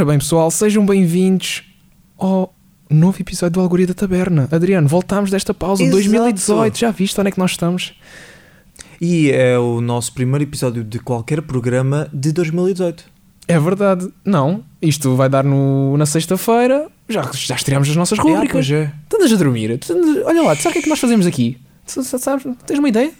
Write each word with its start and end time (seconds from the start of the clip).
Ora 0.00 0.06
bem, 0.06 0.18
pessoal, 0.18 0.50
sejam 0.50 0.86
bem-vindos 0.86 1.62
ao 2.16 2.54
novo 2.88 3.20
episódio 3.20 3.52
do 3.52 3.60
Algoria 3.60 3.86
da 3.86 3.92
Taberna. 3.92 4.48
Adriano, 4.50 4.88
voltámos 4.88 5.30
desta 5.30 5.52
pausa 5.52 5.82
de 5.82 5.90
Exato. 5.90 5.96
2018. 6.08 6.78
Já 6.78 6.90
viste 6.90 7.20
onde 7.20 7.28
é 7.28 7.30
que 7.30 7.38
nós 7.38 7.50
estamos? 7.50 7.92
E 8.98 9.30
é 9.30 9.58
o 9.58 9.82
nosso 9.82 10.14
primeiro 10.14 10.42
episódio 10.42 10.82
de 10.82 10.98
qualquer 11.00 11.42
programa 11.42 12.08
de 12.14 12.32
2018. 12.32 13.04
É 13.46 13.58
verdade. 13.60 14.08
Não, 14.24 14.64
isto 14.80 15.14
vai 15.16 15.28
dar 15.28 15.44
no, 15.44 15.94
na 15.98 16.06
sexta-feira. 16.06 16.88
Já, 17.06 17.30
já 17.34 17.56
estreámos 17.56 17.90
as 17.90 17.94
nossas 17.96 18.18
É, 18.18 18.22
rubricas. 18.22 18.52
pois 18.52 18.70
é. 18.70 18.90
Tu 19.06 19.16
andas 19.18 19.30
a 19.34 19.36
dormir. 19.36 19.70
Andas- 19.72 20.24
Olha 20.24 20.40
lá, 20.40 20.56
tu 20.56 20.62
sabes 20.62 20.70
o 20.70 20.72
que 20.72 20.78
é 20.78 20.82
que 20.82 20.88
nós 20.88 20.98
fazemos 20.98 21.26
aqui? 21.26 21.58
Tu 21.86 22.02
sabes, 22.02 22.46
tens 22.66 22.78
uma 22.78 22.88
ideia? 22.88 23.12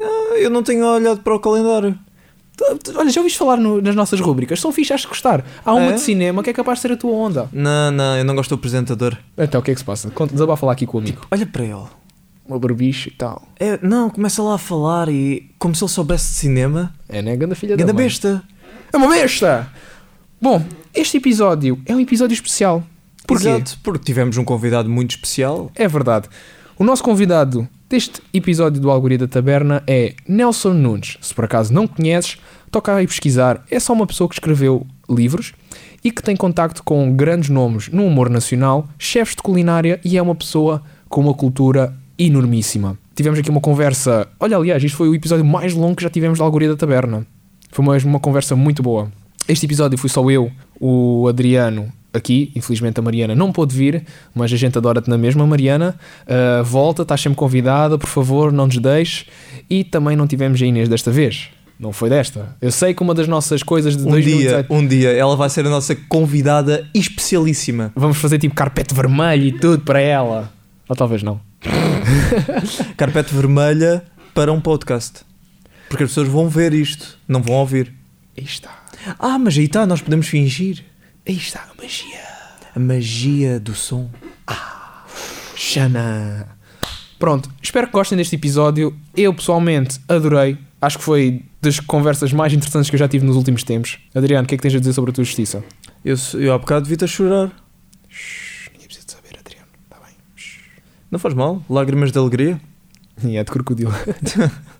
Ah, 0.00 0.38
Eu 0.38 0.48
não 0.48 0.62
tenho 0.62 0.82
olhado 0.86 1.20
para 1.20 1.34
o 1.34 1.38
calendário. 1.38 1.98
Olha, 2.96 3.10
já 3.10 3.20
ouviste 3.20 3.38
falar 3.38 3.56
no- 3.56 3.80
nas 3.82 3.94
nossas 3.94 4.20
rubricas? 4.20 4.60
São 4.60 4.72
fichas 4.72 5.00
de 5.02 5.06
gostar. 5.08 5.44
Há 5.64 5.74
uma 5.74 5.90
É? 5.90 5.92
de 5.92 6.00
cinema 6.00 6.42
que 6.42 6.50
é 6.50 6.52
capaz 6.52 6.78
de 6.78 6.82
ser 6.82 6.92
a 6.92 6.96
tua 6.96 7.10
onda. 7.12 7.48
Não, 7.52 7.90
não, 7.90 8.16
eu 8.16 8.24
não 8.24 8.34
gosto 8.34 8.50
do 8.50 8.54
apresentador. 8.56 9.16
Então, 9.36 9.60
o 9.60 9.64
que 9.64 9.70
é 9.70 9.74
que 9.74 9.80
se 9.80 9.84
passa? 9.84 10.10
Desabafa 10.30 10.66
lá 10.66 10.72
aqui 10.72 10.86
com 10.86 10.98
o 10.98 11.00
amigo. 11.00 11.26
Olha 11.30 11.46
para 11.46 11.64
ele. 11.64 11.84
O 12.48 12.58
barbicho 12.58 13.08
e 13.08 13.12
tal. 13.12 13.42
É, 13.58 13.78
não, 13.82 14.10
começa 14.10 14.42
lá 14.42 14.54
a 14.54 14.58
falar 14.58 15.08
e 15.08 15.50
como 15.58 15.74
se 15.74 15.82
ele 15.84 15.90
soubesse 15.90 16.28
de 16.32 16.34
cinema. 16.38 16.92
É, 17.08 17.22
né? 17.22 17.36
Ganda 17.36 17.54
filha 17.54 17.76
da 17.76 17.80
Ganda 17.82 17.92
mãe. 17.94 18.04
besta. 18.04 18.42
É 18.92 18.96
uma 18.96 19.08
besta! 19.08 19.68
Bom, 20.40 20.62
este 20.92 21.16
episódio 21.18 21.80
é 21.86 21.94
um 21.94 22.00
episódio 22.00 22.34
especial. 22.34 22.82
Porquê? 23.26 23.48
Exato, 23.48 23.78
porque 23.82 24.04
tivemos 24.04 24.36
um 24.36 24.44
convidado 24.44 24.88
muito 24.90 25.12
especial. 25.12 25.70
É 25.74 25.86
verdade. 25.86 26.28
O 26.76 26.84
nosso 26.84 27.02
convidado 27.02 27.66
deste 27.92 28.22
episódio 28.32 28.80
do 28.80 28.90
Algoria 28.90 29.18
da 29.18 29.28
Taberna 29.28 29.82
é 29.86 30.14
Nelson 30.26 30.72
Nunes. 30.72 31.18
Se 31.20 31.34
por 31.34 31.44
acaso 31.44 31.74
não 31.74 31.86
conheces, 31.86 32.38
toca 32.70 32.94
aí 32.94 33.06
pesquisar. 33.06 33.62
É 33.70 33.78
só 33.78 33.92
uma 33.92 34.06
pessoa 34.06 34.26
que 34.26 34.34
escreveu 34.34 34.86
livros 35.10 35.52
e 36.02 36.10
que 36.10 36.22
tem 36.22 36.34
contacto 36.34 36.82
com 36.82 37.14
grandes 37.14 37.50
nomes 37.50 37.90
no 37.90 38.06
humor 38.06 38.30
nacional, 38.30 38.88
chefes 38.98 39.36
de 39.36 39.42
culinária 39.42 40.00
e 40.02 40.16
é 40.16 40.22
uma 40.22 40.34
pessoa 40.34 40.82
com 41.06 41.20
uma 41.20 41.34
cultura 41.34 41.94
enormíssima. 42.18 42.96
Tivemos 43.14 43.38
aqui 43.38 43.50
uma 43.50 43.60
conversa. 43.60 44.26
Olha, 44.40 44.56
aliás, 44.56 44.82
isto 44.82 44.96
foi 44.96 45.10
o 45.10 45.14
episódio 45.14 45.44
mais 45.44 45.74
longo 45.74 45.94
que 45.94 46.02
já 46.02 46.08
tivemos 46.08 46.38
da 46.38 46.46
Algoria 46.46 46.70
da 46.70 46.76
Taberna. 46.76 47.26
Foi 47.70 47.84
mesmo 47.84 48.08
uma 48.08 48.20
conversa 48.20 48.56
muito 48.56 48.82
boa. 48.82 49.12
Este 49.46 49.66
episódio 49.66 49.98
fui 49.98 50.08
só 50.08 50.30
eu, 50.30 50.50
o 50.80 51.28
Adriano, 51.28 51.92
aqui. 52.12 52.52
Infelizmente 52.54 52.98
a 52.98 53.02
Mariana 53.02 53.34
não 53.34 53.52
pôde 53.52 53.74
vir, 53.74 54.04
mas 54.34 54.52
a 54.52 54.56
gente 54.56 54.76
adora-te 54.76 55.08
na 55.08 55.18
mesma, 55.18 55.46
Mariana. 55.46 55.96
Uh, 56.22 56.64
volta, 56.64 57.02
estás 57.02 57.20
sempre 57.20 57.36
convidada, 57.36 57.98
por 57.98 58.08
favor, 58.08 58.52
não 58.52 58.66
nos 58.66 58.78
deixes. 58.78 59.26
E 59.68 59.84
também 59.84 60.16
não 60.16 60.26
tivemos 60.26 60.60
a 60.60 60.66
Inês 60.66 60.88
desta 60.88 61.10
vez. 61.10 61.48
Não 61.78 61.92
foi 61.92 62.08
desta. 62.08 62.56
Eu 62.60 62.70
sei 62.70 62.94
que 62.94 63.02
uma 63.02 63.12
das 63.12 63.26
nossas 63.26 63.62
coisas 63.62 63.96
de 63.96 64.02
Um 64.04 64.10
2018 64.10 64.68
dia, 64.68 64.76
um 64.78 64.86
dia, 64.86 65.10
ela 65.10 65.34
vai 65.34 65.50
ser 65.50 65.66
a 65.66 65.68
nossa 65.68 65.96
convidada 65.96 66.88
especialíssima. 66.94 67.90
Vamos 67.96 68.18
fazer 68.18 68.38
tipo 68.38 68.54
carpete 68.54 68.94
vermelho 68.94 69.46
e 69.46 69.52
tudo 69.52 69.82
para 69.82 70.00
ela. 70.00 70.52
Ou 70.88 70.94
talvez 70.94 71.22
não. 71.22 71.40
Carpete 72.96 73.34
vermelha 73.34 74.04
para 74.34 74.52
um 74.52 74.60
podcast. 74.60 75.20
Porque 75.88 76.04
as 76.04 76.10
pessoas 76.10 76.28
vão 76.28 76.48
ver 76.48 76.72
isto, 76.72 77.18
não 77.26 77.42
vão 77.42 77.56
ouvir. 77.56 77.92
Aí 78.36 78.44
está. 78.44 78.70
Ah, 79.18 79.38
mas 79.38 79.58
aí 79.58 79.64
está, 79.64 79.86
nós 79.86 80.00
podemos 80.00 80.28
fingir. 80.28 80.84
Aí 81.26 81.36
está 81.36 81.60
a 81.70 81.82
magia. 81.82 82.20
A 82.74 82.78
magia 82.78 83.60
do 83.60 83.74
som. 83.74 84.10
Xana. 85.56 86.48
Pronto, 87.18 87.48
espero 87.62 87.86
que 87.86 87.92
gostem 87.92 88.18
deste 88.18 88.34
episódio. 88.34 88.96
Eu 89.16 89.32
pessoalmente 89.32 90.00
adorei. 90.08 90.58
Acho 90.80 90.98
que 90.98 91.04
foi 91.04 91.44
das 91.60 91.78
conversas 91.78 92.32
mais 92.32 92.52
interessantes 92.52 92.90
que 92.90 92.96
eu 92.96 92.98
já 92.98 93.06
tive 93.06 93.24
nos 93.24 93.36
últimos 93.36 93.62
tempos. 93.62 93.98
Adriano, 94.12 94.44
o 94.44 94.48
que 94.48 94.54
é 94.54 94.58
que 94.58 94.62
tens 94.62 94.74
a 94.74 94.80
dizer 94.80 94.92
sobre 94.92 95.12
a 95.12 95.14
tua 95.14 95.22
justiça? 95.22 95.62
Eu, 96.04 96.16
eu 96.34 96.52
há 96.52 96.58
bocado 96.58 96.82
devia-te 96.82 97.04
a 97.04 97.06
chorar. 97.06 97.52
Shhh, 98.08 98.70
ninguém 98.72 98.86
precisa 98.88 99.06
de 99.06 99.12
saber, 99.12 99.38
Adriano. 99.38 99.68
Está 99.84 100.04
bem. 100.04 100.16
Shhh. 100.34 100.58
Não 101.08 101.20
faz 101.20 101.34
mal? 101.34 101.64
Lágrimas 101.70 102.10
de 102.10 102.18
alegria? 102.18 102.60
E 103.24 103.36
é 103.36 103.44
de 103.44 103.50
crocodilo. 103.52 103.92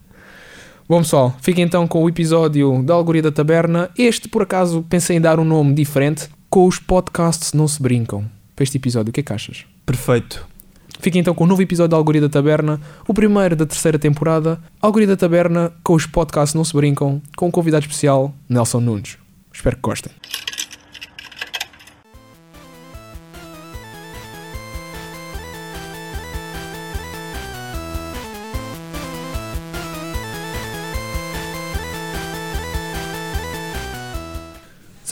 Bom 0.93 1.01
pessoal, 1.01 1.35
fiquem 1.41 1.65
então 1.65 1.89
com 1.89 2.05
o 2.05 2.09
episódio 2.11 2.83
da 2.83 2.93
Algoria 2.93 3.23
da 3.23 3.33
Taberna. 3.33 3.89
Este, 3.97 4.29
por 4.29 4.43
acaso, 4.43 4.85
pensei 4.91 5.17
em 5.17 5.21
dar 5.23 5.41
um 5.41 5.45
nome 5.45 5.73
diferente. 5.73 6.29
Com 6.51 6.67
os 6.67 6.79
podcasts 6.79 7.55
não 7.55 7.67
se 7.67 7.81
brincam. 7.81 8.27
Para 8.55 8.63
este 8.63 8.77
episódio, 8.77 9.09
o 9.09 9.13
que 9.15 9.21
é 9.21 9.23
que 9.23 9.33
achas? 9.33 9.65
Perfeito. 9.87 10.47
Fiquem 11.01 11.23
então 11.23 11.35
com 11.35 11.45
o 11.45 11.47
novo 11.47 11.63
episódio 11.63 11.93
da 11.93 11.97
Algoria 11.97 12.21
da 12.21 12.29
Taberna, 12.29 12.79
o 13.09 13.15
primeiro 13.15 13.57
da 13.57 13.65
terceira 13.65 13.99
temporada. 13.99 14.61
Algoria 14.83 15.09
da 15.09 15.17
Taberna, 15.17 15.73
com 15.83 15.95
os 15.95 16.05
podcasts 16.05 16.55
não 16.55 16.63
se 16.63 16.75
brincam, 16.75 17.23
com 17.39 17.49
um 17.49 17.51
convidado 17.51 17.87
especial, 17.87 18.35
Nelson 18.47 18.81
Nunes. 18.81 19.17
Espero 19.51 19.77
que 19.77 19.83
gostem. 19.83 20.13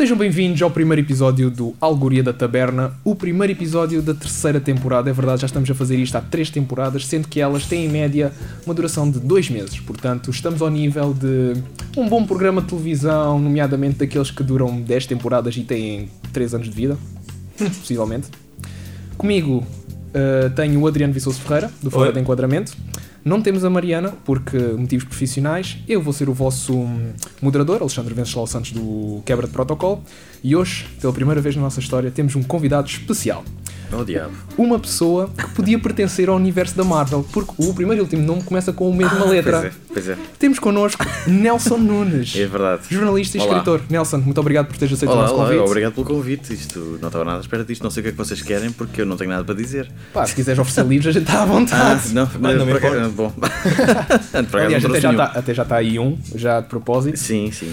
Sejam 0.00 0.16
bem-vindos 0.16 0.62
ao 0.62 0.70
primeiro 0.70 1.02
episódio 1.02 1.50
do 1.50 1.74
Algoria 1.78 2.22
da 2.22 2.32
Taberna, 2.32 2.94
o 3.04 3.14
primeiro 3.14 3.52
episódio 3.52 4.00
da 4.00 4.14
terceira 4.14 4.58
temporada. 4.58 5.10
É 5.10 5.12
verdade, 5.12 5.42
já 5.42 5.46
estamos 5.46 5.70
a 5.70 5.74
fazer 5.74 5.98
isto 5.98 6.16
há 6.16 6.22
três 6.22 6.48
temporadas, 6.48 7.04
sendo 7.04 7.28
que 7.28 7.38
elas 7.38 7.66
têm 7.66 7.84
em 7.84 7.88
média 7.90 8.32
uma 8.64 8.74
duração 8.74 9.10
de 9.10 9.20
dois 9.20 9.50
meses. 9.50 9.78
Portanto, 9.78 10.30
estamos 10.30 10.62
ao 10.62 10.70
nível 10.70 11.12
de 11.12 11.52
um 11.98 12.08
bom 12.08 12.24
programa 12.24 12.62
de 12.62 12.68
televisão, 12.68 13.38
nomeadamente 13.38 13.98
daqueles 13.98 14.30
que 14.30 14.42
duram 14.42 14.80
10 14.80 15.04
temporadas 15.04 15.54
e 15.58 15.64
têm 15.64 16.08
3 16.32 16.54
anos 16.54 16.70
de 16.70 16.74
vida, 16.74 16.96
possivelmente. 17.58 18.28
Comigo 19.18 19.58
uh, 19.58 20.48
tenho 20.56 20.80
o 20.80 20.86
Adriano 20.86 21.12
Viçoso 21.12 21.42
Ferreira, 21.42 21.70
do 21.82 21.90
Fora 21.90 22.10
de 22.10 22.18
Enquadramento. 22.18 22.74
Não 23.24 23.42
temos 23.42 23.64
a 23.64 23.70
Mariana, 23.70 24.14
porque 24.24 24.56
motivos 24.56 25.04
profissionais. 25.04 25.78
Eu 25.86 26.00
vou 26.00 26.12
ser 26.12 26.28
o 26.28 26.32
vosso 26.32 26.74
hum, 26.74 27.12
moderador, 27.42 27.80
Alexandre 27.80 28.14
Venceslau 28.14 28.46
Santos, 28.46 28.72
do 28.72 29.22
Quebra 29.26 29.46
de 29.46 29.52
Protocolo. 29.52 30.02
E 30.42 30.56
hoje, 30.56 30.86
pela 31.00 31.12
primeira 31.12 31.40
vez 31.40 31.54
na 31.56 31.62
nossa 31.62 31.80
história, 31.80 32.10
temos 32.10 32.34
um 32.36 32.42
convidado 32.42 32.88
especial. 32.88 33.44
Oh 33.92 34.04
diabo. 34.04 34.30
Uma 34.56 34.78
pessoa 34.78 35.28
que 35.36 35.48
podia 35.50 35.76
pertencer 35.76 36.28
ao 36.28 36.36
universo 36.36 36.76
da 36.76 36.84
Marvel, 36.84 37.26
porque 37.32 37.52
o 37.58 37.74
primeiro 37.74 38.00
e 38.00 38.04
último 38.04 38.22
nome 38.22 38.40
começa 38.44 38.72
com 38.72 38.88
a 38.92 38.94
mesma 38.94 39.24
letra. 39.24 39.58
Pois 39.60 39.64
é, 39.64 39.72
pois 39.92 40.08
é. 40.10 40.16
Temos 40.38 40.60
connosco 40.60 41.04
Nelson 41.26 41.76
Nunes, 41.78 42.36
É 42.36 42.46
verdade. 42.46 42.82
jornalista 42.88 43.36
e 43.36 43.40
Olá. 43.40 43.48
escritor. 43.50 43.80
Nelson, 43.90 44.18
muito 44.18 44.38
obrigado 44.40 44.68
por 44.68 44.76
teres 44.76 44.94
aceito 44.94 45.10
o 45.10 45.14
Olá, 45.14 45.22
nosso 45.24 45.34
olá, 45.34 45.44
convite. 45.46 45.64
obrigado 45.66 45.92
pelo 45.94 46.06
convite. 46.06 46.54
Isto 46.54 46.98
não 47.00 47.08
estava 47.08 47.24
nada 47.24 47.38
à 47.38 47.40
espera 47.40 47.64
disto. 47.64 47.82
Não 47.82 47.90
sei 47.90 48.00
o 48.00 48.04
que 48.04 48.08
é 48.10 48.12
que 48.12 48.18
vocês 48.18 48.40
querem 48.42 48.70
porque 48.70 49.00
eu 49.00 49.06
não 49.06 49.16
tenho 49.16 49.30
nada 49.30 49.42
para 49.42 49.56
dizer. 49.56 49.90
Pá, 50.14 50.24
se 50.24 50.36
quiseres 50.36 50.60
oferecer 50.60 50.86
livros, 50.86 51.08
a 51.08 51.18
gente 51.18 51.26
está 51.28 51.40
à 51.40 51.42
Ah, 51.42 51.46
vontade. 51.46 52.14
não, 52.14 52.30
não 52.38 52.64
me 52.66 52.72
por 52.72 52.76
acaso- 52.76 52.96
importa. 53.08 53.08
bom. 53.10 53.32
Aliás, 54.64 54.84
não 54.84 54.90
até 54.90 55.00
já, 55.00 55.10
está, 55.10 55.24
até 55.24 55.52
já 55.54 55.62
está 55.64 55.76
aí 55.76 55.98
um, 55.98 56.16
já 56.36 56.60
de 56.60 56.68
propósito. 56.68 57.18
Sim, 57.18 57.50
sim. 57.50 57.72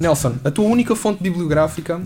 Nelson, 0.00 0.36
a 0.42 0.50
tua 0.50 0.64
única 0.64 0.96
fonte 0.96 1.22
bibliográfica 1.22 2.00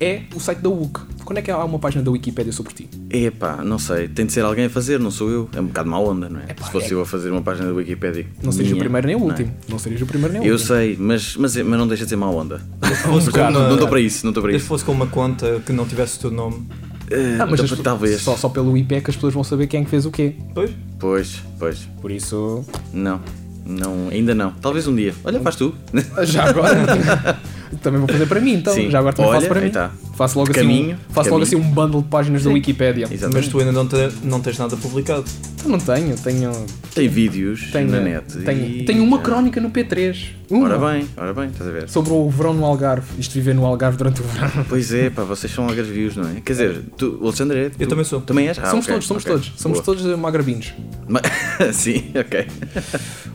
é 0.00 0.22
o 0.36 0.38
site 0.38 0.60
da 0.60 0.68
WUC. 0.68 1.00
Quando 1.24 1.38
é 1.38 1.42
que 1.42 1.50
há 1.50 1.64
uma 1.64 1.80
página 1.80 2.00
da 2.00 2.08
Wikipédia 2.10 2.52
sobre 2.52 2.72
ti? 2.72 2.88
Epá, 3.10 3.56
não 3.64 3.76
sei. 3.76 4.06
Tem 4.06 4.24
de 4.24 4.32
ser 4.32 4.44
alguém 4.44 4.66
a 4.66 4.70
fazer, 4.70 5.00
não 5.00 5.10
sou 5.10 5.28
eu. 5.30 5.48
É 5.52 5.60
um 5.60 5.66
bocado 5.66 5.90
má 5.90 5.98
onda, 5.98 6.28
não 6.28 6.38
é? 6.38 6.44
Epá, 6.50 6.64
Se 6.66 6.70
fosse 6.70 6.86
é- 6.90 6.94
eu 6.94 7.00
a 7.00 7.06
fazer 7.06 7.28
uma 7.30 7.42
página 7.42 7.66
da 7.66 7.72
Wikipédia. 7.74 8.24
Não 8.40 8.52
serias 8.52 8.72
o 8.72 8.78
primeiro 8.78 9.04
nem 9.08 9.16
o 9.16 9.18
não 9.18 9.26
é? 9.26 9.30
último. 9.30 9.52
Não 9.68 9.78
serias 9.80 10.00
o 10.00 10.06
primeiro 10.06 10.32
nem 10.32 10.42
o 10.42 10.44
Eu 10.46 10.52
último. 10.52 10.68
sei, 10.68 10.96
mas, 11.00 11.36
mas, 11.36 11.56
mas 11.56 11.78
não 11.78 11.88
deixa 11.88 12.04
de 12.04 12.10
ser 12.10 12.16
má 12.16 12.30
onda. 12.30 12.60
Não- 13.06 13.50
não 13.66 13.72
estou 13.74 13.88
para 13.88 14.00
isso, 14.00 14.24
não 14.24 14.30
estou 14.30 14.42
para 14.42 14.52
Se 14.52 14.58
isso. 14.58 14.66
fosse 14.66 14.84
com 14.84 14.92
uma 14.92 15.06
conta 15.08 15.60
que 15.66 15.72
não 15.72 15.86
tivesse 15.86 16.18
o 16.18 16.20
teu 16.20 16.30
nome. 16.30 16.66
Eh, 17.10 17.36
Ah, 17.40 17.46
mas 17.46 17.60
tal- 17.60 17.72
as- 17.72 17.80
talvez. 17.82 18.20
Só, 18.22 18.36
só 18.36 18.48
pelo 18.48 18.76
IP 18.76 18.94
é 18.94 19.00
que 19.00 19.10
as 19.10 19.16
pessoas 19.16 19.34
vão 19.34 19.42
saber 19.42 19.66
quem 19.66 19.80
é 19.80 19.84
que 19.84 19.90
fez 19.90 20.06
o 20.06 20.10
quê. 20.12 20.36
Pois. 20.54 20.70
Pois, 21.00 21.42
pois. 21.58 21.78
Por 22.00 22.10
isso. 22.12 22.64
Não. 22.92 23.20
Não, 23.64 24.08
ainda 24.10 24.34
não. 24.34 24.52
Talvez 24.52 24.86
um 24.86 24.94
dia. 24.94 25.14
Olha, 25.24 25.40
faz 25.40 25.56
tu. 25.56 25.74
Já 26.22 26.48
agora. 26.48 26.74
também 27.82 28.00
vou 28.00 28.08
fazer 28.08 28.26
para 28.26 28.40
mim, 28.40 28.54
então. 28.54 28.74
Sim. 28.74 28.90
Já 28.90 28.98
agora 28.98 29.14
também 29.14 29.30
Olha, 29.30 29.40
faço 29.40 29.48
para 29.52 29.60
mim. 29.60 29.70
tá. 29.70 29.90
Faço 30.16 30.38
logo, 30.38 30.52
Caminho, 30.52 30.92
assim, 30.94 31.02
um, 31.10 31.14
faço 31.14 31.30
logo 31.30 31.42
assim 31.42 31.56
um 31.56 31.62
bundle 31.62 32.02
de 32.02 32.08
páginas 32.08 32.44
da 32.44 32.50
Wikipédia. 32.50 33.04
Exatamente. 33.10 33.34
Mas 33.34 33.48
tu 33.48 33.58
ainda 33.58 33.72
não, 33.72 33.86
te- 33.86 34.10
não 34.22 34.40
tens 34.40 34.58
nada 34.58 34.76
publicado. 34.76 35.24
Eu 35.64 35.70
não 35.70 35.78
tenho, 35.78 36.14
tenho. 36.16 36.52
Tem 36.94 37.06
vídeos 37.08 37.70
Tenho, 37.70 37.88
na 37.90 38.00
net. 38.00 38.38
tenho, 38.38 38.64
e- 38.66 38.84
tenho 38.84 39.02
uma 39.04 39.18
crónica 39.20 39.60
no 39.60 39.70
P3. 39.70 40.30
Uma. 40.50 40.64
Ora 40.68 40.92
bem, 40.92 41.06
ora 41.16 41.32
bem, 41.32 41.46
estás 41.48 41.68
a 41.68 41.72
ver? 41.72 41.88
Sobre 41.88 42.12
o 42.12 42.28
verão 42.28 42.52
no 42.52 42.64
Algarve. 42.64 43.06
Isto 43.18 43.34
viver 43.34 43.54
no 43.54 43.64
Algarve 43.64 43.96
durante 43.96 44.20
o 44.20 44.24
verão. 44.24 44.50
Pois 44.68 44.92
é, 44.92 45.08
pá, 45.08 45.22
vocês 45.22 45.52
são 45.52 45.66
algarvios, 45.68 46.16
não 46.16 46.28
é? 46.28 46.40
Quer 46.44 46.52
dizer, 46.52 46.82
tu, 46.98 47.18
o 47.20 47.26
Alexandre 47.26 47.58
é. 47.58 47.68
tu- 47.70 47.86
também 47.86 48.04
sou. 48.04 48.20
Também 48.20 48.48
és? 48.48 48.58
Ah, 48.58 48.66
somos 48.66 48.84
ok, 48.86 48.94
todos, 48.94 49.06
somos 49.06 49.22
ok. 49.24 49.32
todos. 49.36 49.52
Somos 49.56 49.78
Boa. 49.80 49.84
todos 49.96 50.18
magrabinos. 50.18 50.74
Ma- 51.08 51.20
Sim, 51.72 52.04
ok. 52.14 52.46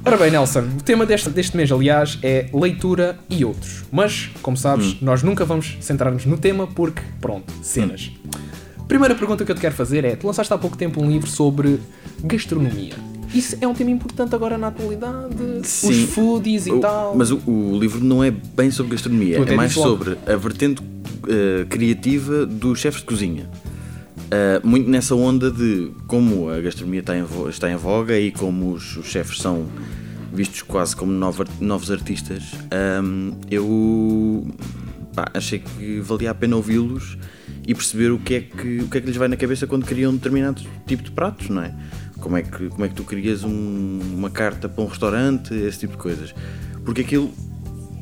Ora 0.03 0.17
bem, 0.17 0.29
Nelson, 0.31 0.65
o 0.79 0.83
tema 0.83 1.05
deste, 1.05 1.29
deste 1.29 1.55
mês, 1.57 1.71
aliás, 1.71 2.19
é 2.21 2.47
leitura 2.53 3.17
e 3.29 3.43
outros. 3.45 3.83
Mas, 3.91 4.24
como 4.41 4.55
sabes, 4.57 4.93
Hum. 4.93 4.97
nós 5.01 5.23
nunca 5.23 5.45
vamos 5.45 5.77
centrar-nos 5.81 6.25
no 6.25 6.37
tema 6.37 6.67
porque, 6.67 7.01
pronto, 7.21 7.51
cenas. 7.61 8.11
Primeira 8.87 9.15
pergunta 9.15 9.43
que 9.43 9.51
eu 9.51 9.55
te 9.55 9.61
quero 9.61 9.73
fazer 9.75 10.05
é: 10.05 10.15
tu 10.15 10.27
lançaste 10.27 10.53
há 10.53 10.57
pouco 10.57 10.77
tempo 10.77 11.01
um 11.03 11.09
livro 11.09 11.27
sobre 11.29 11.79
gastronomia. 12.23 12.93
Isso 13.33 13.57
é 13.59 13.67
um 13.67 13.73
tema 13.73 13.89
importante 13.91 14.33
agora 14.33 14.57
na 14.57 14.67
atualidade? 14.67 15.35
Os 15.61 15.67
Sim. 15.67 16.07
foodies 16.07 16.67
e 16.67 16.71
O- 16.71 16.79
tal. 16.79 17.15
Mas 17.15 17.31
o, 17.31 17.37
o 17.45 17.77
livro 17.79 18.03
não 18.03 18.23
é 18.23 18.31
bem 18.31 18.71
sobre 18.71 18.93
gastronomia, 18.93 19.37
é 19.37 19.55
mais 19.55 19.73
sobre 19.73 20.17
a 20.25 20.35
vertente 20.37 20.81
eh, 21.27 21.65
criativa 21.69 22.45
dos 22.45 22.79
chefes 22.79 23.01
de 23.01 23.07
cozinha. 23.07 23.49
Eh, 24.31 24.61
muito 24.63 24.89
nessa 24.89 25.15
onda 25.15 25.51
de 25.51 25.91
como 26.07 26.49
a 26.49 26.59
gastronomia 26.61 27.01
está 27.01 27.17
em, 27.17 27.25
está 27.49 27.69
em 27.69 27.75
voga 27.75 28.17
e 28.17 28.31
como 28.31 28.71
os, 28.71 28.95
os 28.97 29.05
chefes 29.07 29.39
são 29.39 29.65
vistos 30.35 30.61
quase 30.61 30.95
como 30.95 31.11
novo- 31.11 31.45
novos 31.59 31.89
artistas, 31.91 32.43
ahm, 32.71 33.31
eu 33.49 34.45
pá, 35.15 35.25
achei 35.33 35.59
que 35.59 35.99
valia 36.01 36.31
a 36.31 36.33
pena 36.35 36.55
ouvi-los 36.55 37.17
e 37.67 37.73
perceber 37.73 38.11
o 38.11 38.19
que, 38.19 38.35
é 38.35 38.41
que, 38.41 38.79
o 38.79 38.87
que 38.87 38.97
é 38.97 39.01
que 39.01 39.07
lhes 39.07 39.15
vai 39.17 39.27
na 39.27 39.37
cabeça 39.37 39.65
quando 39.65 39.85
criam 39.85 40.13
determinado 40.13 40.61
tipo 40.85 41.01
de 41.03 41.11
pratos, 41.11 41.49
não 41.49 41.61
é? 41.63 41.73
Como 42.19 42.37
é 42.37 42.43
que, 42.43 42.69
como 42.69 42.85
é 42.85 42.87
que 42.89 42.95
tu 42.95 43.03
crias 43.03 43.43
um- 43.43 43.99
uma 44.13 44.29
carta 44.29 44.67
para 44.69 44.83
um 44.83 44.87
restaurante, 44.87 45.53
esse 45.53 45.79
tipo 45.79 45.93
de 45.93 45.99
coisas. 45.99 46.33
Porque 46.83 47.01
aquilo, 47.01 47.31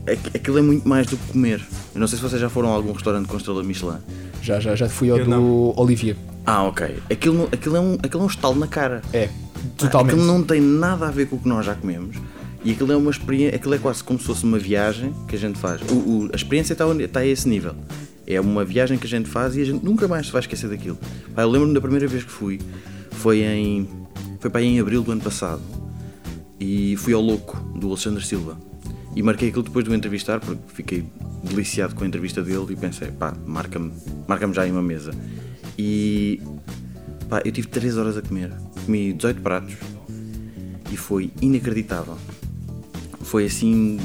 aqu- 0.07 0.35
aquilo 0.37 0.57
é 0.57 0.61
muito 0.61 0.87
mais 0.87 1.07
do 1.07 1.17
que 1.17 1.31
comer. 1.31 1.61
Eu 1.93 1.99
não 1.99 2.07
sei 2.07 2.17
se 2.17 2.23
vocês 2.23 2.41
já 2.41 2.49
foram 2.49 2.69
a 2.69 2.73
algum 2.75 2.91
restaurante 2.93 3.27
com 3.27 3.37
estrela 3.37 3.63
Michelin. 3.63 3.97
Já, 4.41 4.59
já, 4.59 4.75
já 4.75 4.89
fui 4.89 5.09
ao 5.09 5.17
Eu 5.19 5.25
do 5.25 5.29
não. 5.29 5.73
Olivier. 5.77 6.15
Ah, 6.45 6.63
ok. 6.63 6.97
Aquilo, 7.09 7.47
aquilo, 7.51 7.77
é 7.77 7.79
um, 7.79 7.93
aquilo 8.01 8.21
é 8.21 8.25
um 8.25 8.27
estalo 8.27 8.55
na 8.59 8.67
cara. 8.67 9.01
É, 9.13 9.29
totalmente. 9.77 10.13
Aquilo 10.15 10.25
não 10.27 10.43
tem 10.43 10.61
nada 10.61 11.07
a 11.07 11.11
ver 11.11 11.27
com 11.27 11.35
o 11.35 11.39
que 11.39 11.47
nós 11.47 11.65
já 11.65 11.75
comemos. 11.75 12.17
E 12.63 12.71
aquilo 12.71 12.91
é 12.91 12.95
uma 12.95 13.11
experiência, 13.11 13.55
aquilo 13.57 13.73
é 13.73 13.77
quase 13.77 14.03
como 14.03 14.17
se 14.19 14.25
fosse 14.25 14.43
uma 14.45 14.57
viagem 14.57 15.13
que 15.27 15.35
a 15.35 15.39
gente 15.39 15.59
faz. 15.59 15.81
O- 15.81 15.93
o- 15.95 16.29
a 16.31 16.35
experiência 16.35 16.73
está, 16.73 16.85
está 17.03 17.19
a 17.19 17.25
esse 17.25 17.47
nível. 17.47 17.75
É 18.25 18.39
uma 18.39 18.63
viagem 18.63 18.97
que 18.97 19.05
a 19.05 19.09
gente 19.09 19.27
faz 19.29 19.55
e 19.57 19.61
a 19.61 19.65
gente 19.65 19.83
nunca 19.83 20.07
mais 20.07 20.27
se 20.27 20.31
vai 20.31 20.39
esquecer 20.41 20.69
daquilo. 20.69 20.97
Pá, 21.35 21.41
eu 21.41 21.49
lembro-me 21.49 21.73
da 21.73 21.81
primeira 21.81 22.07
vez 22.07 22.23
que 22.23 22.31
fui, 22.31 22.59
foi 23.11 23.41
em. 23.43 23.87
Foi 24.39 24.49
para 24.49 24.61
em 24.61 24.79
abril 24.79 25.03
do 25.03 25.11
ano 25.11 25.21
passado. 25.21 25.61
E 26.59 26.95
fui 26.97 27.13
ao 27.13 27.21
louco 27.21 27.57
do 27.77 27.87
Alexandre 27.87 28.25
Silva. 28.25 28.57
E 29.15 29.21
marquei 29.21 29.49
aquilo 29.49 29.63
depois 29.63 29.83
de 29.83 29.91
o 29.91 29.93
entrevistar, 29.93 30.39
porque 30.39 30.61
fiquei 30.73 31.03
deliciado 31.43 31.93
com 31.93 32.03
a 32.05 32.07
entrevista 32.07 32.41
dele 32.41 32.65
e 32.69 32.75
pensei, 32.75 33.09
pá, 33.11 33.33
marca-me 33.45 33.91
marca 34.27 34.51
já 34.53 34.61
aí 34.61 34.71
uma 34.71 34.81
mesa. 34.81 35.11
E 35.77 36.41
pá, 37.33 37.41
eu 37.43 37.51
tive 37.51 37.67
3 37.67 37.97
horas 37.97 38.15
a 38.15 38.21
comer. 38.21 38.51
Comi 38.85 39.11
18 39.11 39.41
pratos 39.41 39.73
e 40.91 40.95
foi 40.95 41.31
inacreditável. 41.41 42.15
Foi 43.23 43.45
assim, 43.45 43.99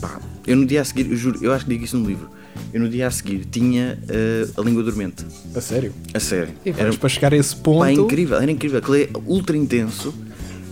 pá, 0.00 0.20
eu 0.46 0.54
no 0.54 0.64
dia 0.64 0.80
a 0.80 0.84
seguir, 0.84 1.10
eu 1.10 1.16
juro, 1.16 1.44
eu 1.44 1.52
acho 1.52 1.64
que 1.64 1.72
digo 1.72 1.84
isso 1.84 1.96
no 1.96 2.06
livro. 2.06 2.30
Eu 2.72 2.80
no 2.80 2.88
dia 2.88 3.08
a 3.08 3.10
seguir 3.10 3.44
tinha 3.46 3.98
eh, 4.08 4.46
a 4.56 4.60
língua 4.60 4.82
dormente. 4.84 5.24
A 5.54 5.60
sério. 5.60 5.92
A 6.14 6.20
sério. 6.20 6.54
E 6.64 6.70
Era, 6.70 6.92
para 6.92 7.08
chegar 7.08 7.32
a 7.32 7.36
esse 7.36 7.56
ponto. 7.56 7.80
pá, 7.80 7.90
incrível, 7.90 8.36
era 8.36 8.50
incrível. 8.50 8.78
Aquilo 8.78 8.96
é 8.96 9.08
ultra 9.26 9.56
intenso. 9.56 10.14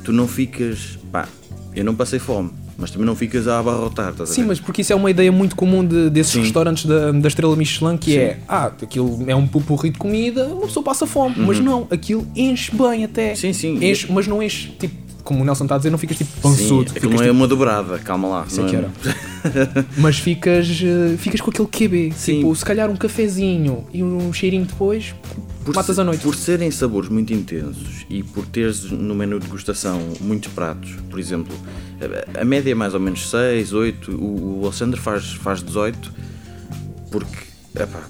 Tu 0.04 0.12
não 0.12 0.28
ficas, 0.28 0.98
pá, 1.10 1.28
eu 1.74 1.84
não 1.84 1.94
passei 1.96 2.20
fome, 2.20 2.52
mas 2.78 2.90
também 2.90 3.06
não 3.06 3.14
ficas 3.16 3.48
a 3.48 3.58
abarrotar, 3.58 4.10
estás 4.10 4.30
a 4.30 4.34
Sim, 4.34 4.42
ver? 4.42 4.48
mas 4.48 4.60
porque 4.60 4.82
isso 4.82 4.92
é 4.92 4.96
uma 4.96 5.10
ideia 5.10 5.32
muito 5.32 5.56
comum 5.56 5.84
de- 5.84 6.10
desses 6.10 6.32
Sim. 6.32 6.40
restaurantes 6.42 6.84
da, 6.84 7.10
da 7.12 7.28
Estrela 7.28 7.56
Michelin, 7.56 7.96
que 7.96 8.16
é, 8.18 8.38
ah, 8.48 8.66
aquilo 8.66 9.24
é 9.26 9.34
um 9.34 9.46
pupurri 9.46 9.90
de 9.90 9.98
comida, 9.98 10.46
uma 10.46 10.66
pessoa 10.66 10.82
passa 10.84 11.06
fome. 11.06 11.34
Mas 11.38 11.58
não, 11.60 11.86
aquilo 11.90 12.26
enche 12.36 12.70
bem 12.76 13.04
até. 13.04 13.30
Uhum. 13.30 13.36
Sim, 13.36 13.52
sim. 13.52 13.84
Enche, 13.84 14.06
mas 14.12 14.26
não 14.26 14.42
enche, 14.42 14.68
tipo, 14.78 14.94
como 15.24 15.42
o 15.42 15.44
Nelson 15.44 15.64
está 15.64 15.74
a 15.74 15.78
dizer, 15.78 15.90
não 15.90 15.98
ficas 15.98 16.18
tipo 16.18 16.30
Sim, 16.34 16.40
pançudo. 16.40 16.82
aquilo 16.82 16.94
ficas, 16.94 17.10
não 17.10 17.20
é 17.20 17.24
tipo, 17.24 17.34
uma 17.36 17.48
dobrada, 17.48 17.98
calma 17.98 18.28
lá. 18.28 18.44
Sei 18.48 18.62
não 18.62 18.70
que 18.70 18.76
é- 18.76 18.78
era. 18.78 19.86
Mas 19.98 20.18
ficas, 20.18 20.68
eh, 20.82 21.16
ficas 21.18 21.40
com 21.40 21.50
aquele 21.50 21.68
QB. 21.68 22.12
Sim. 22.16 22.36
Tipo, 22.38 22.54
se 22.54 22.64
calhar 22.64 22.88
um 22.90 22.96
cafezinho 22.96 23.84
e 23.92 24.02
um 24.04 24.32
cheirinho 24.32 24.64
depois, 24.66 25.14
matas 25.74 25.96
se- 25.96 26.00
a 26.00 26.04
noite. 26.04 26.20
Por 26.22 26.34
serem 26.36 26.70
sabores 26.70 27.08
muito 27.08 27.32
intensos 27.32 28.04
e 28.08 28.22
por 28.22 28.46
teres 28.46 28.84
no 28.90 29.14
menu 29.14 29.38
de 29.40 29.46
degustação 29.46 30.00
muitos 30.20 30.52
pratos, 30.52 30.94
por 31.10 31.18
exemplo, 31.18 31.54
a, 32.36 32.40
a 32.42 32.44
média 32.44 32.70
é 32.70 32.74
mais 32.74 32.94
ou 32.94 33.00
menos 33.00 33.28
6, 33.30 33.72
8, 33.72 34.10
o, 34.12 34.60
o 34.60 34.64
Alexandre 34.64 35.00
faz, 35.00 35.32
faz 35.34 35.62
18, 35.62 36.12
porque, 37.10 37.36
epá, 37.74 38.02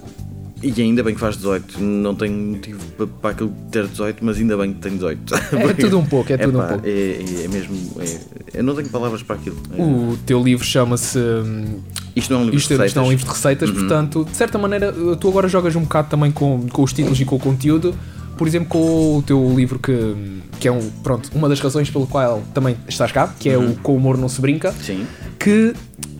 e 0.62 0.80
ainda 0.82 1.02
bem 1.02 1.14
que 1.14 1.20
faz 1.20 1.36
18, 1.36 1.78
não 1.80 2.14
tenho 2.14 2.32
motivo 2.34 2.80
para, 2.96 3.06
para 3.06 3.30
aquilo 3.30 3.54
ter 3.70 3.86
18, 3.86 4.24
mas 4.24 4.38
ainda 4.38 4.56
bem 4.56 4.72
que 4.72 4.80
tem 4.80 4.92
18. 4.94 5.34
É 5.34 5.74
tudo 5.74 5.98
um 5.98 6.06
pouco, 6.06 6.32
é 6.32 6.36
tudo 6.38 6.58
um 6.58 6.62
Epá, 6.62 6.68
pouco. 6.72 6.86
É, 6.86 7.44
é- 7.44 7.48
mesmo, 7.48 7.76
é- 8.00 8.58
eu 8.58 8.64
não 8.64 8.74
tenho 8.74 8.88
palavras 8.88 9.22
para 9.22 9.36
aquilo. 9.36 9.56
O 9.78 10.16
teu 10.26 10.42
livro 10.42 10.64
chama-se 10.64 11.18
hum, 11.18 11.80
isto 12.16 12.32
não 12.32 12.40
é 12.40 12.42
um 12.42 12.44
livro 12.46 12.58
Isto, 12.58 12.76
de 12.78 12.86
isto 12.86 12.98
é 12.98 13.02
um 13.02 13.04
receitas. 13.04 13.10
livro 13.10 13.24
de 13.26 13.30
receitas, 13.32 13.70
portanto, 13.70 14.24
de 14.30 14.36
certa 14.36 14.58
maneira, 14.58 14.92
tu 15.20 15.28
agora 15.28 15.46
jogas 15.48 15.76
um 15.76 15.82
bocado 15.82 16.08
também 16.08 16.32
com, 16.32 16.66
com 16.72 16.82
os 16.82 16.92
títulos 16.92 17.20
e 17.20 17.24
com 17.24 17.36
o 17.36 17.38
conteúdo. 17.38 17.94
Por 18.36 18.46
exemplo, 18.46 18.68
com 18.68 19.18
o 19.18 19.22
teu 19.22 19.54
livro 19.54 19.78
que, 19.78 20.14
que 20.58 20.68
é 20.68 20.72
um, 20.72 20.90
pronto, 21.02 21.30
uma 21.34 21.48
das 21.48 21.60
razões 21.60 21.88
pelo 21.88 22.06
qual 22.06 22.42
também 22.52 22.76
estás 22.88 23.12
cá, 23.12 23.32
que 23.38 23.48
é 23.48 23.56
o 23.56 23.74
Com 23.76 23.92
o 23.92 23.96
Humor 23.96 24.18
Não 24.18 24.28
Se 24.28 24.40
Brinca, 24.40 24.72
Sim. 24.72 25.06
que 25.38 25.72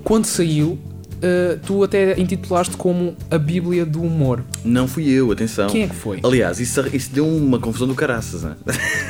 quando 0.03 0.25
saiu, 0.25 0.79
eh, 1.21 1.59
tu 1.67 1.83
até 1.83 2.19
intitulaste 2.19 2.77
como 2.77 3.15
a 3.31 3.37
Bíblia 3.39 3.85
do 3.85 4.03
Humor. 4.03 4.43
Não 4.65 4.87
fui 4.89 5.09
eu, 5.09 5.31
atenção. 5.33 5.67
Quem 5.69 5.83
é 5.83 5.87
que 5.89 5.95
foi? 5.95 6.21
Aliás, 6.23 6.61
isso, 6.61 6.81
isso 6.95 7.11
deu 7.13 7.27
uma 7.27 7.59
confusão 7.59 7.87
do 7.89 7.95
caraças, 7.95 8.43
né? 8.43 8.55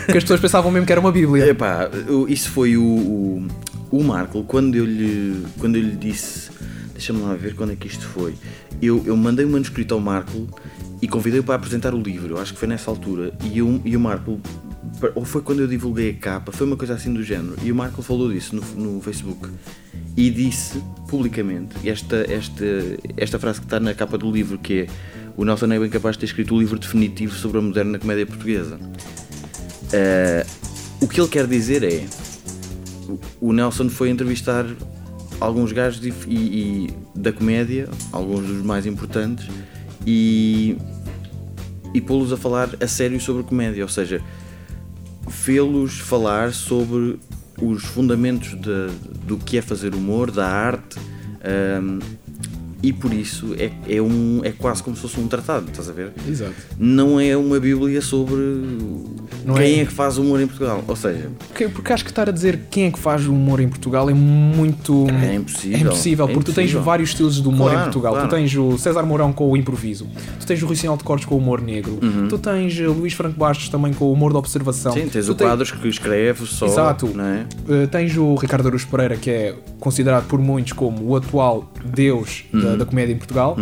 Porque 0.05 0.19
as 0.19 0.25
pessoas 0.25 0.41
pensavam 0.41 0.71
mesmo 0.71 0.87
que 0.87 0.93
era 0.93 1.01
uma 1.01 1.13
Bíblia. 1.13 1.47
Epá, 1.51 1.89
isso 2.29 2.51
foi 2.51 2.77
o, 2.77 2.83
o, 2.83 3.47
o 3.91 4.03
Marco, 4.05 4.43
quando 4.45 4.75
eu 4.75 4.85
lhe, 4.85 5.45
quando 5.59 5.77
eu 5.77 5.83
lhe 5.83 5.95
disse, 5.97 6.51
deixa-me 6.97 7.21
lá 7.21 7.35
ver 7.35 7.55
quando 7.55 7.73
é 7.73 7.77
que 7.77 7.87
isto 7.87 8.07
foi. 8.07 8.35
Eu, 8.81 9.03
eu 9.07 9.17
mandei 9.17 9.45
um 9.45 9.51
manuscrito 9.51 9.95
ao 9.95 10.01
Marco 10.01 10.49
e 11.01 11.07
convidei-o 11.07 11.45
para 11.45 11.55
apresentar 11.55 11.95
o 11.95 12.01
livro, 12.01 12.39
acho 12.39 12.55
que 12.55 12.59
foi 12.59 12.69
nessa 12.69 12.91
altura. 12.91 13.33
E, 13.45 13.59
eu, 13.59 13.81
e 13.85 13.97
o 13.97 14.01
Marco, 14.01 14.41
ou 15.15 15.25
foi 15.25 15.43
quando 15.43 15.61
eu 15.61 15.69
divulguei 15.69 16.11
a 16.11 16.15
capa, 16.15 16.53
foi 16.53 16.67
uma 16.67 16.77
coisa 16.77 16.95
assim 16.95 17.13
do 17.13 17.23
género. 17.23 17.57
E 17.63 17.71
o 17.71 17.75
Marco 17.75 18.03
falou 18.03 18.33
disso 18.33 18.57
no, 18.57 18.63
no 18.95 19.01
Facebook 19.01 19.49
e 20.17 20.31
disse 20.31 20.83
publicamente 21.09 21.77
esta, 21.89 22.25
esta, 22.31 22.65
esta 23.17 23.39
frase 23.39 23.61
que 23.61 23.67
está 23.67 23.79
na 23.79 23.95
capa 23.95 24.17
do 24.17 24.31
livro, 24.31 24.59
que 24.59 24.81
é 24.81 24.87
o 25.37 25.45
Nelson 25.45 25.67
é 25.67 25.79
bem 25.79 25.91
capaz 25.91 26.17
de 26.17 26.21
ter 26.21 26.27
escrito 26.27 26.55
o 26.55 26.59
livro 26.59 26.79
definitivo 26.79 27.35
sobre 27.35 27.59
a 27.59 27.61
moderna 27.61 27.99
comédia 27.99 28.27
portuguesa. 28.27 28.79
Eh, 29.93 30.47
o 31.01 31.07
que 31.07 31.21
ele 31.21 31.29
quer 31.29 31.47
dizer 31.47 31.85
é 31.85 32.07
o 33.39 33.53
Nelson 33.53 33.91
foi 33.91 34.09
entrevistar 34.09 34.65
alguns 35.41 35.73
gajos 35.73 36.05
e, 36.05 36.13
e- 36.29 36.91
da 37.15 37.33
comédia, 37.33 37.89
alguns 38.13 38.47
dos 38.47 38.63
mais 38.63 38.87
importantes, 38.87 39.47
e, 40.07 40.77
e 41.95 42.01
pô-los 42.01 42.33
a 42.33 42.37
falar 42.37 42.71
a 42.81 42.87
sério 42.87 43.21
sobre 43.21 43.43
comédia, 43.43 43.83
ou 43.83 43.89
seja, 43.89 44.21
fê-los 45.29 45.99
falar 45.99 46.53
sobre 46.53 47.19
os 47.61 47.85
fundamentos 47.85 48.51
de- 48.61 48.91
do 49.27 49.37
que 49.39 49.59
é 49.59 49.63
fazer 49.63 49.95
humor, 49.95 50.31
da 50.31 50.47
arte, 50.47 50.99
ahm, 51.43 51.99
e 52.83 52.93
por 52.93 53.13
isso 53.13 53.55
é, 53.59 53.71
é, 53.89 54.01
um, 54.03 54.41
é 54.45 54.53
quase 54.53 54.83
como 54.83 54.95
se 54.97 55.03
fosse 55.03 55.19
um 55.19 55.27
tratado, 55.27 55.67
estás 55.71 55.89
a 55.89 55.93
ver? 55.93 56.13
Exato. 56.29 56.53
Não 56.79 57.19
é 57.19 57.37
uma 57.37 57.59
bíblia 57.59 58.01
sobre 58.03 58.37
Não 59.45 59.55
quem 59.55 59.79
é- 59.79 59.83
é 59.83 59.85
que 59.87 59.93
faz 59.93 60.19
humor 60.19 60.41
em 60.41 60.47
Portugal, 60.47 60.85
ou 60.87 60.97
seja, 60.97 61.31
Porque, 61.49 61.69
porque 61.69 61.93
acho 61.93 62.05
que 62.05 62.11
estar 62.11 62.29
a 62.29 62.33
dizer 62.33 62.61
quem 62.71 62.85
é 62.87 62.91
que 62.91 62.99
faz 62.99 63.27
humor 63.27 63.61
em 63.61 63.69
Portugal 63.69 64.09
é 64.11 64.15
muito. 64.15 65.07
É 65.11 65.35
impossível. 65.35 65.77
É 65.79 65.81
impossível, 65.81 66.25
É 66.29 66.33
porque 66.33 66.45
tu 66.51 66.55
tens 66.55 66.65
impossível. 66.65 66.83
vários 66.83 67.11
estilos 67.11 67.41
de 67.41 67.49
humor 67.49 67.69
em 67.71 67.75
Claro, 67.75 67.85
Portugal. 67.85 68.13
claro. 68.15 68.29
Tu 68.29 68.35
tens 68.37 68.55
o 68.57 68.79
César 68.79 69.03
Mourão 69.05 69.33
com 69.33 69.51
o 69.51 69.57
improviso, 69.57 70.07
tu 70.41 70.47
tens 70.47 70.63
o 70.63 70.67
Rui 70.67 70.77
Sinal 70.77 70.97
de 70.97 71.05
Cortes 71.05 71.27
com 71.27 71.35
o 71.35 71.39
humor 71.39 71.61
negro, 71.61 71.99
tu 72.29 72.39
tens 72.39 72.79
o 72.81 72.93
Luís 72.93 73.13
Franco 73.13 73.39
Bastos 73.39 73.69
também 73.69 73.93
com 73.93 74.07
o 74.07 74.13
humor 74.13 74.33
da 74.33 74.39
observação. 74.39 74.93
Uhum. 74.93 75.03
Sim, 75.05 75.09
tens 75.09 75.27
tu 75.27 75.33
o 75.33 75.37
Quadros 75.37 75.71
que 75.71 75.89
escreve 75.89 76.47
só. 76.47 76.67
Exato. 76.67 77.07
É? 77.19 77.83
Uh, 77.85 77.87
tens 77.89 78.17
o 78.17 78.35
Ricardo 78.35 78.69
Aruz 78.69 78.85
Pereira, 78.85 79.17
que 79.17 79.31
é 79.31 79.55
considerado 79.81 80.27
por 80.27 80.39
muitos 80.39 80.73
como 80.73 81.03
o 81.09 81.17
atual 81.17 81.73
deus 81.85 82.45
Uhum. 82.53 82.61
da, 82.61 82.76
da 82.79 82.87
comédia 82.87 83.13
em 83.13 83.17
Portugal, 83.17 83.57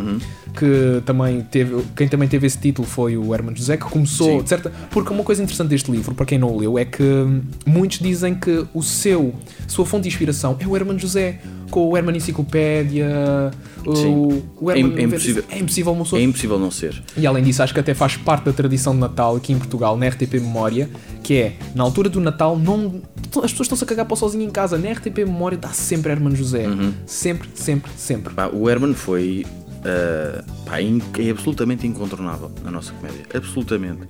que 0.56 1.02
também 1.04 1.42
teve, 1.42 1.84
quem 1.96 2.08
também 2.08 2.28
teve 2.28 2.46
esse 2.46 2.58
título 2.58 2.86
foi 2.86 3.16
o 3.16 3.34
Herman 3.34 3.54
José, 3.56 3.76
que 3.76 3.84
começou, 3.84 4.40
Sim. 4.40 4.46
certa, 4.46 4.72
porque 4.90 5.12
uma 5.12 5.24
coisa 5.24 5.42
interessante 5.42 5.68
deste 5.68 5.90
livro, 5.90 6.14
para 6.14 6.26
quem 6.26 6.38
não 6.38 6.48
o 6.48 6.58
leu, 6.58 6.78
é 6.78 6.84
que 6.84 7.02
hum, 7.02 7.42
muitos 7.66 7.98
dizem 7.98 8.34
que 8.34 8.64
o 8.72 8.82
seu, 8.82 9.34
sua 9.66 9.84
fonte 9.84 10.02
de 10.02 10.08
inspiração 10.08 10.56
é 10.60 10.66
o 10.66 10.76
Herman 10.76 10.98
José, 10.98 11.40
com 11.70 11.88
o 11.88 11.96
Herman 11.96 12.16
Enciclopédia, 12.16 13.50
o, 13.86 13.96
Sim. 13.96 14.42
o 14.60 14.70
Herman 14.70 14.96
É- 14.96 15.00
é 15.00 15.04
impossível. 15.04 15.44
é 15.50 15.58
impossível 15.58 15.92
uma 15.92 16.04
pessoa 16.04 16.20
É 16.20 16.24
impossível 16.24 16.58
não 16.58 16.70
ser. 16.70 17.02
e 17.16 17.26
além 17.26 17.42
disso, 17.44 17.62
acho 17.62 17.74
que 17.74 17.80
até 17.80 17.94
faz 17.94 18.16
parte 18.16 18.44
da 18.44 18.52
tradição 18.52 18.92
de 18.94 19.00
Natal 19.00 19.36
aqui 19.36 19.52
em 19.52 19.58
Portugal, 19.58 19.96
na 19.96 20.06
RTP 20.08 20.34
Memória, 20.40 20.88
que 21.22 21.34
é, 21.34 21.52
na 21.74 21.82
altura 21.84 22.08
do 22.08 22.20
Natal, 22.20 22.58
não, 22.58 23.00
as 23.42 23.50
pessoas 23.50 23.60
estão-se 23.66 23.84
a 23.84 23.86
cagar 23.86 24.04
para 24.06 24.14
o 24.14 24.16
sozinho 24.16 24.44
em 24.44 24.50
casa. 24.50 24.78
Na 24.78 24.90
RTP 24.90 25.18
Memória 25.24 25.58
dá 25.58 25.68
sempre 25.70 26.12
Hermano 26.12 26.36
José. 26.36 26.66
Uhum. 26.68 26.92
Sempre, 27.06 27.48
sempre, 27.54 27.90
sempre. 27.96 28.34
Pá, 28.34 28.48
o 28.52 28.68
Herman 28.68 28.94
foi 28.94 29.44
ah, 29.84 30.42
pá, 30.64 30.80
é 30.80 31.30
absolutamente 31.30 31.86
incontornável 31.86 32.50
na 32.64 32.70
nossa 32.70 32.92
comédia. 32.92 33.24
Absolutamente. 33.34 34.00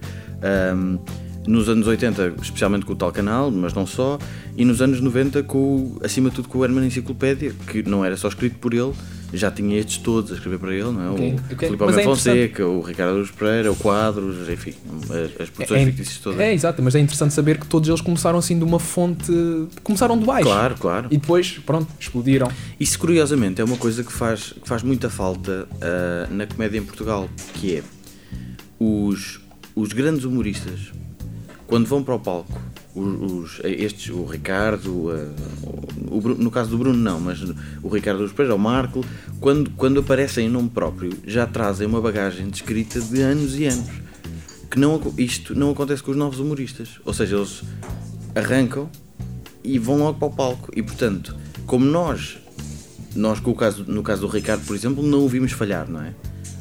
Ahm, 0.42 0.98
nos 1.46 1.68
anos 1.68 1.86
80, 1.86 2.34
especialmente 2.42 2.86
com 2.86 2.92
o 2.92 2.96
tal 2.96 3.12
canal, 3.12 3.50
mas 3.50 3.74
não 3.74 3.86
só, 3.86 4.18
e 4.56 4.64
nos 4.64 4.80
anos 4.80 5.00
90, 5.00 5.42
com, 5.42 5.98
acima 6.02 6.30
de 6.30 6.36
tudo, 6.36 6.48
com 6.48 6.58
o 6.58 6.64
Herman 6.64 6.86
Enciclopédia, 6.86 7.52
que 7.66 7.82
não 7.82 8.04
era 8.04 8.16
só 8.16 8.28
escrito 8.28 8.56
por 8.58 8.72
ele, 8.72 8.92
já 9.32 9.50
tinha 9.50 9.78
estes 9.78 9.98
todos 9.98 10.30
a 10.30 10.34
escrever 10.36 10.58
para 10.58 10.72
ele, 10.72 10.84
não 10.84 11.02
é? 11.02 11.10
Ok, 11.10 11.32
O 11.32 11.34
ok. 11.54 11.58
Filipe 11.68 11.82
Almeida 11.82 12.00
é 12.02 12.04
Fonseca, 12.04 12.66
o 12.66 12.80
Ricardo 12.80 13.18
Luz 13.18 13.30
Pereira, 13.32 13.70
o 13.72 13.76
Quadros, 13.76 14.48
enfim, 14.48 14.74
as, 15.02 15.42
as 15.42 15.50
produções 15.50 15.82
É- 15.82 15.84
fictícias 15.86 16.18
todas. 16.18 16.40
É, 16.40 16.54
exato, 16.54 16.80
mas 16.82 16.94
é 16.94 17.00
interessante 17.00 17.34
saber 17.34 17.58
que 17.58 17.66
todos 17.66 17.88
eles 17.88 18.00
começaram 18.00 18.38
assim 18.38 18.56
de 18.56 18.64
uma 18.64 18.78
fonte. 18.78 19.32
Começaram 19.82 20.16
de 20.16 20.24
baixo. 20.24 20.44
Claro, 20.44 20.76
claro. 20.78 21.08
E 21.10 21.16
depois, 21.18 21.58
pronto, 21.66 21.88
explodiram. 21.98 22.48
Isso 22.78 22.96
curiosamente 22.98 23.60
é 23.60 23.64
uma 23.64 23.76
coisa 23.76 24.04
que 24.04 24.12
faz, 24.12 24.54
que 24.62 24.68
faz 24.68 24.82
muita 24.84 25.10
falta 25.10 25.66
ah, 25.82 26.28
na 26.30 26.46
comédia 26.46 26.78
em 26.78 26.84
Portugal, 26.84 27.28
que 27.54 27.76
é 27.76 27.82
os, 28.78 29.40
os 29.74 29.92
grandes 29.92 30.24
humoristas, 30.24 30.92
quando 31.74 31.86
vão 31.88 32.04
para 32.04 32.14
o 32.14 32.20
palco, 32.20 32.52
os, 32.94 33.32
os- 33.56 33.60
estes, 33.64 34.08
o 34.14 34.24
Ricardo, 34.24 35.10
ah, 35.10 35.34
o, 36.08 36.20
Bruno- 36.20 36.40
no 36.44 36.48
caso 36.48 36.70
do 36.70 36.78
Bruno 36.78 36.96
não, 36.96 37.18
mas 37.18 37.40
o 37.82 37.88
Ricardo 37.88 38.18
dos 38.22 38.32
Pereira, 38.32 38.54
o 38.54 38.58
Marco, 38.60 39.04
quando, 39.40 39.70
quando 39.70 39.98
aparecem 39.98 40.46
em 40.46 40.48
nome 40.48 40.68
próprio, 40.68 41.10
já 41.26 41.48
trazem 41.48 41.84
uma 41.88 42.00
bagagem 42.00 42.48
de 42.48 42.58
escrita 42.58 43.00
de 43.00 43.20
anos 43.22 43.58
e 43.58 43.64
anos. 43.64 43.90
Que 44.70 44.78
não, 44.78 45.00
isto 45.18 45.52
não 45.58 45.72
acontece 45.72 46.00
com 46.00 46.12
os 46.12 46.16
novos 46.16 46.38
humoristas. 46.38 47.00
Ou 47.04 47.12
seja, 47.12 47.34
eles 47.34 47.64
arrancam 48.36 48.88
e 49.64 49.76
vão 49.76 49.98
logo 49.98 50.16
para 50.20 50.28
o 50.28 50.30
palco. 50.30 50.70
E 50.76 50.80
portanto, 50.80 51.34
como 51.66 51.84
nós, 51.84 52.38
nós 53.16 53.40
com 53.40 53.50
o 53.50 53.54
caso, 53.56 53.84
no 53.88 54.04
caso 54.04 54.20
do 54.20 54.28
Ricardo, 54.28 54.64
por 54.64 54.76
exemplo, 54.76 55.02
não 55.04 55.24
o 55.24 55.28
vimos 55.28 55.50
falhar, 55.50 55.90
não 55.90 56.00
é? 56.02 56.14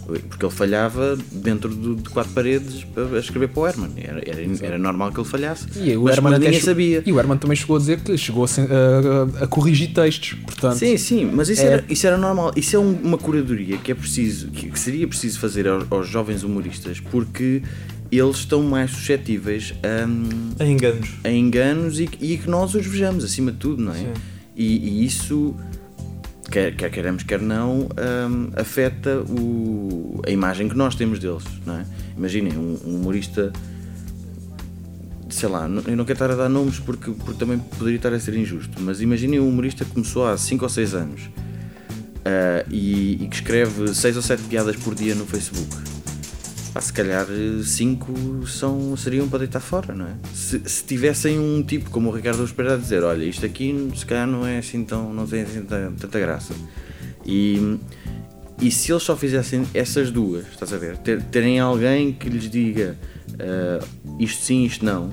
Porque 0.06 0.46
ele 0.46 0.54
falhava 0.54 1.18
dentro 1.32 1.70
do- 1.74 1.96
de 1.96 2.10
quatro 2.10 2.32
paredes 2.34 2.86
a 3.16 3.20
escrever 3.20 3.48
para 3.48 3.62
o 3.62 3.68
Herman. 3.68 3.92
Era, 3.98 4.22
era, 4.30 4.42
era 4.66 4.78
normal 4.78 5.12
que 5.12 5.20
ele 5.20 5.28
falhasse. 5.28 5.66
E 5.78 5.96
o 5.96 6.04
mas, 6.04 6.18
Herman 6.18 6.32
mas 6.32 6.40
ninguém 6.42 6.60
sabia. 6.60 7.04
E 7.06 7.12
o 7.14 7.20
Herman 7.20 7.38
também 7.38 7.56
chegou 7.56 7.78
a 7.78 7.80
dizer 7.80 8.02
que 8.02 8.18
chegou 8.18 8.44
a, 8.46 8.48
a- 8.48 9.40
a- 9.42 9.44
a 9.46 9.48
corrigir 9.48 9.94
textos. 9.94 10.34
Portanto, 10.46 10.78
Sim, 10.78 10.98
sim, 10.98 11.26
mas 11.26 11.48
isso, 11.50 11.62
É- 11.62 11.66
era, 11.66 11.86
isso 11.90 12.06
era 12.06 12.18
normal. 12.18 12.52
Isso 12.56 12.76
é 12.76 12.80
um- 12.80 13.00
uma 13.04 13.18
curadoria 13.18 13.78
que 13.78 13.92
é 13.92 13.96
preciso, 13.96 14.48
que, 14.50 14.70
que 14.70 14.80
seria 14.80 15.08
preciso 15.08 15.40
fazer 15.40 15.68
aos, 15.68 15.86
aos 15.90 16.08
jovens 16.08 16.44
humoristas, 16.44 17.00
porque 17.00 17.62
eles 18.12 18.38
estão 18.38 18.62
mais 18.62 18.92
suscetíveis 18.92 19.74
a, 19.82 20.64
Em 20.64 20.74
enganos. 20.74 21.10
a 21.24 21.32
enganos 21.32 22.00
e, 22.00 22.10
e 22.22 22.38
que 22.38 22.50
nós 22.50 22.76
os 22.76 22.86
vejamos, 22.86 23.24
acima 23.24 23.52
de 23.52 23.58
tudo, 23.58 23.82
não 23.82 23.94
é? 23.94 23.98
Sim. 24.00 24.08
E, 24.56 24.66
e 25.02 25.06
isso, 25.06 25.56
quer, 26.50 26.76
quer 26.76 26.90
queremos, 26.90 27.24
quer 27.24 27.42
não, 27.42 27.88
hum, 28.30 28.50
afeta 28.56 29.22
o, 29.22 30.22
a 30.26 30.30
imagem 30.30 30.68
que 30.70 30.76
nós 30.76 30.96
temos 30.96 31.20
deles, 31.20 31.44
não 31.66 31.80
é? 31.80 31.86
Imaginem, 32.18 32.58
um, 32.58 32.80
um 32.86 32.96
humorista, 32.96 33.52
sei 35.30 35.50
lá, 35.50 35.68
eu 35.88 35.96
não 35.96 36.06
quero 36.06 36.14
estar 36.14 36.32
a 36.32 36.36
dar 36.36 36.50
nomes 36.50 36.80
porque, 36.80 37.12
porque 37.12 37.40
também 37.40 37.60
poderia 37.60 37.98
estar 37.98 38.14
a 38.14 38.20
ser 38.20 38.36
injusto, 38.36 38.82
mas 38.82 39.02
imaginem 39.02 39.40
um 39.40 39.48
humorista 39.48 39.86
que 39.86 39.92
começou 39.92 40.28
há 40.28 40.38
5 40.38 40.64
ou 40.64 40.70
6 40.70 40.94
anos 40.94 41.30
ah, 42.26 42.66
e, 42.70 43.24
e 43.24 43.28
que 43.28 43.36
escreve 43.36 43.94
6 43.94 44.16
ou 44.16 44.22
7 44.22 44.44
piadas 44.44 44.76
por 44.76 44.96
dia 44.96 45.16
no 45.16 45.26
Facebook. 45.26 45.93
Pá, 46.74 46.82
se 46.82 46.92
calhar 46.92 47.28
5 47.64 48.48
são, 48.48 48.98
seriam 48.98 49.30
para 49.30 49.40
deitar 49.40 49.60
fora, 49.60 49.94
não 49.94 50.08
é? 50.08 50.16
Se, 50.34 50.60
se 50.66 50.84
tivessem 50.84 51.38
um 51.40 51.62
tipo 51.62 51.92
como 51.92 52.10
o 52.10 52.16
Ricardo 52.16 52.44
Espera 52.44 52.74
a 52.74 52.78
dizer, 52.78 53.04
olha, 53.04 53.24
isto 53.24 53.46
aqui 53.46 53.92
se 53.96 54.06
calhar 54.06 54.26
não 54.26 54.46
é 54.46 54.58
assim 54.58 54.84
tão, 54.84 55.14
não 55.14 55.28
tem 55.28 55.44
assim 55.44 55.62
tanta, 55.62 55.94
tanta 56.00 56.20
graça. 56.20 56.56
E, 57.26 57.78
e 58.60 58.72
se 58.72 58.92
eles 58.92 59.04
só 59.04 59.16
fizessem 59.16 59.68
essas 59.74 60.10
duas, 60.10 60.48
estás 60.48 60.74
a 60.74 60.78
ver? 60.78 60.98
Ter- 60.98 61.22
terem 61.24 61.60
alguém 61.60 62.12
que 62.12 62.28
lhes 62.28 62.50
diga 62.50 62.98
ah, 63.40 63.86
isto 64.20 64.44
sim, 64.44 64.66
isto 64.66 64.84
não. 64.86 65.12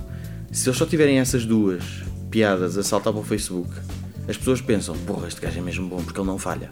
Se 0.53 0.69
eles 0.69 0.79
só 0.79 0.87
tiverem 0.87 1.19
essas 1.19 1.45
duas 1.45 1.83
piadas 2.31 2.77
a 2.77 2.83
saltar 2.83 3.13
para 3.13 3.23
o 3.23 3.25
Facebook, 3.25 3.71
as 4.31 4.37
pessoas 4.37 4.61
pensam, 4.61 4.97
porra, 4.99 5.27
este 5.27 5.41
gajo 5.41 5.59
é 5.59 5.63
mesmo 5.63 5.89
bom 5.89 6.03
porque 6.03 6.19
ele 6.21 6.27
não 6.27 6.39
falha. 6.39 6.71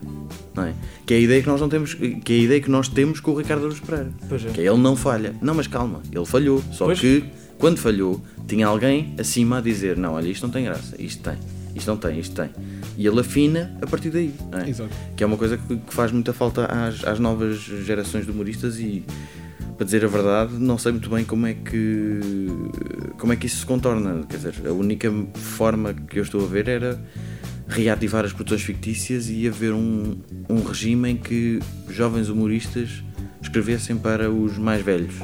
Não 0.54 0.64
é? 0.64 0.74
Que 1.04 1.14
é 1.14 1.16
a 1.16 1.20
ideia 1.20 1.42
que 1.42 1.48
nós 1.48 1.60
não 1.60 1.68
temos, 1.68 1.94
que 1.94 2.32
é 2.32 2.36
a 2.36 2.38
ideia 2.38 2.60
que 2.60 2.70
nós 2.70 2.88
temos 2.88 3.18
com 3.20 3.32
o 3.32 3.34
Ricardo 3.36 3.64
Aruz 3.64 3.80
Pereira. 3.80 4.12
É. 4.30 4.52
Que 4.52 4.60
é 4.60 4.64
ele 4.64 4.78
não 4.78 4.94
falha. 4.94 5.34
Não, 5.42 5.54
mas 5.54 5.66
calma, 5.66 6.00
ele 6.12 6.24
falhou. 6.24 6.62
Só 6.72 6.86
Pois. 6.86 7.00
que 7.00 7.24
quando 7.58 7.78
falhou, 7.78 8.22
tinha 8.46 8.66
alguém 8.66 9.14
acima 9.18 9.58
a 9.58 9.60
dizer, 9.60 9.96
não, 9.96 10.14
olha, 10.14 10.28
isto 10.28 10.44
não 10.44 10.50
tem 10.50 10.64
graça, 10.64 10.94
isto 11.00 11.22
tem, 11.22 11.36
isto 11.74 11.88
não 11.88 11.96
tem, 11.96 12.18
isto 12.20 12.34
tem. 12.34 12.50
E 12.98 13.06
ele 13.06 13.20
afina 13.20 13.74
a 13.80 13.86
partir 13.86 14.10
daí. 14.10 14.34
é? 14.52 14.68
Exato. 14.68 14.90
Que 15.16 15.22
é 15.22 15.26
uma 15.26 15.36
coisa 15.36 15.56
que, 15.56 15.76
que 15.76 15.94
faz 15.94 16.10
muita 16.12 16.32
falta 16.32 16.66
às, 16.66 17.04
às 17.04 17.18
novas 17.20 17.56
gerações 17.60 18.24
de 18.26 18.30
humoristas 18.32 18.78
e 18.80 19.04
para 19.76 19.84
dizer 19.84 20.04
a 20.04 20.08
verdade, 20.08 20.54
não 20.54 20.76
sei 20.76 20.90
muito 20.90 21.08
bem 21.08 21.24
como 21.24 21.46
é 21.46 21.54
que 21.54 22.18
como 23.16 23.32
é 23.32 23.36
que 23.36 23.46
isso 23.46 23.58
se 23.60 23.66
contorna. 23.66 24.24
Quer 24.28 24.36
dizer, 24.38 24.54
a 24.66 24.72
única 24.72 25.12
forma 25.34 25.94
que 25.94 26.18
eu 26.18 26.22
estou 26.24 26.44
a 26.44 26.48
ver 26.48 26.66
era 26.68 27.00
reativar 27.68 28.24
as 28.24 28.32
produções 28.32 28.62
fictícias 28.62 29.28
e 29.28 29.46
haver 29.46 29.72
um, 29.72 30.16
um 30.48 30.62
regime 30.64 31.10
em 31.10 31.16
que 31.16 31.60
jovens 31.88 32.28
humoristas 32.28 33.04
escrevessem 33.40 33.96
para 33.96 34.30
os 34.30 34.58
mais 34.58 34.82
velhos. 34.84 35.14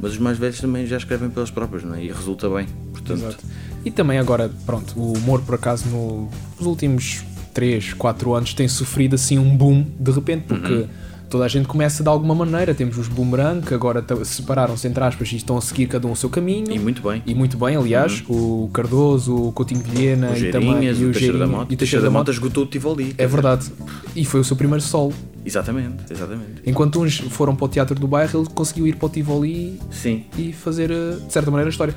Mas 0.00 0.12
os 0.12 0.18
mais 0.18 0.38
velhos 0.38 0.60
também 0.60 0.86
já 0.86 0.98
escrevem 0.98 1.30
pelos 1.30 1.50
próprios, 1.50 1.82
não 1.82 1.94
é? 1.96 2.04
E 2.04 2.08
resulta 2.12 2.48
bem. 2.50 2.66
Portanto, 2.92 3.18
Exato. 3.18 3.44
E 3.84 3.90
também 3.90 4.18
agora, 4.18 4.50
pronto, 4.66 4.98
o 4.98 5.14
humor 5.16 5.40
por 5.42 5.54
acaso 5.54 5.88
no- 5.88 6.30
nos 6.58 6.66
últimos 6.66 7.22
3, 7.54 7.94
4 7.94 8.34
anos 8.34 8.54
tem 8.54 8.68
sofrido 8.68 9.14
assim 9.14 9.38
um 9.38 9.56
boom 9.56 9.84
de 9.98 10.10
repente, 10.10 10.44
porque 10.46 10.72
Uhum. 10.72 10.86
toda 11.30 11.44
a 11.44 11.48
gente 11.48 11.66
começa 11.66 12.02
de 12.02 12.08
alguma 12.08 12.34
maneira. 12.34 12.74
Temos 12.74 12.98
os 12.98 13.08
boomerang 13.08 13.60
que 13.66 13.72
agora 13.74 14.04
separaram-se 14.24 14.86
entre 14.86 15.02
aspas 15.02 15.32
e 15.32 15.36
estão 15.36 15.56
a 15.56 15.60
seguir 15.60 15.86
cada 15.86 16.06
um 16.06 16.12
o 16.12 16.16
seu 16.16 16.28
caminho. 16.28 16.70
e 16.70 16.78
muito 16.78 17.02
bem. 17.02 17.22
E 17.26 17.34
muito 17.34 17.56
bem, 17.56 17.74
aliás, 17.76 18.22
o 18.28 18.68
Cardoso, 18.72 19.34
o 19.34 19.52
Coutinho 19.52 19.80
Vilhena 19.80 20.30
o 20.32 20.36
e 20.36 20.50
também 20.50 20.84
e 20.84 21.04
o 21.04 21.12
Teixeira 21.12 21.38
da 21.38 21.46
Mota. 21.46 21.72
e 21.72 21.74
O 21.74 21.78
Teixeira 21.78 22.04
da 22.04 22.10
Mota 22.10 22.30
esgotou 22.30 22.64
o 22.64 22.66
Tivoli. 22.66 23.14
É 23.16 23.26
verdade. 23.26 23.70
E 24.14 24.24
foi 24.24 24.40
o 24.40 24.44
seu 24.44 24.54
primeiro 24.56 24.82
solo. 24.82 25.12
Exatamente, 25.44 26.12
exatamente. 26.12 26.60
Enquanto 26.66 27.00
uns 27.00 27.18
foram 27.18 27.54
para 27.54 27.64
o 27.64 27.68
Teatro 27.68 27.94
do 27.98 28.06
Bairro, 28.08 28.40
ele 28.40 28.48
conseguiu 28.52 28.86
ir 28.86 28.96
para 28.96 29.06
o 29.06 29.08
Tivoli 29.08 29.78
Sim, 29.92 30.24
e 30.36 30.52
fazer, 30.52 30.90
eh, 30.90 31.16
de 31.26 31.32
certa 31.32 31.50
maneira, 31.52 31.68
a 31.68 31.70
história. 31.70 31.94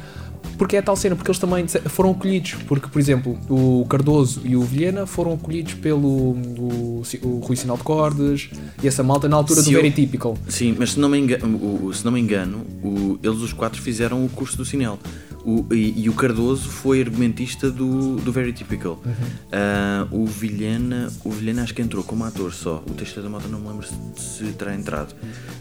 Porque 0.60 0.76
é 0.76 0.82
tal 0.82 0.96
cena, 0.96 1.16
porque 1.16 1.32
eles 1.32 1.40
também 1.40 1.66
foram 1.68 2.12
acolhidos. 2.12 2.54
Porque, 2.68 2.88
por 2.90 3.00
exemplo, 3.00 3.40
o 3.50 3.86
Cardoso 3.90 4.42
e 4.44 4.56
o 4.58 4.62
Vilhena 4.62 5.08
foram 5.08 5.34
acolhidos 5.34 5.74
pelo 5.76 6.08
o, 6.08 7.02
o 7.24 7.40
Rui 7.40 7.56
Sinal 7.56 7.78
de 7.78 7.84
Cordes 7.84 8.50
e 8.84 8.88
essa 8.88 9.02
malta 9.02 9.28
na 9.30 9.38
altura 9.38 9.62
Se 9.62 9.70
do 9.70 9.72
eu- 9.78 9.82
Very 9.82 9.92
Typical. 9.92 10.38
Sim, 10.50 10.76
mas 10.78 10.92
se 10.92 11.00
não 11.00 11.08
me 11.10 11.18
engano, 11.18 11.58
o, 11.86 11.94
se 11.94 12.04
não 12.06 12.12
me 12.12 12.20
engano 12.20 12.60
o- 12.84 13.18
eles 13.24 13.40
os 13.40 13.54
quatro 13.54 13.82
fizeram 13.82 14.24
o 14.26 14.30
curso 14.30 14.58
do 14.58 14.66
Sinel. 14.66 15.00
O, 15.46 15.66
e, 15.74 16.04
e 16.04 16.10
o 16.10 16.14
Cardoso 16.14 16.68
foi 16.70 17.02
argumentista 17.02 17.72
do, 17.72 18.18
do 18.18 18.32
Very 18.32 18.52
Typical. 18.52 19.02
Ah, 19.52 20.06
o 20.12 20.26
Vilhena, 20.26 21.12
o 21.24 21.30
Vilhena 21.32 21.64
acho 21.64 21.74
que 21.74 21.82
entrou 21.82 22.04
como 22.04 22.24
ator 22.26 22.54
só. 22.54 22.84
O 22.90 22.94
Teixeira 22.94 23.22
da 23.24 23.30
Mota 23.30 23.48
não 23.48 23.60
me 23.60 23.68
lembro 23.70 23.86
se, 23.88 24.22
se 24.22 24.44
terá 24.54 24.76
entrado. 24.76 25.16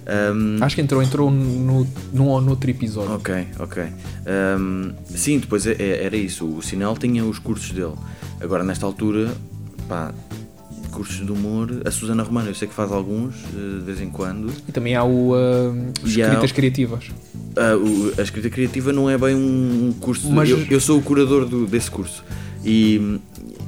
Ahm, 0.07 0.63
Acho 0.63 0.75
que 0.75 0.83
entrou, 0.83 1.03
entrou 1.03 1.31
no, 1.31 1.87
num 2.13 2.27
ou 2.27 2.41
noutro 2.41 2.69
episódio. 2.71 3.15
Ok, 3.15 3.47
ok. 3.61 3.85
Ahm, 4.27 4.93
sim, 5.05 5.39
depois 5.39 5.67
é- 5.67 5.73
é- 5.79 6.05
era 6.05 6.17
isso. 6.17 6.45
O 6.47 6.61
Sinel 6.63 6.97
tinha 6.97 7.25
os 7.25 7.39
cursos 7.39 7.71
dele. 7.71 7.95
Agora, 8.41 8.65
nesta 8.65 8.85
altura, 8.85 9.33
pá, 9.89 10.13
cursos 10.99 11.25
de 11.25 11.31
humor. 11.31 11.71
A 11.85 11.91
Susana 11.93 12.23
Romano, 12.25 12.49
eu 12.51 12.55
sei 12.55 12.67
que 12.67 12.75
faz 12.75 12.91
alguns, 12.91 13.35
eh, 13.55 13.79
de 13.79 13.85
vez 13.85 14.01
em 14.01 14.11
quando. 14.11 14.53
E 14.69 14.73
também 14.73 14.97
há 14.97 15.05
o 15.05 15.33
uh, 15.33 15.93
E 16.05 16.21
há- 16.21 16.27
Escritas 16.27 16.53
Criativas. 16.53 17.05
Ah, 17.57 17.77
o- 17.77 18.13
a 18.19 18.23
escrita 18.23 18.51
criativa 18.51 18.93
não 18.93 19.09
é 19.09 19.17
bem 19.17 19.35
um 19.37 19.93
curso. 20.01 20.29
Mas- 20.33 20.51
Eu, 20.51 20.59
eu 20.71 20.81
sou 20.81 20.99
o 20.99 21.03
curador 21.03 21.45
do- 21.47 21.67
desse 21.67 21.89
curso. 21.91 22.25
E, 22.65 23.21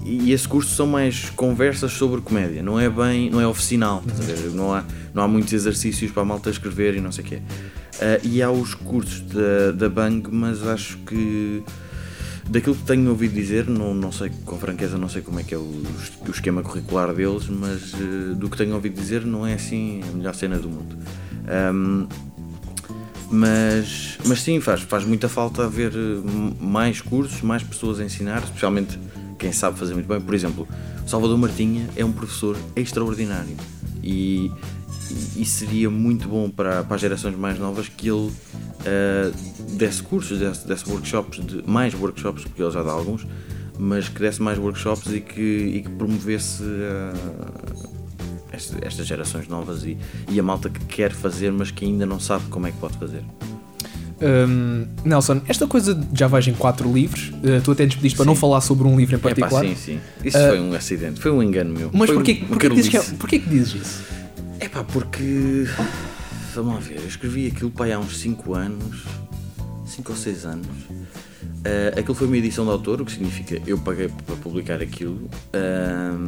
e 0.04 0.32
esse 0.32 0.46
curso 0.48 0.74
são 0.74 0.86
mais 0.86 1.30
conversas 1.30 1.92
sobre 1.92 2.20
comédia, 2.20 2.62
não 2.62 2.78
é 2.80 2.90
bem, 2.90 3.30
não 3.30 3.40
é 3.40 3.46
oficinal, 3.46 4.02
a 4.08 4.22
ver? 4.22 4.50
não, 4.52 4.74
há, 4.74 4.84
não 5.14 5.22
há 5.22 5.28
muitos 5.28 5.52
exercícios 5.52 6.10
para 6.10 6.22
a 6.22 6.26
malta 6.26 6.50
escrever 6.50 6.96
e 6.96 7.00
não 7.00 7.12
sei 7.12 7.24
o 7.24 7.26
quê. 7.28 7.38
Ah, 8.00 8.18
e 8.24 8.42
há 8.42 8.50
os 8.50 8.74
cursos 8.74 9.20
da, 9.20 9.70
da 9.72 9.88
Bang, 9.88 10.28
mas 10.32 10.66
acho 10.66 10.98
que 11.06 11.62
daquilo 12.50 12.74
que 12.74 12.82
tenho 12.82 13.08
ouvido 13.08 13.32
dizer, 13.32 13.68
não, 13.68 13.94
não 13.94 14.10
sei, 14.10 14.30
com 14.44 14.58
franqueza 14.58 14.98
não 14.98 15.08
sei 15.08 15.22
como 15.22 15.38
é 15.38 15.44
que 15.44 15.54
é 15.54 15.58
o, 15.58 15.60
o 15.60 16.30
esquema 16.30 16.62
curricular 16.62 17.14
deles, 17.14 17.48
mas 17.48 17.94
eh, 17.94 18.34
do 18.34 18.50
que 18.50 18.56
tenho 18.56 18.74
ouvido 18.74 19.00
dizer 19.00 19.24
não 19.24 19.46
é 19.46 19.54
assim 19.54 20.02
a 20.02 20.16
melhor 20.16 20.34
cena 20.34 20.58
do 20.58 20.68
mundo. 20.68 20.98
Ahm, 21.46 22.08
mas, 23.30 24.18
mas 24.26 24.42
sim, 24.42 24.60
faz, 24.60 24.80
faz 24.80 25.04
muita 25.04 25.28
falta 25.28 25.64
haver 25.64 25.92
eh, 25.92 26.54
mais 26.60 27.00
cursos, 27.00 27.40
mais 27.40 27.62
pessoas 27.62 28.00
a 28.00 28.04
ensinar, 28.04 28.42
especialmente 28.42 28.98
quem 29.38 29.52
sabe 29.52 29.78
fazer 29.78 29.94
muito 29.94 30.08
bem. 30.08 30.20
Por 30.20 30.34
exemplo, 30.34 30.66
Salvador 31.06 31.38
Martinha 31.38 31.88
é 31.94 32.04
um 32.04 32.10
professor 32.10 32.56
extraordinário 32.74 33.56
e, 34.02 34.50
e 35.36 35.44
seria 35.44 35.90
muito 35.90 36.28
bom 36.28 36.48
para, 36.50 36.82
para 36.84 36.94
as 36.96 37.00
gerações 37.00 37.36
mais 37.36 37.58
novas 37.58 37.88
que 37.88 38.08
ele 38.08 38.30
eh, 38.84 39.30
desse 39.72 40.02
cursos, 40.02 40.38
desse, 40.38 40.66
desse 40.66 40.88
workshops, 40.90 41.44
de, 41.44 41.62
mais 41.68 41.94
workshops, 41.94 42.44
porque 42.44 42.62
ele 42.62 42.70
já 42.70 42.82
dá 42.82 42.92
alguns, 42.92 43.26
mas 43.78 44.08
que 44.08 44.20
desse 44.20 44.40
mais 44.42 44.58
workshops 44.58 45.12
e 45.12 45.20
que, 45.20 45.40
e 45.40 45.82
que 45.82 45.88
promovesse 45.90 46.62
esta- 48.52 48.78
estas 48.86 49.06
gerações 49.06 49.48
novas 49.48 49.84
e, 49.84 49.96
e 50.28 50.38
a 50.38 50.42
malta 50.42 50.68
que 50.68 50.84
quer 50.86 51.12
fazer, 51.12 51.52
mas 51.52 51.70
que 51.70 51.84
ainda 51.84 52.04
não 52.06 52.18
sabe 52.20 52.44
como 52.50 52.66
é 52.66 52.72
que 52.72 52.78
pode 52.78 52.96
fazer. 52.98 53.22
Hum, 54.22 54.86
Nelson, 55.02 55.40
esta 55.48 55.66
coisa 55.66 55.98
já 56.12 56.26
vais 56.26 56.46
em 56.46 56.52
quatro 56.52 56.92
livros, 56.92 57.32
eh, 57.42 57.58
tu 57.64 57.70
até 57.70 57.86
despediste 57.86 58.16
para 58.18 58.26
não 58.26 58.34
falar 58.36 58.60
sobre 58.60 58.86
um 58.86 58.94
livro 58.94 59.16
em 59.16 59.18
particular. 59.18 59.64
sim, 59.64 59.74
sim. 59.74 60.00
Isso 60.22 60.36
Ah, 60.36 60.48
foi 60.48 60.60
um 60.60 60.74
acidente, 60.74 61.18
foi 61.20 61.30
um 61.30 61.42
engano 61.42 61.72
meu. 61.72 61.88
Mas 61.90 62.08
Foi 62.10 62.16
porquê, 62.16 62.38
um 62.42 62.46
porquê, 62.48 62.68
que 62.68 62.74
dizes 62.74 62.90
que 62.90 62.96
é- 62.98 63.16
porquê 63.16 63.38
que 63.38 63.48
dizes 63.48 63.74
isso? 63.80 64.02
É 64.60 64.68
pá, 64.68 64.84
porque. 64.84 65.66
Vamos 66.54 66.74
lá 66.74 66.80
ver, 66.80 66.96
eu 66.96 67.06
escrevi 67.06 67.46
aquilo 67.46 67.70
pai, 67.70 67.92
há 67.92 67.98
uns 67.98 68.18
5 68.18 68.54
anos, 68.54 69.04
5 69.86 70.12
ou 70.12 70.18
6 70.18 70.44
anos. 70.44 70.66
Ah, 71.64 71.98
aquilo 71.98 72.14
foi 72.14 72.26
uma 72.26 72.36
edição 72.36 72.64
de 72.64 72.70
autor, 72.70 73.00
o 73.00 73.04
que 73.04 73.12
significa 73.12 73.60
eu 73.66 73.78
paguei 73.78 74.08
para 74.26 74.36
publicar 74.36 74.82
aquilo. 74.82 75.28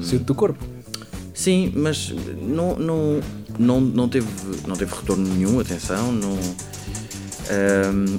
Saiu 0.02 0.20
do 0.20 0.34
corpo. 0.34 0.64
sim, 1.34 1.72
mas 1.74 2.10
não, 2.40 2.76
não, 2.76 3.20
não, 3.58 3.80
não, 3.80 4.08
teve, 4.08 4.28
não 4.66 4.76
teve 4.76 4.94
retorno 4.94 5.26
nenhum, 5.26 5.58
atenção. 5.58 6.12
Não, 6.12 6.38
Ahm, 7.50 8.18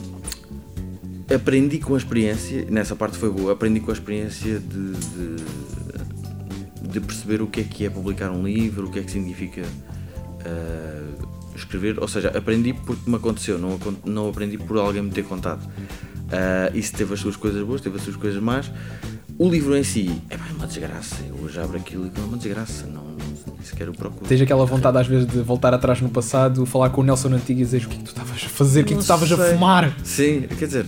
aprendi 1.34 1.80
com 1.80 1.96
a 1.96 1.98
experiência, 1.98 2.66
nessa 2.70 2.96
parte 2.96 3.18
foi 3.18 3.32
boa, 3.32 3.54
aprendi 3.54 3.80
com 3.80 3.92
a 3.92 3.94
experiência 3.94 4.60
de, 4.60 4.94
de, 4.94 6.90
de 6.90 7.00
perceber 7.00 7.42
o 7.42 7.48
que 7.48 7.62
é 7.62 7.64
que 7.64 7.86
é 7.86 7.90
publicar 7.90 8.32
um 8.32 8.44
livro, 8.44 8.88
o 8.88 8.92
que 8.92 9.00
é 9.00 9.02
que 9.02 9.12
significa 9.12 9.64
ah, 10.46 11.04
escrever, 11.56 12.00
ou 12.00 12.08
seja, 12.08 12.30
aprendi 12.30 12.74
porque 12.74 13.10
me 13.10 13.16
aconteceu, 13.16 13.58
não, 13.58 13.80
não 14.06 14.30
aprendi 14.30 14.58
por 14.58 14.78
alguém 14.78 15.02
me 15.02 15.12
ter 15.12 15.24
contado. 15.24 15.68
Ah, 16.32 16.72
isso 16.74 16.94
teve 16.94 17.14
as 17.14 17.20
suas 17.20 17.36
coisas 17.36 17.66
boas, 17.66 17.82
teve 17.82 17.98
as 17.98 18.04
suas 18.04 18.16
coisas 18.16 18.42
más. 18.42 18.72
O 19.38 19.50
livro 19.50 19.76
em 19.76 19.84
si 19.84 20.22
é 20.30 20.36
é 20.36 20.54
uma 20.56 20.68
desgraça. 20.68 21.18
Eu 21.28 21.36
hoje 21.44 21.60
abro 21.60 21.78
aquilo 21.78 22.06
e 22.06 22.12
é 22.20 22.24
uma 22.24 22.38
desgraça, 22.38 22.86
não, 22.86 23.04
nem 23.04 23.64
sequer 23.64 23.90
o 23.90 23.94
procuro. 23.94 24.26
Tens 24.28 24.42
aquela 24.42 24.66
vontade 24.66 24.98
às 24.98 25.08
vezes 25.08 25.26
de 25.26 25.42
voltar 25.42 25.74
atrás 25.74 26.02
no 26.02 26.10
passado, 26.10 26.66
falar 26.66 26.90
com 26.90 27.02
o 27.02 27.04
Nelson 27.04 27.30
antigo 27.30 27.60
e 27.60 27.64
dizer 27.64 27.86
o 27.86 27.90
que 27.90 27.96
é 27.96 27.98
que 27.98 28.04
tu 28.04 28.10
estavas 28.10 28.44
a 28.46 28.50
fazer, 28.50 28.82
o 28.82 28.86
que 28.86 28.94
é 28.94 28.96
que 28.96 29.00
tu 29.00 29.02
estavas 29.02 29.32
a 29.32 29.38
fumar. 29.38 29.96
Sim, 30.04 30.42
quer 30.60 30.66
dizer, 30.66 30.86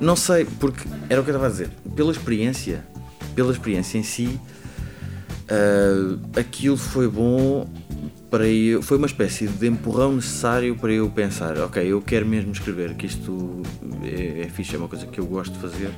não 0.00 0.16
sei, 0.16 0.44
porque 0.44 0.86
era 1.08 1.20
o 1.20 1.24
que 1.24 1.30
eu 1.30 1.34
estava 1.34 1.46
a 1.46 1.50
dizer. 1.50 1.70
Pela 1.94 2.10
experiência, 2.10 2.84
pela 3.34 3.52
experiência 3.52 3.98
em 3.98 4.02
si, 4.02 4.40
ah, 5.48 6.40
aquilo 6.40 6.76
foi 6.76 7.08
bom 7.08 7.68
para 8.30 8.46
eu. 8.46 8.82
Foi 8.82 8.96
uma 8.98 9.06
espécie 9.06 9.46
de 9.46 9.66
empurrão 9.66 10.14
necessário 10.16 10.74
para 10.76 10.92
eu 10.92 11.08
pensar, 11.10 11.58
ok, 11.58 11.82
eu 11.84 12.00
quero 12.02 12.26
mesmo 12.26 12.52
escrever, 12.52 12.94
que 12.94 13.06
isto 13.06 13.62
é, 14.02 14.42
é 14.42 14.48
fixe, 14.48 14.74
é 14.74 14.78
uma 14.78 14.88
coisa 14.88 15.06
que 15.06 15.18
eu 15.20 15.26
gosto 15.26 15.52
de 15.52 15.58
fazer. 15.60 15.90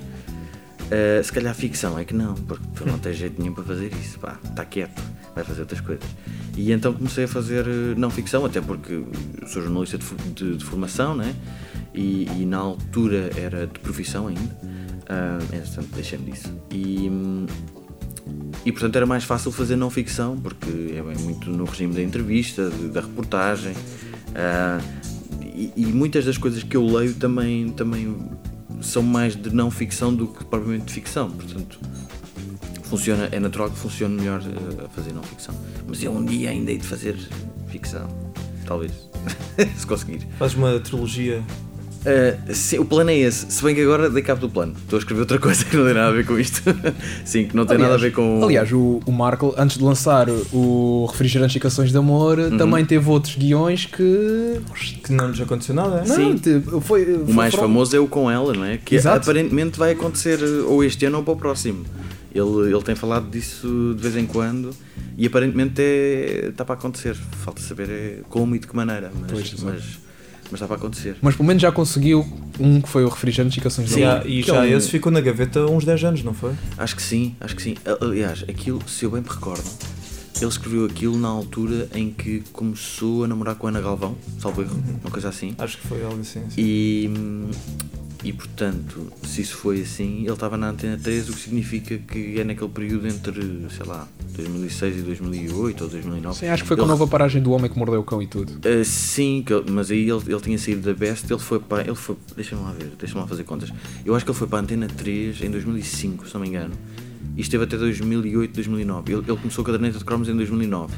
Ah, 0.91 1.23
se 1.23 1.31
calhar 1.33 1.55
ficção, 1.55 1.99
é 1.99 2.05
que 2.05 2.15
não, 2.15 2.35
porque 2.35 2.65
tu 2.75 2.87
não 2.87 2.99
tens 2.99 3.17
jeito 3.17 3.41
nenhum 3.41 3.53
para 3.55 3.65
fazer 3.65 3.93
isso, 3.93 4.19
pá, 4.19 4.39
está 4.45 4.65
quieto, 4.65 5.03
vai 5.35 5.45
fazer 5.45 5.61
outras 5.61 5.81
coisas. 5.81 6.05
E 6.57 6.73
então 6.73 6.93
comecei 6.93 7.25
a 7.25 7.29
fazer 7.29 7.67
eh, 7.69 7.95
não 7.97 8.11
ficção, 8.11 8.45
até 8.45 8.61
porque 8.61 9.05
sou 9.47 9.63
jornalista 9.63 9.97
de, 9.99 10.07
de- 10.35 10.57
de 10.57 10.65
formação, 10.65 11.15
né? 11.15 11.35
E, 11.95 12.27
e 12.41 12.45
na 12.47 12.57
altura 12.59 13.31
era 13.37 13.67
de 13.67 13.79
profissão 13.81 14.27
ainda, 14.29 14.59
ah, 15.09 15.39
entretanto 15.55 15.89
deixei-me 15.95 16.31
disso. 16.33 16.53
E, 16.73 17.09
hum, 17.11 17.47
e 18.65 18.73
portanto 18.73 18.97
era 18.97 19.07
mais 19.07 19.25
fácil 19.25 19.51
fazer 19.53 19.77
não 19.77 19.89
ficção, 19.91 20.37
porque 20.39 20.69
é 20.97 21.03
bem 21.03 21.17
muito 21.25 21.49
no 21.51 21.65
regime 21.65 21.95
da 21.95 22.03
entrevista, 22.03 22.69
de- 22.71 22.89
da 22.89 23.01
reportagem. 23.01 23.75
ah, 24.35 24.81
e, 25.43 25.73
e 25.77 25.87
muitas 25.87 26.25
das 26.25 26.39
coisas 26.39 26.63
que 26.63 26.77
eu 26.77 26.87
leio 26.87 27.15
também, 27.15 27.71
também 27.71 28.17
são 28.81 29.03
mais 29.03 29.35
de 29.35 29.53
não 29.53 29.71
ficção 29.73 30.15
do 30.15 30.29
que 30.29 30.45
propriamente 30.45 30.85
de 30.87 30.93
ficção. 30.93 31.31
Portanto, 31.31 31.81
funciona, 32.85 33.29
é 33.33 33.41
natural 33.41 33.69
que 33.71 33.77
funcione 33.77 34.15
melhor 34.15 34.41
a 34.85 34.89
fazer 34.91 35.13
não 35.13 35.23
ficção. 35.25 35.55
Mas 35.89 36.01
eu 36.03 36.13
um 36.13 36.25
dia 36.25 36.51
ainda 36.51 36.71
hei 36.71 36.79
de 36.79 36.87
fazer 36.87 37.17
ficção. 37.69 38.07
Talvez. 38.67 38.93
Se 39.77 39.85
conseguir. 39.87 40.21
Fazes 40.39 40.57
uma 40.57 40.79
trilogia. 40.79 41.43
Uh, 41.99 42.55
sim, 42.55 42.79
o 42.79 42.85
plano 42.85 43.11
é 43.11 43.17
esse, 43.19 43.51
se 43.51 43.63
bem 43.63 43.75
que 43.75 43.81
agora 43.83 44.09
dei 44.09 44.23
cabo 44.23 44.41
do 44.41 44.49
plano. 44.49 44.73
Estou 44.83 44.97
a 44.97 45.01
escrever 45.01 45.21
outra 45.21 45.39
coisa 45.39 45.65
que 45.65 45.77
não 45.77 45.85
tem 45.85 45.95
nada 45.95 46.09
a 46.09 46.13
ver 46.13 46.25
com 46.25 46.39
isto. 46.39 46.63
sim, 47.25 47.47
que 47.47 47.57
não 47.57 47.67
tem 47.67 47.77
nada 47.77 47.95
a 47.95 47.97
ver 47.99 48.13
com. 48.13 48.41
Aliás, 48.45 48.71
o, 48.73 49.01
o 49.05 49.13
Marco, 49.13 49.53
antes 49.59 49.77
de 49.79 49.83
lançar 49.85 50.29
o 50.53 51.07
Refrigerantes 51.11 51.57
e 51.57 51.61
Canções 51.61 51.91
de 51.91 51.99
Amor, 51.99 52.39
Uhum. 52.39 52.57
também 52.57 52.85
teve 52.85 53.09
outros 53.11 53.35
guiões 53.37 53.85
que. 53.87 54.61
Que 55.03 55.13
não 55.13 55.29
nos 55.29 55.41
aconteceu 55.41 55.75
nada, 55.75 56.03
é? 56.05 56.09
Não, 56.09 56.15
Sim. 56.17 56.37
te- 56.37 56.63
foi, 56.83 57.05
O 57.15 57.33
mais 57.35 57.55
famoso 57.55 57.95
é 57.97 57.99
o 57.99 58.07
com 58.07 58.31
ela, 58.31 58.53
não 58.55 58.65
é? 58.65 58.77
Que 58.79 58.95
Exato. 58.95 59.19
aparentemente 59.29 59.79
vai 59.79 59.93
acontecer 59.93 60.39
uh, 60.43 60.71
ou 60.71 60.85
este 60.85 61.05
ano 61.07 61.19
ou 61.19 61.25
para 61.25 61.33
o 61.35 61.37
próximo. 61.37 61.85
Ele, 62.33 62.73
ele 62.73 62.83
tem 62.83 62.95
falado 62.95 63.29
disso 63.31 63.95
de 63.97 64.03
vez 64.03 64.17
em 64.17 64.25
quando 64.27 64.71
e 65.17 65.27
aparentemente 65.27 65.81
é, 65.83 66.47
está 66.51 66.65
para 66.65 66.75
acontecer. 66.77 67.15
Falta 67.45 67.61
saber 67.61 67.89
é 67.91 68.19
como 68.29 68.55
e 68.55 68.59
de 68.59 68.67
que 68.67 68.77
maneira, 68.77 69.11
mas, 69.21 69.33
Pois, 69.33 69.55
mas, 69.63 69.83
mas 70.51 70.55
está 70.61 70.67
para 70.67 70.77
acontecer. 70.77 71.17
Mas 71.23 71.35
pelo 71.37 71.47
menos 71.47 71.61
já 71.63 71.71
conseguiu 71.73 72.27
um 72.59 72.81
que 72.81 72.89
foi 72.89 73.05
o 73.05 73.09
Refrigerantes 73.09 73.57
e 73.57 73.61
Canções 73.61 73.89
de 73.89 73.95
Sim. 73.95 74.05
Amor. 74.05 74.23
Já- 74.23 74.29
e 74.29 74.43
que 74.43 74.51
é 74.51 74.55
já 74.55 74.61
um- 74.61 74.65
esse 74.65 74.91
ficou 74.91 75.13
na 75.13 75.21
gaveta 75.21 75.61
há 75.61 75.67
uns 75.71 75.85
10 75.85 76.03
anos, 76.05 76.23
não 76.23 76.35
foi? 76.35 76.53
Acho 76.77 76.97
que 76.97 77.03
sim, 77.03 77.35
acho 77.41 77.55
que 77.57 77.63
sim. 77.63 77.75
Aliás, 78.01 78.45
aquilo, 78.49 78.81
se 78.89 79.05
eu 79.05 79.11
bem 79.11 79.21
me 79.23 79.29
recordo, 79.29 79.65
ele 80.41 80.47
escreveu 80.49 80.85
aquilo 80.85 81.17
na 81.19 81.29
altura 81.29 81.89
em 81.95 82.11
que 82.11 82.43
começou 82.53 83.25
a 83.25 83.29
namorar 83.29 83.55
com 83.57 83.67
a 83.67 83.71
Ana 83.71 83.81
Galvão, 83.81 84.17
salvo 84.41 84.63
erro, 84.63 84.77
uma 85.03 85.11
coisa 85.11 85.29
assim. 85.29 85.55
Acho 85.59 85.79
que 85.79 85.87
foi 85.87 86.03
algo 86.05 86.21
assim. 86.21 86.41
sim. 86.49 86.55
E, 86.61 87.11
e 88.25 88.33
portanto, 88.33 89.13
se 89.23 89.43
isso 89.43 89.57
foi 89.57 89.83
assim, 89.83 90.23
ele 90.23 90.33
estava 90.33 90.57
na 90.57 90.71
Antena 90.71 90.99
3, 91.01 91.29
o 91.29 91.33
que 91.33 91.39
significa 91.39 91.99
que 91.99 92.41
é 92.41 92.45
naquele 92.45 92.71
período 92.71 93.07
entre, 93.07 93.41
sei 93.71 93.87
lá, 93.87 94.09
2006 94.35 94.99
e 94.99 95.03
2008 95.03 95.85
ou 95.85 95.91
2009. 95.91 96.39
Sim, 96.39 96.47
acho 96.49 96.63
que 96.65 96.69
foi 96.69 96.77
com 96.77 96.83
a 96.83 96.87
nova 96.87 97.07
paragem 97.07 97.41
do 97.41 97.53
Homem 97.53 97.71
que 97.71 97.79
Mordeu 97.79 98.01
o 98.01 98.05
Cão 98.05 98.21
e 98.21 98.27
tudo. 98.27 98.55
Uh, 98.55 98.85
sim, 98.85 99.45
mas 99.71 99.93
aí 99.93 100.11
ele, 100.11 100.23
ele 100.27 100.41
tinha 100.41 100.59
saído 100.59 100.83
da 100.83 100.93
Best, 100.93 101.31
ele 101.31 101.39
foi 101.39 101.61
para. 101.61 101.83
Ele 101.83 101.95
foi, 101.95 102.17
deixa-me 102.35 102.63
lá 102.63 102.73
ver, 102.73 102.91
deixa-me 102.99 103.21
lá 103.21 103.27
fazer 103.27 103.45
contas. 103.45 103.73
Eu 104.05 104.17
acho 104.17 104.25
que 104.25 104.31
ele 104.33 104.39
foi 104.39 104.49
para 104.49 104.59
a 104.59 104.63
Antena 104.63 104.89
3 104.89 105.43
em 105.43 105.51
2005, 105.51 106.27
se 106.27 106.35
não 106.35 106.41
me 106.41 106.49
engano. 106.49 106.75
E 107.37 107.41
esteve 107.41 107.63
até 107.63 107.77
2008, 107.77 108.53
2009. 108.53 109.13
Ele, 109.13 109.23
ele 109.29 109.37
começou 109.37 109.63
a 109.63 109.67
caderneta 109.67 109.97
de 109.97 110.05
cromos 110.05 110.29
em 110.29 110.35
2009. 110.35 110.93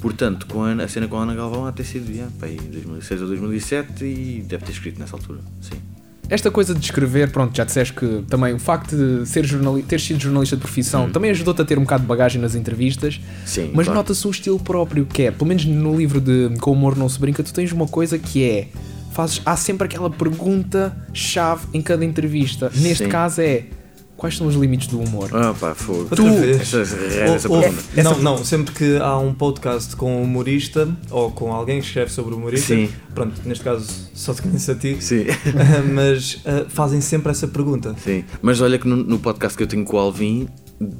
Portanto, 0.00 0.46
com 0.46 0.62
a, 0.62 0.72
a 0.72 0.88
cena 0.88 1.08
com 1.08 1.18
a 1.18 1.24
Ana 1.24 1.34
Galvão 1.34 1.66
há 1.66 1.72
ter 1.72 1.84
sido 1.84 2.14
já, 2.14 2.28
aí, 2.40 2.56
2006 2.56 3.20
ou 3.20 3.28
2007 3.28 4.04
e 4.04 4.44
deve 4.46 4.64
ter 4.64 4.72
escrito 4.72 4.98
nessa 4.98 5.14
altura. 5.16 5.40
Sim. 5.60 5.97
Esta 6.30 6.50
coisa 6.50 6.74
de 6.74 6.84
escrever, 6.84 7.30
pronto, 7.30 7.56
já 7.56 7.64
disseste 7.64 7.94
que 7.94 8.22
também 8.28 8.52
o 8.52 8.58
facto 8.58 8.94
de 8.94 9.26
ser 9.26 9.46
jornali 9.46 9.82
ter 9.82 9.98
sido 9.98 10.20
jornalista 10.20 10.56
de 10.56 10.62
profissão 10.62 11.08
também 11.10 11.30
ajudou-te 11.30 11.62
a 11.62 11.64
ter 11.64 11.78
um 11.78 11.82
bocado 11.82 12.02
de 12.02 12.06
bagagem 12.06 12.40
nas 12.40 12.54
entrevistas, 12.54 13.18
Hum. 13.18 13.46
Sim, 13.46 13.70
mas 13.72 13.86
claro. 13.86 13.98
nota-se 14.00 14.26
um 14.26 14.30
estilo 14.30 14.58
próprio 14.60 15.06
que 15.06 15.22
é, 15.22 15.30
pelo 15.30 15.46
menos 15.46 15.64
no 15.64 15.96
livro 15.96 16.20
de 16.20 16.50
Com 16.60 16.70
o 16.70 16.74
Humor 16.74 16.96
Não 16.96 17.08
Se 17.08 17.18
Brinca, 17.18 17.42
tu 17.42 17.52
tens 17.52 17.72
uma 17.72 17.86
coisa 17.88 18.18
que 18.18 18.44
é, 18.44 18.68
fazes, 19.12 19.40
há 19.44 19.56
sempre 19.56 19.86
aquela 19.86 20.10
pergunta-chave 20.10 21.66
em 21.72 21.80
cada 21.82 22.04
entrevista. 22.04 22.70
Neste 22.74 23.04
Sim. 23.04 23.10
caso 23.10 23.40
é, 23.40 23.64
quais 24.18 24.36
são 24.36 24.46
os 24.46 24.54
limites 24.56 24.88
do 24.88 25.00
humor? 25.00 25.30
Ah, 25.32 25.54
pá, 25.58 25.74
fogo. 25.74 26.08
Essa, 26.60 26.80
essa, 26.80 27.48
Ou- 27.48 27.56
ou- 27.56 27.62
pergunta. 27.62 28.02
não, 28.02 28.18
não, 28.18 28.44
sempre 28.44 28.74
que 28.74 28.96
há 28.98 29.16
um 29.16 29.32
podcast 29.32 29.96
com 29.96 30.16
um 30.20 30.22
humorista 30.24 30.86
ou 31.10 31.30
com 31.30 31.52
alguém 31.54 31.80
que 31.80 31.86
escreve 31.86 32.10
sobre 32.12 32.34
humorista, 32.34 32.74
Sim. 32.74 32.90
pronto, 33.14 33.40
neste 33.46 33.64
caso 33.64 33.86
só 34.12 34.34
te 34.34 34.42
conheço 34.42 34.70
a 34.72 34.74
ti, 34.74 34.96
Sim. 35.00 35.24
mas 35.94 36.42
ah, 36.44 36.66
fazem 36.68 37.00
sempre 37.00 37.30
essa 37.30 37.46
pergunta. 37.48 37.94
Sim, 38.04 38.24
mas 38.42 38.60
olha 38.60 38.78
que 38.78 38.86
no, 38.86 38.96
no 38.96 39.18
podcast 39.18 39.56
que 39.56 39.62
eu 39.62 39.66
tenho 39.68 39.84
com 39.84 39.96
o 39.96 40.00
Alvin 40.00 40.48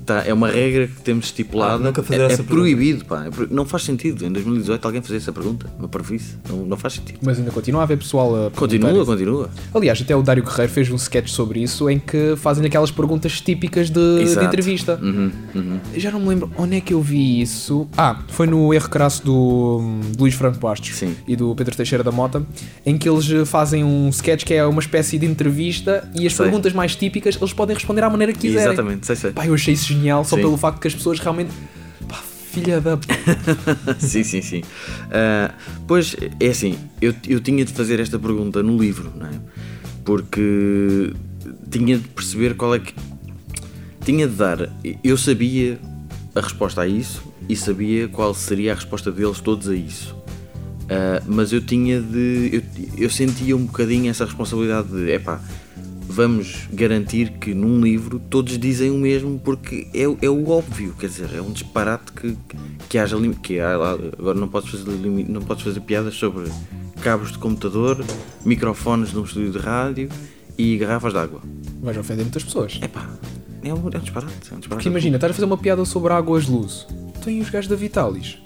tá, 0.05 0.25
é 0.27 0.33
uma 0.33 0.49
regra 0.49 0.87
que 0.87 1.01
temos 1.03 1.27
estipulada. 1.27 1.75
Ah, 1.75 1.79
nunca 1.79 2.03
fazer 2.03 2.21
é, 2.21 2.27
essa 2.27 2.43
é 2.43 2.45
proibido, 2.45 3.05
pá. 3.05 3.27
é 3.27 3.31
não 3.51 3.65
faz 3.65 3.85
sentido. 3.85 4.25
Em 4.25 4.33
2018 4.33 4.85
alguém 4.85 5.03
fazer 5.03 5.17
essa 5.17 5.33
pergunta, 5.33 5.67
uma 5.79 5.89
parvoíce. 5.89 6.37
Não, 6.49 6.59
não 6.65 6.77
faz 6.77 6.95
sentido. 6.95 7.19
Mas 7.23 7.39
ainda 7.39 7.51
continua 7.51 7.81
a 7.81 7.85
haver 7.85 7.99
pessoal 7.99 8.29
a 8.29 8.51
perguntar 8.51 8.59
Continua, 8.59 9.07
continua. 9.07 9.51
Aliás, 9.75 10.01
até 10.01 10.15
o 10.15 10.23
Dário 10.23 10.43
Guerreiro 10.43 10.73
fez 10.73 10.91
um 10.91 10.97
sketch 10.97 11.29
sobre 11.29 11.63
isso 11.63 11.89
em 11.89 11.99
que 11.99 12.35
fazem 12.37 12.65
aquelas 12.67 12.91
perguntas 12.91 13.41
típicas 13.41 13.91
de, 13.91 14.25
de 14.25 14.45
entrevista. 14.45 14.99
Uhum, 15.01 15.31
uhum. 15.55 15.81
Já 15.97 16.11
não 16.11 16.21
me 16.21 16.29
lembro 16.29 16.51
onde 16.57 16.77
é 16.77 16.81
que 16.81 16.93
eu 16.93 17.01
vi 17.01 17.41
isso. 17.41 17.89
Ah, 17.97 18.21
foi 18.29 18.47
no 18.47 18.73
Erro 18.73 18.89
Crasso 18.89 19.25
do 19.25 20.01
Luís 20.19 20.35
Franco 20.35 20.59
Bastos 20.59 20.97
Sim. 20.97 21.15
e 21.27 21.37
do 21.37 21.55
Pedro 21.55 21.77
Teixeira 21.77 22.03
da 22.03 22.11
Mota, 22.11 22.43
em 22.85 22.97
que 22.97 23.09
eles 23.09 23.31
eh, 23.31 23.45
fazem 23.45 23.85
um 23.85 24.09
sketch 24.09 24.45
que 24.45 24.55
é 24.55 24.65
uma 24.65 24.81
espécie 24.81 25.19
de 25.19 25.27
entrevista 25.27 26.09
e 26.15 26.27
as 26.27 26.35
Sei. 26.35 26.45
perguntas 26.45 26.73
mais 26.73 26.97
típicas 26.97 27.37
eles 27.41 27.53
podem 27.53 27.75
responder 27.75 28.03
à 28.03 28.11
maneira 28.11 28.33
que 28.33 28.41
quiserem. 28.41 28.73
Exatamente, 28.73 29.07
sei, 29.07 29.17
sei. 29.17 29.33
Pá, 29.33 29.47
eu 29.47 29.57
achei 29.69 29.75
isso 29.75 29.87
genial 29.87 30.25
só 30.25 30.37
Sim. 30.37 30.43
pelo 30.43 30.57
facto 30.57 30.81
que 30.81 30.89
as 30.89 30.95
pessoas 30.95 31.19
realmente. 31.19 31.53
Pá, 32.09 32.17
filha 32.17 32.81
da. 32.81 32.99
sim, 33.99 34.23
sim, 34.23 34.43
sim. 34.43 34.63
Ah, 35.11 35.55
pois, 35.87 36.17
é 36.41 36.47
assim, 36.47 36.79
eu, 37.01 37.15
eu 37.27 37.41
tinha 37.41 37.65
de 37.65 37.73
fazer 37.73 38.01
esta 38.01 38.19
pergunta 38.19 38.63
no 38.63 38.79
livro, 38.79 39.13
não 39.15 39.27
é? 39.27 39.41
Porque 40.05 41.13
tinha 41.71 41.99
de 41.99 42.09
perceber 42.09 42.55
qual 42.55 42.75
é 42.75 42.79
que. 42.79 42.95
Tinha 44.05 44.27
de 44.27 44.35
dar. 44.35 44.71
Eu 45.05 45.19
sabia 45.19 45.79
a 46.35 46.41
resposta 46.41 46.83
a 46.83 46.89
isso 46.89 47.23
e 47.49 47.55
sabia 47.55 48.09
qual 48.09 48.33
seria 48.33 48.73
a 48.73 48.75
resposta 48.75 49.13
deles 49.13 49.41
todos 49.41 49.69
a 49.69 49.75
isso. 49.75 50.17
Ah, 50.89 51.23
mas 51.27 51.53
eu 51.53 51.61
tinha 51.61 52.01
de. 52.01 52.51
Eu, 52.53 52.63
eu 52.97 53.11
sentia 53.11 53.55
um 53.55 53.67
bocadinho 53.67 54.11
essa 54.11 54.25
responsabilidade 54.25 54.89
de. 54.89 55.11
Epá, 55.11 55.41
vamos 56.09 56.67
garantir 56.73 57.33
que 57.39 57.53
num 57.55 57.81
livro 57.81 58.19
todos 58.19 58.59
dizem 58.59 58.91
o 58.91 58.97
mesmo 58.99 59.39
porque 59.39 59.87
é, 59.95 60.09
o- 60.09 60.19
é 60.23 60.29
o 60.29 60.49
óbvio, 60.51 60.95
quer 60.99 61.07
dizer, 61.09 61.29
é 61.35 61.41
um 61.41 61.53
disparate 61.53 62.13
que, 62.13 62.37
que 62.89 62.99
haja 62.99 63.17
que 63.43 63.61
há 63.61 63.75
agora 63.75 64.39
não 64.39 64.49
podes 64.49 64.71
fazer 64.71 64.91
não 65.29 65.43
podes 65.43 65.63
fazer 65.65 65.81
piadas 65.81 66.15
sobre 66.15 66.51
cabos 67.03 67.33
de 67.33 67.39
computador, 67.39 68.05
microfones 68.45 69.11
de 69.11 69.19
um 69.19 69.25
estúdio 69.25 69.53
de 69.53 69.59
rádio 69.59 70.09
e 70.57 70.77
garrafas 70.77 71.13
de 71.13 71.19
água. 71.19 71.41
Vais 71.83 71.97
ofender 71.97 72.25
muitas 72.25 72.43
pessoas. 72.43 72.81
Epá, 72.83 73.09
é 73.63 73.73
um, 73.73 73.77
é 73.77 73.97
um 73.99 74.01
disparate. 74.01 74.33
É 74.51 74.55
um 74.55 74.59
disparate. 74.59 74.69
Porque 74.69 74.89
imagina, 74.89 75.17
estás 75.17 75.31
a 75.31 75.35
fazer 75.35 75.45
uma 75.47 75.57
piada 75.59 75.85
sobre 75.85 76.13
águas 76.13 76.47
de 76.47 76.51
luz. 76.53 76.87
Tem 77.25 77.41
os 77.41 77.49
gajos 77.51 77.69
da 77.69 77.77
Vitalis. 77.77 78.39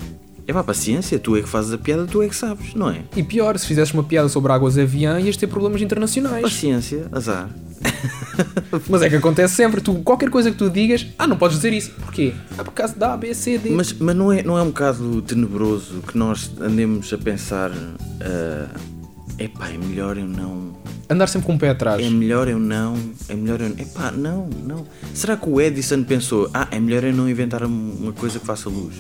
É 0.47 0.53
pá, 0.53 0.63
paciência, 0.65 1.19
tu 1.19 1.37
é 1.37 1.43
que 1.43 1.49
fazes 1.49 1.73
a 1.73 1.79
piada, 1.79 2.05
tu 2.05 2.23
é 2.23 2.29
que 2.29 2.35
sabes, 2.35 2.75
não 2.75 2.91
é? 2.91 3.03
E 3.17 3.23
pior, 3.23 3.57
se 3.59 3.67
fizesses 3.67 3.95
uma 3.95 4.03
piada 4.03 4.29
sobre 4.29 4.53
águas 4.53 4.77
avião, 4.77 5.19
ias 5.19 5.37
ter 5.37 5.47
problemas 5.47 5.81
internacionais. 5.81 6.43
Paciência, 6.43 7.07
azar. 7.13 7.49
Mas 8.89 9.03
é 9.03 9.09
que 9.09 9.17
acontece 9.17 9.55
sempre. 9.55 9.81
Tu, 9.81 9.95
qualquer 9.97 10.31
coisa 10.31 10.51
que 10.51 10.57
tu 10.57 10.71
digas, 10.71 11.07
ah, 11.19 11.27
não 11.27 11.37
podes 11.37 11.57
dizer 11.57 11.73
isso. 11.73 11.93
Porquê? 11.93 12.33
Ah, 12.59 12.65
por 12.65 12.73
causa 12.73 12.95
da 12.97 13.15
A, 13.15 13.17
B, 13.17 13.35
C, 13.35 13.59
D. 13.59 13.71
Mas, 13.71 13.93
mas 13.93 14.17
não, 14.17 14.33
é, 14.33 14.43
não 14.43 14.59
é 14.59 14.63
um 14.63 14.67
bocado 14.67 15.23
tenebroso 15.23 16.03
que 16.07 16.17
nós 16.17 16.51
andemos 16.61 17.13
a 17.13 17.19
pensar. 17.19 17.71
Uh, 17.71 18.69
epá, 19.39 19.69
é 19.69 19.79
melhor 19.79 20.17
eu 20.17 20.27
não. 20.27 20.73
Andar 21.09 21.29
sempre 21.29 21.47
com 21.47 21.55
o 21.55 21.59
pé 21.59 21.71
atrás. 21.71 22.05
É 22.05 22.09
melhor 22.09 22.49
eu 22.49 22.59
não. 22.59 22.97
É 23.29 23.35
melhor 23.35 23.61
eu. 23.61 23.69
Epá, 23.69 24.11
não, 24.11 24.49
não. 24.65 24.87
Será 25.15 25.37
que 25.37 25.49
o 25.49 25.61
Edison 25.61 26.03
pensou, 26.03 26.51
ah, 26.55 26.69
é 26.71 26.81
melhor 26.81 27.05
eu 27.05 27.13
não 27.13 27.29
inventar 27.29 27.65
uma 27.65 28.13
coisa 28.13 28.39
que 28.39 28.47
faça 28.47 28.69
luz? 28.69 28.95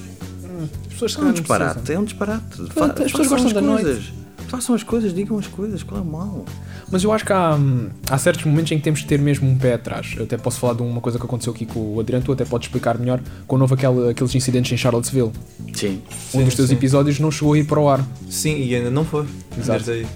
As 0.64 0.92
pessoas 0.92 1.16
É 1.16 1.20
um 1.20 1.32
disparate, 1.32 1.92
é 1.92 1.98
um 1.98 2.04
disparate. 2.04 2.56
Fa- 2.72 2.86
As 2.86 2.92
pessoas 2.94 3.12
façam 3.12 3.28
gostam 3.28 3.46
as 3.46 3.52
da 3.52 3.60
noite. 3.60 3.82
coisas. 3.84 4.04
Façam 4.48 4.74
as 4.74 4.82
coisas, 4.82 5.14
digam 5.14 5.38
as 5.38 5.46
coisas, 5.46 5.82
qual 5.82 5.98
é 6.00 6.04
o 6.04 6.06
mal? 6.06 6.44
Mas 6.90 7.02
eu 7.04 7.10
acho 7.12 7.24
que 7.24 7.32
há, 7.32 7.54
hum, 7.54 7.88
há 8.10 8.18
certos 8.18 8.44
momentos 8.44 8.70
em 8.72 8.76
que 8.76 8.82
temos 8.84 9.00
que 9.00 9.06
ter 9.06 9.18
mesmo 9.18 9.48
um 9.48 9.56
pé 9.56 9.74
atrás. 9.74 10.12
Eu 10.14 10.24
até 10.24 10.36
posso 10.36 10.58
falar 10.60 10.74
de 10.74 10.82
uma 10.82 11.00
coisa 11.00 11.18
que 11.18 11.24
aconteceu 11.24 11.54
aqui 11.54 11.64
com 11.64 11.94
o 11.94 12.00
Adriano, 12.00 12.22
tu 12.22 12.32
até 12.32 12.44
podes 12.44 12.66
explicar 12.68 12.98
melhor, 12.98 13.18
quando 13.46 13.62
houve 13.62 13.72
aquele, 13.74 14.10
aqueles 14.10 14.34
incidentes 14.34 14.70
em 14.70 14.76
Charlottesville. 14.76 15.30
Sim. 15.74 16.02
um 16.34 16.38
Sim, 16.40 16.44
dos 16.44 16.54
teus 16.54 16.68
sim. 16.68 16.74
episódios 16.74 17.18
não 17.18 17.30
chegou 17.30 17.54
a 17.54 17.58
ir 17.58 17.64
para 17.64 17.80
o 17.80 17.88
ar. 17.88 18.04
Sim, 18.28 18.56
e 18.58 18.74
ainda 18.74 18.90
não 18.90 19.06
foi. 19.06 19.24
Exato. 19.58 19.84
Desde 19.84 20.04
aí. 20.04 20.06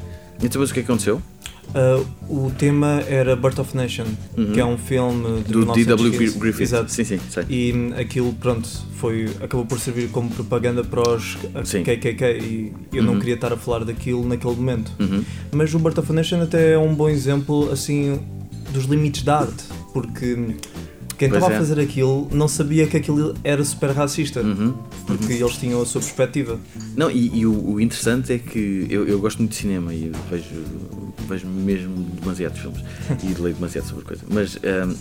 Então, 0.42 0.60
mas 0.60 0.70
o 0.70 0.74
que 0.74 0.80
é 0.80 0.82
que 0.82 0.90
aconteceu? 0.90 1.22
Ah, 1.74 2.02
o 2.28 2.50
tema 2.56 3.02
era 3.08 3.36
Birth 3.36 3.58
of 3.58 3.76
Nation, 3.76 4.06
Uhum. 4.36 4.52
que 4.52 4.60
é 4.60 4.64
um 4.64 4.78
filme 4.78 5.42
de 5.42 5.52
Do 5.52 5.60
D.W. 5.66 6.10
1915. 6.10 6.38
Griffith. 6.38 6.62
Exato. 6.62 6.90
Sim, 6.90 7.04
sim, 7.04 7.20
sei. 7.30 7.44
E 7.50 7.92
aquilo, 8.00 8.32
pronto, 8.34 8.68
foi, 8.96 9.26
acabou 9.42 9.66
por 9.66 9.78
servir 9.78 10.08
como 10.10 10.30
propaganda 10.30 10.82
para 10.82 11.00
os 11.16 11.36
Sim. 11.64 11.82
KKK 11.82 12.24
e 12.40 12.72
eu 12.92 13.02
não 13.02 13.14
Uhum. 13.14 13.18
queria 13.18 13.34
estar 13.34 13.52
a 13.52 13.56
falar 13.56 13.84
daquilo 13.84 14.26
naquele 14.26 14.54
momento. 14.54 14.90
Uhum. 14.98 15.22
Mas 15.52 15.74
o 15.74 15.78
Birth 15.78 15.98
of 15.98 16.12
Nation 16.12 16.40
até 16.42 16.72
é 16.72 16.78
um 16.78 16.94
bom 16.94 17.08
exemplo, 17.08 17.70
assim, 17.70 18.20
dos 18.72 18.84
limites 18.84 19.22
da 19.22 19.40
arte, 19.40 19.64
porque 19.92 20.56
quem 21.18 21.28
Pois 21.28 21.38
estava 21.40 21.54
é. 21.54 21.56
a 21.56 21.60
fazer 21.60 21.80
aquilo 21.80 22.28
não 22.32 22.46
sabia 22.48 22.86
que 22.86 22.96
aquilo 22.96 23.34
era 23.42 23.64
super 23.64 23.90
racista, 23.90 24.40
Uhum. 24.42 24.74
porque 25.06 25.32
eles 25.32 25.56
tinham 25.56 25.80
a 25.80 25.86
sua 25.86 26.00
perspectiva. 26.00 26.58
Não, 26.96 27.10
e, 27.10 27.38
e 27.38 27.46
o, 27.46 27.72
o 27.74 27.80
interessante 27.80 28.32
é 28.32 28.38
que 28.38 28.86
eu, 28.90 29.06
eu 29.06 29.18
gosto 29.18 29.38
muito 29.38 29.50
de 29.52 29.56
cinema 29.56 29.94
e 29.94 30.12
vejo, 30.30 30.44
vejo 31.28 31.46
mesmo 31.46 31.94
demasiados 32.20 32.58
filmes 32.58 32.80
e 33.24 33.40
leio 33.40 33.54
demasiado 33.54 33.86
sobre 33.88 34.04
coisa. 34.04 34.22
Mas, 34.30 34.56
ahm, 34.56 34.94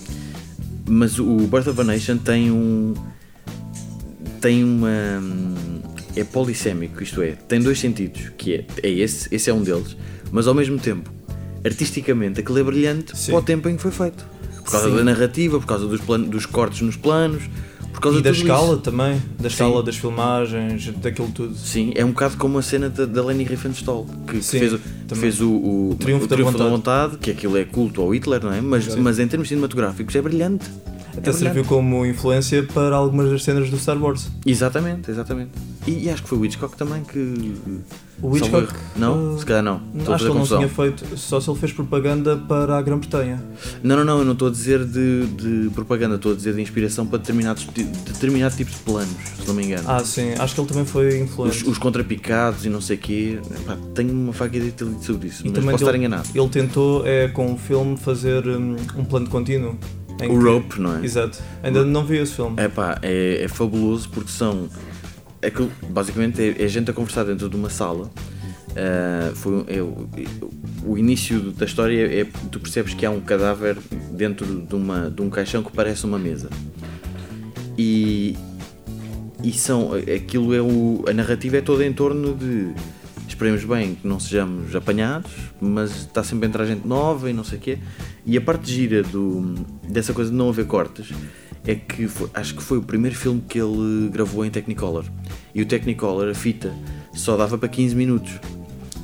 mas 0.87 1.19
o 1.19 1.35
Birth 1.47 1.67
of 1.67 1.81
a 1.81 1.83
Nation 1.83 2.17
tem 2.17 2.51
um. 2.51 2.93
tem 4.39 4.63
uma. 4.63 4.89
é 6.15 6.23
polissémico, 6.23 7.01
isto 7.03 7.21
é, 7.21 7.31
tem 7.31 7.59
dois 7.59 7.79
sentidos, 7.79 8.31
que 8.37 8.53
é, 8.53 8.65
é 8.83 8.89
esse, 8.89 9.27
esse 9.33 9.49
é 9.49 9.53
um 9.53 9.61
deles, 9.63 9.97
mas 10.31 10.47
ao 10.47 10.53
mesmo 10.53 10.77
tempo, 10.79 11.09
artisticamente, 11.65 12.39
aquele 12.39 12.59
é 12.59 12.63
brilhante 12.63 13.17
Sim. 13.17 13.31
para 13.31 13.39
o 13.39 13.43
tempo 13.43 13.67
em 13.67 13.75
que 13.75 13.81
foi 13.81 13.91
feito. 13.91 14.25
Por 14.65 14.71
causa 14.71 14.89
Sim. 14.89 14.95
da 14.97 15.03
narrativa, 15.03 15.59
por 15.59 15.65
causa 15.65 15.87
dos, 15.87 16.01
plano, 16.01 16.25
dos 16.27 16.45
cortes 16.45 16.81
nos 16.81 16.97
planos, 16.97 17.43
por 17.93 18.01
causa 18.01 18.19
E 18.19 18.21
da 18.21 18.31
escala 18.31 18.73
isso. 18.73 18.77
também, 18.81 19.21
da 19.39 19.47
escala 19.47 19.81
das 19.81 19.95
filmagens, 19.95 20.91
daquilo 20.97 21.29
tudo. 21.29 21.55
Sim, 21.55 21.93
é 21.95 22.03
um 22.03 22.09
bocado 22.09 22.35
como 22.35 22.57
a 22.57 22.61
cena 22.61 22.89
da, 22.89 23.05
da 23.05 23.23
Leni 23.23 23.43
Riefenstahl, 23.45 24.05
que, 24.27 24.37
que 24.39 24.43
Sim, 24.43 24.59
fez, 24.59 24.73
o- 24.73 24.79
fez 25.15 25.39
o, 25.39 25.49
o, 25.51 25.95
Triunfo 25.97 26.27
da 26.27 26.35
Vontade. 26.35 26.69
Vontade, 26.69 27.17
que 27.17 27.31
aquilo 27.31 27.55
é 27.57 27.63
culto 27.63 28.01
ao 28.01 28.13
Hitler, 28.13 28.43
não 28.43 28.51
é? 28.51 28.59
Mas, 28.59 28.85
Sim. 28.85 28.99
mas 28.99 29.17
em 29.19 29.27
termos 29.27 29.47
cinematográficos 29.47 30.13
é 30.15 30.21
brilhante. 30.21 30.65
Até 31.15 31.29
É 31.29 31.33
serviu 31.33 31.63
como 31.63 32.05
influência 32.05 32.61
para 32.63 32.93
algumas 32.95 33.29
das 33.31 33.41
cenas 33.43 33.69
do 33.69 33.77
Star 33.77 33.97
Wars. 34.01 34.27
Exatamente, 34.45 35.09
exatamente. 35.09 35.51
E, 35.87 36.03
e 36.05 36.09
acho 36.09 36.23
que 36.23 36.27
foi 36.27 36.37
o 36.39 36.43
Hitchcock 36.45 36.75
também 36.75 37.03
que. 37.03 37.53
O 38.21 38.35
Hitchcock. 38.35 38.73
Não? 38.95 39.35
uh, 39.35 39.39
Se 39.39 39.45
calhar 39.45 39.61
não. 39.61 39.81
Estou 39.97 40.15
Acho 40.15 40.23
que 40.25 40.31
ele 40.31 40.39
não 40.39 40.45
tinha 40.47 40.69
feito, 40.69 41.17
só 41.17 41.39
se 41.41 41.49
ele 41.49 41.59
fez 41.59 41.73
propaganda 41.73 42.37
para 42.37 42.77
a 42.77 42.81
Grã-Bretanha. 42.81 43.43
Não, 43.83 43.97
não, 43.97 44.05
não, 44.05 44.19
eu 44.19 44.25
não 44.25 44.31
estou 44.33 44.47
a 44.47 44.51
dizer 44.51 44.85
de, 44.85 45.25
de 45.27 45.69
propaganda, 45.71 46.15
estou 46.15 46.31
a 46.31 46.35
dizer 46.35 46.53
de 46.55 46.61
inspiração 46.61 47.05
para 47.05 47.17
determinados, 47.19 47.65
determinado 47.65 48.55
tipos 48.55 48.73
de 48.75 48.79
planos, 48.81 49.09
se 49.41 49.47
não 49.47 49.53
me 49.53 49.65
engano. 49.65 49.83
Ah, 49.89 49.99
sim, 50.03 50.31
acho 50.39 50.55
que 50.55 50.61
ele 50.61 50.67
também 50.69 50.85
foi 50.85 51.07
os, 51.09 51.15
influente. 51.15 51.69
os 51.69 51.77
contrapicados 51.77 52.65
e 52.65 52.69
não 52.69 52.79
sei 52.79 52.95
o 52.95 52.99
quê. 52.99 53.39
Epá, 53.61 53.77
tenho 53.93 54.11
uma 54.13 54.31
faca 54.33 54.59
de 54.59 54.71
ter 54.71 54.85
lido 54.85 55.03
sobre 55.03 55.27
isso, 55.27 55.45
E 55.45 55.49
mas 55.49 55.59
posso 55.63 55.75
estar 55.75 55.85
dele- 55.91 55.97
enganado. 56.05 56.29
Ele 56.33 56.49
tentou, 56.49 57.05
é, 57.05 57.27
com 57.27 57.53
o 57.53 57.57
filme, 57.57 57.97
fazer 57.97 58.47
um, 58.47 58.75
um 58.97 59.03
plano 59.03 59.29
contínuo. 59.29 59.77
O 60.13 60.17
que- 60.17 60.27
Rope, 60.27 60.79
não 60.79 60.95
é? 60.97 61.03
Exato. 61.03 61.37
Ainda 61.61 61.83
não 61.83 62.05
vi 62.05 62.17
esse 62.17 62.31
filme. 62.33 62.55
É 62.57 62.69
pá, 62.69 62.97
é 63.01 63.45
fabuloso 63.49 64.07
porque 64.09 64.31
são. 64.31 64.69
Aquilo, 65.45 65.71
basicamente 65.89 66.41
é, 66.41 66.63
é 66.63 66.67
gente 66.67 66.89
a 66.89 66.93
conversar 66.93 67.23
dentro 67.23 67.49
de 67.49 67.55
uma 67.55 67.69
sala. 67.69 68.09
Ah, 68.75 69.31
foi, 69.35 69.63
é 69.67 69.81
o- 69.81 70.07
o 70.85 70.97
início 70.97 71.39
da 71.51 71.65
história 71.65 72.05
é 72.21 72.25
tu 72.51 72.59
percebes 72.59 72.93
que 72.93 73.05
há 73.05 73.09
um 73.09 73.21
cadáver 73.21 73.77
dentro 74.11 74.45
de, 74.61 74.75
uma, 74.75 75.09
de 75.09 75.21
um 75.21 75.29
caixão 75.29 75.63
que 75.63 75.71
parece 75.71 76.05
uma 76.05 76.19
mesa. 76.19 76.49
E, 77.77 78.35
e 79.43 79.51
são. 79.53 79.91
Aquilo 79.93 80.53
é 80.53 80.61
o. 80.61 81.03
A 81.07 81.13
narrativa 81.13 81.57
é 81.57 81.61
toda 81.61 81.85
em 81.85 81.93
torno 81.93 82.33
de. 82.35 82.73
Esperemos 83.27 83.63
bem 83.65 83.95
que 83.95 84.07
não 84.07 84.19
sejamos 84.19 84.73
apanhados, 84.75 85.31
mas 85.59 85.91
está 85.95 86.23
sempre 86.23 86.45
a 86.45 86.49
entrar 86.49 86.65
gente 86.65 86.87
nova 86.87 87.29
e 87.29 87.33
não 87.33 87.43
sei 87.43 87.57
o 87.57 87.61
quê. 87.61 87.77
E 88.25 88.37
a 88.37 88.41
parte 88.41 88.71
gira 88.71 89.03
do, 89.03 89.55
dessa 89.89 90.13
coisa 90.13 90.31
de 90.31 90.37
não 90.37 90.47
haver 90.49 90.65
cortes 90.65 91.09
é 91.67 91.75
que 91.75 92.07
foi- 92.07 92.29
acho 92.33 92.55
que 92.55 92.63
foi 92.63 92.77
o 92.77 92.81
primeiro 92.81 93.15
filme 93.15 93.41
que 93.47 93.59
ele 93.59 94.09
gravou 94.11 94.45
em 94.45 94.49
Technicolor. 94.49 95.05
E 95.53 95.61
o 95.61 95.65
Technicolor, 95.65 96.29
a 96.29 96.33
fita, 96.33 96.73
só 97.13 97.35
dava 97.37 97.57
para 97.57 97.67
15 97.69 97.95
minutos. 97.95 98.33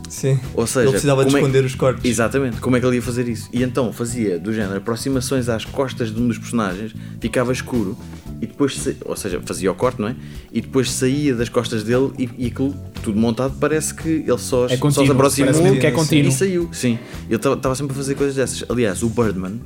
Sim. 0.10 0.38
Ou 0.56 0.68
seja, 0.68 0.82
ele 0.82 0.92
precisava 0.92 1.24
de 1.24 1.34
é- 1.34 1.40
esconder 1.40 1.64
os 1.64 1.74
cortes. 1.74 2.04
Exatamente, 2.04 2.58
como 2.60 2.76
é 2.76 2.80
que 2.82 2.86
ele 2.86 2.98
ia 2.98 3.02
fazer 3.02 3.30
isso? 3.30 3.48
E 3.54 3.64
então 3.64 3.94
fazia 3.94 4.38
do 4.38 4.52
género 4.54 4.76
aproximações 4.78 5.48
às 5.48 5.64
costas 5.64 6.14
de 6.14 6.20
um 6.22 6.28
dos 6.28 6.38
personagens, 6.38 6.94
ficava 7.22 7.54
escuro 7.54 7.98
e 8.42 8.46
depois, 8.46 8.78
sa- 8.78 8.94
ou 9.06 9.16
seja, 9.16 9.40
fazia 9.46 9.72
o 9.72 9.76
corte, 9.76 10.02
não 10.02 10.10
é? 10.10 10.16
E 10.52 10.60
depois 10.60 10.92
saía 10.92 11.34
das 11.34 11.48
costas 11.48 11.84
dele 11.84 12.12
e, 12.20 12.30
e 12.38 12.48
aquilo 12.48 12.76
tudo 13.02 13.18
montado 13.18 13.56
parece 13.58 13.94
que 13.94 14.10
ele 14.10 14.38
só, 14.38 14.66
É 14.66 14.76
só 14.78 14.92
se 15.06 15.10
aproximou 15.12 15.78
que 15.80 15.88
é 15.88 15.92
contínuo. 15.92 16.28
e 16.30 16.34
saiu. 16.34 16.70
Sim, 16.74 17.00
ele 17.30 17.36
estava 17.38 17.74
sempre 17.74 17.94
a 17.94 17.96
fazer 17.96 18.16
coisas 18.16 18.36
dessas. 18.36 18.66
Aliás, 18.70 19.02
o 19.04 19.08
Birdman, 19.10 19.62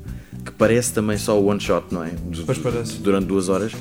que 0.45 0.51
parece 0.51 0.93
também 0.93 1.17
só 1.17 1.39
o 1.39 1.47
one 1.47 1.59
shot, 1.59 1.87
não 1.91 2.03
é? 2.03 2.11
Pois 2.45 2.57
parece. 2.59 2.99
Durante 2.99 3.25
duas 3.25 3.49
horas. 3.49 3.73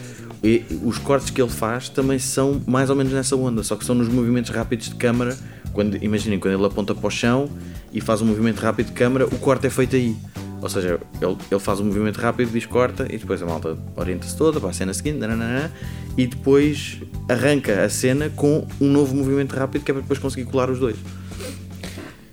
E 0.42 0.64
os 0.83 0.98
cortes 0.98 1.31
que 1.31 1.40
ele 1.40 1.50
faz 1.50 1.88
também 1.88 2.18
são 2.18 2.61
mais 2.66 2.90
ou 2.90 2.96
menos 2.96 3.12
nessa 3.12 3.37
onda, 3.37 3.62
só 3.62 3.77
que 3.77 3.85
são 3.85 3.94
nos 3.94 4.09
movimentos 4.09 4.50
rápidos 4.50 4.88
de 4.88 4.94
câmara. 4.94 5.37
Quando, 5.72 6.03
imaginem, 6.03 6.38
quando 6.38 6.55
ele 6.55 6.66
aponta 6.66 6.94
para 6.94 7.07
o 7.07 7.11
chão 7.11 7.50
e 7.92 8.00
faz 8.00 8.20
um 8.22 8.27
movimento 8.27 8.61
rápido 8.61 8.87
de 8.87 8.92
câmara, 8.92 9.27
o 9.27 9.38
corte 9.38 9.66
é 9.66 9.70
feito 9.70 9.96
aí. 9.96 10.16
Ou 10.61 10.68
seja, 10.68 11.00
ele, 11.20 11.37
ele 11.50 11.61
faz 11.61 11.81
um 11.81 11.85
movimento 11.85 12.18
rápido, 12.18 12.50
diz 12.50 12.64
corta 12.64 13.07
e 13.11 13.18
depois 13.18 13.42
a 13.42 13.46
malta 13.46 13.77
orienta-se 13.96 14.37
toda 14.37 14.61
para 14.61 14.70
a 14.70 14.72
cena 14.72 14.94
seguinte 14.94 15.18
nananana, 15.18 15.70
e 16.16 16.27
depois 16.27 17.00
arranca 17.29 17.85
a 17.85 17.88
cena 17.88 18.31
com 18.31 18.66
um 18.81 18.90
novo 18.90 19.14
movimento 19.14 19.55
rápido 19.55 19.85
que 19.85 19.90
é 19.90 19.94
para 19.94 20.03
depois 20.03 20.18
conseguir 20.18 20.46
colar 20.50 20.70
os 20.70 20.79
dois. 20.79 20.96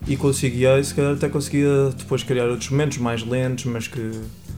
E 0.07 0.17
CGI, 0.17 0.83
se 0.83 0.93
calhar 0.95 1.13
até 1.13 1.29
conseguia 1.29 1.89
depois 1.97 2.23
criar 2.23 2.47
outros 2.49 2.69
momentos 2.69 2.97
mais 2.97 3.25
lentos, 3.25 3.65
mas 3.65 3.87
que 3.87 4.11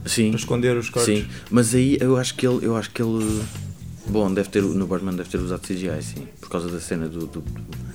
Sim, 0.05 0.29
para 0.29 0.39
esconder 0.39 0.77
os 0.77 0.89
cortes. 0.89 1.19
sim. 1.19 1.25
Mas 1.51 1.73
aí 1.75 1.97
eu 1.99 2.17
acho 2.17 2.35
que 2.35 2.45
ele, 2.47 2.65
eu 2.65 2.75
acho 2.75 2.89
que 2.91 3.01
ele 3.01 3.41
Bom, 4.07 4.33
deve 4.33 4.49
ter, 4.49 4.61
no 4.61 4.85
Birdman 4.85 5.15
deve 5.15 5.29
ter 5.29 5.37
usado 5.37 5.61
CGI, 5.61 6.01
sim, 6.01 6.27
por 6.41 6.49
causa 6.49 6.67
da 6.69 6.79
cena 6.79 7.07
do, 7.07 7.25
do, 7.25 7.43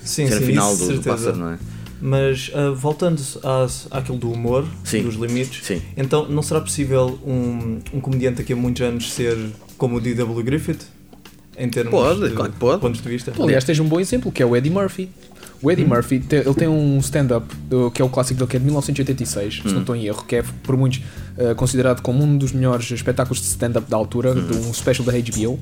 Sim, 0.03 0.27
cena 0.27 0.41
sim, 0.41 0.47
final 0.47 0.75
do, 0.77 0.95
do 0.95 1.03
pássaro, 1.03 1.37
não 1.37 1.51
é? 1.51 1.59
Mas 2.01 2.51
ah, 2.55 2.71
voltando 2.71 3.21
às- 3.43 3.87
àquilo 3.91 4.17
do 4.17 4.31
humor, 4.31 4.65
Sim. 4.85 5.03
dos 5.03 5.17
limites, 5.17 5.67
Sim. 5.67 5.83
então 5.97 6.27
não 6.29 6.43
será 6.43 6.61
possível 6.61 7.19
um, 7.27 7.81
um 7.93 8.01
comediante 8.01 8.41
aqui 8.41 8.53
há 8.53 8.57
muitos 8.57 8.81
anos 8.83 9.13
ser 9.13 9.37
como 9.77 9.97
o 9.97 10.01
D.W. 10.01 10.43
Griffith? 10.45 10.81
Em 11.59 11.69
termos 11.69 11.91
Pode, 11.91 12.29
de 12.29 12.35
claro 12.37 12.53
que 12.53 12.59
pode. 12.59 12.81
pontos 12.81 13.03
de 13.03 13.09
vista? 13.09 13.33
Aliás, 13.39 13.65
tens 13.65 13.81
um 13.81 13.87
bom 13.89 13.99
exemplo, 14.01 14.31
que 14.31 14.43
é 14.43 14.47
o 14.47 14.57
Eddie 14.57 14.71
Murphy. 14.71 15.11
O 15.61 15.71
Eddie 15.71 15.85
Murphy, 15.85 16.21
te- 16.21 16.37
ele 16.37 16.55
tem 16.55 16.69
um 16.69 16.99
stand-up, 16.99 17.47
do- 17.69 17.91
que 17.91 18.01
é 18.01 18.05
o 18.05 18.09
clássico 18.09 18.39
dele, 18.39 18.49
que 18.51 18.57
é 18.57 18.61
de 18.61 18.65
1986, 18.67 19.55
se 19.67 19.73
não 19.73 19.81
estou 19.81 19.97
em 19.97 20.05
erro, 20.07 20.25
que 20.25 20.37
é 20.37 20.45
por 20.63 20.77
muitos 20.77 21.01
eh, 21.37 21.55
considerado 21.55 22.01
como 22.01 22.23
um 22.23 22.37
dos 22.39 22.53
melhores 22.53 22.91
espetáculos 22.91 23.41
de 23.41 23.47
stand-up 23.47 23.89
da 23.91 23.97
altura, 23.97 24.35
de 24.35 24.57
um 24.57 24.73
special 24.73 25.05
da 25.07 25.13
HBO. 25.13 25.59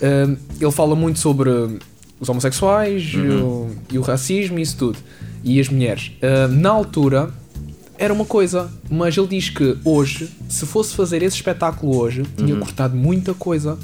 Eh, 0.00 0.36
ele 0.60 0.70
fala 0.72 0.94
muito 0.96 1.18
sobre 1.18 1.50
os 2.20 2.28
homossexuais 2.28 3.02
e, 3.14 3.18
o, 3.18 3.70
e 3.92 3.98
o 3.98 4.02
racismo 4.02 4.58
e 4.58 4.62
isso 4.62 4.76
tudo, 4.78 4.98
e 5.42 5.60
as 5.60 5.68
mulheres. 5.68 6.12
Eh, 6.22 6.46
na 6.48 6.70
altura, 6.70 7.28
era 7.98 8.12
uma 8.14 8.24
coisa, 8.24 8.70
mas 8.90 9.16
ele 9.16 9.26
diz 9.28 9.50
que 9.50 9.76
hoje, 9.84 10.28
se 10.48 10.64
fosse 10.66 10.94
fazer 10.94 11.22
esse 11.22 11.36
espetáculo 11.36 11.96
hoje, 11.98 12.22
tinha 12.36 12.56
cortado 12.56 12.96
muita 12.96 13.34
coisa. 13.34 13.76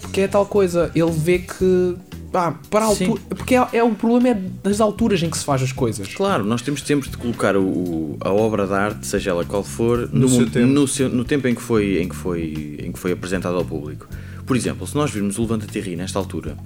Porque 0.00 0.20
é 0.20 0.28
tal 0.28 0.44
coisa, 0.46 0.90
ele 0.94 1.10
vê 1.10 1.38
que 1.40 1.96
pá, 2.34 2.58
para 2.68 2.84
altura. 2.86 3.20
Porque 3.28 3.54
é, 3.54 3.64
é 3.74 3.84
o 3.84 3.94
problema 3.94 4.30
é 4.30 4.34
das 4.64 4.80
alturas 4.80 5.22
em 5.22 5.30
que 5.30 5.38
se 5.38 5.44
faz 5.44 5.62
as 5.62 5.70
coisas. 5.70 6.12
Claro, 6.12 6.42
nós 6.44 6.62
temos 6.62 6.82
sempre 6.82 7.08
de 7.08 7.16
colocar 7.16 7.56
o, 7.56 8.16
a 8.20 8.32
obra 8.32 8.66
de 8.66 8.72
arte, 8.74 9.06
seja 9.06 9.30
ela 9.30 9.44
qual 9.44 9.62
for, 9.62 10.08
No 10.12 10.28
seu 10.28 10.40
mo- 10.40 10.50
tempo. 10.50 10.66
no 10.66 10.88
seu- 10.88 11.08
no 11.08 11.24
tempo 11.24 11.46
em 11.46 11.54
que, 11.54 11.62
foi, 11.62 12.02
em, 12.02 12.08
que 12.08 12.16
foi, 12.16 12.76
em 12.82 12.90
que 12.90 12.98
foi 12.98 13.12
apresentado 13.12 13.54
ao 13.54 13.64
público. 13.64 14.08
Por 14.44 14.56
exemplo, 14.56 14.84
se 14.84 14.96
nós 14.96 15.12
virmos 15.12 15.38
o 15.38 15.42
Levanta-te 15.42 15.78
e 15.78 15.80
Ri 15.80 15.94
nesta 15.96 16.18
altura, 16.18 16.56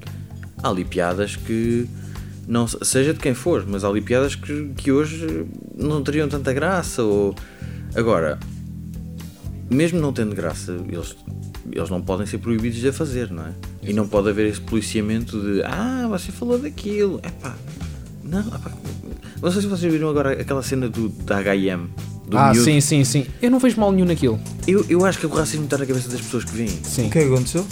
há 0.62 0.70
ali 0.70 0.86
piadas 0.86 1.36
que, 1.36 1.86
não, 2.46 2.66
se- 2.66 2.78
seja 2.82 3.12
de 3.12 3.20
quem 3.20 3.34
for, 3.34 3.66
mas 3.68 3.84
há 3.84 3.88
ali 3.88 4.00
piadas 4.00 4.34
que, 4.34 4.70
que 4.74 4.90
hoje 4.90 5.44
não 5.76 6.02
teriam 6.02 6.28
tanta 6.30 6.50
graça. 6.54 7.02
Ou... 7.02 7.34
Agora, 7.94 8.38
mesmo 9.70 10.00
não 10.00 10.12
tendo 10.12 10.34
graça, 10.34 10.76
eles, 10.88 11.16
eles 11.70 11.90
não 11.90 12.00
podem 12.00 12.26
ser 12.26 12.38
proibidos 12.38 12.78
de 12.78 12.88
a 12.88 12.92
fazer, 12.92 13.30
não 13.30 13.46
é? 13.46 13.52
E 13.82 13.92
não 13.92 14.06
pode 14.08 14.28
haver 14.28 14.46
esse 14.46 14.60
policiamento 14.60 15.40
de 15.40 15.62
ah, 15.62 16.06
você 16.08 16.32
falou 16.32 16.58
daquilo, 16.58 17.20
epá, 17.24 17.56
não, 18.22 18.40
epá. 18.40 18.72
Não 19.42 19.50
sei 19.52 19.62
se 19.62 19.68
vocês 19.68 19.92
viram 19.92 20.08
agora 20.08 20.32
aquela 20.32 20.62
cena 20.62 20.88
do, 20.88 21.08
da 21.08 21.36
HM. 21.40 21.86
Do 22.28 22.36
ah, 22.36 22.50
miúdo. 22.52 22.64
sim, 22.64 22.80
sim, 22.80 23.04
sim. 23.04 23.26
Eu 23.40 23.50
não 23.50 23.58
vejo 23.58 23.80
mal 23.80 23.90
nenhum 23.92 24.06
naquilo. 24.06 24.38
Eu, 24.66 24.84
eu 24.88 25.04
acho 25.06 25.18
que 25.18 25.24
o 25.26 25.30
racismo 25.30 25.64
está 25.64 25.78
na 25.78 25.86
cabeça 25.86 26.08
das 26.10 26.20
pessoas 26.20 26.44
que 26.44 26.52
veem. 26.54 26.68
Sim. 26.82 27.06
O 27.06 27.10
que 27.10 27.18
é 27.20 27.22
que 27.26 27.32
aconteceu? 27.32 27.66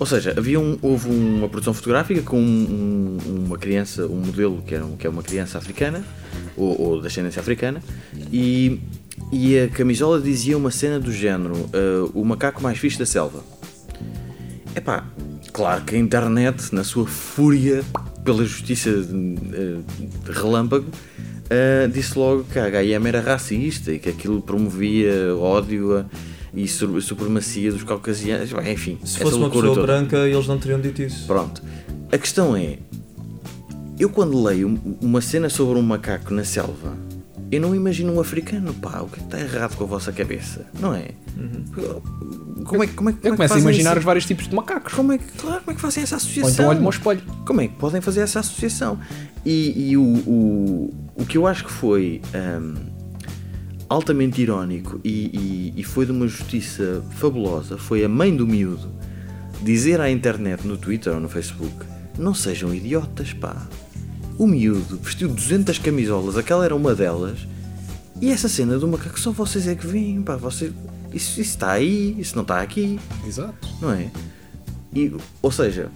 Ou 0.00 0.06
seja, 0.06 0.34
havia 0.36 0.58
um, 0.58 0.76
houve 0.82 1.08
uma 1.10 1.48
produção 1.48 1.72
fotográfica 1.74 2.20
com 2.22 2.40
um- 2.40 3.18
um- 3.24 3.44
uma 3.46 3.58
criança, 3.58 4.06
um 4.06 4.16
modelo 4.16 4.62
que, 4.66 4.74
era 4.74 4.84
um- 4.84 4.96
que 4.96 5.06
é 5.06 5.10
uma 5.10 5.22
criança 5.22 5.58
africana, 5.58 6.02
ou, 6.56 6.80
ou 6.80 7.00
de 7.00 7.06
ascendência 7.06 7.38
africana, 7.38 7.80
e, 8.32 8.80
e 9.32 9.58
a 9.58 9.68
camisola 9.68 10.20
dizia 10.20 10.56
uma 10.56 10.70
cena 10.70 10.98
do 10.98 11.12
género: 11.12 11.54
ah, 11.72 12.10
o 12.14 12.24
macaco 12.24 12.62
mais 12.62 12.78
fixe 12.78 12.98
da 12.98 13.06
selva. 13.06 13.42
Epá, 14.74 15.04
claro 15.52 15.84
que 15.84 15.96
a 15.96 15.98
internet, 15.98 16.74
na 16.74 16.84
sua 16.84 17.06
fúria 17.06 17.82
pela 18.24 18.44
justiça 18.44 18.90
eh, 18.90 19.78
de 20.24 20.30
relâmpago, 20.32 20.86
eh, 21.48 21.88
disse 21.92 22.16
logo 22.18 22.44
que 22.44 22.58
a 22.58 22.66
HM 22.70 23.06
era 23.08 23.20
racista 23.20 23.92
e 23.92 23.98
que 23.98 24.08
aquilo 24.10 24.40
promovia 24.42 25.34
ódio 25.36 25.98
a- 25.98 26.04
e 26.54 26.68
su- 26.68 27.00
supremacia 27.00 27.72
dos 27.72 27.82
caucasianos. 27.82 28.52
Bem, 28.52 28.72
Enfim, 28.74 28.98
Se 29.04 29.18
fosse 29.18 29.36
uma 29.36 29.48
pessoa 29.50 29.74
toda. 29.74 29.82
branca, 29.86 30.16
eles 30.18 30.46
não 30.46 30.58
teriam 30.58 30.80
dito 30.80 31.02
isso. 31.02 31.26
Pronto. 31.26 31.62
A 32.12 32.18
questão 32.18 32.54
é: 32.56 32.78
eu 33.98 34.08
quando 34.10 34.40
leio 34.42 34.68
um- 34.68 34.96
uma 35.00 35.20
cena 35.20 35.48
sobre 35.48 35.78
um 35.78 35.82
macaco 35.82 36.32
na 36.32 36.44
selva, 36.44 36.94
eu 37.50 37.60
não 37.60 37.74
imagino 37.74 38.12
um 38.14 38.20
africano, 38.20 38.72
pá. 38.74 39.00
O 39.00 39.08
que 39.08 39.16
é 39.16 39.18
que 39.18 39.24
está 39.24 39.40
errado 39.40 39.76
com 39.76 39.84
a 39.84 39.86
vossa 39.86 40.12
cabeça? 40.12 40.66
Não 40.78 40.94
é? 40.94 41.08
Como 42.64 42.82
é, 42.82 42.86
que- 42.86 42.94
como 42.94 43.08
é, 43.10 43.12
como 43.12 43.28
Eu 43.28 43.32
é 43.34 43.36
começo 43.36 43.54
a 43.54 43.58
imaginar 43.58 43.98
os 43.98 44.04
vários 44.04 44.24
tipos 44.26 44.46
de 44.48 44.54
macacos. 44.54 44.92
Como 44.94 45.12
é 45.12 45.18
que, 45.18 45.24
claro, 45.32 45.60
como 45.60 45.70
é 45.72 45.74
que 45.74 45.80
fazem 45.80 46.02
essa 46.02 46.14
Ou 46.14 46.18
associação? 46.18 46.50
então 46.52 46.68
olho-me 46.68 46.84
ao 46.84 46.90
espelho. 46.90 47.22
Como 47.46 47.60
é 47.60 47.68
que 47.68 47.74
podem 47.76 48.00
fazer 48.00 48.20
essa 48.20 48.40
associação? 48.40 48.98
E, 49.44 49.90
e 49.90 49.96
o, 49.96 50.02
o, 50.02 50.94
o 51.16 51.24
que 51.26 51.38
eu 51.38 51.46
acho 51.46 51.64
que 51.64 51.72
foi 51.72 52.20
hum, 52.34 52.74
altamente 53.88 54.40
irónico 54.42 55.00
e, 55.02 55.72
e- 55.74 55.80
e 55.80 55.84
foi 55.84 56.04
de 56.06 56.12
uma 56.12 56.28
justiça 56.28 57.02
fabulosa 57.12 57.76
foi 57.78 58.04
a 58.04 58.08
mãe 58.08 58.36
do 58.36 58.46
miúdo 58.46 58.92
dizer 59.62 60.00
à 60.00 60.10
internet, 60.10 60.66
no 60.66 60.76
Twitter 60.76 61.12
ou 61.14 61.20
no 61.20 61.28
Facebook: 61.28 61.74
Não 62.18 62.34
sejam 62.34 62.72
idiotas, 62.74 63.32
pá. 63.32 63.56
O 64.40 64.46
miúdo 64.46 64.98
vestiu 65.02 65.28
200 65.28 65.76
camisolas, 65.78 66.34
aquela 66.38 66.64
era 66.64 66.74
uma 66.74 66.94
delas, 66.94 67.40
e 68.22 68.30
essa 68.30 68.48
cena 68.48 68.78
do 68.78 68.88
macaco 68.88 69.20
só 69.20 69.30
vocês 69.30 69.68
é 69.68 69.74
que 69.74 69.86
veem, 69.86 70.22
pá. 70.22 70.36
Você, 70.36 70.72
isso, 71.12 71.38
isso 71.38 71.40
está 71.40 71.72
aí, 71.72 72.16
isso 72.18 72.34
não 72.34 72.40
está 72.42 72.62
aqui 72.62 72.98
Exato. 73.26 73.68
não 73.82 73.92
é? 73.92 74.08
E, 74.94 75.14
ou 75.42 75.50
seja, 75.52 75.90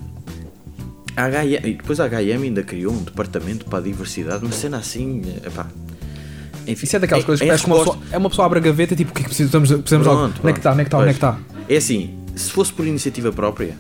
a 1.16 1.26
HM, 1.26 1.54
e 1.66 1.72
depois 1.74 1.98
a 2.00 2.06
HM 2.06 2.42
ainda 2.42 2.62
criou 2.62 2.92
um 2.92 3.02
departamento 3.02 3.64
para 3.64 3.78
a 3.78 3.82
diversidade, 3.82 4.44
uma 4.44 4.52
cena 4.52 4.76
assim, 4.76 5.22
epá. 5.42 5.66
Enfim, 6.66 6.84
Isso 6.84 6.96
é 6.96 6.98
daquelas 6.98 7.24
coisas 7.24 7.40
que 7.40 7.44
a 7.44 7.48
parece 7.48 7.64
que 7.64 7.70
uma 7.70 7.76
resposta- 7.78 8.00
pessoa, 8.00 8.14
é 8.14 8.18
uma 8.18 8.28
pessoa 8.28 8.44
abre 8.46 8.58
a 8.58 8.62
gaveta 8.62 8.92
e 8.92 8.96
tipo, 8.98 9.10
o 9.10 9.14
que 9.14 9.20
é 9.20 9.22
que 9.24 9.28
precisamos? 9.30 9.70
Precisamos 9.70 10.06
algo. 10.06 10.20
Pronto, 10.20 10.40
Onde 10.40 10.48
é 10.50 10.52
que 10.52 10.58
está? 10.58 10.72
Onde 10.72 10.80
é 10.80 10.84
que 10.84 10.88
está? 10.88 10.98
Onde 10.98 11.08
é 11.08 11.12
que 11.12 11.16
está? 11.16 11.38
É 11.68 11.76
assim, 11.78 12.14
se 12.36 12.50
fosse 12.50 12.72
por 12.74 12.86
iniciativa 12.86 13.32
própria, 13.32 13.74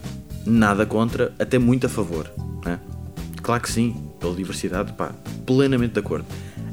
nada 0.46 0.86
contra, 0.86 1.34
até 1.38 1.58
muito 1.58 1.86
a 1.86 1.88
favor. 1.90 2.30
Né? 2.64 2.78
Claro 3.42 3.62
que 3.62 3.70
sim, 3.70 3.94
pela 4.24 4.34
diversidade, 4.34 4.92
pá, 4.94 5.10
plenamente 5.44 5.92
de 5.94 6.00
acordo. 6.00 6.24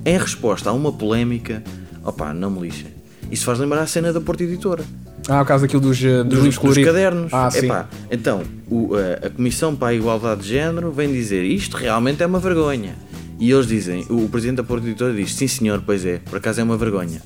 Em 0.06 0.18
resposta 0.18 0.70
a 0.70 0.74
uma 0.74 0.92
polémica, 0.94 1.62
opá, 2.04 2.34
não 2.34 2.50
me 2.50 2.62
lixem. 2.62 2.88
Isso 3.30 3.44
faz 3.44 3.60
lembrar 3.60 3.82
a 3.82 3.88
cena 3.88 4.14
da 4.14 4.22
Porta 4.22 4.44
Editora. 4.44 4.84
Ah, 5.28 5.42
o 5.42 5.46
caso 5.46 5.64
daquilo 5.66 5.82
dos, 5.82 6.02
eh, 6.04 6.24
dos, 6.24 6.34
dos, 6.40 6.44
livros 6.46 6.76
dos 6.76 6.86
cadernos. 6.86 7.34
Ah, 7.34 7.52
sim. 7.52 7.66
Epá, 7.66 7.88
então, 8.10 8.42
o- 8.70 8.92
a, 8.96 9.28
a 9.28 9.30
Comissão 9.30 9.76
para 9.76 9.90
a 9.90 9.94
Igualdade 9.94 10.42
de 10.42 10.48
Género 10.48 10.92
vem 10.92 11.12
dizer 11.12 11.44
isto 11.44 11.76
realmente 11.78 12.24
é 12.24 12.26
uma 12.26 12.40
vergonha. 12.40 12.96
E 13.38 13.52
eles 13.52 13.68
dizem, 13.68 14.06
o, 14.10 14.26
o 14.26 14.30
Presidente 14.30 14.58
da 14.58 14.64
Porta 14.64 14.88
Editora 14.88 15.14
diz, 15.14 15.34
sim 15.36 15.48
senhor, 15.48 15.84
pois 15.86 16.06
é, 16.06 16.20
por 16.20 16.38
acaso 16.38 16.62
é 16.62 16.64
uma 16.64 16.78
vergonha. 16.78 17.22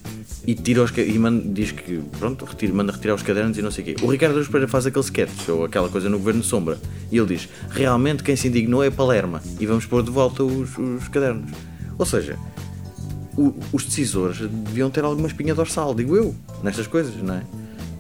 E, 0.47 0.53
tira 0.53 0.84
os, 0.84 0.91
e 0.95 1.17
manda, 1.17 1.43
diz 1.53 1.71
que, 1.71 1.99
pronto, 2.19 2.45
retira, 2.45 2.71
manda 2.73 2.91
retirar 2.91 3.15
os 3.15 3.23
cadernos 3.23 3.58
e 3.58 3.62
não 3.63 3.71
sei 3.71 3.84
o 3.84 3.86
quê. 3.88 3.95
O 4.03 4.08
Ricardo 4.12 4.34
Aruz 4.36 4.47
Pereira 4.47 4.67
faz 4.67 4.86
aquele 4.86 5.03
sketch, 5.03 5.49
ou 5.49 5.65
aquela 5.65 5.89
coisa 5.89 6.08
no 6.10 6.19
Governo 6.19 6.43
Sombra, 6.43 6.77
e 7.12 7.17
ele 7.17 7.36
diz, 7.36 7.49
realmente 7.71 8.21
quem 8.23 8.36
se 8.36 8.47
indignou 8.47 8.84
é 8.84 8.91
Palerma, 8.91 9.41
e 9.60 9.65
vamos 9.65 9.86
pôr 9.88 10.03
de 10.03 10.12
volta 10.12 10.43
os, 10.43 10.77
os 10.77 11.08
cadernos. 11.08 11.49
Ou 11.97 12.05
seja, 12.05 12.38
o- 13.36 13.55
os 13.73 13.84
decisores 13.86 14.38
deviam 14.49 14.89
ter 14.91 15.03
alguma 15.03 15.27
espinha 15.27 15.55
dorsal, 15.55 15.95
digo 15.95 16.15
eu, 16.15 16.36
nestas 16.63 16.86
coisas, 16.86 17.15
não 17.23 17.36
é? 17.36 17.41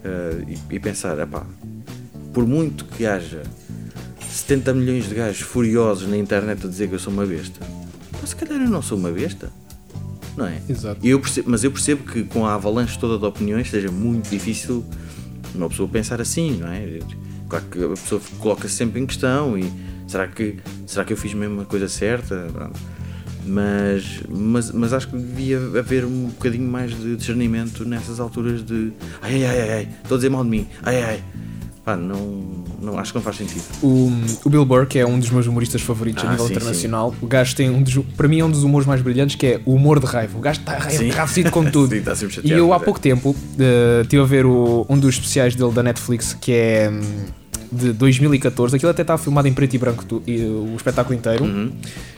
Eh, 0.03 0.43
e, 0.69 0.75
e 0.75 0.79
pensar, 0.79 1.17
epá, 1.17 1.43
por 2.31 2.45
muito 2.45 2.85
que 2.85 3.07
haja 3.07 3.41
70 4.29 4.73
milhões 4.73 5.09
de 5.09 5.15
gajos 5.15 5.41
furiosos 5.41 6.07
na 6.07 6.15
internet 6.17 6.63
a 6.65 6.69
dizer 6.69 6.87
que 6.89 6.93
eu 6.95 6.99
sou 6.99 7.11
uma 7.11 7.25
besta, 7.25 7.59
mas 8.21 8.29
se 8.29 8.35
calhar 8.35 8.61
eu 8.61 8.69
não 8.69 8.81
sou 8.83 8.97
uma 8.97 9.09
besta, 9.11 9.49
não 10.37 10.45
é? 10.47 10.61
Exato. 10.69 10.99
Eu 11.05 11.19
percebo- 11.19 11.49
mas 11.49 11.63
eu 11.63 11.71
percebo 11.71 12.03
que 12.03 12.23
com 12.23 12.45
a 12.45 12.53
avalanche 12.55 12.97
toda 12.99 13.17
de 13.17 13.25
opiniões 13.25 13.69
seja 13.69 13.91
muito 13.91 14.29
difícil 14.29 14.83
uma 15.53 15.69
pessoa 15.69 15.87
pensar 15.87 16.19
assim, 16.21 16.57
não 16.57 16.67
é? 16.67 16.99
Claro 17.47 17.65
que 17.71 17.83
a 17.83 17.89
pessoa 17.89 18.21
coloca-se 18.39 18.73
sempre 18.75 18.99
em 19.01 19.05
questão 19.05 19.57
e 19.57 19.71
será 20.07 20.27
que, 20.27 20.57
será 20.85 21.05
que 21.05 21.13
eu 21.13 21.17
fiz 21.17 21.33
mesmo 21.33 21.61
a 21.61 21.65
coisa 21.65 21.87
certa? 21.87 22.47
Mas, 23.47 24.21
mas, 24.27 24.71
mas 24.71 24.91
acho 24.91 25.07
que 25.07 25.17
devia 25.17 25.57
haver 25.79 26.03
um 26.03 26.25
bocadinho 26.29 26.67
mais 26.67 26.91
de 26.97 27.15
discernimento 27.15 27.85
nessas 27.85 28.19
alturas 28.19 28.63
de 28.65 28.91
ai 29.21 29.45
ai 29.45 29.61
ai 29.61 29.71
ai, 29.73 29.89
estou 30.01 30.15
a 30.15 30.17
dizer 30.17 30.29
mal 30.29 30.43
de 30.43 30.49
mim, 30.49 30.67
ai 30.81 31.03
ai. 31.03 31.23
Pá, 31.85 31.95
não, 31.95 32.17
não, 32.81 32.97
acho 32.97 33.11
que 33.13 33.17
não 33.19 33.23
faz 33.23 33.37
sentido. 33.37 33.63
O, 33.83 34.11
o 34.43 34.49
Bill 34.49 34.65
Burr, 34.65 34.87
que 34.87 34.97
é 34.97 35.05
um 35.05 35.19
dos 35.19 35.29
meus 35.29 35.45
humoristas 35.45 35.83
favoritos 35.83 36.23
a 36.23 36.27
Ah, 36.27 36.31
nível 36.31 36.47
sim, 36.47 36.53
internacional, 36.53 37.13
o 37.21 37.27
gajo 37.27 37.55
tem 37.55 37.69
um 37.69 37.83
dos, 37.83 37.95
para 38.17 38.27
mim 38.27 38.39
é 38.39 38.45
um 38.45 38.49
dos 38.49 38.63
humores 38.63 38.87
mais 38.87 39.01
brilhantes 39.01 39.35
que 39.35 39.45
é 39.45 39.61
o 39.65 39.75
humor 39.75 39.99
de 39.99 40.07
raiva. 40.07 40.35
O 40.35 40.41
gajo 40.41 40.61
está 40.61 40.81
Sim. 40.89 41.05
enraiecido 41.05 41.51
com 41.51 41.63
tudo. 41.69 41.91
Sim, 41.91 41.97
está 41.97 42.15
sempre 42.15 42.33
e 42.33 42.35
chateado, 42.37 42.59
eu 42.59 42.73
há 42.73 42.77
é. 42.77 42.79
pouco 42.79 42.99
tempo 42.99 43.35
eh, 43.59 43.99
estive 44.01 44.21
a 44.23 44.25
ver 44.25 44.47
o- 44.47 44.83
um 44.89 44.97
dos 44.97 45.13
especiais 45.13 45.53
dele 45.55 45.71
da 45.73 45.83
Netflix 45.83 46.33
que 46.41 46.51
é 46.53 46.89
hum, 46.91 47.01
de 47.71 47.93
2014. 47.93 48.75
Aquilo 48.77 48.89
até 48.89 49.03
está 49.03 49.15
filmado 49.15 49.47
em 49.47 49.53
preto 49.53 49.75
e 49.75 49.77
branco 49.77 50.03
tu- 50.05 50.23
e, 50.25 50.39
o 50.43 50.73
espetáculo 50.75 51.15
inteiro. 51.15 51.43
Uhum. 51.45 51.71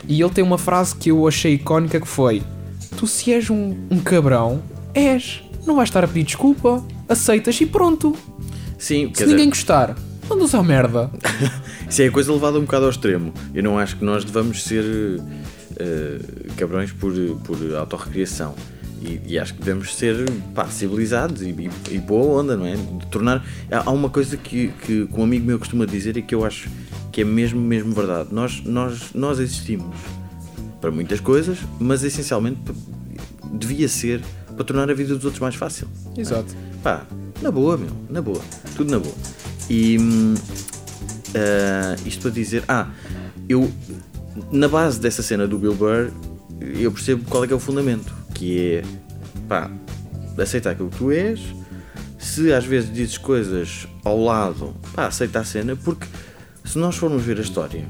E 0.08 0.18
ele 0.18 0.30
tem 0.30 0.42
uma 0.42 0.56
frase 0.56 0.94
que 0.94 1.10
eu 1.10 1.28
achei 1.28 1.52
icónica 1.54 2.00
que 2.00 2.08
foi: 2.08 2.42
Tu 2.96 3.06
se 3.06 3.30
és 3.34 3.50
um, 3.50 3.76
um 3.90 3.98
cabrão, 3.98 4.62
és. 4.94 5.42
Não 5.66 5.76
vais 5.76 5.90
estar 5.90 6.02
a 6.02 6.08
pedir 6.08 6.24
desculpa, 6.24 6.82
aceitas 7.06 7.60
e 7.60 7.66
pronto. 7.66 8.16
Sim, 8.78 9.10
Se 9.12 9.26
ninguém 9.26 9.48
gostar, 9.48 9.96
mandas 10.28 10.54
à 10.54 10.62
merda. 10.62 11.10
Isso 11.88 12.02
é 12.02 12.06
a 12.06 12.10
coisa 12.10 12.32
levada 12.32 12.58
um 12.58 12.62
bocado 12.62 12.84
ao 12.84 12.90
extremo. 12.90 13.32
Eu 13.54 13.62
não 13.62 13.78
acho 13.78 13.96
que 13.96 14.04
nós 14.04 14.24
devamos 14.24 14.62
ser 14.62 14.84
eh, 15.76 16.18
cabrões 16.56 16.92
por, 16.92 17.12
por 17.44 17.56
autorrecriação. 17.76 18.54
E, 19.00 19.20
e 19.26 19.38
acho 19.38 19.54
que 19.54 19.60
devemos 19.60 19.94
ser 19.94 20.28
pá, 20.54 20.66
civilizados 20.66 21.42
e, 21.42 21.50
e, 21.50 21.70
e 21.92 21.98
boa 21.98 22.40
onda, 22.40 22.56
não 22.56 22.66
é? 22.66 22.74
De 22.74 23.06
tornar. 23.06 23.44
Há 23.70 23.90
uma 23.90 24.10
coisa 24.10 24.36
que, 24.36 24.68
que, 24.84 25.08
um 25.12 25.22
amigo 25.22 25.46
meu 25.46 25.58
costuma 25.58 25.86
dizer 25.86 26.16
e 26.16 26.22
que 26.22 26.34
eu 26.34 26.44
acho 26.44 26.68
que 27.12 27.20
é 27.20 27.24
mesmo, 27.24 27.60
mesmo 27.60 27.92
verdade. 27.92 28.30
Nós, 28.32 28.62
nós, 28.64 29.12
nós 29.14 29.38
existimos 29.38 29.96
para 30.80 30.90
muitas 30.90 31.20
coisas, 31.20 31.58
mas 31.78 32.02
essencialmente 32.02 32.58
devia 33.52 33.88
ser 33.88 34.20
para 34.54 34.64
tornar 34.64 34.90
a 34.90 34.94
vida 34.94 35.14
dos 35.14 35.24
outros 35.24 35.40
mais 35.40 35.54
fácil. 35.54 35.86
Exato. 36.16 36.54
Pá, 36.82 37.06
na 37.40 37.50
boa, 37.50 37.76
meu, 37.76 37.90
na 38.08 38.20
boa, 38.20 38.40
tudo 38.76 38.90
na 38.90 38.98
boa. 38.98 39.14
E 39.70 39.96
ah, 41.34 41.96
isto 42.06 42.22
para 42.22 42.30
dizer, 42.30 42.64
ah, 42.68 42.88
eu 43.48 43.70
na 44.52 44.68
base 44.68 45.00
dessa 45.00 45.22
cena 45.22 45.46
do 45.46 45.58
Bill 45.58 45.74
Burr, 45.74 46.10
eu 46.60 46.90
percebo 46.92 47.24
qual 47.28 47.44
é 47.44 47.46
que 47.46 47.52
é 47.52 47.56
o 47.56 47.60
fundamento, 47.60 48.14
que 48.34 48.76
é 48.76 48.82
pá, 49.48 49.70
aceitar 50.38 50.70
aquilo 50.70 50.90
que 50.90 50.98
tu 50.98 51.10
és, 51.10 51.40
se 52.18 52.52
às 52.52 52.64
vezes 52.64 52.92
dizes 52.92 53.18
coisas 53.18 53.86
ao 54.04 54.22
lado, 54.22 54.74
pá, 54.94 55.06
aceita 55.06 55.40
a 55.40 55.44
cena, 55.44 55.76
porque 55.76 56.06
se 56.64 56.78
nós 56.78 56.96
formos 56.96 57.22
ver 57.22 57.38
a 57.38 57.42
história, 57.42 57.84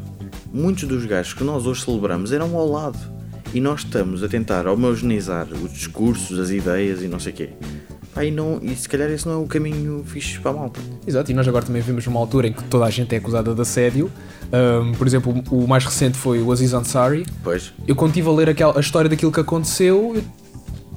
muitos 0.53 0.85
dos 0.85 1.05
gajos 1.05 1.35
que 1.35 1.45
nós 1.45 1.67
hoje 1.67 1.85
celebramos 1.85 2.33
eram 2.33 2.55
ao 2.57 2.69
lado. 2.69 3.19
E 3.55 3.61
nós 3.61 3.81
estamos 3.81 4.23
a 4.23 4.29
tentar 4.29 4.67
homogeneizar 4.67 5.47
os 5.51 5.73
discursos, 5.73 6.39
as 6.39 6.51
ideias 6.51 7.03
e 7.03 7.09
não 7.09 7.19
sei 7.19 7.33
o 7.33 7.37
quê. 7.37 7.51
E, 8.25 8.31
não, 8.31 8.59
e 8.63 8.75
se 8.75 8.89
calhar 8.89 9.11
esse 9.11 9.27
não 9.27 9.35
é 9.35 9.37
o 9.37 9.47
caminho 9.47 10.03
fixe 10.07 10.39
para 10.39 10.51
a 10.51 10.55
malta. 10.55 10.81
Exato, 11.07 11.31
e 11.31 11.35
nós 11.35 11.47
agora 11.47 11.65
também 11.65 11.81
vivemos 11.83 12.05
numa 12.07 12.21
altura 12.21 12.49
em 12.49 12.53
que 12.53 12.63
toda 12.65 12.85
a 12.85 12.91
gente 12.91 13.15
é 13.15 13.19
acusada 13.19 13.55
de 13.55 13.61
assédio. 13.61 14.11
Um, 14.53 14.93
por 14.93 15.07
exemplo, 15.07 15.43
o 15.51 15.67
mais 15.67 15.85
recente 15.85 16.17
foi 16.17 16.41
o 16.41 16.51
Aziz 16.53 16.73
Ansari. 16.73 17.27
Pois. 17.43 17.73
Eu 17.87 17.95
quando 17.95 18.11
estive 18.11 18.29
a 18.29 18.33
ler 18.33 18.49
aquela, 18.51 18.77
a 18.77 18.81
história 18.81 19.09
daquilo 19.09 19.31
que 19.33 19.41
aconteceu, 19.41 20.13
eu- 20.17 20.23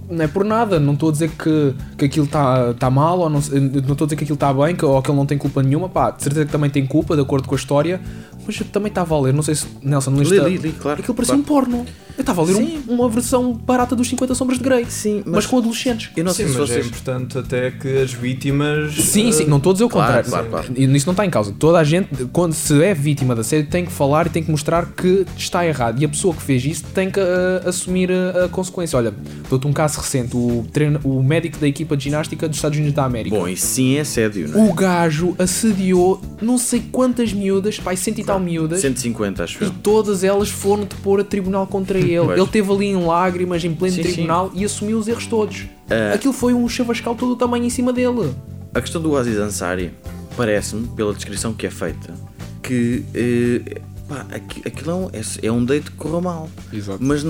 não 0.10 0.26
é 0.26 0.28
por 0.28 0.44
nada, 0.44 0.78
não 0.78 0.92
estou 0.94 1.08
a 1.08 1.12
dizer 1.14 1.30
que, 1.30 1.74
que 1.98 2.04
aquilo 2.06 2.26
está 2.26 2.74
tá 2.74 2.90
mal, 2.90 3.20
ou 3.20 3.30
não 3.30 3.40
não 3.40 3.80
estou 3.94 4.04
a 4.04 4.08
dizer 4.08 4.16
que 4.18 4.24
aquilo 4.26 4.34
está 4.34 4.54
bem, 4.54 4.76
que, 4.76 4.84
ou 4.84 5.02
que 5.02 5.10
ele 5.10 5.18
não 5.18 5.26
tem 5.26 5.38
culpa 5.38 5.64
nenhuma, 5.64 5.88
pá, 5.88 6.12
de 6.12 6.22
certeza 6.24 6.46
que 6.46 6.52
também 6.52 6.70
tem 6.70 6.86
culpa, 6.86 7.16
de 7.16 7.22
acordo 7.22 7.48
com 7.48 7.56
a 7.56 7.58
história, 7.58 8.02
mas 8.46 8.60
eu 8.60 8.66
também 8.68 8.90
estava 8.90 9.16
a 9.16 9.20
ler, 9.22 9.34
não 9.34 9.44
sei 9.44 9.56
se, 9.56 9.66
Nelson, 9.82 10.12
Li, 10.12 10.40
a- 10.40 10.44
li, 10.44 10.58
li, 10.58 10.72
claro, 10.74 11.00
aquilo 11.00 11.16
parecia 11.16 11.36
claro. 11.36 11.42
um 11.42 11.46
porno. 11.46 11.86
Eu 12.18 12.22
estava 12.22 12.42
a 12.42 12.46
ler 12.46 12.56
um- 12.56 12.94
uma 12.94 13.10
versão 13.10 13.54
barata 13.54 13.96
dos 13.96 14.08
50 14.08 14.36
Sombras 14.36 14.58
de 14.60 14.64
Grey, 14.64 14.86
Sim, 14.90 15.18
mas, 15.26 15.34
mas- 15.36 15.46
com 15.48 15.58
adolescentes. 15.58 16.10
Eu 16.16 16.24
não 16.24 16.32
sim, 16.32 16.44
sei 16.44 16.48
se 16.54 16.60
mas 16.60 16.70
é 16.70 16.74
vocês. 16.74 16.86
importante 16.88 17.38
até 17.38 17.72
que 17.72 17.98
as 17.98 18.14
vítimas. 18.14 18.94
Sim, 18.96 19.30
eh, 19.30 19.32
sim, 19.32 19.46
não 19.46 19.58
estou 19.58 19.72
a 19.72 19.74
dizer 19.74 19.86
o 19.86 19.90
Claro, 19.90 20.24
contrário. 20.24 20.50
claro, 20.50 20.68
claro. 20.68 20.96
Isso 20.96 21.06
não 21.08 21.14
está 21.14 21.26
em 21.26 21.30
causa. 21.30 21.54
Toda 21.58 21.80
a 21.80 21.84
gente, 21.84 22.26
quando 22.32 22.54
se 22.54 22.84
é 22.84 22.94
vítima 22.94 23.34
da 23.34 23.42
assédio, 23.42 23.70
tem 23.70 23.86
que 23.86 23.92
falar 23.92 24.28
e 24.28 24.30
tem 24.30 24.44
que 24.44 24.52
mostrar 24.52 24.86
que 24.88 25.26
está 25.38 25.66
errado. 25.66 26.02
E 26.02 26.06
a 26.06 26.10
pessoa 26.10 26.34
que 26.36 26.42
fez 26.42 26.64
isso 26.66 26.84
tem 26.94 27.10
que 27.10 27.20
ah, 27.20 27.64
assumir 27.66 28.12
a, 28.12 28.46
a 28.46 28.50
consequência. 28.50 28.98
Olha, 28.98 29.14
dou-te 29.50 29.66
um 29.66 29.74
caso 29.74 30.00
recente: 30.00 30.36
o, 30.36 30.66
treino, 30.72 31.00
o 31.04 31.24
médico 31.24 31.58
da 31.60 31.68
equipa 31.68 31.96
de 31.98 32.04
ginástica 32.04 32.48
dos 32.48 32.58
Estados 32.58 32.78
Unidos 32.78 32.96
da 32.96 33.06
América. 33.06 33.36
Bom, 33.36 33.48
isso 33.48 33.66
sim 33.66 33.96
é 33.96 34.02
assédio, 34.02 34.50
não 34.50 34.68
é? 34.68 34.70
o 34.70 34.74
gajo 34.74 35.34
assediou 35.40 36.22
não 36.42 36.58
sei 36.58 36.84
quantas 36.92 37.32
miúdas, 37.34 37.80
pai, 37.80 37.96
cento 37.96 38.20
e 38.20 38.24
miúdas. 38.40 38.82
150, 38.82 39.44
acho 39.44 39.64
E 39.64 39.68
eu. 39.68 39.74
todas 39.84 40.24
elas 40.24 40.50
foram 40.50 40.84
depor 40.84 41.20
a 41.20 41.24
tribunal 41.24 41.66
contra 41.68 41.98
ele. 42.00 42.20
Pois. 42.26 42.38
Ele 42.40 42.48
teve 42.48 42.72
ali 42.72 42.86
em 42.88 43.06
lágrimas, 43.06 43.64
em 43.64 43.74
pleno 43.74 43.96
Sim, 43.96 44.04
sim. 44.04 44.12
tribunal, 44.14 44.52
e 44.54 44.64
assumiu 44.66 44.98
os 44.98 45.08
erros 45.08 45.28
todos. 45.28 45.66
Ah. 45.90 46.14
Aquilo 46.14 46.34
foi 46.34 46.54
um 46.54 46.68
chavascal 46.70 47.16
todo 47.16 47.32
o 47.34 47.36
tamanho 47.36 47.66
em 47.66 47.70
cima 47.70 47.92
dele. 47.92 48.34
A 48.74 48.80
questão 48.82 49.02
do 49.02 49.16
Aziz 49.18 49.38
Ansari 49.38 49.92
parece-me, 50.38 50.88
pela 50.90 51.14
descrição 51.14 51.54
que 51.54 51.68
é 51.68 51.70
feita, 51.72 52.14
que 52.64 53.04
eh, 53.14 53.82
pá, 54.08 54.26
aqui- 54.32 54.62
aquilo 54.66 54.92
é 54.92 54.94
um, 54.96 55.10
é, 55.12 55.22
é 55.48 55.52
um 55.52 55.66
date 55.66 55.92
que 55.92 55.98
correu 55.98 56.22
mal. 56.22 56.50
Exato. 56.72 57.00
Mas 57.02 57.26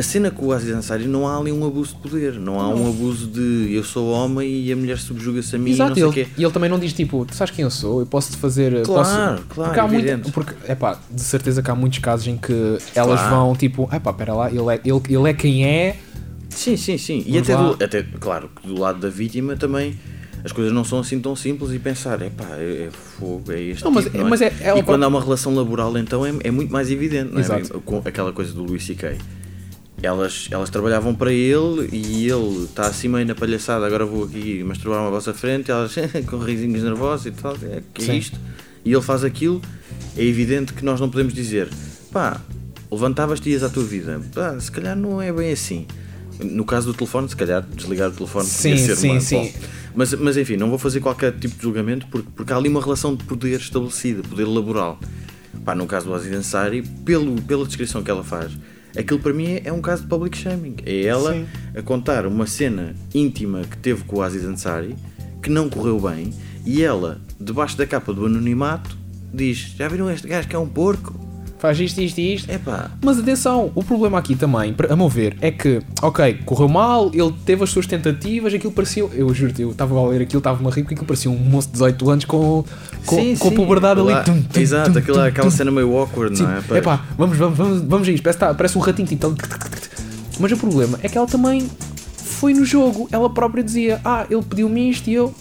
a 0.00 0.02
cena 0.02 0.30
com 0.30 0.46
o 0.46 0.52
Aziz 0.52 0.74
Ansari 0.74 1.06
não 1.06 1.28
há 1.28 1.38
ali 1.38 1.52
um 1.52 1.64
abuso 1.66 1.94
de 1.94 2.00
poder, 2.00 2.32
não 2.40 2.58
há 2.60 2.68
um 2.68 2.88
abuso 2.88 3.26
de 3.26 3.68
eu 3.72 3.84
sou 3.84 4.10
homem 4.10 4.48
e 4.64 4.72
a 4.72 4.76
mulher 4.76 4.98
subjuga-se 4.98 5.54
a 5.54 5.58
mim 5.58 5.70
Exato, 5.70 5.98
e 5.98 6.00
não 6.02 6.08
ele, 6.08 6.14
sei 6.14 6.22
o 6.22 6.26
quê. 6.26 6.32
e 6.38 6.42
ele 6.44 6.52
também 6.52 6.68
não 6.68 6.78
diz 6.78 6.92
tipo, 6.92 7.24
tu 7.24 7.34
sabes 7.34 7.54
quem 7.54 7.62
eu 7.62 7.70
sou, 7.70 8.00
eu 8.00 8.06
posso 8.06 8.30
te 8.32 8.36
fazer. 8.38 8.82
Claro, 8.82 8.84
posso... 8.84 9.46
claro, 9.48 9.70
porque 9.70 9.80
há 9.80 9.86
muito, 9.86 10.32
porque 10.32 10.54
é 10.66 10.74
pá, 10.74 10.98
de 11.10 11.20
certeza 11.20 11.62
que 11.62 11.70
há 11.70 11.74
muitos 11.74 11.98
casos 12.00 12.26
em 12.26 12.36
que 12.36 12.52
elas 12.94 13.20
Claro. 13.20 13.36
vão 13.36 13.54
tipo, 13.56 13.88
é 13.92 13.98
pá, 13.98 14.12
pera 14.12 14.34
lá, 14.34 14.48
ele 14.50 14.58
é, 14.74 14.80
ele, 14.84 15.00
ele 15.08 15.30
é 15.30 15.34
quem 15.34 15.64
é, 15.66 15.96
Sim, 16.48 16.76
sim, 16.76 16.98
sim. 16.98 17.22
E 17.26 17.38
até, 17.38 17.56
do, 17.56 17.72
até, 17.82 18.02
claro, 18.18 18.50
que 18.60 18.66
do 18.66 18.78
lado 18.78 18.98
da 18.98 19.08
vítima 19.08 19.54
também 19.54 19.96
as 20.42 20.50
coisas 20.52 20.72
não 20.72 20.82
são 20.82 20.98
assim 20.98 21.20
tão 21.20 21.36
simples 21.36 21.70
e 21.72 21.78
pensar, 21.78 22.20
epá, 22.22 22.44
é, 22.56 22.88
é 22.88 22.90
fogo, 22.90 23.52
é 23.52 23.60
este 23.60 23.84
Não, 23.84 23.90
mas- 23.92 24.04
tipo, 24.04 24.18
não 24.18 24.28
mas 24.28 24.40
é- 24.40 24.52
é 24.60 24.76
E 24.78 24.82
quando 24.82 25.04
há 25.04 25.08
uma 25.08 25.20
relação 25.20 25.54
laboral 25.54 25.96
então 25.98 26.24
é, 26.26 26.32
é 26.42 26.50
muito 26.50 26.72
mais 26.72 26.90
evidente, 26.90 27.30
não 27.30 27.38
é? 27.38 27.40
Exato. 27.42 27.80
Com 27.82 28.02
aquela 28.04 28.32
coisa 28.32 28.52
do 28.52 28.62
Luís 28.64 28.84
C.K. 28.84 29.16
Elas, 30.02 30.48
elas 30.50 30.70
trabalhavam 30.70 31.14
para 31.14 31.32
ele 31.32 31.90
e 31.92 32.26
ele 32.26 32.64
está 32.64 32.86
assim 32.86 33.08
meio 33.08 33.26
na 33.26 33.34
palhaçada, 33.34 33.86
agora 33.86 34.06
vou 34.06 34.24
aqui 34.24 34.64
masturbar-me 34.64 35.08
à 35.08 35.10
vossa 35.10 35.34
frente, 35.34 35.70
elas 35.70 35.94
com 36.26 36.38
risinhos 36.38 36.82
nervosos 36.82 37.26
e 37.26 37.30
tal, 37.32 37.54
é, 37.62 37.82
que 37.92 38.02
é 38.02 38.06
Sim. 38.06 38.16
isto? 38.16 38.40
E 38.82 38.92
ele 38.92 39.02
faz 39.02 39.24
aquilo, 39.24 39.60
é 40.16 40.24
evidente 40.24 40.72
que 40.72 40.82
nós 40.84 40.98
não 41.00 41.10
podemos 41.10 41.34
dizer, 41.34 41.68
pá, 42.10 42.40
levantavas-te 42.90 43.50
e 43.50 43.52
ias 43.52 43.62
à 43.62 43.68
tua 43.68 43.84
vida, 43.84 44.20
pá, 44.34 44.58
se 44.58 44.72
calhar 44.72 44.96
não 44.96 45.20
é 45.20 45.30
bem 45.32 45.52
assim. 45.52 45.86
No 46.42 46.64
caso 46.64 46.86
do 46.86 46.94
telefone, 46.94 47.28
se 47.28 47.36
calhar 47.36 47.60
desligar 47.62 48.08
o 48.08 48.12
telefone 48.12 48.46
Sim, 48.46 48.70
podia 48.70 48.86
ser 48.86 48.96
sim, 48.96 49.10
uma, 49.10 49.20
sim. 49.20 49.52
mas, 49.94 50.14
mas 50.14 50.36
enfim, 50.38 50.56
não 50.56 50.70
vou 50.70 50.78
fazer 50.78 51.00
qualquer 51.00 51.32
tipo 51.32 51.54
de 51.56 51.62
julgamento 51.62 52.06
porque, 52.06 52.28
porque 52.34 52.50
há 52.50 52.56
ali 52.56 52.70
uma 52.70 52.80
relação 52.80 53.14
de 53.14 53.22
poder 53.24 53.60
estabelecida, 53.60 54.22
poder 54.22 54.46
laboral. 54.46 54.98
Pá, 55.62 55.74
no 55.74 55.86
caso 55.86 56.06
do 56.06 56.14
Aziz 56.14 56.32
Ansari, 56.32 56.80
pelo, 57.04 57.40
pela 57.42 57.66
descrição 57.66 58.02
que 58.02 58.10
ela 58.10 58.24
faz, 58.24 58.52
aquilo 58.96 59.20
para 59.20 59.32
mim 59.32 59.46
é, 59.46 59.62
é 59.66 59.72
um 59.72 59.80
caso 59.80 60.02
de 60.02 60.08
public 60.08 60.36
shaming. 60.36 60.76
É 60.84 61.04
ela 61.04 61.32
Sim. 61.32 61.46
a 61.76 61.82
contar 61.82 62.26
uma 62.26 62.46
cena 62.46 62.94
íntima 63.14 63.62
que 63.62 63.76
teve 63.76 64.04
com 64.04 64.16
o 64.16 64.22
Aziz 64.22 64.44
Ansari, 64.44 64.96
que 65.42 65.50
não 65.50 65.68
correu 65.68 66.00
bem, 66.00 66.32
e 66.64 66.82
ela, 66.82 67.20
debaixo 67.40 67.76
da 67.76 67.86
capa 67.86 68.12
do 68.12 68.26
anonimato, 68.26 68.96
diz: 69.32 69.74
Já 69.76 69.88
viram 69.88 70.10
este 70.10 70.26
gajo 70.26 70.48
que 70.48 70.56
é 70.56 70.58
um 70.58 70.68
porco? 70.68 71.29
Faz 71.60 71.78
isto, 71.78 72.00
isto 72.00 72.18
e 72.18 72.34
isto. 72.34 72.50
É 72.50 72.58
pá, 72.58 72.90
Mas 73.04 73.18
atenção, 73.18 73.70
o 73.74 73.84
problema 73.84 74.18
aqui 74.18 74.34
também, 74.34 74.74
a 74.88 74.96
meu 74.96 75.08
ver, 75.08 75.36
é 75.40 75.50
que, 75.50 75.80
ok, 76.02 76.40
correu 76.44 76.68
mal, 76.68 77.10
ele 77.12 77.32
teve 77.44 77.62
as 77.62 77.70
suas 77.70 77.86
tentativas, 77.86 78.52
aquilo 78.54 78.72
parecia. 78.72 79.04
Eu 79.12 79.32
juro-te, 79.34 79.62
eu 79.62 79.70
estava 79.70 79.98
a 79.98 80.08
ler 80.08 80.22
aquilo, 80.22 80.38
estava-me 80.38 80.66
a 80.66 80.70
rir 80.70 80.82
porque 80.82 80.94
aquilo 80.94 81.06
parecia 81.06 81.30
um 81.30 81.36
moço 81.36 81.68
de 81.68 81.72
18 81.74 82.10
anos 82.10 82.24
com, 82.24 82.64
com, 83.06 83.16
sim, 83.16 83.36
com 83.36 83.48
a 83.48 83.50
sim. 83.50 83.56
puberdade 83.56 84.00
ali. 84.00 84.24
Tum, 84.24 84.42
tum, 84.42 84.60
Exato, 84.60 84.92
tum, 84.92 84.98
aquela, 84.98 85.18
tum, 85.18 85.24
aquela 85.24 85.50
cena 85.50 85.70
meio 85.70 85.96
awkward, 85.96 86.36
Sim, 86.36 86.44
não 86.44 86.52
é? 86.52 86.58
é 86.58 86.62
Pois. 86.66 86.82
pá, 86.82 87.04
vamos, 87.16 87.36
vamos, 87.36 87.58
vamos, 87.58 87.82
vamos 87.82 88.08
a 88.08 88.10
isto, 88.10 88.22
parece, 88.22 88.38
tá- 88.38 88.54
parece 88.54 88.78
um 88.78 88.80
ratinho 88.80 89.08
então. 89.12 89.34
Mas 90.38 90.52
o 90.52 90.56
problema 90.56 90.98
é 91.02 91.08
que 91.08 91.18
ela 91.18 91.26
também 91.26 91.68
foi 92.16 92.54
no 92.54 92.64
jogo, 92.64 93.06
ela 93.12 93.28
própria 93.28 93.62
dizia: 93.62 94.00
Ah, 94.04 94.24
ele 94.30 94.42
pediu-me 94.42 94.88
isto 94.90 95.08
e 95.10 95.14
eu 95.14 95.34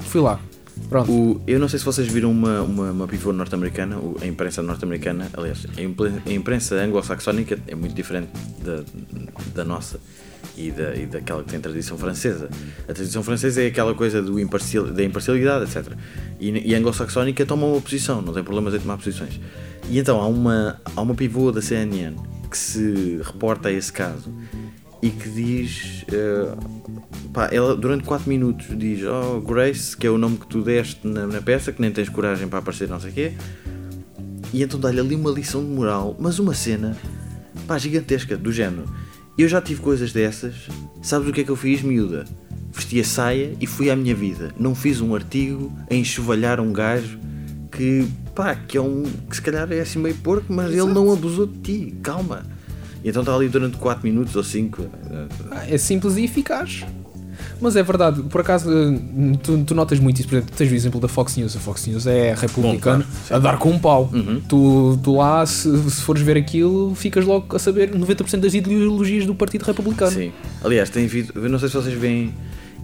fui 0.00 0.20
lá. 0.20 0.40
Pronto. 0.92 1.10
O- 1.10 1.40
eu 1.46 1.58
não 1.58 1.68
sei 1.68 1.78
se 1.78 1.84
vocês 1.86 2.06
viram 2.06 2.30
uma, 2.30 2.60
uma, 2.60 2.90
uma 2.90 3.08
pivô 3.08 3.32
norte-americana, 3.32 3.96
a 4.20 4.26
imprensa 4.26 4.62
norte-americana, 4.62 5.30
aliás, 5.32 5.66
a 5.76 6.30
imprensa 6.32 6.74
anglo-saxónica 6.76 7.58
é 7.66 7.74
muito 7.74 7.94
diferente 7.94 8.28
da, 8.62 8.82
da 9.54 9.64
nossa 9.64 9.98
e, 10.54 10.70
da, 10.70 10.94
e 10.94 11.06
daquela 11.06 11.42
que 11.42 11.48
tem 11.48 11.58
tradição 11.60 11.96
francesa. 11.96 12.50
A 12.86 12.92
tradição 12.92 13.22
francesa 13.22 13.62
é 13.62 13.68
aquela 13.68 13.94
coisa 13.94 14.20
do 14.20 14.38
imparcial, 14.38 14.84
da 14.84 15.02
imparcialidade, 15.02 15.64
etc. 15.64 15.94
E, 16.38 16.50
e 16.70 16.74
a 16.74 16.78
anglo-saxónica 16.78 17.46
toma 17.46 17.66
uma 17.66 17.80
posição, 17.80 18.20
não 18.20 18.34
tem 18.34 18.44
problemas 18.44 18.74
em 18.74 18.78
tomar 18.78 18.98
posições. 18.98 19.40
E 19.88 19.98
então 19.98 20.20
há 20.20 20.26
uma, 20.26 20.78
há 20.94 21.00
uma 21.00 21.14
pivô 21.14 21.50
da 21.50 21.62
CNN 21.62 22.16
que 22.50 22.58
se 22.58 23.18
reporta 23.24 23.70
a 23.70 23.72
esse 23.72 23.90
caso 23.90 24.30
e 25.02 25.10
que 25.10 25.28
diz. 25.28 26.04
eh, 26.12 26.54
pá, 27.32 27.48
ela 27.52 27.74
durante 27.76 28.04
4 28.04 28.28
minutos 28.28 28.66
diz: 28.78 29.00
Oh, 29.04 29.40
Grace, 29.40 29.96
que 29.96 30.06
é 30.06 30.10
o 30.10 30.16
nome 30.16 30.38
que 30.38 30.46
tu 30.46 30.62
deste 30.62 31.06
na, 31.06 31.26
na 31.26 31.42
peça, 31.42 31.72
que 31.72 31.80
nem 31.80 31.90
tens 31.90 32.08
coragem 32.08 32.48
para 32.48 32.60
aparecer, 32.60 32.88
não 32.88 33.00
sei 33.00 33.10
o 33.10 33.12
quê. 33.12 33.32
E 34.52 34.62
então 34.62 34.78
dá-lhe 34.78 35.00
ali 35.00 35.16
uma 35.16 35.30
lição 35.30 35.62
de 35.62 35.70
moral, 35.70 36.16
mas 36.20 36.38
uma 36.38 36.54
cena 36.54 36.96
pá, 37.66 37.78
gigantesca, 37.78 38.36
do 38.36 38.52
género. 38.52 38.84
Eu 39.36 39.48
já 39.48 39.60
tive 39.60 39.80
coisas 39.80 40.12
dessas, 40.12 40.54
sabes 41.02 41.28
o 41.28 41.32
que 41.32 41.40
é 41.40 41.44
que 41.44 41.50
eu 41.50 41.56
fiz, 41.56 41.82
miúda? 41.82 42.24
Vesti 42.70 43.00
a 43.00 43.04
saia 43.04 43.54
e 43.60 43.66
fui 43.66 43.90
à 43.90 43.96
minha 43.96 44.14
vida. 44.14 44.54
Não 44.58 44.74
fiz 44.74 45.00
um 45.00 45.14
artigo 45.14 45.72
a 45.90 45.94
enxovalhar 45.94 46.60
um 46.60 46.72
gajo 46.72 47.18
que, 47.70 48.06
pá, 48.34 48.54
que 48.54 48.76
é 48.76 48.80
um. 48.80 49.02
que 49.28 49.36
se 49.36 49.42
calhar 49.42 49.70
é 49.72 49.80
assim 49.80 49.98
meio 49.98 50.14
porco, 50.16 50.52
mas 50.52 50.70
ele 50.70 50.92
não 50.92 51.10
abusou 51.12 51.46
de 51.46 51.58
ti, 51.58 51.94
calma. 52.02 52.44
E 53.04 53.08
então 53.08 53.22
está 53.22 53.34
ali 53.34 53.48
durante 53.48 53.76
4 53.76 54.04
minutos 54.04 54.36
ou 54.36 54.44
5. 54.44 54.86
Ah, 55.50 55.64
É 55.68 55.76
simples 55.76 56.16
e 56.16 56.24
eficaz. 56.24 56.84
Mas 57.60 57.76
é 57.76 57.82
verdade, 57.82 58.22
por 58.24 58.40
acaso 58.40 58.70
eh, 58.70 59.36
tu, 59.42 59.62
tu 59.64 59.74
notas 59.74 59.98
muito 60.00 60.18
isso, 60.18 60.28
por 60.28 60.36
exemplo, 60.36 60.54
tens 60.56 60.70
o 60.70 60.74
exemplo 60.74 61.00
da 61.00 61.08
Fox 61.08 61.36
News. 61.36 61.56
A 61.56 61.60
Fox 61.60 61.86
News 61.86 62.06
é 62.06 62.34
republicano 62.34 63.04
Bom, 63.04 63.36
a 63.36 63.38
dar 63.38 63.58
com 63.58 63.70
um 63.70 63.78
pau. 63.78 64.10
Uhum. 64.12 64.40
Tu, 64.48 64.98
tu 65.02 65.16
lá, 65.16 65.44
se, 65.46 65.90
se 65.90 66.02
fores 66.02 66.22
ver 66.22 66.36
aquilo, 66.36 66.94
ficas 66.94 67.24
logo 67.24 67.54
a 67.54 67.58
saber 67.58 67.92
90% 67.92 68.40
das 68.40 68.54
ideologias 68.54 69.26
do 69.26 69.34
Partido 69.34 69.62
Republicano. 69.62 70.10
Sim. 70.10 70.32
Aliás, 70.62 70.90
tem 70.90 71.04
havido. 71.04 71.48
Não 71.48 71.58
sei 71.58 71.68
se 71.68 71.74
vocês 71.74 71.98
veem. 71.98 72.34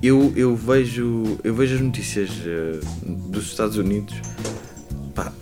Eu, 0.03 0.33
eu 0.37 0.55
vejo. 0.55 1.39
Eu 1.43 1.55
vejo 1.55 1.75
as 1.75 1.81
notícias 1.81 2.31
eh, 2.47 2.79
dos 3.05 3.47
Estados 3.47 3.77
Unidos. 3.77 4.15
Pá, 5.15 5.33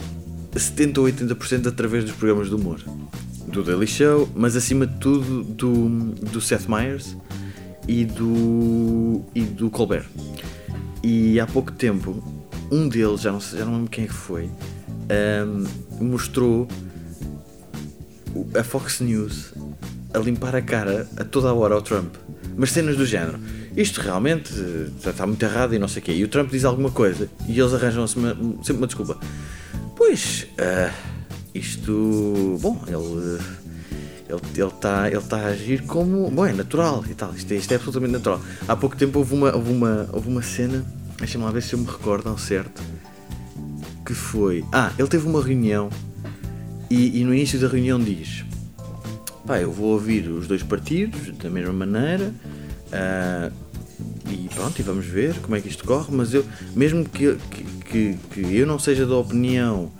70 0.54 1.00
ou 1.00 1.06
80% 1.06 1.66
através 1.66 2.04
dos 2.04 2.14
programas 2.14 2.48
de 2.48 2.54
humor. 2.54 2.80
Do 3.48 3.62
Daily 3.62 3.86
Show, 3.86 4.28
mas 4.34 4.56
acima 4.56 4.86
de 4.86 4.96
tudo 4.98 5.42
do, 5.44 5.88
do 6.30 6.40
Seth 6.40 6.66
Meyers 6.68 7.16
e 7.88 8.04
do. 8.04 9.24
e 9.34 9.42
do 9.42 9.70
Colbert. 9.70 10.06
E 11.02 11.38
há 11.38 11.46
pouco 11.46 11.70
tempo, 11.72 12.22
um 12.70 12.88
deles, 12.88 13.20
já 13.20 13.30
não, 13.30 13.40
sei, 13.40 13.60
já 13.60 13.64
não 13.64 13.74
lembro 13.74 13.90
quem 13.90 14.04
é 14.04 14.08
foi, 14.08 14.50
ahm, 15.08 15.64
mostrou 16.00 16.66
a 18.58 18.64
Fox 18.64 19.00
News 19.00 19.52
a 20.12 20.18
limpar 20.18 20.56
a 20.56 20.62
cara 20.62 21.06
a 21.16 21.24
toda 21.24 21.48
a 21.48 21.54
hora 21.54 21.74
ao 21.74 21.82
Trump. 21.82 22.14
Mas 22.56 22.72
cenas 22.72 22.96
do 22.96 23.04
género. 23.04 23.38
Isto 23.76 24.00
realmente 24.00 24.50
eh, 24.58 25.08
está 25.10 25.26
muito 25.26 25.42
errado 25.42 25.74
e 25.74 25.78
não 25.78 25.88
sei 25.88 26.00
o 26.00 26.04
quê. 26.04 26.12
E 26.12 26.24
o 26.24 26.28
Trump 26.28 26.50
diz 26.50 26.64
alguma 26.64 26.90
coisa 26.90 27.28
e 27.46 27.58
eles 27.58 27.74
arranjam 27.74 28.06
-se 28.06 28.14
sempre 28.14 28.78
uma 28.78 28.86
desculpa. 28.86 29.18
Pois, 29.94 30.46
ah, 30.58 30.90
isto. 31.56 32.58
Bom, 32.60 32.80
ele. 32.86 33.40
Ele 34.28 34.66
está 34.66 35.08
ele 35.08 35.20
tá 35.20 35.38
a 35.38 35.46
agir 35.46 35.82
como. 35.82 36.30
Bom, 36.30 36.46
é 36.46 36.52
natural 36.52 37.04
e 37.08 37.14
tal. 37.14 37.32
Isto 37.34 37.52
é, 37.52 37.56
isto 37.56 37.72
é 37.72 37.76
absolutamente 37.76 38.12
natural. 38.12 38.40
Há 38.66 38.74
pouco 38.74 38.96
tempo 38.96 39.20
houve 39.20 39.34
uma, 39.34 39.54
houve 39.54 39.72
uma, 39.72 40.08
houve 40.12 40.28
uma 40.28 40.42
cena. 40.42 40.84
Deixa-me 41.18 41.44
lá 41.44 41.50
ver 41.50 41.62
se 41.62 41.74
eu 41.74 41.78
me 41.78 41.86
recordo 41.86 42.28
ao 42.28 42.36
certo. 42.36 42.82
Que 44.04 44.14
foi. 44.14 44.64
Ah, 44.72 44.92
ele 44.98 45.08
teve 45.08 45.26
uma 45.26 45.42
reunião 45.42 45.90
e, 46.90 47.20
e 47.20 47.24
no 47.24 47.34
início 47.34 47.58
da 47.58 47.68
reunião 47.68 47.98
diz: 48.00 48.44
Pá, 49.46 49.60
eu 49.60 49.70
vou 49.70 49.92
ouvir 49.92 50.28
os 50.28 50.46
dois 50.46 50.62
partidos 50.62 51.36
da 51.38 51.48
mesma 51.48 51.72
maneira. 51.72 52.32
ah, 52.92 53.50
e 54.28 54.48
pronto, 54.54 54.78
e 54.78 54.82
vamos 54.82 55.06
ver 55.06 55.34
como 55.40 55.56
é 55.56 55.60
que 55.60 55.68
isto 55.68 55.84
corre, 55.84 56.08
mas 56.10 56.34
eu, 56.34 56.44
mesmo 56.74 57.04
que, 57.04 57.36
que, 57.50 57.64
que, 57.84 58.18
que 58.30 58.56
eu 58.56 58.66
não 58.66 58.78
seja 58.78 59.06
da 59.06 59.16
opinião, 59.16 59.90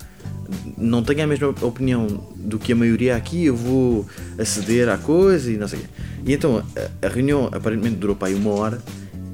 não 0.77 1.03
tenha 1.03 1.25
a 1.25 1.27
mesma 1.27 1.49
opinião 1.63 2.07
do 2.37 2.59
que 2.59 2.73
a 2.73 2.77
maioria 2.77 3.17
aqui, 3.17 3.47
eu 3.47 3.57
vou 3.57 4.07
aceder 4.39 4.89
à 4.89 4.99
coisa 4.99 5.51
e 5.51 5.57
não 5.57 5.69
sei 5.69 5.79
o 5.79 5.83
quê. 5.83 5.89
E 6.27 6.33
então 6.33 6.65
a, 6.77 7.07
a 7.07 7.09
reunião 7.09 7.49
aparentemente 7.53 7.97
durou 7.97 8.17
para 8.17 8.29
aí 8.29 8.35
uma 8.35 8.51
hora 8.51 8.83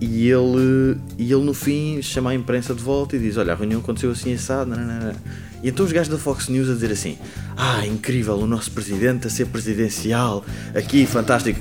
e 0.00 0.28
ele, 0.28 0.98
e 1.16 1.32
ele 1.32 1.44
no 1.44 1.54
fim 1.54 2.02
chama 2.02 2.30
a 2.30 2.34
imprensa 2.34 2.74
de 2.74 2.82
volta 2.82 3.14
e 3.14 3.20
diz: 3.20 3.36
Olha, 3.36 3.52
a 3.52 3.56
reunião 3.56 3.80
aconteceu 3.80 4.10
assim 4.10 4.34
assado. 4.34 4.70
Nananana. 4.70 5.14
E 5.62 5.68
então 5.68 5.86
os 5.86 5.92
gajos 5.92 6.08
da 6.08 6.18
Fox 6.18 6.48
News 6.48 6.68
a 6.68 6.74
dizer 6.74 6.90
assim: 6.90 7.16
Ah, 7.56 7.86
incrível, 7.86 8.34
o 8.34 8.46
nosso 8.46 8.72
presidente 8.72 9.28
a 9.28 9.30
ser 9.30 9.46
presidencial, 9.46 10.44
aqui, 10.74 11.06
fantástico. 11.06 11.60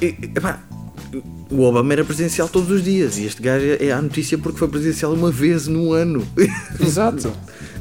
E, 0.00 0.06
epá, 0.06 0.60
o 1.50 1.62
Obama 1.62 1.92
era 1.92 2.04
presidencial 2.04 2.48
todos 2.48 2.70
os 2.70 2.84
dias 2.84 3.18
e 3.18 3.24
este 3.24 3.42
gajo 3.42 3.66
é 3.80 3.90
a 3.90 4.00
notícia 4.00 4.38
porque 4.38 4.58
foi 4.58 4.68
presidencial 4.68 5.12
uma 5.12 5.32
vez 5.32 5.66
no 5.66 5.92
ano. 5.92 6.24
Exato. 6.78 7.32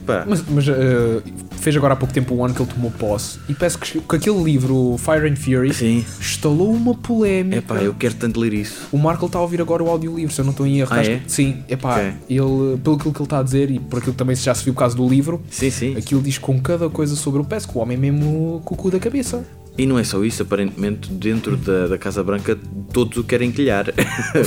Pá, 0.10 0.26
Mas, 0.28 0.44
mas, 0.48 0.68
eh, 0.68 1.22
fez 1.60 1.76
agora 1.76 1.94
há 1.94 1.98
pouco 1.98 2.14
tempo 2.14 2.34
um 2.36 2.44
ano 2.44 2.54
que 2.54 2.62
ele 2.62 2.72
tomou 2.72 2.90
posse 2.92 3.40
e 3.48 3.54
parece 3.54 3.78
que, 3.78 4.00
que 4.00 4.16
aquele 4.16 4.42
livro, 4.44 4.96
Fire 4.98 5.30
and 5.30 5.36
Fury, 5.36 5.74
sim. 5.74 6.06
instalou 6.20 6.72
uma 6.74 6.96
polémica. 6.96 7.58
Epá, 7.58 7.76
eu 7.76 7.94
quero 7.94 8.16
tanto 8.16 8.40
ler 8.40 8.54
isso. 8.54 8.88
O 8.92 8.98
Marco 8.98 9.26
está 9.26 9.38
a 9.38 9.42
ouvir 9.42 9.62
agora 9.62 9.84
o 9.84 9.90
audiolivro, 9.90 10.34
se 10.34 10.42
eu 10.42 10.46
não 10.46 10.52
estou 10.52 10.66
em 10.66 10.80
erro. 10.80 10.90
Ah, 10.94 11.04
é? 11.04 11.18
que- 11.20 11.32
sim, 11.32 11.64
epá, 11.70 11.96
Ok. 11.96 12.14
ele, 12.30 12.78
pelo 12.84 12.98
que 12.98 13.08
ele 13.08 13.24
está 13.24 13.40
a 13.40 13.44
dizer 13.44 13.70
e 13.70 13.80
por 13.80 13.98
aquilo 14.00 14.14
que 14.14 14.18
também 14.18 14.36
já 14.36 14.54
se 14.56 14.64
viu 14.64 14.74
o 14.74 14.76
caso 14.76 14.96
do 14.98 15.08
livro, 15.08 15.42
Sim, 15.50 15.70
sim. 15.70 15.96
aquilo 15.98 16.22
diz 16.22 16.38
com 16.38 16.60
cada 16.60 16.90
coisa 16.90 17.16
sobre 17.16 17.42
o 17.42 17.44
peço 17.46 17.68
que 17.68 17.78
o 17.78 17.82
homem 17.82 17.98
é 17.98 18.00
mesmo 18.02 18.62
com 18.66 18.74
o 18.74 18.78
cu 18.78 18.90
da 18.90 19.00
cabeça. 19.00 19.44
E 19.78 19.86
não 19.86 19.98
é 19.98 20.04
só 20.04 20.24
isso, 20.26 20.44
aparentemente, 20.44 21.10
dentro 21.10 21.56
da, 21.56 21.88
da 21.88 21.98
Casa 21.98 22.22
Branca, 22.22 22.58
todos 22.92 23.18
o 23.18 23.24
querem 23.24 23.50
quilhar. 23.50 23.86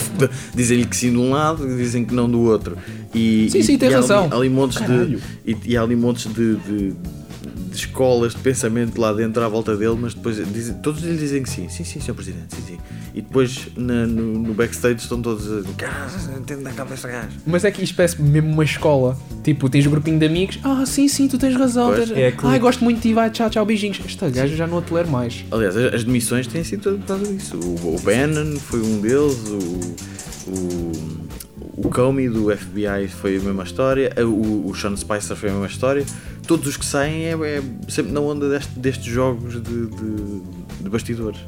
Dizem-lhe 0.54 0.84
que 0.84 0.94
sim 0.96 1.10
de 1.10 1.16
um 1.16 1.30
lado 1.30 1.66
dizem 1.76 2.04
que 2.04 2.14
não 2.14 2.30
do 2.30 2.40
outro. 2.40 2.76
E, 3.14 3.48
Sim, 3.50 3.58
e- 3.58 3.64
sim, 3.64 3.78
tem 3.78 3.90
e 3.90 3.94
há 3.94 3.96
razão. 3.96 4.28
Há 4.30 4.36
ali 4.36 4.48
montes 4.50 4.78
de, 4.84 5.18
e, 5.46 5.56
e 5.64 5.76
há 5.76 5.82
ali 5.82 5.96
montes 5.96 6.30
de, 6.32 6.56
de- 6.56 6.94
de 7.72 7.78
escolas 7.78 8.34
de 8.34 8.40
pensamento 8.40 9.00
lá 9.00 9.12
dentro 9.12 9.42
à 9.42 9.48
volta 9.48 9.76
dele, 9.76 9.96
mas 10.00 10.14
depois 10.14 10.36
dizem, 10.52 10.74
todos 10.76 11.02
lhe 11.02 11.16
dizem 11.16 11.42
que 11.42 11.50
sim. 11.50 11.68
Sim, 11.68 11.84
sim, 11.84 12.00
Sr. 12.00 12.14
Presidente, 12.14 12.54
sim, 12.54 12.62
sim. 12.66 12.78
E 13.14 13.20
depois 13.20 13.68
na- 13.76 14.06
no, 14.06 14.38
no 14.38 14.54
backstage 14.54 15.00
estão 15.00 15.20
todos 15.20 15.50
a 15.50 15.60
dizer: 15.60 15.74
Cara, 15.76 16.06
entende 16.38 16.62
na 16.62 16.72
cabeça 16.72 17.08
gajo. 17.08 17.30
Mas 17.46 17.64
é 17.64 17.70
que 17.70 17.82
isto 17.82 17.94
parece 17.96 18.20
mesmo 18.20 18.50
uma 18.50 18.64
escola. 18.64 19.16
Tipo, 19.42 19.68
tens 19.68 19.86
um 19.86 19.90
grupinho 19.90 20.18
de 20.18 20.26
amigos. 20.26 20.58
Ah, 20.62 20.84
sim, 20.86 21.08
sim, 21.08 21.28
tu 21.28 21.38
tens 21.38 21.54
razão. 21.56 21.92
Pois. 21.92 22.08
tens... 22.08 22.18
É. 22.18 22.34
Ai, 22.42 22.58
gosto 22.58 22.84
muito 22.84 22.96
de 22.98 23.02
ti, 23.08 23.14
vai, 23.14 23.30
tchau, 23.30 23.48
tchau, 23.50 23.64
beijinhos. 23.66 24.00
Esta 24.04 24.28
gaja 24.30 24.54
já 24.54 24.66
não 24.66 24.78
a 24.78 24.82
tolero 24.82 25.08
mais. 25.08 25.44
Aliás, 25.50 25.76
as 25.76 25.94
as 25.94 26.04
demissões 26.04 26.46
têm 26.46 26.64
sido 26.64 26.98
por 26.98 27.06
causa 27.06 27.26
disso. 27.26 27.56
O, 27.58 27.96
o 27.96 28.00
Bannon 28.00 28.56
foi 28.58 28.80
um 28.80 29.00
deles, 29.00 29.36
o, 29.48 30.50
o, 30.50 30.92
o 31.76 31.88
Comey 31.88 32.28
do 32.28 32.54
FBI 32.56 33.08
foi 33.08 33.36
a 33.38 33.40
mesma 33.40 33.62
história, 33.62 34.12
o, 34.24 34.68
o 34.68 34.74
Sean 34.74 34.96
Spicer 34.96 35.36
foi 35.36 35.48
a 35.48 35.52
mesma 35.52 35.66
história. 35.66 36.04
Todos 36.46 36.66
os 36.66 36.76
que 36.76 36.84
saem 36.84 37.24
é, 37.26 37.32
é 37.32 37.62
sempre 37.88 38.12
na 38.12 38.20
onda 38.20 38.48
deste- 38.48 38.78
destes 38.78 39.06
jogos 39.06 39.54
de, 39.54 39.86
de, 39.86 40.40
de 40.82 40.88
bastidores. 40.90 41.40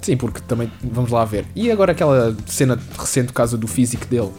Sim, 0.00 0.16
porque 0.16 0.40
também, 0.46 0.70
vamos 0.82 1.10
lá 1.10 1.24
ver. 1.24 1.44
E 1.54 1.70
agora 1.70 1.92
aquela 1.92 2.34
cena 2.46 2.78
recente, 2.98 3.30
o 3.30 3.32
caso 3.32 3.58
do 3.58 3.66
físico 3.66 4.06
dele. 4.06 4.30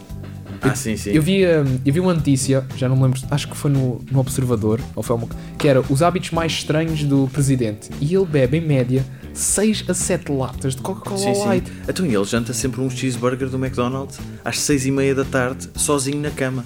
Ah, 0.60 0.74
sim, 0.74 0.96
sim. 0.96 1.10
Eu 1.10 1.22
vi, 1.22 1.46
hum, 1.46 1.78
eu 1.84 1.92
vi 1.92 2.00
uma 2.00 2.14
notícia, 2.14 2.64
já 2.76 2.88
não 2.88 2.96
me 2.96 3.02
lembro, 3.04 3.20
acho 3.30 3.48
que 3.48 3.56
foi 3.56 3.70
no, 3.70 4.00
no 4.10 4.20
Observador, 4.20 4.80
ou 4.94 5.02
foi 5.02 5.16
uma, 5.16 5.28
que 5.58 5.68
era 5.68 5.80
os 5.80 6.02
hábitos 6.02 6.30
mais 6.30 6.52
estranhos 6.52 7.02
do 7.04 7.28
presidente. 7.32 7.90
E 8.00 8.14
ele 8.14 8.26
bebe, 8.26 8.58
em 8.58 8.60
média, 8.60 9.04
6 9.32 9.84
a 9.88 9.94
7 9.94 10.32
latas 10.32 10.74
de 10.74 10.82
Coca-Cola 10.82 11.18
Sim, 11.18 11.34
sim. 11.34 11.44
Light. 11.46 11.72
Então 11.88 12.04
ele 12.04 12.24
janta 12.24 12.52
sempre 12.52 12.80
um 12.80 12.90
cheeseburger 12.90 13.48
do 13.48 13.56
McDonald's 13.56 14.18
às 14.44 14.58
seis 14.58 14.84
e 14.84 14.90
meia 14.90 15.14
da 15.14 15.24
tarde, 15.24 15.68
sozinho 15.76 16.20
na 16.20 16.30
cama. 16.30 16.64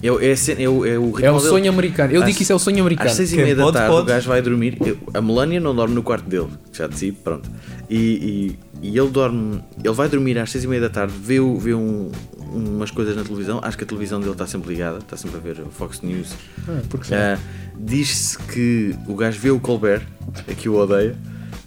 É, 0.00 0.12
o- 0.12 0.20
é, 0.20 0.36
cena- 0.36 0.62
é 0.62 0.68
o, 0.68 0.86
é 0.86 0.96
o 0.98 1.18
É 1.18 1.22
dele. 1.22 1.40
sonho 1.40 1.68
americano. 1.70 2.12
Eu 2.12 2.20
Às- 2.20 2.26
digo 2.26 2.36
que 2.36 2.42
isso 2.44 2.52
é 2.52 2.54
o 2.54 2.58
sonho 2.58 2.80
americano. 2.80 3.10
Às 3.10 3.16
seis 3.16 3.32
e 3.32 3.36
meia 3.36 3.56
da 3.56 3.64
pode, 3.64 3.76
tarde 3.76 3.90
pode. 3.92 4.02
o 4.02 4.06
gajo 4.06 4.28
vai 4.28 4.40
dormir. 4.42 4.76
Eu- 4.84 4.98
a 5.12 5.20
Melania 5.20 5.58
não 5.60 5.74
dorme 5.74 5.94
no 5.94 6.02
quarto 6.02 6.28
dele, 6.28 6.48
já 6.72 6.86
disse, 6.86 7.10
pronto. 7.12 7.50
E, 7.90 8.56
e, 8.82 8.88
e 8.90 8.98
ele 8.98 9.08
dorme, 9.10 9.60
ele 9.82 9.94
vai 9.94 10.08
dormir 10.08 10.38
às 10.38 10.50
seis 10.50 10.62
e 10.64 10.68
meia 10.68 10.82
da 10.82 10.88
tarde, 10.90 11.12
vê, 11.20 11.36
vê 11.58 11.74
um- 11.74 12.10
umas 12.52 12.90
coisas 12.92 13.16
na 13.16 13.24
televisão. 13.24 13.58
Acho 13.62 13.76
que 13.76 13.84
a 13.84 13.86
televisão 13.86 14.20
dele 14.20 14.32
está 14.32 14.46
sempre 14.46 14.70
ligada, 14.70 14.98
está 14.98 15.16
sempre 15.16 15.36
a 15.36 15.40
ver 15.40 15.60
o 15.62 15.70
Fox 15.70 16.00
News. 16.02 16.32
Ah, 16.68 16.80
Ah, 17.12 17.38
Diz-se 17.80 18.38
que 18.38 18.94
o 19.06 19.14
gajo 19.14 19.38
vê 19.40 19.50
o 19.50 19.58
Colbert, 19.60 20.02
aqui 20.48 20.68
o 20.68 20.74
odeia, 20.76 21.16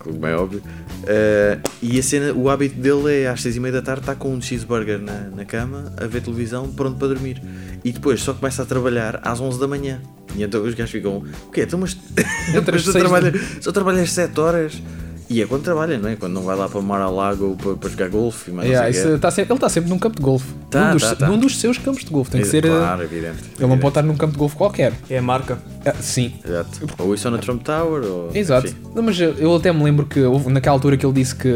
como 0.04 0.26
é 0.26 0.36
óbvio. 0.36 0.62
Ah, 1.08 1.58
e 1.82 2.00
a 2.00 2.04
cena, 2.04 2.34
o 2.34 2.50
hábito 2.50 2.76
dele 2.80 3.24
é 3.24 3.28
às 3.28 3.42
seis 3.42 3.56
e 3.56 3.60
meia 3.60 3.74
da 3.74 3.82
tarde 3.82 4.02
estar 4.02 4.16
com 4.16 4.34
um 4.34 4.42
cheeseburger 4.42 5.00
na, 5.00 5.30
na 5.36 5.46
cama, 5.46 5.92
a 5.98 6.06
ver 6.08 6.22
televisão, 6.22 6.70
pronto 6.72 6.98
para 6.98 7.08
dormir. 7.10 7.42
E 7.84 7.92
depois 7.92 8.22
só 8.22 8.34
começa 8.34 8.62
a 8.64 8.66
trabalhar 8.66 9.20
às 9.24 9.40
11 9.40 9.60
da 9.60 9.68
manhã. 9.68 10.02
E 10.36 10.44
então 10.44 10.64
os 10.64 10.74
gajos 10.74 10.92
ficam, 10.92 11.24
o 11.48 11.52
quê? 11.52 11.64
Então, 11.64 11.80
mas, 11.80 11.98
mas 12.72 12.84
só, 12.84 12.92
trabalha, 12.92 13.34
só 13.60 13.72
trabalhas 13.72 14.12
7 14.12 14.40
horas. 14.40 14.82
E 15.30 15.42
é 15.42 15.46
quando 15.46 15.64
trabalha, 15.64 15.98
não 15.98 16.10
é? 16.10 16.18
Quando 16.18 16.34
não 16.34 16.42
vai 16.42 16.58
lá 16.58 16.68
para 16.68 16.82
Mar-a-Lago 16.82 17.46
ou 17.46 17.56
para, 17.56 17.76
para 17.78 17.90
jogar 17.90 18.10
golfe. 18.10 18.52
e 18.52 18.68
Yeah, 18.68 18.92
quê. 18.92 19.18
tá 19.18 19.32
sempre- 19.32 19.54
ele 19.54 19.58
está 19.58 19.70
sempre 19.70 19.90
num 19.90 19.98
campo 19.98 20.18
de 20.18 20.22
golfe. 20.22 20.54
Tá, 20.70 20.88
num, 20.90 20.94
dos, 20.96 21.04
tá, 21.04 21.16
tá. 21.16 21.28
num 21.30 21.38
dos 21.40 21.58
seus 21.58 21.78
campos 21.78 22.04
de 22.04 22.12
golfe. 22.12 22.32
Tem 22.32 22.42
que 22.42 22.48
ser. 22.48 22.66
uh, 22.66 22.70
Claro, 22.70 23.04
evidente. 23.04 23.38
Ele 23.58 23.68
não 23.68 23.78
pode 23.78 23.92
estar 23.92 24.02
num 24.04 24.18
campo 24.18 24.34
de 24.34 24.38
golfe 24.40 24.58
qualquer. 24.58 24.92
É 25.10 25.20
a 25.20 25.22
marca. 25.22 25.58
Ah, 25.86 25.94
sim. 26.00 26.34
Exato. 26.46 26.80
Ou 27.00 27.14
isso 27.16 27.28
ou 27.28 27.32
na 27.34 27.38
Trump 27.40 27.64
Tower, 27.64 28.04
ou. 28.04 28.30
Exato. 28.34 28.68
enfim. 28.68 28.78
Não, 28.94 29.02
mas 29.04 29.20
eu 29.20 29.56
até 29.56 29.72
me 29.72 29.84
lembro 29.84 30.06
que 30.06 30.20
houve 30.22 30.50
naquela 30.52 30.76
altura 30.76 30.98
que 30.98 31.06
ele 31.06 31.14
disse 31.14 31.36
que 31.36 31.48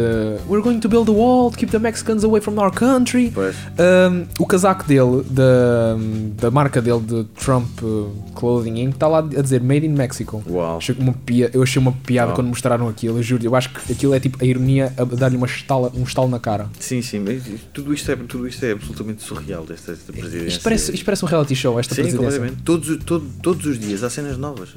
We're 0.47 0.61
going 0.63 0.79
to 0.79 0.89
build 0.89 1.09
a 1.09 1.13
wall 1.13 1.51
to 1.51 1.57
keep 1.57 1.71
the 1.71 1.79
Mexicans 1.79 2.23
away 2.23 2.41
from 2.41 2.57
our 2.59 2.71
country. 2.71 3.31
Um, 3.37 4.25
o 4.39 4.45
casaco 4.45 4.85
dele, 4.87 5.23
da, 5.29 5.95
da 6.41 6.51
marca 6.51 6.81
dele 6.81 7.01
de 7.01 7.23
Trump 7.39 7.67
uh, 7.83 8.09
Clothing 8.35 8.79
Inc., 8.81 8.93
está 8.95 9.07
lá 9.07 9.19
a 9.19 9.41
dizer 9.41 9.61
Made 9.61 9.85
in 9.85 9.89
Mexico. 9.93 10.41
Uau. 10.49 10.77
Achei 10.77 10.95
uma 10.97 11.13
pia- 11.13 11.49
eu 11.53 11.61
achei 11.61 11.79
uma 11.81 11.91
piada 11.91 12.29
Uau. 12.29 12.35
quando 12.35 12.47
mostraram 12.47 12.87
aquilo, 12.87 13.19
eu 13.19 13.23
juro. 13.23 13.45
Eu 13.45 13.55
acho 13.55 13.69
que 13.69 13.91
aquilo 13.91 14.13
é 14.13 14.19
tipo 14.19 14.37
a 14.41 14.45
ironia 14.45 14.93
a 14.97 15.03
dar-lhe 15.03 15.37
uma 15.37 15.45
estala, 15.47 15.91
um 15.95 16.03
estalo 16.03 16.29
na 16.29 16.39
cara. 16.39 16.67
Sim, 16.79 17.01
sim, 17.01 17.19
mas 17.19 17.43
tudo 17.73 17.93
isto 17.93 18.11
é, 18.11 18.15
tudo 18.15 18.47
isto 18.47 18.63
é 18.65 18.71
absolutamente 18.71 19.23
surreal 19.23 19.65
desta, 19.65 19.91
desta 19.93 20.11
presidência. 20.13 20.47
Isto 20.47 20.63
parece, 20.63 20.91
isto 20.93 21.05
parece 21.05 21.25
um 21.25 21.27
reality 21.27 21.55
show, 21.55 21.79
esta 21.79 21.93
Sim, 21.95 22.01
presidência. 22.03 22.39
completamente. 22.39 22.63
Todos, 22.63 22.97
todo- 23.05 23.25
todos 23.41 23.65
os 23.65 23.79
dias 23.79 24.03
há 24.03 24.09
cenas 24.15 24.37
novas. 24.37 24.69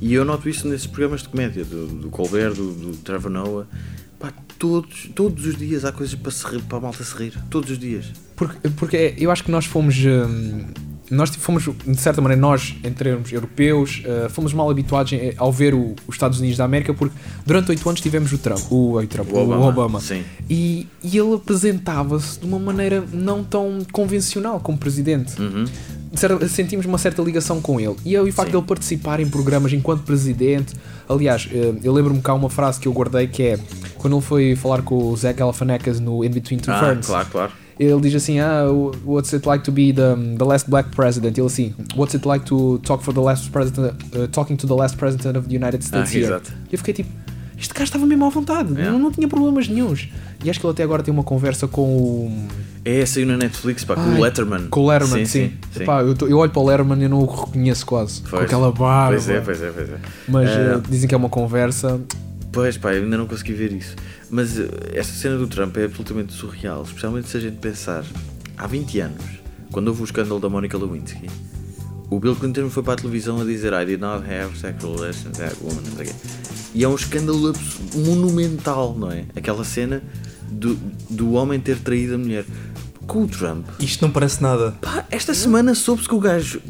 E 0.00 0.14
eu 0.14 0.24
noto 0.24 0.48
isso 0.48 0.66
nesses 0.66 0.86
programas 0.86 1.22
de 1.22 1.28
comédia, 1.28 1.64
do, 1.64 1.86
do 1.86 2.08
Colbert, 2.08 2.54
do, 2.54 2.72
do 2.72 2.96
Trevor 2.98 3.30
Noah. 3.30 3.66
Pá, 4.18 4.32
todos, 4.58 5.10
todos 5.14 5.44
os 5.44 5.56
dias 5.56 5.84
há 5.84 5.92
coisas 5.92 6.14
para, 6.14 6.32
se 6.32 6.46
rir, 6.46 6.62
para 6.62 6.78
a 6.78 6.80
malta 6.80 7.04
se 7.04 7.14
rir. 7.14 7.34
Todos 7.50 7.70
os 7.70 7.78
dias. 7.78 8.06
Porque, 8.34 8.68
porque 8.70 9.14
eu 9.18 9.30
acho 9.30 9.44
que 9.44 9.50
nós 9.50 9.66
fomos. 9.66 9.96
hum, 9.96 10.64
nós 11.10 11.30
fomos, 11.30 11.64
de 11.86 11.96
certa 12.00 12.20
maneira, 12.20 12.40
nós, 12.40 12.74
em 12.82 12.92
termos 12.92 13.32
europeus, 13.32 14.02
uh, 14.04 14.28
fomos 14.30 14.52
mal 14.52 14.68
habituados 14.70 15.12
em- 15.12 15.32
ao 15.36 15.52
ver 15.52 15.74
o- 15.74 15.94
os 16.06 16.14
Estados 16.14 16.38
Unidos 16.40 16.56
da 16.58 16.64
América, 16.64 16.92
porque 16.92 17.14
durante 17.44 17.70
oito 17.70 17.88
anos 17.88 18.00
tivemos 18.00 18.32
o 18.32 18.38
Trump, 18.38 18.60
o, 18.70 18.98
o 18.98 19.06
Trump, 19.06 19.32
o 19.32 19.38
Obama. 19.62 20.00
Sim. 20.00 20.22
E, 20.50 20.86
e 21.02 21.16
ele 21.18 21.34
apresentava-se 21.34 22.40
de 22.40 22.46
uma 22.46 22.58
maneira 22.58 23.04
não 23.12 23.42
tão 23.44 23.78
convencional 23.92 24.60
como 24.60 24.76
presidente. 24.78 25.40
Uhum. 25.40 25.64
Certa- 26.14 26.48
Sentimos 26.48 26.86
uma 26.86 26.98
certa 26.98 27.20
ligação 27.22 27.60
com 27.60 27.78
ele. 27.78 27.94
E, 28.04 28.14
eu, 28.14 28.26
e 28.26 28.30
o 28.30 28.32
facto 28.32 28.48
Sim. 28.48 28.52
de 28.52 28.58
ele 28.58 28.66
participar 28.66 29.20
em 29.20 29.28
programas 29.28 29.72
enquanto 29.72 30.02
presidente. 30.02 30.74
Aliás, 31.08 31.48
eh, 31.52 31.74
eu 31.82 31.92
lembro-me 31.92 32.20
cá 32.22 32.32
uma 32.34 32.48
frase 32.48 32.80
que 32.80 32.88
eu 32.88 32.92
guardei 32.92 33.26
que 33.26 33.42
é 33.42 33.58
quando 33.96 34.16
ele 34.16 34.22
foi 34.24 34.56
falar 34.56 34.82
com 34.82 34.96
o 35.10 35.16
Zach 35.16 35.38
Galifianakis 35.38 36.00
no 36.00 36.24
In 36.24 36.30
Between 36.30 36.58
Two 36.58 36.72
Ah, 36.72 36.80
Ferns. 36.80 37.06
claro, 37.06 37.28
claro. 37.30 37.52
Ele 37.78 38.00
diz 38.00 38.14
assim: 38.14 38.40
Ah, 38.40 38.64
what's 39.04 39.32
it 39.34 39.46
like 39.46 39.62
to 39.64 39.70
be 39.72 39.92
the, 39.92 40.14
the 40.38 40.44
last 40.44 40.68
black 40.70 40.90
president? 40.96 41.36
Ele 41.36 41.46
assim: 41.46 41.74
What's 41.94 42.14
it 42.14 42.26
like 42.26 42.44
to 42.46 42.78
talk 42.78 43.02
for 43.04 43.12
the 43.12 43.20
last 43.20 43.50
president, 43.50 43.92
uh, 44.14 44.26
talking 44.28 44.56
to 44.56 44.66
the 44.66 44.74
last 44.74 44.96
president 44.96 45.36
of 45.36 45.46
the 45.48 45.54
United 45.56 45.82
States 45.84 46.10
Ah, 46.10 46.14
here? 46.14 46.24
exato. 46.26 46.52
Eu 46.72 46.78
fiquei 46.78 46.94
tipo: 46.94 47.10
Este 47.58 47.74
cara 47.74 47.84
estava 47.84 48.06
mesmo 48.06 48.24
à 48.24 48.28
vontade, 48.30 48.72
Yeah. 48.72 48.92
não, 48.92 48.98
não 48.98 49.10
tinha 49.10 49.28
problemas 49.28 49.68
nenhums. 49.68 50.08
E 50.44 50.48
acho 50.50 50.58
que 50.60 50.66
ele 50.66 50.72
até 50.72 50.82
agora 50.82 51.02
tem 51.02 51.12
uma 51.12 51.22
conversa 51.24 51.66
com 51.68 51.82
o. 51.82 52.48
É, 52.84 53.04
saiu 53.04 53.26
na 53.26 53.36
Netflix, 53.36 53.84
pá, 53.84 53.94
com 53.94 54.00
o 54.00 54.20
Letterman. 54.20 54.68
Com 54.68 54.80
o 54.80 54.86
Letterman, 54.88 55.26
sim. 55.26 55.48
sim, 55.48 55.52
sim. 55.72 55.82
Epá, 55.82 56.02
eu, 56.02 56.14
eu 56.28 56.38
olho 56.38 56.50
para 56.52 56.60
o 56.62 56.66
Letterman 56.66 57.02
e 57.04 57.08
não 57.08 57.18
o 57.20 57.26
reconheço 57.26 57.84
quase. 57.84 58.22
Com 58.22 58.28
Pois. 58.30 58.44
aquela 58.44 58.70
barba. 58.72 59.08
Pois 59.08 59.28
é, 59.28 59.40
pois 59.40 59.60
é, 59.62 59.70
pois 59.70 59.88
é. 59.90 59.96
Mas 60.28 60.48
Ah, 60.48 60.52
eh, 60.52 60.80
dizem 60.88 61.08
que 61.08 61.14
é 61.14 61.18
uma 61.18 61.28
conversa. 61.28 62.00
Pois 62.56 62.78
pá, 62.78 62.94
eu 62.94 63.02
ainda 63.02 63.18
não 63.18 63.26
consegui 63.26 63.52
ver 63.52 63.70
isso. 63.70 63.94
Mas 64.30 64.58
eh, 64.58 64.66
esta 64.94 65.12
cena 65.12 65.36
do 65.36 65.46
Trump 65.46 65.76
é 65.76 65.84
absolutamente 65.84 66.32
surreal, 66.32 66.84
especialmente 66.84 67.28
se 67.28 67.36
a 67.36 67.40
gente 67.40 67.58
pensar 67.58 68.02
há 68.56 68.66
20 68.66 68.98
anos, 69.00 69.24
quando 69.70 69.88
houve 69.88 70.00
o 70.00 70.04
escândalo 70.06 70.40
da 70.40 70.48
Monica 70.48 70.78
Lewinsky, 70.78 71.28
o 72.08 72.18
Bill 72.18 72.34
Clinton 72.34 72.70
foi 72.70 72.82
para 72.82 72.94
a 72.94 72.96
televisão 72.96 73.42
a 73.42 73.44
dizer 73.44 73.74
I 73.74 73.84
did 73.84 74.00
not 74.00 74.24
have 74.24 74.58
sexual 74.58 74.96
relations 74.96 75.38
with 75.38 75.52
woman, 75.60 75.82
não 75.82 75.96
sei 75.96 76.06
o 76.06 76.08
quê. 76.08 76.14
E 76.72 76.82
é 76.82 76.88
um 76.88 76.94
escândalo 76.94 77.52
monumental, 77.94 78.96
não 78.96 79.12
é? 79.12 79.26
Aquela 79.36 79.62
cena 79.62 80.02
do, 80.48 80.76
do 81.10 81.32
homem 81.32 81.60
ter 81.60 81.76
traído 81.76 82.14
a 82.14 82.18
mulher. 82.18 82.46
Com 83.06 83.24
o 83.24 83.28
Trump, 83.28 83.66
Isto 83.78 84.00
não 84.00 84.10
parece 84.10 84.42
nada. 84.42 84.72
Pá, 84.80 85.04
esta 85.10 85.34
semana 85.34 85.74
soube-se 85.74 86.08
que 86.08 86.14
o 86.14 86.20
gajo 86.20 86.62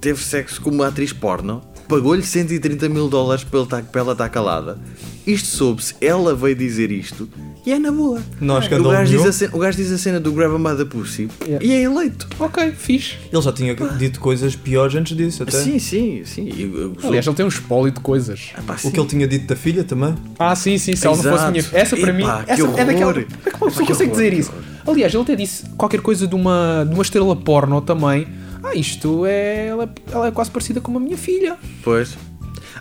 teve 0.00 0.24
sexo 0.24 0.62
com 0.62 0.70
uma 0.70 0.88
atriz 0.88 1.12
porno, 1.12 1.62
pagou-lhe 1.90 2.22
130 2.22 2.88
mil 2.88 3.08
dólares 3.08 3.42
para, 3.44 3.66
para 3.82 4.00
ela 4.00 4.12
estar 4.12 4.28
calada. 4.28 4.78
Isto 5.26 5.48
soube-se, 5.48 5.94
ela 6.00 6.34
veio 6.34 6.56
dizer 6.56 6.90
isto 6.90 7.28
E 7.66 7.72
é 7.72 7.78
na 7.78 7.92
boa. 7.92 8.22
Não 8.40 8.56
há 8.56 8.58
o, 8.60 8.90
gajo 8.90 9.16
diz 9.18 9.26
a 9.26 9.32
cena, 9.32 9.54
o 9.54 9.58
gajo 9.58 9.76
diz 9.76 9.92
a 9.92 9.98
cena 9.98 10.18
do 10.18 10.32
Grab 10.32 10.56
by 10.56 10.76
the 10.76 10.84
Pussy 10.86 11.28
Yeah. 11.46 11.64
e 11.64 11.72
é 11.72 11.82
eleito. 11.82 12.26
Ok, 12.38 12.72
fixe. 12.72 13.16
Ele 13.30 13.42
já 13.42 13.52
tinha 13.52 13.74
dito 13.74 14.18
coisas 14.18 14.56
piores 14.56 14.94
antes 14.94 15.14
disso, 15.16 15.42
até. 15.42 15.52
Sim, 15.62 15.78
sim, 15.78 16.22
sim. 16.24 16.48
Eu- 16.58 16.80
eu- 16.80 16.96
Aliás, 17.04 17.26
ele 17.26 17.36
tem 17.36 17.44
um 17.44 17.48
espólio 17.48 17.92
de 17.92 18.00
coisas. 18.00 18.50
Ah, 18.56 18.62
pá, 18.66 18.76
O 18.82 18.90
que 18.90 18.98
ele 18.98 19.08
tinha 19.08 19.28
dito 19.28 19.46
da 19.46 19.56
filha 19.56 19.84
também. 19.84 20.14
Ah, 20.38 20.54
sim, 20.56 20.78
sim, 20.78 20.96
se 20.96 21.06
ela 21.06 21.16
não 21.16 21.22
fosse 21.22 21.34
Exato. 21.34 21.52
minha 21.52 21.64
Essa 21.72 21.96
para 21.96 22.12
mim. 22.12 22.22
Epá, 22.22 22.44
que 22.44 22.50
essa 22.52 22.62
é 22.80 22.84
daquela. 22.84 23.12
Como 23.12 23.26
é 23.44 23.50
que 23.50 23.56
uma 23.56 23.66
pessoa 23.68 23.86
consegue 23.86 24.10
horror, 24.10 24.22
dizer 24.24 24.32
isso? 24.32 24.52
Aliás, 24.86 25.12
ele 25.14 25.22
até 25.22 25.36
disse 25.36 25.64
qualquer 25.76 26.00
coisa 26.00 26.26
de 26.26 26.34
uma, 26.34 26.84
de 26.88 26.94
uma 26.94 27.02
estrela 27.02 27.36
porno 27.36 27.80
também. 27.82 28.26
Ah, 28.62 28.74
isto 28.74 29.24
é. 29.26 29.66
Ela, 29.68 29.84
é- 29.84 30.12
ela 30.12 30.26
é 30.28 30.30
quase 30.30 30.50
parecida 30.50 30.80
com 30.80 30.96
a 30.96 31.00
minha 31.00 31.16
filha. 31.16 31.56
Pois. 31.82 32.16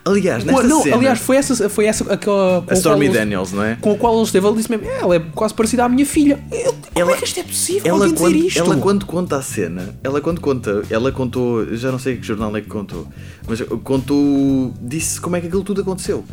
Aliás, 0.06 0.44
Não, 0.46 0.54
nesta 0.54 0.68
não, 0.68 0.84
cena, 0.84 0.96
aliás, 0.96 1.20
foi 1.20 1.36
essa, 1.36 1.68
foi 1.70 1.86
essa 1.86 2.14
aquela. 2.14 2.64
a 2.70 2.74
Stormy 2.74 3.10
Daniels, 3.10 3.52
não 3.52 3.64
é? 3.64 3.76
Com 3.82 3.92
a 3.94 3.98
qual 3.98 4.14
ele 4.16 4.24
esteve, 4.24 4.48
ele 4.48 4.56
disse 4.56 4.70
mesmo: 4.70 4.86
"É, 4.88 5.00
ela 5.02 5.16
é 5.16 5.20
quase 5.20 5.54
parecida 5.54 5.84
à 5.84 5.90
minha 5.90 6.06
filha. 6.06 6.40
Eu, 6.52 6.72
como 6.74 6.86
Ela- 6.96 7.12
é 7.14 7.18
que 7.18 7.26
isto 7.26 7.40
é 7.40 7.44
possível? 7.44 7.82
Ela 7.86 8.00
quando, 8.10 8.14
dizer 8.32 8.46
isto? 8.48 8.60
ela 8.60 8.78
quando 8.78 9.06
conta 9.06 9.36
a 9.38 9.42
cena, 9.42 9.96
ela 10.04 10.22
quando 10.22 10.40
conta, 10.40 10.84
ela 10.90 11.12
contou, 11.12 11.66
já 11.76 11.92
não 11.92 12.00
sei 12.00 12.16
que 12.18 12.26
jornal 12.26 12.56
é 12.56 12.62
que 12.62 12.68
contou, 12.68 13.08
mas 13.48 13.62
contou, 13.84 14.74
disse 14.82 15.20
como 15.20 15.36
é 15.36 15.42
que 15.42 15.48
aquilo 15.48 15.64
tudo 15.64 15.82
aconteceu. 15.82 16.24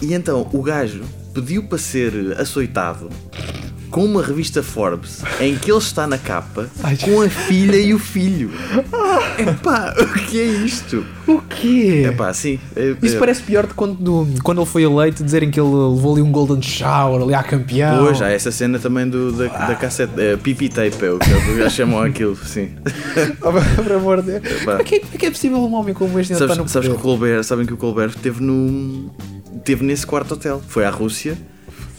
E 0.00 0.14
então 0.14 0.48
o 0.52 0.62
gajo 0.62 1.02
pediu 1.34 1.64
para 1.64 1.78
ser 1.78 2.36
açoitado 2.38 3.10
com 3.90 4.04
uma 4.04 4.22
revista 4.22 4.62
Forbes 4.62 5.22
em 5.40 5.56
que 5.56 5.70
ele 5.70 5.78
está 5.78 6.06
na 6.06 6.18
capa 6.18 6.68
com 7.04 7.22
a 7.22 7.28
filha 7.28 7.76
e 7.76 7.92
o 7.94 7.98
filho. 7.98 8.50
Epá, 9.38 9.94
o 9.98 10.06
que 10.26 10.40
é 10.40 10.44
isto? 10.44 11.04
O 11.26 11.40
quê? 11.42 12.04
Epá, 12.08 12.32
sim. 12.32 12.58
é- 12.74 12.94
Isso 13.02 13.16
é- 13.16 13.18
parece 13.18 13.42
pior 13.42 13.66
de 13.66 13.74
quando, 13.74 14.26
quando 14.42 14.60
ele 14.60 14.66
foi 14.70 14.82
eleito, 14.82 15.22
dizerem 15.22 15.50
que 15.50 15.58
ele 15.60 15.68
levou 15.68 16.12
ali 16.14 16.22
um 16.22 16.30
Golden 16.32 16.60
Shower, 16.62 17.22
ali 17.22 17.34
à 17.34 17.42
campeão. 17.42 18.04
Pois, 18.04 18.20
há 18.22 18.28
essa 18.30 18.50
cena 18.50 18.78
também 18.78 19.08
do, 19.08 19.32
da, 19.32 19.46
da 19.66 19.74
cassete, 19.74 20.12
é, 20.18 20.36
pipi 20.36 20.68
tape, 20.68 21.04
é 21.04 21.10
o 21.10 21.18
que 21.18 21.30
eles 21.30 21.72
chamam 21.72 22.02
aquilo, 22.02 22.36
sim. 22.36 22.70
Por 23.82 23.92
amor 23.92 24.22
de 24.22 24.38
Deus. 24.38 24.62
Epá. 24.62 24.72
Como 24.72 24.80
é 24.80 24.84
que 24.84 24.94
é, 24.96 25.00
como 25.00 25.14
é 25.14 25.18
que 25.18 25.26
é 25.26 25.30
possível 25.30 25.58
um 25.58 25.74
homem 25.74 25.94
como 25.94 26.18
este 26.18 26.32
ainda 26.32 26.44
estar 26.44 26.54
no 26.54 26.68
Sabes, 26.68 26.72
sabes 26.72 26.88
que 26.88 26.94
o? 26.94 26.98
Colbert, 26.98 27.42
sabem 27.44 27.66
que 27.66 27.72
o 27.72 27.76
Colbert 27.76 28.10
esteve 28.10 28.42
no. 28.42 29.10
esteve 29.56 29.84
nesse 29.84 30.06
quarto 30.06 30.34
hotel. 30.34 30.62
Foi 30.66 30.84
à 30.84 30.90
Rússia 30.90 31.36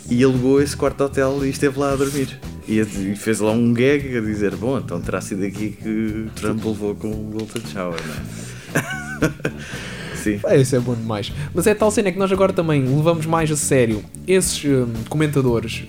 e 0.10 0.24
alugou 0.24 0.62
esse 0.62 0.76
quarto 0.76 1.04
hotel 1.04 1.46
e 1.46 1.50
esteve 1.50 1.80
lá 1.80 1.94
a 1.94 1.96
dormir. 1.96 2.40
E, 2.68 2.84
fez 3.16 3.40
lá 3.40 3.52
um 3.52 3.74
gag 3.74 4.18
a 4.18 4.22
dizer, 4.22 4.56
bom, 4.56 4.78
então 4.78 5.02
terá 5.02 5.22
sido 5.22 5.44
aqui 5.44 5.72
que 5.72 6.28
Trump 6.36 6.64
levou 6.64 6.96
com 6.96 7.10
o 7.10 7.32
Golden 7.32 7.64
Shower, 7.72 8.00
não 8.08 8.16
é? 8.16 9.60
Sim. 10.20 10.40
Isso 10.60 10.76
é 10.76 10.80
bom 10.80 10.94
demais. 10.94 11.32
Mas 11.54 11.66
é 11.66 11.74
tal 11.74 11.90
cena 11.90 12.12
que 12.12 12.20
nós 12.20 12.32
agora 12.32 12.52
também 12.52 12.84
levamos 12.84 13.26
mais 13.26 13.50
a 13.50 13.56
sério 13.56 14.04
esses 14.28 14.64
hum, 14.66 14.92
comentadores, 15.08 15.84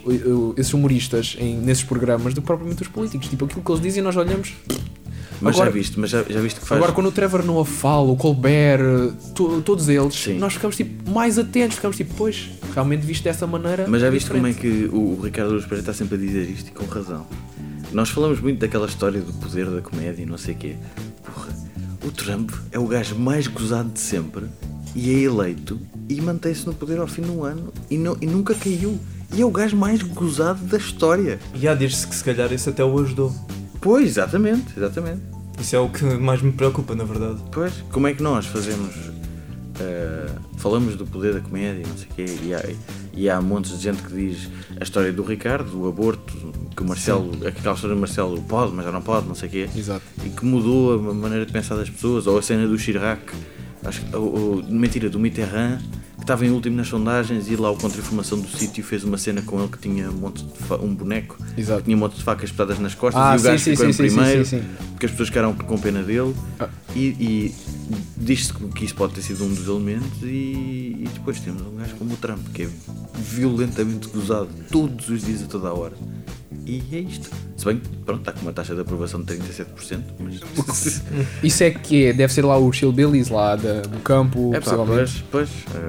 esses 0.57 0.73
humoristas 0.73 1.37
em, 1.39 1.57
nesses 1.57 1.83
programas 1.83 2.33
do 2.33 2.41
que 2.41 2.47
propriamente 2.47 2.83
os 2.83 2.89
políticos. 2.89 3.29
Tipo, 3.29 3.45
aquilo 3.45 3.63
que 3.63 3.71
eles 3.71 3.83
dizem 3.83 4.03
nós 4.03 4.17
olhamos. 4.17 4.55
Mas 5.41 5.55
Agora- 5.57 5.71
já 5.71 5.75
viste, 5.75 5.99
mas 5.99 6.11
já, 6.11 6.23
já 6.23 6.41
viste 6.41 6.61
que 6.61 6.67
faz. 6.67 6.79
Agora, 6.79 6.93
quando 6.93 7.07
o 7.07 7.13
Trevor 7.13 7.43
Noah 7.45 7.65
fala, 7.65 8.11
o 8.11 8.17
Colbert, 8.17 8.81
uh, 8.83 9.13
to- 9.35 9.63
todos 9.63 9.89
eles, 9.89 10.15
Sim. 10.15 10.39
nós 10.39 10.53
ficamos 10.53 10.77
tipo, 10.77 11.11
mais 11.11 11.39
atentos, 11.39 11.77
ficamos 11.77 11.97
tipo, 11.97 12.13
pois, 12.15 12.51
realmente 12.75 13.07
visto 13.07 13.25
dessa 13.25 13.47
maneira. 13.47 13.87
Mas 13.89 14.03
já 14.03 14.11
viste 14.11 14.31
como 14.31 14.47
é 14.47 14.51
diferente. 14.53 14.89
que 14.91 14.95
o, 14.95 15.19
o 15.19 15.21
Ricardo 15.23 15.53
Luz 15.53 15.65
Pereira 15.65 15.81
está 15.81 15.93
sempre 15.95 16.17
a 16.17 16.19
dizer 16.19 16.49
isto 16.51 16.69
e 16.69 16.73
com 16.73 16.85
razão. 16.85 17.27
Nós 17.93 18.11
falamos 18.11 18.39
muito 18.41 18.59
daquela 18.59 18.87
história 18.87 19.21
do 19.21 19.33
poder 19.33 19.67
da 19.71 19.81
comédia 19.81 20.23
e 20.23 20.27
não 20.27 20.37
sei 20.39 20.55
o 20.55 20.59
quê. 20.59 20.77
Porra, 21.25 21.49
o 22.07 22.11
Trump 22.11 22.51
é 22.71 22.79
o 22.79 22.87
gajo 22.87 23.17
mais 23.17 23.47
gozado 23.47 23.89
de 23.89 23.99
sempre 24.01 24.45
e 24.95 25.11
é 25.11 25.19
eleito 25.21 25.81
e 26.09 26.21
mantém-se 26.21 26.67
no 26.67 26.75
poder 26.75 26.99
ao 26.99 27.07
fim 27.07 27.23
do 27.23 27.43
ano 27.45 27.73
e, 27.91 27.97
não- 27.97 28.17
e 28.21 28.27
nunca 28.27 28.55
caiu. 28.55 28.99
E 29.33 29.41
é 29.41 29.45
o 29.45 29.51
gajo 29.51 29.77
mais 29.77 30.03
gozado 30.03 30.61
da 30.67 30.77
história. 30.77 31.39
E 31.55 31.67
há 31.67 31.75
diz-se 31.75 32.07
que 32.07 32.15
se 32.15 32.23
calhar 32.25 32.53
isso 32.53 32.69
até 32.69 32.85
o 32.85 32.99
ajudou. 33.01 33.33
Pois, 33.81 34.07
exatamente, 34.07 34.73
exatamente. 34.77 35.21
Isso 35.59 35.77
é 35.77 35.79
o 35.79 35.89
que 35.89 36.05
mais 36.05 36.41
me 36.43 36.53
preocupa, 36.53 36.95
na 36.95 37.05
verdade. 37.05 37.39
Pois, 37.53 37.73
como 37.93 38.07
é 38.07 38.15
que 38.15 38.23
nós 38.23 38.47
fazemos. 38.47 38.95
eh, 39.79 40.27
falamos 40.59 40.95
do 40.97 41.07
poder 41.07 41.33
da 41.35 41.41
comédia 41.41 41.87
não 41.89 41.97
sei 41.97 42.07
o 42.11 42.15
quê, 42.15 42.39
e 42.45 42.55
há, 42.55 42.63
e 43.15 43.31
há 43.31 43.41
montes 43.41 43.79
de 43.79 43.85
gente 43.85 44.03
que 44.03 44.13
diz 44.13 44.49
a 44.79 44.83
história 44.83 45.11
do 45.11 45.23
Ricardo, 45.23 45.71
do 45.71 45.89
aborto, 45.89 46.35
que 46.77 46.83
o 46.83 46.87
Marcelo, 46.87 47.31
aquela 47.47 47.75
história 47.75 47.95
do 47.97 48.01
Marcelo 48.01 48.43
pode, 48.43 48.73
mas 48.75 48.85
já 48.85 48.93
não 48.93 49.01
pode, 49.01 49.27
não 49.27 49.35
sei 49.35 49.49
o 49.49 49.53
quê, 49.53 49.69
Exato. 49.75 50.03
e 50.25 50.29
que 50.29 50.45
mudou 50.45 51.11
a 51.11 51.15
maneira 51.15 51.47
de 51.47 51.53
pensar 51.53 51.77
das 51.77 51.89
pessoas, 51.89 52.27
ou 52.27 52.37
a 52.39 52.43
cena 52.43 52.67
do 52.69 52.79
Chirac, 52.79 53.23
acho, 53.85 54.03
ou, 54.13 54.57
ou, 54.57 54.63
mentira, 54.65 55.09
do 55.09 55.19
Mitterrand, 55.19 55.79
que 56.21 56.25
estava 56.25 56.45
em 56.47 56.51
último 56.51 56.77
nas 56.77 56.87
sondagens 56.87 57.49
e 57.49 57.57
lá 57.57 57.71
o 57.71 57.77
Contra-Informação 57.77 58.39
do 58.39 58.47
sítio 58.49 58.85
fez 58.85 59.03
uma 59.05 59.17
cena 59.17 59.41
com 59.43 59.59
ele 59.59 59.69
que 59.69 59.79
tinha 59.79 60.11
um, 60.11 60.15
monte 60.15 60.45
de 60.45 60.73
um 60.75 60.95
boneco 60.95 61.37
Exato. 61.57 61.83
tinha 61.83 61.97
um 61.97 62.01
monte 62.01 62.17
de 62.17 62.23
facas 62.23 62.45
espetadas 62.45 62.79
nas 62.79 62.95
costas 62.95 63.21
Ah, 63.23 63.35
e 63.35 63.39
o 63.39 63.43
gajo 63.43 63.65
sim, 63.65 63.71
ficou 63.71 63.85
sim, 63.87 63.91
em 63.91 64.09
sim, 64.11 64.17
primeiro 64.17 64.45
porque 64.91 65.07
as 65.07 65.13
pessoas 65.13 65.29
ficaram 65.31 65.55
com 65.55 65.79
pena 65.79 66.03
dele 66.03 66.35
Ah. 66.59 66.69
E, 66.95 67.09
e 67.19 67.55
diz-se 68.17 68.53
que 68.53 68.85
isso 68.85 68.95
pode 68.95 69.15
ter 69.15 69.23
sido 69.23 69.45
um 69.45 69.49
dos 69.53 69.67
elementos 69.67 70.23
e, 70.23 70.97
e 71.01 71.09
depois 71.15 71.39
temos 71.41 71.63
um 71.63 71.77
gajo 71.77 71.95
como 71.97 72.15
o 72.15 72.17
Trump 72.17 72.47
que 72.53 72.63
é 72.65 72.69
violentamente 73.17 74.09
gozado 74.09 74.49
todos 74.71 75.09
os 75.09 75.23
dias 75.23 75.43
a 75.43 75.47
toda 75.47 75.69
a 75.69 75.73
hora. 75.75 75.95
E 76.67 76.83
é 76.93 76.99
isto. 76.99 77.29
Se 77.57 77.65
bem 77.65 77.79
que 77.79 77.89
pronto, 78.05 78.21
está 78.21 78.33
com 78.33 78.41
uma 78.43 78.53
taxa 78.53 78.75
de 78.75 78.81
aprovação 78.81 79.23
de 79.23 79.35
37% 79.35 80.01
mas 80.19 81.03
Isso 81.43 81.65
é 81.65 81.71
que 81.71 82.07
é, 82.07 82.13
deve 82.13 82.33
ser 82.33 82.45
lá 82.45 82.59
os 82.59 82.81
Hillbillies 82.81 83.29
lá 83.29 83.57
da- 83.57 83.81
do 83.83 83.99
campo, 84.01 84.55
é 84.55 84.61
pá, 84.61 84.77
pois, 84.87 85.25
pois 85.31 85.49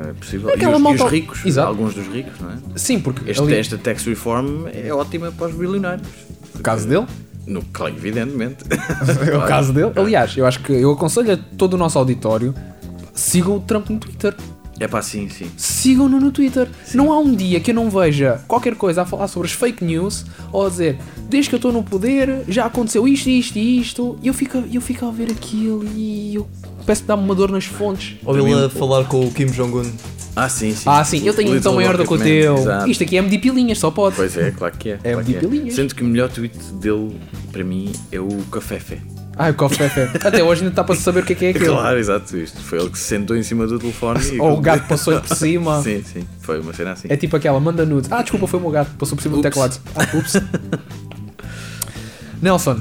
é 0.09 0.13
possível. 0.13 0.49
E, 0.49 0.53
os, 0.55 0.61
e 0.61 0.79
malta- 0.79 1.05
os 1.05 1.11
ricos, 1.11 1.45
Exato. 1.45 1.67
alguns 1.67 1.93
dos 1.93 2.07
ricos 2.07 2.39
não 2.39 2.51
é? 2.51 2.57
Sim, 2.75 2.99
porque 2.99 3.29
Este, 3.29 3.41
ali, 3.43 3.55
esta 3.55 3.77
tax 3.77 4.05
reform 4.05 4.67
é 4.73 4.93
ótima 4.93 5.31
para 5.31 5.47
os 5.47 5.55
bilionários. 5.55 6.07
No 6.55 6.61
caso 6.61 6.87
dele, 6.87 7.05
no, 7.45 7.61
claro, 7.73 7.93
evidentemente 7.95 8.63
é 9.31 9.37
o 9.37 9.45
caso 9.45 9.73
dele. 9.73 9.91
Aliás, 9.95 10.35
eu 10.37 10.45
acho 10.45 10.59
que 10.61 10.71
eu 10.71 10.91
aconselho 10.91 11.33
a 11.33 11.37
todo 11.57 11.73
o 11.73 11.77
nosso 11.77 11.97
auditório 11.97 12.53
sigam 13.13 13.57
o 13.57 13.59
Trump 13.59 13.89
no 13.89 13.99
Twitter. 13.99 14.35
é 14.79 14.87
pá, 14.87 15.01
sim, 15.01 15.29
sim 15.29 15.49
Sigam-no 15.57 16.19
no 16.19 16.31
Twitter. 16.31 16.67
Não 16.93 17.11
há 17.11 17.19
um 17.19 17.35
dia 17.35 17.59
que 17.59 17.71
eu 17.71 17.75
não 17.75 17.89
veja 17.89 18.41
qualquer 18.47 18.75
coisa 18.75 19.03
a 19.03 19.05
falar 19.05 19.27
sobre 19.27 19.47
as 19.47 19.53
fake 19.53 19.83
news 19.83 20.25
ou 20.51 20.65
a 20.65 20.69
dizer 20.69 20.97
desde 21.29 21.49
que 21.49 21.55
eu 21.55 21.57
estou 21.57 21.71
no 21.71 21.83
poder 21.83 22.43
já 22.47 22.65
aconteceu 22.65 23.07
isto, 23.07 23.29
isto 23.29 23.57
e 23.57 23.79
isto. 23.79 24.19
E 24.21 24.27
eu 24.27 24.33
fico, 24.33 24.63
eu 24.71 24.81
fico 24.81 25.05
a 25.05 25.11
ver 25.11 25.31
aquilo 25.31 25.85
e 25.95 26.35
eu 26.35 26.47
peço 26.85 27.01
que 27.01 27.07
dá-me 27.07 27.23
uma 27.23 27.35
dor 27.35 27.51
nas 27.51 27.65
fontes. 27.65 28.17
Ou 28.23 28.37
ele 28.37 28.65
a 28.65 28.69
falar 28.69 29.05
com 29.05 29.25
o 29.25 29.31
Kim 29.31 29.47
Jong-un. 29.47 29.91
Ah, 30.35 30.47
sim, 30.47 30.73
sim. 30.73 30.83
Ah, 30.85 31.03
sim, 31.03 31.25
eu 31.25 31.33
tenho 31.33 31.55
um 31.55 31.61
tom 31.61 31.75
maior 31.75 31.97
do 31.97 32.05
que 32.05 32.13
o 32.13 32.17
teu. 32.17 32.57
exato. 32.57 32.89
Isto 32.89 33.03
aqui 33.03 33.17
é 33.17 33.21
medir 33.21 33.39
pilinhas, 33.39 33.77
só 33.77 33.91
pode. 33.91 34.15
Pois 34.15 34.37
é, 34.37 34.51
claro 34.51 34.73
que 34.77 34.91
é. 34.91 34.99
É 35.03 35.11
claro 35.13 35.25
que 35.25 35.33
pilinhas. 35.33 35.75
Sendo 35.75 35.93
que 35.93 36.03
o 36.03 36.05
melhor 36.07 36.29
tweet 36.29 36.57
dele, 36.75 37.15
para 37.51 37.63
mim, 37.63 37.91
é 38.11 38.19
o 38.19 38.29
Café 38.51 38.79
Ah, 39.37 39.49
o 39.49 39.53
café. 39.53 40.09
Até 40.23 40.43
hoje 40.43 40.61
ainda 40.61 40.71
está 40.71 40.83
para 40.83 40.95
saber 40.95 41.23
o 41.23 41.25
que 41.25 41.33
é 41.33 41.35
que 41.35 41.45
é 41.45 41.49
aquilo. 41.49 41.75
Claro, 41.75 41.97
exato, 41.97 42.37
isto. 42.37 42.61
Foi 42.61 42.79
ele 42.79 42.89
que 42.89 42.97
se 42.97 43.05
sentou 43.05 43.35
em 43.35 43.43
cima 43.43 43.67
do 43.67 43.77
telefone 43.77 44.19
e. 44.33 44.39
Ou 44.41 44.57
o 44.57 44.61
gato 44.61 44.87
passou-lhe 44.87 45.19
por 45.19 45.35
cima. 45.35 45.81
Sim, 45.83 46.03
sim, 46.03 46.25
foi 46.39 46.59
uma 46.59 46.73
cena 46.73 46.93
assim. 46.93 47.07
É 47.09 47.17
tipo 47.17 47.35
aquela, 47.35 47.59
manda 47.59 47.85
nudes. 47.85 48.11
Ah, 48.11 48.21
desculpa, 48.21 48.47
foi 48.47 48.59
o 48.59 48.63
meu 48.63 48.71
gato, 48.71 48.91
passou 48.97 49.15
por 49.17 49.21
cima 49.21 49.35
do 49.35 49.39
Ups. 49.39 49.49
teclado. 49.49 49.79
Ah, 49.95 50.17
ups. 50.17 50.33
Nelson, 52.41 52.79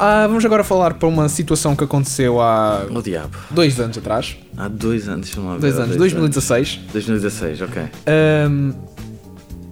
ah, 0.00 0.26
vamos 0.26 0.44
agora 0.44 0.64
falar 0.64 0.94
para 0.94 1.06
uma 1.08 1.28
situação 1.28 1.76
que 1.76 1.84
aconteceu 1.84 2.40
há 2.40 2.86
O 2.90 3.02
diabo. 3.02 3.36
dois 3.50 3.78
anos 3.78 3.96
atrás. 3.98 4.36
Há 4.56 4.66
dois 4.68 5.08
anos, 5.08 5.26
deixa-me 5.26 5.52
ver. 5.54 5.60
Dois 5.60 5.78
há 5.78 5.82
anos, 5.84 5.96
2016. 5.96 6.80
2016, 6.92 7.62
ok. 7.62 7.82
Ahm, 8.06 8.72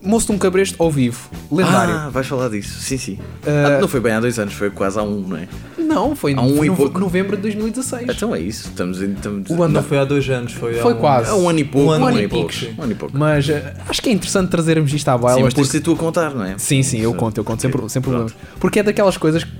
Moço 0.00 0.26
de 0.26 0.32
um 0.32 0.38
cabresto 0.38 0.80
ao 0.82 0.90
vivo, 0.90 1.28
lendário. 1.50 1.92
Ah, 1.92 2.08
vais 2.08 2.26
falar 2.26 2.48
disso, 2.48 2.80
sim, 2.80 2.96
sim. 2.96 3.18
Ah, 3.44 3.76
Ah, 3.76 3.80
não 3.80 3.88
foi 3.88 3.98
bem 4.00 4.12
há 4.12 4.20
dois 4.20 4.38
anos, 4.38 4.54
foi 4.54 4.70
quase 4.70 4.98
há 4.98 5.02
um, 5.02 5.20
não 5.20 5.36
é? 5.36 5.48
Não, 5.76 6.14
foi 6.14 6.34
há 6.34 6.40
um 6.40 6.62
em 6.62 6.66
e 6.66 6.68
nove- 6.68 6.82
pouco. 6.82 6.98
novembro 7.00 7.36
de 7.36 7.42
2016. 7.42 8.06
Então 8.08 8.34
é 8.34 8.40
isso, 8.40 8.68
estamos 8.68 9.02
em. 9.02 9.12
Estamos... 9.12 9.50
O 9.50 9.60
ano 9.62 9.74
Não 9.74 9.82
foi 9.82 9.98
há 9.98 10.04
dois 10.04 10.26
anos, 10.30 10.52
foi 10.52 10.78
há 10.78 10.82
Foi 10.82 10.94
um- 10.94 10.98
quase. 10.98 11.28
Há 11.30 11.34
um 11.34 11.48
ano 11.48 11.58
e 11.58 11.64
pouco, 11.64 11.88
Um 11.88 11.92
ano 11.92 12.04
um 12.04 12.08
ano 12.08 12.20
e 12.20 12.28
pouco. 12.28 12.52
Um 12.78 12.82
ano 12.84 12.92
e 12.92 12.94
pouco. 12.94 13.18
Mas 13.18 13.50
ah, 13.50 13.74
acho 13.88 14.00
que 14.00 14.08
é 14.08 14.12
interessante 14.12 14.48
trazermos 14.48 14.90
isto 14.94 15.08
à 15.08 15.18
baila. 15.18 15.38
Sim, 15.38 15.42
mas 15.44 15.52
tens 15.54 15.66
porque- 15.66 15.78
de 15.78 15.84
ser 15.84 15.84
tu 15.84 15.92
a 15.92 15.96
contar, 15.96 16.30
não 16.34 16.44
é? 16.44 16.56
Sim, 16.56 16.82
sim, 16.82 17.00
eu 17.00 17.12
conto, 17.12 17.36
eu 17.38 17.44
conto, 17.44 17.60
sem, 17.60 17.70
pro- 17.70 17.88
sem 17.88 18.00
problemas. 18.00 18.32
Porque 18.60 18.78
é 18.78 18.82
daquelas 18.84 19.16
coisas 19.18 19.42
que 19.44 19.50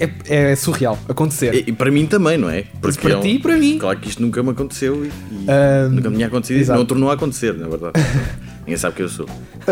é, 0.00 0.50
é 0.52 0.56
surreal 0.56 0.98
acontecer. 1.08 1.54
E, 1.54 1.64
e 1.70 1.72
para 1.72 1.90
mim 1.90 2.06
também, 2.06 2.36
não 2.38 2.48
é? 2.50 2.64
Mas 2.82 2.96
para 2.96 3.12
é 3.12 3.16
um- 3.16 3.20
ti 3.20 3.28
e 3.28 3.38
para 3.38 3.56
mim. 3.56 3.78
Claro 3.78 3.98
que 3.98 4.08
isto 4.08 4.20
nunca 4.22 4.42
me 4.42 4.50
aconteceu 4.50 5.04
e, 5.04 5.08
e 5.08 5.10
Ahm, 5.48 5.94
nunca 5.94 6.10
me 6.10 6.16
tinha 6.16 6.26
acontecido 6.28 6.58
exato. 6.58 6.78
e 6.78 6.80
não 6.80 6.86
tornou 6.86 7.10
a 7.10 7.14
acontecer, 7.14 7.54
na 7.54 7.68
verdade. 7.68 7.92
Ninguém 8.66 8.76
sabe 8.78 8.96
quem 8.96 9.04
eu 9.04 9.08
sou. 9.10 9.26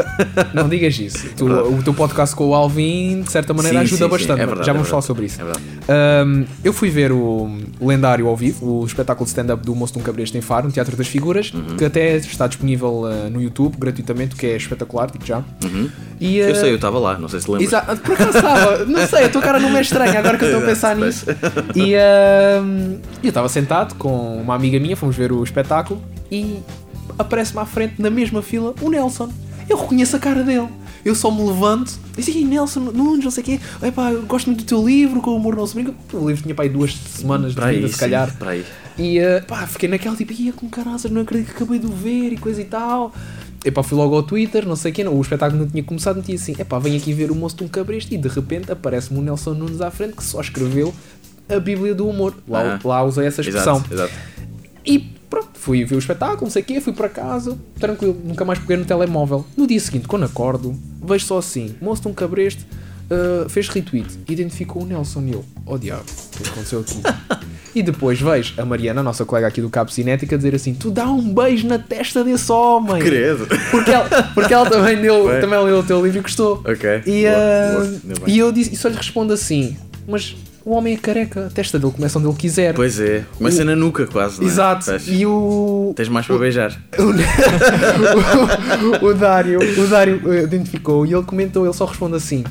Não 0.52 0.68
digas 0.68 0.98
isso. 0.98 1.30
Tu- 1.36 1.46
Verdade. 1.46 1.68
o 1.74 1.82
teu 1.82 1.94
podcast 1.94 2.36
com 2.36 2.48
o 2.50 2.54
Alvin, 2.54 3.22
de 3.22 3.32
certa 3.32 3.54
maneira, 3.54 3.78
Sim, 3.78 3.84
ajuda 3.84 3.96
sim, 3.96 4.04
sim, 4.04 4.10
bastante. 4.10 4.40
é 4.40 4.46
verdade, 4.46 4.66
Já 4.66 4.72
é 4.72 4.74
vamos 4.74 4.88
falar 4.88 5.00
verdade. 5.00 5.06
sobre 5.06 5.26
isso. 5.26 5.40
É. 5.88 6.24
Um, 6.24 6.44
eu 6.62 6.72
fui 6.74 6.90
ver 6.90 7.10
o 7.10 7.58
lendário 7.80 8.26
ao 8.28 8.36
vivo, 8.36 8.80
o 8.82 8.84
espetáculo 8.84 9.24
de 9.24 9.30
stand-up 9.30 9.64
do 9.64 9.74
Moço 9.74 9.94
de 9.94 9.98
um 9.98 10.02
Cabresto 10.02 10.36
em 10.36 10.40
Faro, 10.42 10.66
no 10.66 10.72
Teatro 10.72 10.94
das 10.96 11.06
Figuras, 11.08 11.52
Uhum. 11.54 11.76
que 11.76 11.84
até 11.86 12.16
está 12.16 12.46
disponível 12.46 13.02
uh, 13.04 13.30
no 13.30 13.40
YouTube 13.42 13.76
gratuitamente, 13.78 14.36
que 14.36 14.46
é 14.46 14.56
espetacular, 14.56 15.10
digo 15.10 15.24
já. 15.24 15.42
E, 16.20 16.36
Eu 16.38 16.52
uh, 16.52 16.56
sei, 16.56 16.70
eu 16.70 16.76
estava 16.76 16.98
lá, 16.98 17.18
não 17.18 17.28
sei 17.28 17.40
se 17.40 17.50
lembras. 17.50 17.68
Exato, 17.68 17.96
por 18.02 18.12
acaso 18.12 18.36
estava, 18.36 18.84
não 18.84 19.06
sei, 19.06 19.24
a 19.24 19.28
tua 19.30 19.40
cara 19.42 19.58
não 19.58 19.70
me 19.70 19.76
é 19.78 19.80
estranha 19.80 20.18
agora 20.18 20.36
que 20.38 20.44
eu 20.44 20.48
estou 20.48 20.62
a 20.62 20.66
pensar 20.66 20.94
nisso. 20.96 21.26
E 21.74 21.94
um, 22.62 22.98
eu 23.22 23.28
estava 23.28 23.48
sentado 23.48 23.94
com 23.94 24.36
uma 24.40 24.54
amiga 24.54 24.78
minha, 24.78 24.96
fomos 24.96 25.16
ver 25.16 25.32
o 25.32 25.42
espetáculo 25.42 26.00
e 26.30 26.58
aparece-me 27.18 27.60
à 27.60 27.64
frente, 27.66 28.00
na 28.00 28.10
mesma 28.10 28.42
fila, 28.42 28.74
o 28.80 28.90
Nelson. 28.90 29.30
Eu 29.68 29.76
reconheço 29.78 30.16
a 30.16 30.18
cara 30.18 30.42
dele. 30.42 30.68
Eu 31.04 31.14
só 31.16 31.30
me 31.30 31.42
levanto 31.44 31.92
e 32.16 32.20
assim, 32.20 32.44
Nelson 32.44 32.80
Nunes, 32.80 33.24
não 33.24 33.30
sei 33.30 33.42
o 33.42 33.46
quê. 33.46 33.60
Epá, 33.82 34.12
gosto 34.26 34.46
muito 34.46 34.64
do 34.64 34.66
teu 34.66 34.84
livro, 34.86 35.20
com 35.20 35.30
o 35.30 35.36
humor 35.36 35.56
não 35.56 35.66
se 35.66 35.74
brinca. 35.74 35.92
O 36.12 36.28
livro 36.28 36.42
tinha 36.42 36.54
pá, 36.54 36.62
aí 36.62 36.68
duas 36.68 36.94
semanas 36.94 37.50
de 37.50 37.56
Para 37.56 37.66
aí, 37.66 37.76
vida, 37.76 37.88
se 37.88 37.94
sim, 37.94 38.00
calhar. 38.00 38.36
Para 38.38 38.50
aí. 38.52 38.64
E 38.98 39.18
uh, 39.18 39.44
pá, 39.46 39.66
fiquei 39.66 39.88
naquela 39.88 40.14
tipo, 40.14 40.32
ia 40.32 40.52
com 40.52 40.68
caraças, 40.68 41.10
não 41.10 41.22
acredito 41.22 41.48
que 41.50 41.56
acabei 41.62 41.78
de 41.80 41.86
ver 41.88 42.32
e 42.32 42.36
coisa 42.36 42.60
e 42.60 42.64
tal. 42.64 43.12
Epá, 43.64 43.82
fui 43.82 43.96
logo 43.96 44.14
ao 44.14 44.22
Twitter, 44.22 44.66
não 44.66 44.76
sei 44.76 44.90
o 44.92 44.94
quê, 44.94 45.02
não, 45.04 45.14
o 45.16 45.20
espetáculo 45.20 45.62
não 45.62 45.68
tinha 45.68 45.82
começado, 45.82 46.16
meti 46.16 46.34
assim, 46.34 46.52
epá, 46.58 46.78
vem 46.78 46.96
aqui 46.96 47.12
ver 47.12 47.30
o 47.30 47.34
moço 47.34 47.56
de 47.56 47.64
um 47.64 47.68
cabresto 47.68 48.12
e 48.12 48.18
de 48.18 48.28
repente 48.28 48.70
aparece-me 48.70 49.18
o 49.18 49.22
Nelson 49.22 49.54
Nunes 49.54 49.80
à 49.80 49.90
frente 49.90 50.14
que 50.16 50.22
só 50.24 50.40
escreveu 50.40 50.92
a 51.48 51.58
Bíblia 51.58 51.94
do 51.94 52.06
Humor. 52.08 52.34
Lá, 52.46 52.74
Ah. 52.74 52.80
lá 52.86 53.02
usei 53.04 53.26
essa 53.26 53.40
expressão. 53.40 53.76
Exato, 53.76 53.94
exato. 53.94 54.12
E 54.84 55.10
pronto, 55.32 55.48
fui 55.54 55.82
ver 55.82 55.94
o 55.94 55.98
espetáculo, 55.98 56.42
não 56.42 56.50
sei 56.50 56.60
o 56.60 56.64
quê, 56.66 56.78
fui 56.78 56.92
para 56.92 57.08
casa, 57.08 57.58
tranquilo, 57.80 58.14
nunca 58.22 58.44
mais 58.44 58.58
peguei 58.58 58.76
no 58.76 58.84
telemóvel. 58.84 59.46
No 59.56 59.66
dia 59.66 59.80
seguinte, 59.80 60.06
quando 60.06 60.26
acordo, 60.26 60.78
vejo 61.02 61.24
só 61.24 61.38
assim, 61.38 61.74
moço 61.80 62.02
de 62.02 62.08
um 62.08 62.12
cabresto, 62.12 62.66
uh, 63.10 63.48
fez 63.48 63.66
retweet, 63.70 64.10
identificou 64.28 64.82
o 64.82 64.84
Nelson 64.84 65.22
e 65.22 65.32
eu, 65.32 65.42
oh 65.64 65.78
diabo, 65.78 66.04
o 66.04 66.36
que 66.36 66.50
aconteceu 66.50 66.80
aqui? 66.80 67.00
e 67.74 67.82
depois 67.82 68.20
vejo 68.20 68.60
a 68.60 68.64
Mariana, 68.66 69.00
a 69.00 69.02
nossa 69.02 69.24
colega 69.24 69.46
aqui 69.46 69.62
do 69.62 69.70
Cabo 69.70 69.90
Cinética, 69.90 70.36
dizer 70.36 70.54
assim, 70.54 70.74
tu 70.74 70.90
dá 70.90 71.06
um 71.06 71.32
beijo 71.32 71.66
na 71.66 71.78
testa 71.78 72.22
desse 72.22 72.52
homem. 72.52 73.02
Credo. 73.02 73.46
Porque 73.70 73.90
ela, 73.90 74.22
porque 74.34 74.52
ela 74.52 74.68
também, 74.68 75.00
deu, 75.00 75.28
Bem. 75.28 75.40
também 75.40 75.64
leu 75.64 75.78
o 75.78 75.82
teu 75.82 76.04
livro 76.04 76.18
e 76.18 76.20
gostou. 76.20 76.62
Ok. 76.62 77.04
E, 77.06 77.24
uh, 77.24 77.72
boa, 77.72 78.00
bem. 78.26 78.34
e 78.34 78.38
eu 78.38 78.52
disse, 78.52 78.74
e 78.74 78.76
só 78.76 78.86
lhe 78.88 78.96
respondo 78.96 79.32
assim, 79.32 79.78
mas 80.06 80.36
o 80.64 80.72
homem 80.72 80.94
é 80.94 80.96
careca, 80.96 81.46
a 81.46 81.50
testa 81.50 81.78
dele 81.78 81.92
começa 81.92 82.18
onde 82.18 82.28
ele 82.28 82.36
quiser. 82.36 82.74
Pois 82.74 83.00
é. 83.00 83.24
Começa 83.36 83.64
na 83.64 83.74
nuca 83.74 84.06
quase, 84.06 84.38
não 84.40 84.46
é? 84.46 84.50
Exato. 84.50 84.90
E 85.08 85.26
o. 85.26 85.92
Tens 85.96 86.08
mais 86.08 86.26
para 86.26 86.38
beijar. 86.38 86.80
o, 89.02 89.06
o 89.06 89.14
Dário, 89.14 89.58
o 89.60 89.86
Dário 89.86 90.20
eh, 90.32 90.42
identificou 90.42 91.04
e 91.04 91.12
ele 91.12 91.24
comentou, 91.24 91.64
ele 91.64 91.74
só 91.74 91.84
responde 91.84 92.16
assim: 92.16 92.44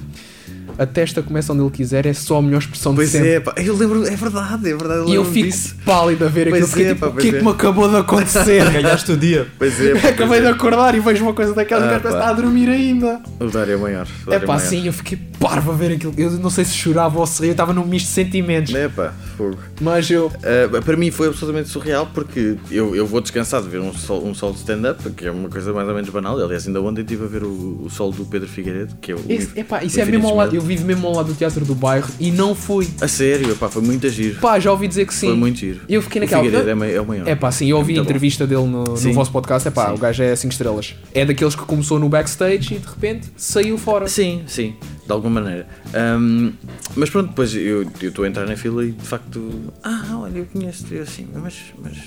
A 0.77 0.85
testa 0.85 1.21
começa 1.21 1.53
onde 1.53 1.61
ele 1.61 1.69
quiser, 1.71 2.05
é 2.05 2.13
só 2.13 2.37
a 2.37 2.41
melhor 2.41 2.59
expressão 2.59 2.95
Pois 2.95 3.11
de 3.11 3.17
sempre. 3.17 3.29
é, 3.31 3.39
pá. 3.39 3.53
Eu 3.57 3.75
lembro, 3.75 4.05
é 4.07 4.15
verdade, 4.15 4.69
é 4.69 4.75
verdade. 4.75 4.99
eu 5.01 5.07
E 5.09 5.15
eu 5.15 5.25
fico 5.25 5.47
disso. 5.47 5.75
pálido 5.85 6.25
a 6.25 6.27
ver 6.27 6.47
aquilo, 6.47 6.57
Pois 6.59 6.69
porque 6.69 6.83
é, 6.83 6.93
tipo, 6.93 6.99
pá, 7.01 7.07
o 7.07 7.11
que 7.11 7.17
é 7.17 7.21
pois 7.21 7.33
que 7.33 7.37
é. 7.39 7.43
me 7.43 7.49
acabou 7.49 7.89
de 7.89 7.95
acontecer? 7.97 8.69
Ganhaste 8.71 9.11
o 9.11 9.17
dia. 9.17 9.47
Pois 9.57 9.79
é, 9.79 9.93
pá, 9.99 10.07
Acabei 10.09 10.27
pois 10.27 10.41
de 10.41 10.47
é. 10.47 10.49
acordar 10.51 10.95
e 10.95 10.99
vejo 10.99 11.23
uma 11.23 11.33
coisa 11.33 11.53
daquela 11.53 11.81
e 11.81 11.83
o 11.83 11.87
Ah, 11.87 11.91
gajo 11.91 12.01
parece 12.03 12.19
pá. 12.19 12.25
que 12.25 12.31
está 12.31 12.41
a 12.41 12.41
dormir 12.45 12.69
ainda. 12.69 13.21
O 13.39 13.45
Dário 13.47 13.73
é 13.73 13.77
maior. 13.77 14.07
o 14.27 14.33
É 14.33 14.39
pá, 14.39 14.47
maior. 14.55 14.59
sim, 14.59 14.87
eu 14.87 14.93
fiquei 14.93 15.17
parvo 15.39 15.71
a 15.71 15.75
ver 15.75 15.93
aquilo. 15.93 16.13
Eu 16.17 16.31
não 16.31 16.49
sei 16.49 16.65
se 16.65 16.73
chorava 16.75 17.19
ou 17.19 17.25
se 17.27 17.41
ria, 17.41 17.49
eu 17.49 17.53
estava 17.53 17.73
num 17.73 17.85
misto 17.85 18.07
de 18.07 18.11
sentimentos. 18.13 18.73
É 18.73 18.87
pá, 18.89 19.13
fogo. 19.37 19.57
Mas 19.79 20.09
eu. 20.09 20.27
Uh, 20.27 20.81
para 20.83 20.97
mim 20.97 21.11
foi 21.11 21.27
absolutamente 21.27 21.69
surreal 21.69 22.07
porque 22.13 22.55
eu, 22.71 22.95
eu 22.95 23.05
vou 23.05 23.21
descansar 23.21 23.61
de 23.61 23.69
ver 23.69 23.79
um 23.81 23.93
sol, 23.93 24.25
um 24.25 24.33
sol 24.33 24.51
de 24.51 24.59
stand-up, 24.59 25.09
que 25.11 25.25
é 25.27 25.31
uma 25.31 25.49
coisa 25.49 25.71
mais 25.73 25.87
ou 25.87 25.93
menos 25.93 26.09
banal. 26.09 26.39
Aliás, 26.39 26.65
ainda 26.67 26.81
ontem 26.81 27.01
estive 27.01 27.25
a 27.25 27.27
ver 27.27 27.43
o, 27.43 27.81
o 27.83 27.89
sol 27.89 28.11
do 28.11 28.25
Pedro 28.25 28.47
Figueiredo, 28.47 28.95
que 29.01 29.11
é 29.11 29.15
o. 29.15 29.19
Esse, 29.29 29.59
epá, 29.59 29.83
isso 29.83 29.97
o 29.97 30.01
é 30.01 30.05
mesmo 30.05 30.27
ao 30.27 30.35
lado. 30.35 30.55
Eu 30.55 30.61
Vivo 30.71 30.85
mesmo 30.85 31.05
ao 31.05 31.15
lado 31.15 31.27
do 31.27 31.35
teatro 31.35 31.65
do 31.65 31.75
bairro 31.75 32.07
e 32.17 32.31
não 32.31 32.55
fui. 32.55 32.87
A 33.01 33.07
sério, 33.07 33.51
epá, 33.51 33.67
foi 33.67 33.81
muito 33.81 34.07
giro. 34.09 34.39
Pá, 34.39 34.57
já 34.57 34.71
ouvi 34.71 34.87
dizer 34.87 35.05
que 35.05 35.13
sim. 35.13 35.27
Foi 35.27 35.35
muito 35.35 35.59
giro. 35.59 35.81
Eu 35.89 36.01
fiquei 36.01 36.21
O 36.21 36.23
naquela. 36.23 36.43
Figueiredo 36.43 36.83
é, 36.85 36.93
é 36.93 37.01
o 37.01 37.05
maior. 37.05 37.27
É 37.27 37.35
pá, 37.35 37.51
sim, 37.51 37.67
eu 37.69 37.75
ouvi 37.75 37.91
a 37.91 37.95
muito 37.95 38.05
bom. 38.05 38.09
entrevista 38.09 38.47
dele 38.47 38.63
no, 38.67 38.83
no 38.85 39.13
vosso 39.13 39.31
podcast. 39.33 39.67
É 39.67 39.71
pá, 39.71 39.87
Sim. 39.89 39.95
o 39.95 39.97
gajo 39.97 40.23
é 40.23 40.33
5 40.33 40.49
estrelas. 40.53 40.95
É 41.13 41.25
daqueles 41.25 41.55
que 41.55 41.63
começou 41.63 41.99
no 41.99 42.07
backstage 42.07 42.75
e 42.75 42.77
de 42.79 42.87
repente 42.87 43.27
saiu 43.35 43.77
fora. 43.77 44.07
Sim, 44.07 44.43
sim, 44.47 44.75
de 45.05 45.11
alguma 45.11 45.41
maneira. 45.41 45.67
Ahm, 45.93 46.51
mas 46.95 47.09
pronto, 47.09 47.27
depois 47.27 47.53
eu 47.53 47.83
estou 48.01 48.23
a 48.23 48.27
entrar 48.29 48.45
na 48.47 48.55
fila 48.55 48.85
e 48.85 48.91
de 48.91 49.05
facto. 49.05 49.51
Ah, 49.83 50.19
olha, 50.21 50.37
eu 50.39 50.45
conheço-te 50.45 50.97
assim, 50.99 51.27
mas. 51.35 51.55
Mas, 51.83 51.97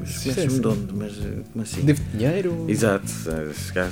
mas 0.00 0.18
conheces-me 0.22 0.60
de 0.60 0.66
onde? 0.66 0.94
Mas 0.94 1.12
eh, 1.18 1.42
como 1.52 1.62
assim? 1.62 1.82
Devo 1.82 2.00
dinheiro. 2.14 2.64
Exato, 2.68 3.04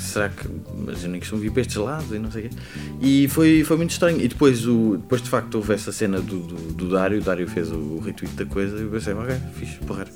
será 0.01 0.29
que. 0.31 0.49
Mas 0.87 1.03
eu 1.05 1.11
nem 1.11 1.21
costumo 1.21 1.41
vir 1.43 1.51
para 1.53 1.61
estes 1.61 1.77
lados 1.77 2.11
e 2.13 2.19
não 2.19 2.31
sei 2.31 2.47
o 2.47 2.49
quê. 2.49 2.57
E 3.01 3.29
foi, 3.29 3.65
foi 3.65 3.77
muito 3.77 3.91
estranho. 3.91 4.12
E 4.21 4.29
depois, 4.29 4.67
o, 4.67 4.97
depois 4.97 5.23
de 5.23 5.29
facto 5.29 5.55
houve 5.57 5.75
essa 5.75 5.93
cena 5.93 6.21
do, 6.21 6.41
do, 6.41 6.73
do 6.73 6.89
Dário, 6.91 7.19
o 7.19 7.23
Dário 7.23 7.49
fez 7.49 7.71
o, 7.71 7.77
o 7.77 8.01
retweet 8.01 8.35
da 8.35 8.47
coisa 8.47 8.77
e 8.79 8.83
eu 8.83 8.91
pensei, 8.91 9.15
ok, 9.15 9.37
fixe, 9.55 9.77
porra. 9.79 10.07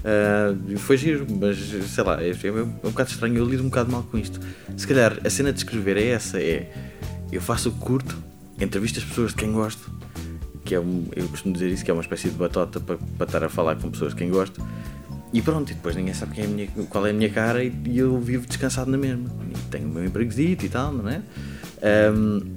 Uh, 0.00 0.78
foi 0.78 0.96
giro, 0.96 1.26
mas 1.28 1.58
sei 1.58 2.04
lá, 2.04 2.22
é, 2.22 2.30
é, 2.30 2.52
um 2.52 2.90
bocado 2.90 3.10
estranho, 3.10 3.36
eu 3.36 3.44
lido 3.44 3.62
um 3.62 3.68
bocado 3.68 3.92
mal 3.92 4.02
com 4.02 4.16
isto. 4.18 4.40
Se 4.76 4.86
calhar 4.86 5.18
a 5.24 5.30
cena 5.30 5.52
de 5.52 5.58
escrever 5.58 5.96
é 5.96 6.06
essa, 6.08 6.40
é 6.40 6.72
eu 7.30 7.40
faço 7.40 7.68
o 7.68 7.72
curto, 7.72 8.16
entrevisto 8.58 8.98
as 8.98 9.04
pessoas 9.04 9.30
de 9.30 9.36
quem 9.36 9.52
gosto, 9.52 9.90
que 10.64 10.74
é 10.74 10.80
um, 10.80 11.06
eu 11.14 11.28
costumo 11.28 11.52
dizer 11.52 11.68
isso, 11.68 11.84
que 11.84 11.90
é 11.90 11.94
uma 11.94 12.02
espécie 12.02 12.30
de 12.30 12.36
batota 12.36 12.80
para, 12.80 12.96
para 12.96 13.26
estar 13.26 13.44
a 13.44 13.48
falar 13.48 13.76
com 13.76 13.90
pessoas 13.90 14.12
de 14.12 14.18
quem 14.18 14.30
gosto. 14.30 14.62
E 15.32 15.40
pronto, 15.40 15.70
e 15.70 15.74
depois 15.74 15.94
ninguém 15.94 16.12
sabe 16.12 16.34
quem 16.34 16.44
é 16.44 16.46
minha, 16.46 16.66
qual 16.88 17.06
é 17.06 17.10
a 17.10 17.12
minha 17.12 17.30
cara 17.30 17.62
e, 17.62 17.72
e 17.86 17.98
eu 17.98 18.18
vivo 18.18 18.46
descansado 18.46 18.90
na 18.90 18.98
mesma. 18.98 19.30
E 19.48 19.58
tenho 19.70 19.88
o 19.88 19.92
meu 19.92 20.04
empregozito 20.04 20.64
e 20.64 20.68
tal, 20.68 20.92
não 20.92 21.08
é? 21.08 21.22
Ahm, 21.82 22.56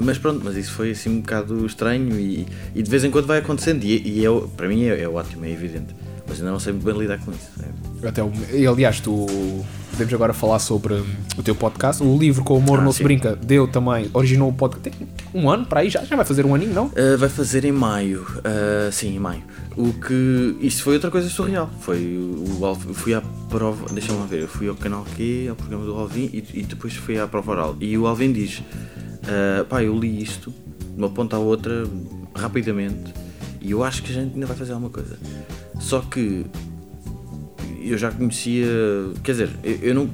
mas 0.00 0.18
pronto, 0.18 0.40
mas 0.44 0.56
isso 0.56 0.72
foi 0.72 0.90
assim 0.92 1.10
um 1.10 1.20
bocado 1.20 1.64
estranho 1.66 2.18
e, 2.18 2.46
e 2.74 2.82
de 2.82 2.90
vez 2.90 3.04
em 3.04 3.10
quando 3.10 3.26
vai 3.26 3.38
acontecendo. 3.38 3.84
E, 3.84 4.20
e 4.20 4.24
é, 4.24 4.28
para 4.56 4.68
mim 4.68 4.84
é, 4.84 5.02
é 5.02 5.08
ótimo, 5.08 5.44
é 5.44 5.50
evidente. 5.50 5.94
Mas 6.30 6.38
ainda 6.38 6.52
não 6.52 6.60
sei 6.60 6.72
muito 6.72 6.84
bem 6.84 6.96
lidar 6.96 7.18
com 7.18 7.32
isso. 7.32 7.50
é. 7.60 8.06
Até 8.08 8.22
o, 8.22 8.30
aliás, 8.70 9.00
tu 9.00 9.26
podemos 9.90 10.14
agora 10.14 10.32
falar 10.32 10.60
sobre 10.60 10.94
hum, 10.94 11.04
o 11.36 11.42
teu 11.42 11.56
podcast. 11.56 12.00
O 12.04 12.16
livro 12.16 12.44
com 12.44 12.54
o 12.54 12.58
Humor 12.58 12.78
Ah, 12.78 12.82
Não 12.82 12.92
Se 12.92 12.98
sim. 12.98 13.04
Brinca 13.04 13.34
deu 13.34 13.66
também, 13.66 14.08
originou 14.14 14.48
o 14.48 14.52
podcast. 14.52 14.96
Tem 14.96 15.08
um 15.34 15.50
ano 15.50 15.66
para 15.66 15.80
aí 15.80 15.90
já, 15.90 16.04
já 16.04 16.14
vai 16.14 16.24
fazer 16.24 16.46
um 16.46 16.54
aninho, 16.54 16.72
não? 16.72 16.86
Uh, 16.86 17.18
vai 17.18 17.28
fazer 17.28 17.64
em 17.64 17.72
maio, 17.72 18.22
uh, 18.22 18.92
sim, 18.92 19.16
em 19.16 19.18
maio. 19.18 19.42
O 19.76 19.92
que. 19.92 20.56
Isso 20.60 20.84
foi 20.84 20.94
outra 20.94 21.10
coisa 21.10 21.28
surreal. 21.28 21.68
Foi 21.80 22.16
o 22.60 22.64
Alvin, 22.64 22.94
fui 22.94 23.12
à 23.12 23.20
prova. 23.48 23.92
Deixa-me 23.92 24.24
ver, 24.28 24.42
eu 24.42 24.48
fui 24.48 24.68
ao 24.68 24.76
canal 24.76 25.04
Q, 25.16 25.48
ao 25.48 25.56
programa 25.56 25.84
do 25.84 25.94
Alvin 25.96 26.30
e, 26.32 26.44
e 26.54 26.62
depois 26.62 26.94
fui 26.94 27.18
à 27.18 27.26
prova 27.26 27.50
oral. 27.50 27.76
E 27.80 27.98
o 27.98 28.06
Alvin 28.06 28.32
diz: 28.32 28.58
uh, 28.60 29.64
pá, 29.68 29.82
eu 29.82 29.98
li 29.98 30.22
isto 30.22 30.54
de 30.94 30.96
uma 30.96 31.10
ponta 31.10 31.34
à 31.34 31.38
outra 31.40 31.84
rapidamente 32.36 33.12
e 33.60 33.72
eu 33.72 33.82
acho 33.84 34.02
que 34.02 34.10
a 34.12 34.14
gente 34.14 34.34
ainda 34.34 34.46
vai 34.46 34.56
fazer 34.56 34.72
alguma 34.72 34.90
coisa. 34.90 35.18
Só 35.80 36.00
que 36.00 36.46
eu 37.82 37.98
já 37.98 38.12
conhecia. 38.12 38.66
Quer 39.24 39.32
dizer, 39.32 39.50
eu, 39.64 39.76
eu 39.76 39.94
não. 39.94 40.10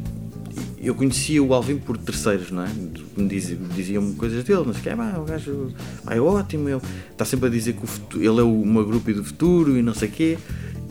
Eu 0.78 0.94
conhecia 0.94 1.42
o 1.42 1.52
Alvin 1.52 1.78
por 1.78 1.98
terceiros, 1.98 2.50
não 2.52 2.62
é? 2.62 2.68
Me 3.16 3.26
diziam, 3.26 4.12
coisas 4.14 4.44
dele, 4.44 4.60
o 4.60 4.72
que, 4.72 4.88
ah, 4.88 5.18
o 5.18 5.24
gajo 5.24 5.72
é 6.08 6.20
ótimo, 6.20 6.68
ele 6.68 6.80
está 7.10 7.24
sempre 7.24 7.46
a 7.48 7.50
dizer 7.50 7.72
que 7.72 7.84
futuro, 7.86 8.22
ele 8.22 8.40
é 8.40 8.44
uma 8.44 8.84
grupo 8.84 9.12
do 9.12 9.24
futuro 9.24 9.76
e 9.76 9.82
não 9.82 9.94
sei 9.94 10.08
quê, 10.08 10.38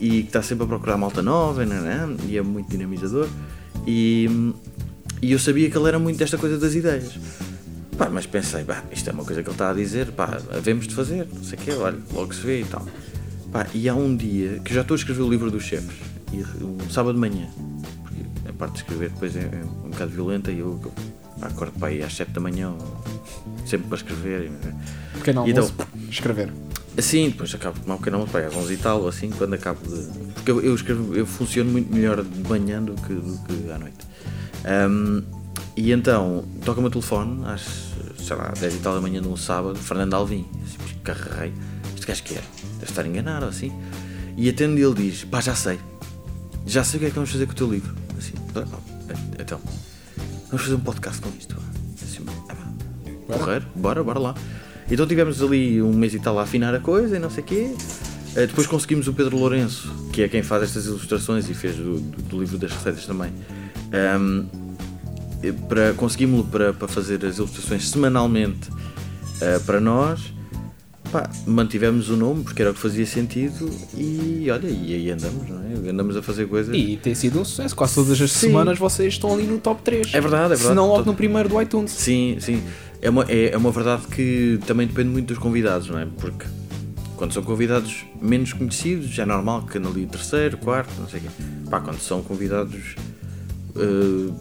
e 0.02 0.24
que 0.24 0.28
está 0.28 0.42
sempre 0.42 0.66
a 0.66 0.68
procurar 0.68 0.98
malta 0.98 1.22
nova, 1.22 1.66
não 1.66 1.76
é? 1.88 2.10
e 2.28 2.38
é 2.38 2.42
muito 2.42 2.70
dinamizador. 2.70 3.30
E, 3.88 4.28
e 5.22 5.32
eu 5.32 5.40
sabia 5.40 5.70
que 5.70 5.78
ele 5.78 5.88
era 5.88 6.00
muito 6.00 6.18
desta 6.18 6.38
coisa 6.38 6.58
das 6.58 6.74
ideias. 6.74 7.18
Pá, 7.98 8.10
mas 8.10 8.26
pensei, 8.26 8.66
pá, 8.66 8.84
isto 8.92 9.10
é 9.10 9.14
uma 9.14 9.24
coisa 9.24 9.42
que 9.42 9.48
ele 9.48 9.56
está 9.56 9.70
a 9.70 9.74
dizer, 9.74 10.12
pá, 10.12 10.42
havemos 10.52 10.88
de 10.88 10.96
fazer, 10.96 11.26
não 11.34 11.44
sei 11.44 11.58
o 11.58 11.62
quê, 11.62 11.72
olha, 11.72 11.98
logo 12.12 12.34
se 12.34 12.42
vê 12.42 12.62
e 12.62 12.66
tal. 12.66 12.86
Pá, 13.56 13.66
e 13.74 13.88
há 13.88 13.96
um 13.96 14.14
dia 14.18 14.60
que 14.66 14.72
eu 14.72 14.76
já 14.76 14.82
estou 14.82 14.96
a 14.96 14.98
escrever 14.98 15.22
o 15.22 15.30
livro 15.30 15.50
dos 15.50 15.64
chefes, 15.64 15.96
e 16.34 16.44
um 16.62 16.90
sábado 16.90 17.14
de 17.14 17.22
manhã, 17.22 17.48
porque 18.04 18.50
a 18.50 18.52
parte 18.52 18.74
de 18.74 18.80
escrever 18.80 19.10
depois 19.12 19.34
é, 19.34 19.44
é 19.44 19.64
um 19.86 19.92
bocado 19.92 20.12
violenta 20.12 20.52
e 20.52 20.60
eu, 20.60 20.78
pá, 21.40 21.48
acordo 21.48 21.80
para 21.80 21.88
aí 21.88 22.04
às 22.04 22.14
7 22.14 22.32
da 22.32 22.42
manhã, 22.42 22.74
sempre 23.66 23.88
para 23.88 23.96
escrever. 23.96 24.52
Pequeno 25.14 25.48
E 25.48 25.52
almoço, 25.52 25.74
escrever. 26.10 26.52
Assim, 26.98 27.30
depois 27.30 27.56
acabo 27.56 27.76
de 27.76 27.84
tomar 27.84 27.96
um 27.96 27.98
pequeno 28.00 28.18
almoço, 28.18 28.34
pá, 28.34 28.40
às 28.40 28.54
11 28.54 28.74
e 28.74 28.78
tal, 28.78 29.02
ou 29.04 29.08
assim, 29.08 29.30
quando 29.30 29.54
acabo 29.54 29.80
de. 29.88 30.06
Porque 30.34 30.52
eu, 30.52 30.60
eu 30.62 30.76
escrevo, 30.76 31.16
eu 31.16 31.26
funciono 31.26 31.72
muito 31.72 31.96
melhor 31.96 32.22
de 32.26 32.50
manhã 32.50 32.84
do 32.84 32.94
que, 32.96 33.14
do 33.14 33.40
que 33.46 33.72
à 33.72 33.80
noite. 33.80 34.06
Ahm, 34.66 35.24
e 35.78 35.94
então, 35.94 36.44
toca-me 36.66 36.88
o 36.88 36.90
telefone, 36.90 37.46
às, 37.46 37.94
sei 38.18 38.36
lá, 38.36 38.50
10 38.60 38.76
e 38.76 38.80
tal 38.80 38.96
da 38.96 39.00
manhã 39.00 39.22
de 39.22 39.30
um 39.30 39.38
sábado, 39.38 39.80
Fernando 39.80 40.14
Alvim. 40.14 40.46
Assim, 40.66 40.78
"Mas 40.82 40.92
carrei, 41.06 41.54
este 41.96 42.06
gajo 42.06 42.22
que 42.24 42.36
é? 42.36 42.44
Deve 42.86 42.92
estar 42.92 43.06
enganado, 43.08 43.46
ou 43.46 43.50
assim. 43.50 43.72
E 44.38 44.48
atendo 44.48 44.78
e 44.78 44.84
ele 44.84 44.94
diz: 44.94 45.24
pá, 45.24 45.42
já 45.42 45.56
sei, 45.56 45.80
já 46.68 46.84
sei 46.84 46.98
o 46.98 47.00
que 47.00 47.06
é 47.08 47.10
que 47.10 47.16
vamos 47.16 47.32
fazer 47.32 47.46
com 47.48 47.52
o 47.54 47.56
teu 47.56 47.72
livro. 47.72 47.96
Assim, 48.18 48.34
"Ah, 48.56 48.64
ah, 49.10 49.14
então, 49.40 49.60
vamos 50.50 50.62
fazer 50.64 50.76
um 50.76 50.80
podcast 50.80 51.20
com 51.22 51.30
isto. 51.38 51.56
Assim, 52.04 52.24
ah, 52.50 53.38
correr, 53.38 53.64
bora, 53.76 54.04
bora 54.04 54.20
lá. 54.20 54.36
Então 54.90 55.08
tivemos 55.08 55.42
ali 55.42 55.82
um 55.82 55.94
mês 55.94 56.14
e 56.14 56.20
tal 56.20 56.38
a 56.38 56.44
afinar 56.44 56.76
a 56.76 56.80
coisa 56.80 57.16
e 57.16 57.20
não 57.20 57.30
sei 57.32 57.44
o 57.44 57.46
quê. 57.48 57.74
Eh, 58.36 58.46
Depois 58.46 58.68
conseguimos 58.68 59.08
o 59.08 59.14
Pedro 59.14 59.36
Lourenço, 59.38 59.92
que 60.14 60.22
é 60.22 60.28
quem 60.28 60.44
faz 60.44 60.62
estas 60.64 60.86
ilustrações 60.86 61.50
e 61.50 61.56
fez 61.56 61.76
do, 61.76 62.00
do- 62.00 62.22
do 62.22 62.40
livro 62.40 62.58
das 62.60 62.72
receitas 62.72 63.04
também. 63.08 63.32
Ahm, 63.92 64.46
eh, 65.42 65.52
para, 65.68 65.94
conseguimos-lo 65.94 66.44
para, 66.52 66.72
para 66.72 66.88
fazer 66.88 67.26
as 67.26 67.38
ilustrações 67.40 67.90
semanalmente 67.90 68.70
eh, 69.42 69.58
para 69.66 69.80
nós. 69.82 70.35
Pá, 71.12 71.30
mantivemos 71.46 72.10
o 72.10 72.18
nome 72.18 72.44
porque 72.44 72.62
era 72.62 72.72
o 72.72 72.74
que 72.74 72.80
fazia 72.80 73.06
sentido 73.06 73.70
e 73.96 74.48
olha, 74.52 74.68
e 74.68 74.94
aí 74.94 75.12
andamos, 75.12 75.48
não 75.48 75.62
é? 75.62 75.90
Andamos 75.90 76.18
a 76.18 76.22
fazer 76.22 76.48
coisas. 76.48 76.76
E 76.76 76.98
tem 77.02 77.14
sido 77.16 77.40
um 77.40 77.46
sucesso. 77.46 77.76
Quase 77.76 77.96
todas 77.96 78.20
as 78.20 78.32
Sim. 78.32 78.48
semanas 78.48 78.78
vocês 78.80 79.14
estão 79.14 79.34
ali 79.34 79.44
no 79.44 79.58
top 79.60 79.82
3. 79.84 80.14
É 80.14 80.20
verdade, 80.20 80.46
é 80.46 80.48
verdade. 80.50 80.62
Se 80.70 80.74
não 80.74 80.86
logo 80.88 80.98
Todo- 81.00 81.08
no 81.08 81.14
primeiro 81.16 81.48
do 81.48 81.62
iTunes. 81.62 81.92
Sim, 81.92 82.38
sim. 82.40 82.62
É 83.02 83.10
uma, 83.10 83.24
é, 83.30 83.52
é 83.52 83.58
uma 83.58 83.72
verdade 83.72 84.08
que 84.08 84.60
também 84.66 84.88
depende 84.88 85.10
muito 85.10 85.28
dos 85.28 85.38
convidados, 85.38 85.88
não 85.90 86.00
é? 86.00 86.08
Porque 86.18 86.46
quando 87.16 87.34
são 87.34 87.44
convidados 87.44 88.04
menos 88.20 88.52
conhecidos, 88.52 89.18
é 89.20 89.26
normal 89.26 89.64
que 89.64 89.78
andem 89.78 89.92
ali 89.92 90.06
terceiro, 90.08 90.58
quarto, 90.58 90.92
não 91.00 91.08
sei 91.08 91.20
o 91.20 91.24
quê. 91.24 91.30
Pá, 91.70 91.80
quando 91.80 92.00
são 92.00 92.22
convidados 92.24 92.96
eh, 93.76 94.34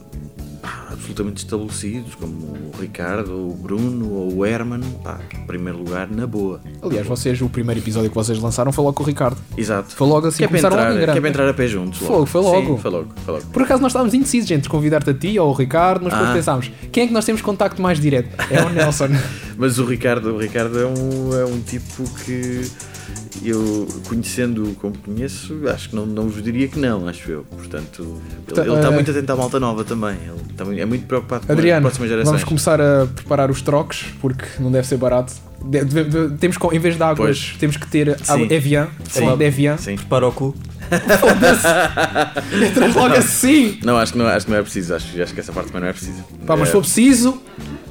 pá, 0.64 0.88
absolutamente 0.92 1.44
estabelecidos, 1.44 2.14
como 2.14 2.32
o 2.32 2.70
Ricardo, 2.80 3.32
ou 3.32 3.50
o 3.50 3.54
Bruno 3.54 4.10
ou 4.12 4.34
o 4.38 4.46
Herman, 4.46 4.80
pá, 5.02 5.20
em 5.34 5.46
primeiro 5.46 5.78
lugar, 5.78 6.08
na 6.10 6.26
boa. 6.26 6.60
Aliás, 6.82 7.06
vocês, 7.06 7.40
o 7.42 7.48
primeiro 7.48 7.80
episódio 7.80 8.08
que 8.08 8.14
vocês 8.14 8.38
lançaram 8.38 8.72
foi 8.72 8.82
logo 8.84 8.96
com 8.96 9.02
o 9.02 9.06
Ricardo. 9.06 9.36
Exato. 9.56 9.94
Foi 9.94 10.06
logo 10.06 10.26
assim, 10.26 10.38
que 10.38 10.44
é 10.44 10.48
começaram 10.48 10.76
entrar, 10.76 10.88
logo 10.88 10.94
em 10.94 10.96
que 10.98 11.02
é 11.02 11.06
grande. 11.06 11.20
para 11.20 11.30
entrar 11.30 11.48
a 11.48 11.54
pé 11.54 11.66
juntos. 11.68 11.98
Foi, 11.98 12.26
foi 12.26 12.40
logo. 12.40 12.76
Sim, 12.76 12.82
foi 12.82 12.90
logo, 12.90 13.08
foi 13.24 13.34
logo. 13.34 13.46
Por 13.46 13.62
acaso 13.62 13.82
nós 13.82 13.90
estávamos 13.92 14.14
indecisos 14.14 14.50
entre 14.50 14.68
convidar-te 14.68 15.10
a 15.10 15.14
ti 15.14 15.38
ou 15.38 15.50
o 15.50 15.52
Ricardo, 15.52 16.02
mas 16.04 16.12
depois 16.12 16.30
Ah. 16.30 16.34
pensámos, 16.34 16.70
quem 16.90 17.04
é 17.04 17.06
que 17.06 17.12
nós 17.12 17.24
temos 17.24 17.42
contacto 17.42 17.82
mais 17.82 18.00
direto? 18.00 18.30
É 18.50 18.62
o 18.62 18.68
Nelson. 18.74 19.08
Mas 19.56 19.78
o 19.78 19.84
Ricardo, 19.84 20.34
o 20.34 20.38
Ricardo 20.38 20.78
é, 20.80 20.86
um, 20.86 21.38
é 21.40 21.44
um 21.44 21.60
tipo 21.60 22.02
que 22.24 22.68
eu, 23.42 23.86
conhecendo-o 24.08 24.74
como 24.76 24.96
conheço, 24.98 25.54
acho 25.68 25.90
que 25.90 25.96
não, 25.96 26.06
não 26.06 26.28
vos 26.28 26.42
diria 26.42 26.68
que 26.68 26.78
não, 26.78 27.06
acho 27.08 27.30
eu. 27.30 27.44
Portanto, 27.44 28.20
Porta- 28.46 28.60
ele, 28.62 28.70
ele 28.70 28.76
está 28.78 28.88
eh, 28.88 28.94
muito 28.94 29.10
atento 29.10 29.32
à 29.32 29.36
malta 29.36 29.60
nova 29.60 29.84
também. 29.84 30.16
Ele 30.70 30.80
é 30.80 30.84
muito 30.86 31.06
preocupado 31.06 31.46
com 31.46 31.52
Adriano, 31.52 31.78
as 31.86 31.92
próximas 31.92 32.08
gerações. 32.10 32.30
vamos 32.30 32.44
começar 32.44 32.80
a 32.80 33.06
preparar 33.06 33.50
os 33.50 33.60
trocos, 33.62 34.04
porque 34.20 34.44
não 34.60 34.70
deve 34.72 34.86
ser 34.86 34.96
barato. 34.96 35.32
De- 35.64 35.84
de- 35.84 36.04
de- 36.04 36.36
temos, 36.36 36.56
co- 36.58 36.72
em 36.74 36.78
vez 36.78 36.96
de 36.96 37.02
águas, 37.02 37.16
Pois. 37.16 37.56
temos 37.58 37.76
que 37.78 37.86
ter 37.86 38.10
água 38.28 38.46
Sim. 38.46 38.52
Evian. 38.54 38.88
Sim. 39.08 39.42
Evian. 39.42 39.76
Sim. 39.78 39.96
Para 39.96 40.26
o 40.28 40.32
cu. 40.32 40.54
Entras 42.68 42.94
logo 42.94 43.14
assim. 43.14 43.78
Não, 43.82 43.96
acho 43.96 44.12
que 44.12 44.18
não, 44.18 44.26
acho 44.26 44.44
que 44.46 44.52
não 44.52 44.58
é 44.58 44.62
preciso. 44.62 44.94
Acho, 44.94 45.22
acho 45.22 45.32
que 45.34 45.40
essa 45.40 45.52
parte 45.52 45.68
também 45.68 45.82
não 45.82 45.88
é 45.88 45.92
preciso. 45.92 46.22
Pá, 46.46 46.54
mas 46.56 46.62
É, 46.62 46.66
se 46.66 46.72
for 46.72 46.80
preciso, 46.82 47.40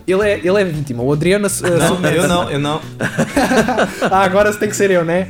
ele 0.07 0.21
é, 0.29 0.37
ele 0.39 0.61
é 0.61 0.65
vítima. 0.65 1.03
O 1.03 1.11
Adriano. 1.13 1.47
Não, 2.01 2.09
eu 2.09 2.27
não, 2.27 2.49
eu 2.51 2.59
não. 2.59 2.81
ah, 4.11 4.23
agora 4.23 4.53
tem 4.53 4.69
que 4.69 4.75
ser 4.75 4.91
eu, 4.91 5.03
né? 5.05 5.27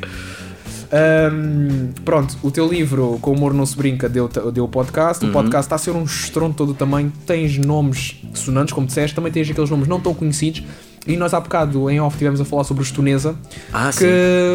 Ahm, 0.92 1.92
pronto, 2.06 2.38
o 2.44 2.52
teu 2.52 2.68
livro 2.68 3.18
Com 3.20 3.32
o 3.32 3.34
Humor 3.34 3.52
Não 3.54 3.66
Se 3.66 3.76
Brinca 3.76 4.08
deu, 4.08 4.28
deu 4.54 4.66
o 4.66 4.68
podcast. 4.68 5.24
O 5.24 5.28
Uhum. 5.28 5.34
podcast 5.34 5.66
está 5.66 5.76
a 5.76 5.80
ser 5.80 5.92
um 5.92 6.04
estrondo 6.04 6.54
todo 6.56 6.70
o 6.70 6.74
tamanho. 6.76 7.12
Tens 7.26 7.58
nomes 7.58 8.22
sonantes, 8.34 8.74
como 8.74 8.86
disseste, 8.86 9.16
também 9.16 9.32
tens 9.32 9.50
aqueles 9.50 9.70
nomes 9.70 9.88
não 9.88 10.00
tão 10.00 10.14
conhecidos. 10.14 10.64
E 11.08 11.18
nós 11.18 11.34
há 11.34 11.40
bocado 11.40 11.90
em 11.90 12.00
off 12.00 12.16
estivemos 12.16 12.40
a 12.40 12.46
falar 12.46 12.64
sobre 12.64 12.84
os 12.84 12.92
Tunesa, 12.92 13.36
Ah, 13.74 13.90
que 13.92 13.98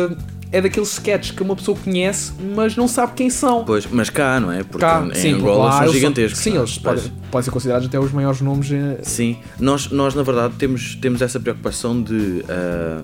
sim. 0.09 0.17
É 0.51 0.61
daqueles 0.63 0.91
sketches 0.93 1.31
que 1.33 1.43
uma 1.43 1.55
pessoa 1.55 1.77
conhece, 1.77 2.33
mas 2.55 2.75
não 2.77 2.89
sabe 2.89 3.13
quem 3.15 3.29
são. 3.29 3.65
Pois, 3.65 3.87
mas 3.87 4.09
cá, 4.09 4.41
não 4.41 4.51
é? 4.51 4.63
Porque 4.63 4.79
Cá, 4.79 5.07
em 5.11 5.15
sim, 5.15 5.33
Angola 5.35 5.67
lá 5.67 5.85
são 5.85 5.93
gigantescos. 5.93 6.41
Sim, 6.41 6.55
é? 6.55 6.57
eles 6.59 6.79
podem, 6.79 7.05
podem 7.31 7.45
ser 7.45 7.51
considerados 7.51 7.87
até 7.87 7.99
os 8.01 8.13
maiores 8.13 8.41
nomes. 8.41 8.71
eh, 8.73 8.99
Sim, 9.03 9.37
nós, 9.61 9.91
nós 9.91 10.15
na 10.15 10.23
verdade 10.23 10.55
temos, 10.59 10.95
temos 10.97 11.21
essa 11.21 11.39
preocupação 11.39 12.03
de 12.03 12.45
ah, 12.49 13.03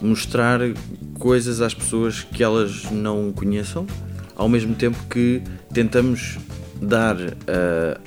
mostrar 0.00 0.60
coisas 1.18 1.60
às 1.60 1.74
pessoas 1.74 2.22
que 2.32 2.42
elas 2.42 2.84
não 2.90 3.30
conheçam, 3.32 3.86
ao 4.34 4.48
mesmo 4.48 4.74
tempo 4.74 4.96
que 5.10 5.42
tentamos 5.72 6.38
dar. 6.80 7.16
ah, 7.46 8.00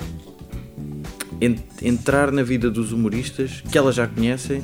en- 1.40 1.56
entrar 1.82 2.30
na 2.32 2.42
vida 2.42 2.70
dos 2.70 2.92
humoristas 2.92 3.62
que 3.70 3.78
elas 3.78 3.94
já 3.94 4.06
conhecem, 4.06 4.62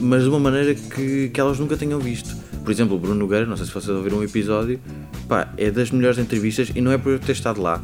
mas 0.00 0.22
de 0.22 0.28
uma 0.28 0.40
maneira 0.40 0.74
que, 0.74 1.28
que 1.28 1.40
elas 1.40 1.58
nunca 1.58 1.76
tenham 1.76 2.00
visto. 2.00 2.34
Por 2.70 2.74
exemplo, 2.74 2.94
o 2.94 3.00
Bruno 3.00 3.16
Nogueira, 3.16 3.44
não 3.46 3.56
sei 3.56 3.66
se 3.66 3.72
vocês 3.72 3.88
ouviram 3.96 4.18
um 4.18 4.22
episódio, 4.22 4.78
pá, 5.28 5.48
é 5.56 5.72
das 5.72 5.90
melhores 5.90 6.18
entrevistas, 6.20 6.70
e 6.72 6.80
não 6.80 6.92
é 6.92 6.96
por 6.98 7.10
eu 7.10 7.18
ter 7.18 7.32
estado 7.32 7.60
lá, 7.60 7.82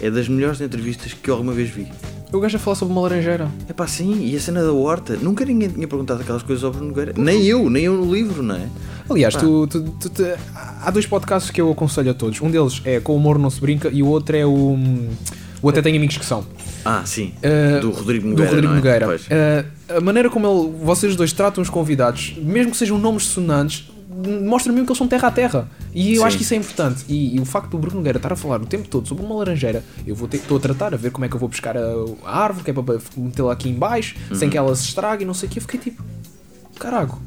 é 0.00 0.08
das 0.12 0.28
melhores 0.28 0.60
entrevistas 0.60 1.12
que 1.12 1.28
eu 1.28 1.34
alguma 1.34 1.52
vez 1.52 1.68
vi. 1.70 1.88
Eu 2.32 2.38
gajo 2.38 2.54
a 2.56 2.60
falar 2.60 2.76
sobre 2.76 2.92
uma 2.92 3.00
laranjeira. 3.00 3.48
É 3.68 3.72
pá, 3.72 3.88
sim, 3.88 4.24
e 4.24 4.36
a 4.36 4.40
cena 4.40 4.62
da 4.62 4.72
horta, 4.72 5.16
nunca 5.20 5.44
ninguém 5.44 5.68
tinha 5.70 5.88
perguntado 5.88 6.20
aquelas 6.22 6.44
coisas 6.44 6.62
ao 6.62 6.70
Bruno 6.70 6.86
Nogueira. 6.90 7.14
Nem 7.16 7.42
eu, 7.46 7.68
nem 7.68 7.82
eu 7.86 7.94
no 7.94 8.14
livro, 8.14 8.40
não 8.40 8.54
é? 8.54 8.68
Aliás, 9.10 9.34
tu, 9.34 9.66
tu- 9.66 9.82
tu- 10.00 10.08
te- 10.08 10.36
há 10.54 10.88
dois 10.92 11.04
podcasts 11.04 11.50
que 11.50 11.60
eu 11.60 11.72
aconselho 11.72 12.12
a 12.12 12.14
todos. 12.14 12.40
Um 12.40 12.48
deles 12.48 12.80
é 12.84 13.00
Com 13.00 13.14
o 13.14 13.16
Humor 13.16 13.40
Não 13.40 13.50
Se 13.50 13.60
Brinca 13.60 13.88
e 13.92 14.04
o 14.04 14.06
outro 14.06 14.36
é 14.36 14.46
o. 14.46 14.78
O 15.60 15.68
Até 15.68 15.82
Tenho 15.82 15.96
Amigos 15.96 16.16
que 16.16 16.24
São. 16.24 16.46
Ah, 16.84 17.02
sim, 17.04 17.32
Uh, 17.42 17.80
do 17.80 17.90
Rodrigo 17.90 18.22
do 18.22 18.30
Nogueira. 18.30 18.50
Rodrigo 18.52 18.68
não 18.72 18.78
é? 18.78 19.00
Nogueira. 19.00 19.16
Uh, 19.90 19.96
a 19.96 20.00
maneira 20.00 20.30
como 20.30 20.46
ele, 20.46 20.72
vocês 20.84 21.16
dois 21.16 21.32
tratam 21.32 21.60
os 21.60 21.68
convidados, 21.68 22.36
mesmo 22.40 22.70
que 22.70 22.76
sejam 22.76 22.96
nomes 22.98 23.24
sonantes, 23.24 23.90
mostra 24.44 24.72
mesmo 24.72 24.86
que 24.86 24.90
eles 24.92 24.98
são 24.98 25.06
terra 25.08 25.28
a 25.28 25.30
terra. 25.30 25.70
E 25.94 26.14
eu 26.14 26.22
Sim. 26.22 26.26
acho 26.26 26.36
que 26.36 26.42
isso 26.42 26.54
é 26.54 26.56
importante. 26.56 27.04
E, 27.08 27.36
e 27.36 27.40
o 27.40 27.44
facto 27.44 27.70
do 27.70 27.78
Bruno 27.78 27.96
Nogueira 27.98 28.18
estar 28.18 28.32
a 28.32 28.36
falar 28.36 28.60
o 28.60 28.66
tempo 28.66 28.88
todo 28.88 29.06
sobre 29.06 29.24
uma 29.24 29.34
laranjeira, 29.36 29.84
eu 30.06 30.14
vou 30.14 30.26
ter, 30.28 30.38
estou 30.38 30.56
a 30.56 30.60
tratar, 30.60 30.92
a 30.94 30.96
ver 30.96 31.10
como 31.10 31.24
é 31.24 31.28
que 31.28 31.34
eu 31.34 31.40
vou 31.40 31.48
pescar 31.48 31.76
a, 31.76 31.80
a 32.24 32.38
árvore, 32.42 32.64
que 32.64 32.70
é 32.70 32.74
para 32.74 32.98
metê-la 33.16 33.52
aqui 33.52 33.68
em 33.68 33.74
baixo, 33.74 34.16
Uhum. 34.30 34.36
sem 34.36 34.50
que 34.50 34.56
ela 34.58 34.74
se 34.74 34.84
estrague 34.88 35.22
e 35.22 35.26
não 35.26 35.34
sei 35.34 35.48
o 35.48 35.52
que. 35.52 35.58
Eu 35.58 35.62
fiquei 35.62 35.78
tipo, 35.80 36.02
carago, 36.78 37.20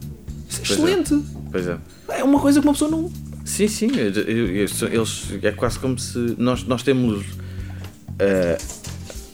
isso 0.50 0.62
é 0.62 0.66
Pois 0.66 0.70
é. 0.70 0.74
excelente. 0.74 1.26
Pois 1.52 1.68
é. 1.68 1.78
É. 2.10 2.24
uma 2.24 2.40
coisa 2.40 2.60
que 2.60 2.68
uma 2.68 2.74
pessoa 2.74 2.92
não. 2.92 3.12
Sim, 3.46 3.68
sim, 3.68 3.90
eles, 3.96 5.28
é 5.42 5.52
quase 5.52 5.80
como 5.80 5.98
se 5.98 6.36
nós, 6.38 6.64
nós 6.64 6.84
temos 6.84 7.26
eh, 8.20 8.58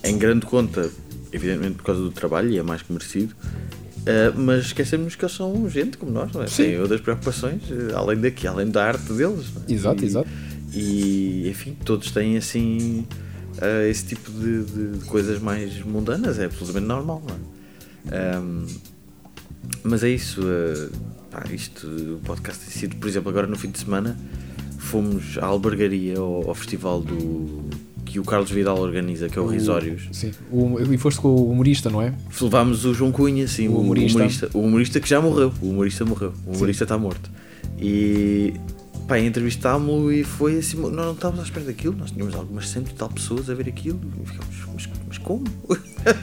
em 0.03 0.17
grande 0.17 0.45
conta, 0.45 0.89
evidentemente 1.31 1.75
por 1.75 1.83
causa 1.83 2.01
do 2.01 2.11
trabalho, 2.11 2.49
e 2.49 2.57
é 2.57 2.63
mais 2.63 2.81
que 2.81 2.91
merecido, 2.91 3.35
eh, 4.07 4.31
mas 4.35 4.65
esquecemos 4.67 5.15
que 5.15 5.23
eles 5.25 5.35
são 5.35 5.69
gente 5.69 5.97
como 5.97 6.11
nós, 6.11 6.31
não 6.31 6.41
é? 6.43 6.47
Sim. 6.47 6.63
Têm 6.63 6.79
outras 6.79 7.01
preocupações, 7.01 7.61
eh, 7.69 7.93
além 7.93 8.17
daqui, 8.19 8.47
além 8.47 8.69
da 8.69 8.85
arte 8.85 9.11
deles. 9.13 9.45
não 9.53 9.61
é? 9.67 9.71
Exato, 9.73 10.03
E- 10.03 10.05
exato. 10.07 10.29
E, 10.73 11.49
enfim, 11.49 11.75
todos 11.85 12.11
têm 12.11 12.37
assim 12.37 13.05
eh, 13.61 13.89
esse 13.89 14.05
tipo 14.05 14.29
de, 14.31 14.63
de 14.97 15.05
coisas 15.05 15.39
mais 15.39 15.81
mundanas, 15.83 16.39
é 16.39 16.45
absolutamente 16.45 16.85
normal, 16.87 17.21
não 17.27 17.35
é? 17.35 18.35
Ahm, 18.37 18.65
mas 19.83 20.03
é 20.03 20.09
isso, 20.09 20.41
eh, 20.43 20.89
pá, 21.31 21.43
isto, 21.51 21.87
o 21.87 22.19
podcast 22.25 22.63
tem 22.63 22.69
sido, 22.73 22.95
por 22.97 23.07
exemplo, 23.07 23.29
agora 23.29 23.47
no 23.47 23.57
fim 23.57 23.69
de 23.69 23.79
semana 23.79 24.17
fomos 24.77 25.37
à 25.39 25.45
albergaria, 25.45 26.17
ao, 26.19 26.47
ao 26.49 26.55
festival 26.55 27.01
do 27.01 27.69
que 28.07 28.19
o 28.19 28.23
Carlos 28.23 28.49
Vidal 28.49 28.79
organiza, 28.79 29.27
que 29.27 29.37
é 29.37 29.41
o, 29.41 29.45
Risórios. 29.45 30.07
Sim. 30.11 30.31
O, 30.51 30.79
e 30.79 30.97
foste 30.97 31.19
com 31.19 31.27
o 31.27 31.51
humorista, 31.51 31.89
não 31.89 32.01
é? 32.01 32.13
Levámos 32.41 32.85
o 32.85 32.93
João 32.93 33.11
Cunha, 33.11 33.47
sim, 33.47 33.67
O 33.67 33.73
o, 33.73 33.81
humorista. 33.81 34.17
humorista. 34.17 34.49
O 34.53 34.59
humorista 34.61 34.99
que 34.99 35.09
já 35.09 35.21
morreu. 35.21 35.53
O 35.61 35.69
humorista 35.69 36.05
morreu. 36.05 36.33
O 36.45 36.55
humorista 36.55 36.83
está 36.85 36.97
morto. 36.97 37.29
E 37.79 38.53
pá, 39.07 39.19
entrevistámo-lo 39.19 40.11
e 40.11 40.23
foi 40.23 40.57
assim. 40.57 40.77
Nós 40.77 40.91
não 40.93 41.13
estávamos 41.13 41.41
à 41.41 41.43
espera 41.43 41.65
daquilo. 41.65 41.95
Nós 41.95 42.11
tínhamos 42.11 42.33
algumas 42.35 42.69
cento 42.69 42.89
e 42.91 42.93
tal 42.93 43.09
pessoas 43.09 43.49
a 43.49 43.53
ver 43.53 43.67
aquilo. 43.67 43.99
E 44.23 44.25
ficámos, 44.25 44.55
mas 44.73 44.87
como? 45.27 45.43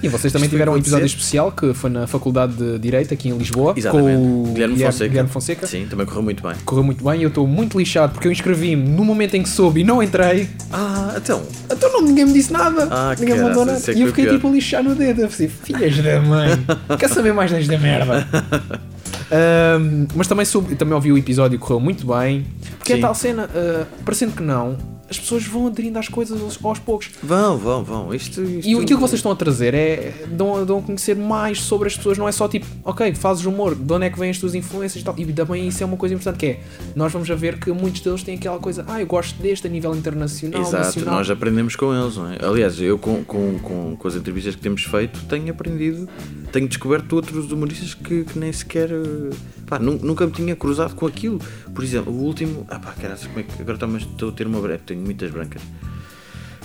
E 0.02 0.08
vocês 0.08 0.32
também 0.32 0.48
tiveram 0.48 0.72
um 0.72 0.78
episódio 0.78 1.04
especial 1.04 1.52
que 1.52 1.74
foi 1.74 1.90
na 1.90 2.06
Faculdade 2.06 2.54
de 2.54 2.78
Direito 2.78 3.12
aqui 3.12 3.28
em 3.28 3.36
Lisboa 3.36 3.74
Exatamente. 3.76 4.16
com 4.16 4.42
o 4.44 4.52
Guilherme 4.54 4.78
Fonseca. 4.82 5.08
Guilherme 5.08 5.30
Fonseca. 5.30 5.66
Sim, 5.66 5.86
também 5.90 6.06
correu 6.06 6.22
muito 6.22 6.42
bem. 6.42 6.54
Correu 6.64 6.82
muito 6.82 7.04
bem 7.04 7.20
e 7.20 7.22
eu 7.22 7.28
estou 7.28 7.46
muito 7.46 7.78
lixado 7.78 8.12
porque 8.14 8.26
eu 8.26 8.32
inscrevi-me 8.32 8.88
no 8.88 9.04
momento 9.04 9.34
em 9.34 9.42
que 9.42 9.48
soube 9.48 9.82
e 9.82 9.84
não 9.84 10.02
entrei. 10.02 10.48
Ah, 10.72 11.12
então. 11.16 11.42
Então 11.70 11.92
não, 11.92 12.00
ninguém 12.00 12.24
me 12.24 12.32
disse 12.32 12.50
nada. 12.50 12.88
Ah, 12.90 13.14
ninguém 13.18 13.34
me 13.36 13.42
mandou 13.42 13.66
nada. 13.66 13.78
é 13.86 13.92
E 13.92 14.00
eu 14.00 14.06
fiquei 14.08 14.24
pior. 14.24 14.34
tipo 14.36 14.48
a 14.48 14.50
lixar 14.52 14.82
no 14.82 14.94
dedo. 14.94 15.20
Eu 15.20 15.28
pensei, 15.28 15.48
filhas 15.48 15.98
da 15.98 16.20
mãe, 16.22 16.50
quer 16.98 17.08
saber 17.10 17.34
mais 17.34 17.50
desta 17.50 17.76
merda? 17.76 18.26
Ahm, 19.30 20.06
mas 20.14 20.26
também, 20.26 20.44
soube, 20.44 20.74
também 20.76 20.94
ouvi 20.94 21.10
o 21.10 21.18
episódio 21.18 21.56
e 21.56 21.58
correu 21.58 21.80
muito 21.80 22.06
bem. 22.06 22.46
Porque 22.78 22.92
é 22.92 22.96
Sim. 22.96 23.02
tal 23.02 23.14
cena, 23.14 23.50
ah, 23.54 23.84
parecendo 24.04 24.32
que 24.32 24.42
não, 24.42 24.76
as 25.08 25.18
pessoas 25.18 25.44
vão 25.44 25.66
aderindo 25.66 25.98
às 25.98 26.08
coisas 26.08 26.40
aos, 26.40 26.78
poucos. 26.78 27.10
Vão, 27.22 27.58
vão, 27.58 27.84
vão. 27.84 28.14
Isto, 28.14 28.42
isto... 28.42 28.68
E 28.68 28.74
o- 28.74 28.80
aquilo 28.80 28.98
que 28.98 29.02
vocês 29.06 29.18
estão 29.18 29.32
a 29.32 29.36
trazer 29.36 29.74
é. 29.74 30.24
Dão, 30.28 30.56
a- 30.56 30.64
dão 30.64 30.78
a 30.78 30.82
conhecer 30.82 31.14
mais 31.16 31.60
sobre 31.60 31.88
as 31.88 31.96
pessoas, 31.96 32.16
não 32.18 32.26
é 32.28 32.32
só 32.32 32.48
tipo, 32.48 32.66
ok, 32.84 33.14
fazes 33.14 33.44
humor, 33.44 33.74
de 33.74 33.92
onde 33.92 34.06
é 34.06 34.10
que 34.10 34.18
vêm 34.18 34.30
as 34.30 34.38
tuas 34.38 34.54
influências 34.54 35.02
e 35.02 35.04
tal. 35.04 35.14
E 35.18 35.26
também 35.32 35.68
isso 35.68 35.82
é 35.82 35.86
uma 35.86 35.96
coisa 35.96 36.14
importante 36.14 36.38
que 36.38 36.46
é, 36.46 36.60
nós 36.96 37.12
vamos 37.12 37.30
a 37.30 37.34
ver 37.34 37.58
que 37.58 37.70
muitos 37.72 38.00
deles 38.00 38.22
têm 38.22 38.36
aquela 38.36 38.58
coisa, 38.58 38.84
ah, 38.88 39.00
eu 39.00 39.06
gosto 39.06 39.40
deste 39.42 39.66
a 39.66 39.70
nível 39.70 39.94
internacional, 39.94 40.60
Exato, 40.62 40.84
nacional. 40.84 41.14
nós 41.16 41.30
aprendemos 41.30 41.76
com 41.76 41.94
eles, 41.94 42.16
não 42.16 42.30
é? 42.32 42.38
Aliás, 42.42 42.80
eu 42.80 42.98
com, 42.98 43.22
com, 43.24 43.58
com, 43.58 43.96
com 43.96 44.08
as 44.08 44.14
entrevistas 44.16 44.54
que 44.54 44.60
temos 44.62 44.82
feito 44.84 45.20
tenho 45.28 45.50
aprendido, 45.50 46.08
tenho 46.54 46.68
descoberto 46.68 47.14
outros 47.16 47.50
humoristas 47.50 47.94
que, 47.94 48.22
que 48.24 48.38
nem 48.38 48.52
sequer. 48.52 48.88
eh, 48.90 49.30
Pá, 49.66 49.78
nu- 49.80 49.98
nunca 50.00 50.24
me 50.24 50.30
tinha 50.32 50.54
cruzado 50.54 50.94
com 50.94 51.04
aquilo. 51.04 51.40
Por 51.74 51.82
exemplo, 51.82 52.12
o 52.12 52.16
último. 52.22 52.64
Ah, 52.70 52.78
pá, 52.78 52.92
caraças, 52.92 53.26
como 53.26 53.40
é 53.40 53.42
que. 53.42 53.60
Agora 53.60 53.76
também 53.76 53.96
estou 53.96 54.28
a 54.28 54.32
ter 54.32 54.46
uma 54.46 54.60
breve, 54.60 54.82
tenho 54.86 55.00
muitas 55.00 55.30
brancas. 55.32 55.60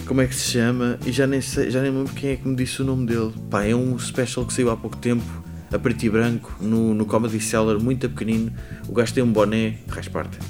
Como 0.06 0.22
é 0.22 0.28
que 0.28 0.36
se 0.36 0.52
chama? 0.52 1.00
E 1.06 1.12
já 1.12 1.26
nem 1.26 1.42
sei, 1.42 1.72
já 1.72 1.82
nem 1.82 1.92
lembro 1.92 2.14
quem 2.14 2.30
é 2.32 2.36
que 2.36 2.48
me 2.48 2.56
disse 2.56 2.82
o 2.82 2.86
nome 2.86 3.08
dele. 3.08 3.34
Pá, 3.50 3.64
é 3.66 3.74
um 3.76 3.98
special 3.98 4.46
que 4.46 4.54
saiu 4.54 4.70
há 4.70 4.78
pouco 4.78 4.96
tempo, 4.98 5.24
a 5.72 5.78
preto 5.80 6.04
e 6.04 6.10
branco, 6.10 6.52
no, 6.60 6.94
no 6.94 7.06
Comedy 7.06 7.40
Cellar, 7.40 7.80
muito 7.80 8.10
pequenino. 8.10 8.52
O 8.88 8.94
gajo 8.94 9.14
tem 9.14 9.24
um 9.24 9.32
boné. 9.32 9.76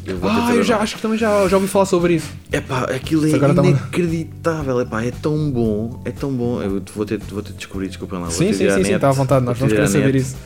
Eu 0.05 0.17
vou 0.17 0.29
Ah, 0.29 0.55
eu 0.55 0.63
já 0.63 0.77
acho 0.77 0.95
que 0.95 1.01
também 1.01 1.17
já, 1.17 1.47
já 1.47 1.57
ouvi 1.57 1.67
falar 1.67 1.85
sobre 1.85 2.15
isso. 2.15 2.29
É 2.51 2.61
pá, 2.61 2.83
aquilo 2.83 3.27
é 3.27 3.37
tá 3.37 3.63
inacreditável, 3.65 4.79
é 4.79 4.85
pá, 4.85 5.03
é 5.03 5.11
tão 5.11 5.51
bom, 5.51 6.01
é 6.05 6.11
tão 6.11 6.31
bom. 6.31 6.61
Eu 6.61 6.81
vou 6.95 7.05
ter, 7.05 7.17
vou 7.19 7.41
ter 7.43 7.51
de 7.51 7.57
descobrir, 7.57 7.87
desculpem 7.87 8.19
lá. 8.19 8.29
Sim, 8.29 8.53
sim, 8.53 8.69
sim, 8.69 8.83
sim, 8.83 8.93
está 8.93 9.09
à 9.09 9.11
vontade, 9.11 9.43
nós 9.45 9.57
vamos 9.57 9.73
querer 9.73 9.87
saber 9.87 10.15
isso. 10.15 10.37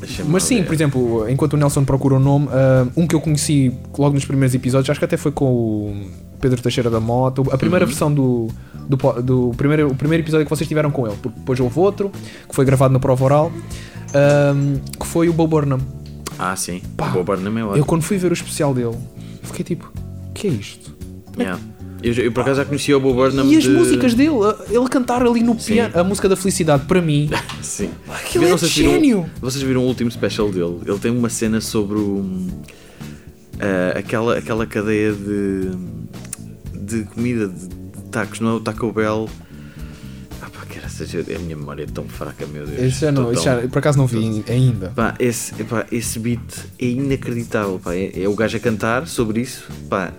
Deixa-me 0.00 0.30
Mas 0.30 0.44
sim, 0.44 0.58
ver. 0.58 0.66
por 0.66 0.74
exemplo, 0.74 1.28
enquanto 1.28 1.54
o 1.54 1.56
Nelson 1.56 1.84
procura 1.84 2.14
o 2.14 2.20
nome, 2.20 2.48
ah, 2.52 2.86
um 2.96 3.04
que 3.06 3.14
eu 3.16 3.20
conheci 3.20 3.72
logo 3.98 4.14
nos 4.14 4.24
primeiros 4.24 4.54
episódios, 4.54 4.88
acho 4.90 4.98
que 5.00 5.04
até 5.04 5.16
foi 5.16 5.32
com 5.32 5.44
o 5.44 6.10
Pedro 6.40 6.62
Teixeira 6.62 6.88
da 6.88 7.00
Moto, 7.00 7.44
a 7.50 7.58
primeira 7.58 7.84
Uhum. 7.84 7.88
versão 7.88 8.12
do, 8.14 8.48
do, 8.88 8.96
do 9.22 9.52
primeiro, 9.56 9.88
o 9.90 9.94
primeiro 9.94 10.22
episódio 10.24 10.46
que 10.46 10.50
vocês 10.50 10.66
tiveram 10.66 10.90
com 10.90 11.06
ele, 11.06 11.16
porque 11.22 11.38
depois 11.38 11.60
houve 11.60 11.78
outro, 11.78 12.10
que 12.48 12.54
foi 12.54 12.64
gravado 12.64 12.92
na 12.92 12.98
prova 13.00 13.24
oral, 13.24 13.52
ah, 14.14 14.54
que 14.98 15.06
foi 15.06 15.28
o 15.28 15.32
Bo 15.32 15.46
Burnham. 15.46 15.80
Ah, 16.38 16.54
sim, 16.56 16.80
Pá, 16.96 17.08
o 17.10 17.12
Bob 17.14 17.26
Burnham 17.36 17.58
é 17.58 17.60
Eu 17.62 17.68
ótimo. 17.70 17.84
quando 17.84 18.02
fui 18.02 18.16
ver 18.16 18.30
o 18.30 18.34
especial 18.34 18.72
dele, 18.72 18.96
fiquei 19.42 19.64
tipo, 19.64 19.92
o 20.30 20.32
que 20.32 20.46
é 20.46 20.50
isto? 20.50 20.94
Yeah. 21.36 21.60
Eu, 22.00 22.12
eu 22.14 22.30
por 22.30 22.42
acaso 22.42 22.58
já 22.60 22.64
conhecia 22.64 22.96
o 22.96 23.00
Bob 23.00 23.16
Burnham 23.16 23.44
E 23.46 23.56
as 23.56 23.64
de- 23.64 23.70
músicas 23.70 24.14
dele, 24.14 24.36
ele 24.70 24.88
cantar 24.88 25.20
ali 25.20 25.42
no 25.42 25.58
Sim. 25.58 25.72
piano, 25.74 25.98
a 25.98 26.04
música 26.04 26.28
da 26.28 26.36
felicidade, 26.36 26.84
para 26.86 27.02
mim, 27.02 27.28
Sim. 27.60 27.90
aquilo 28.08 28.44
é 28.44 28.50
Vocês 28.52 28.72
viram- 28.72 28.92
gênio. 28.92 29.30
Vocês 29.40 29.62
viram 29.64 29.80
o 29.82 29.84
último 29.86 30.08
special 30.12 30.48
dele? 30.52 30.78
Ele 30.86 30.98
tem 31.00 31.10
uma 31.10 31.28
cena 31.28 31.60
sobre 31.60 31.98
ah, 33.60 33.98
aquela, 33.98 34.38
aquela 34.38 34.64
cadeia 34.66 35.12
de, 35.12 35.70
de 36.80 37.02
comida, 37.06 37.48
de 37.48 37.68
tacos, 38.08 38.40
não 38.40 38.50
é 38.50 38.54
o 38.54 38.60
Taco 38.60 38.92
Bell. 38.92 39.28
Ah, 40.42 40.46
pá, 40.50 40.60
que 40.68 40.78
era, 40.78 40.88
seja, 40.88 41.20
a 41.20 41.38
minha 41.38 41.56
memória 41.56 41.82
é 41.82 41.86
tão 41.86 42.04
fraca, 42.04 42.46
meu 42.46 42.66
Deus. 42.66 42.80
Isso 42.92 43.00
já 43.00 43.12
não, 43.12 43.26
Tô 43.26 43.32
tão- 43.32 43.42
já, 43.42 43.56
por 43.68 43.78
acaso 43.78 43.98
não 43.98 44.06
vi 44.06 44.44
ainda. 44.48 44.88
Pá, 44.94 45.14
esse, 45.18 45.52
epá, 45.60 45.86
esse 45.92 46.18
beat 46.18 46.40
é 46.78 46.84
inacreditável. 46.86 47.80
Pá. 47.82 47.94
É, 47.94 48.22
é 48.22 48.28
o 48.28 48.34
gajo 48.34 48.56
a 48.56 48.60
cantar 48.60 49.06
sobre 49.06 49.40
isso. 49.40 49.64
Pá, 49.88 50.12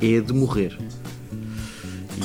é 0.00 0.20
de 0.20 0.32
morrer. 0.32 0.76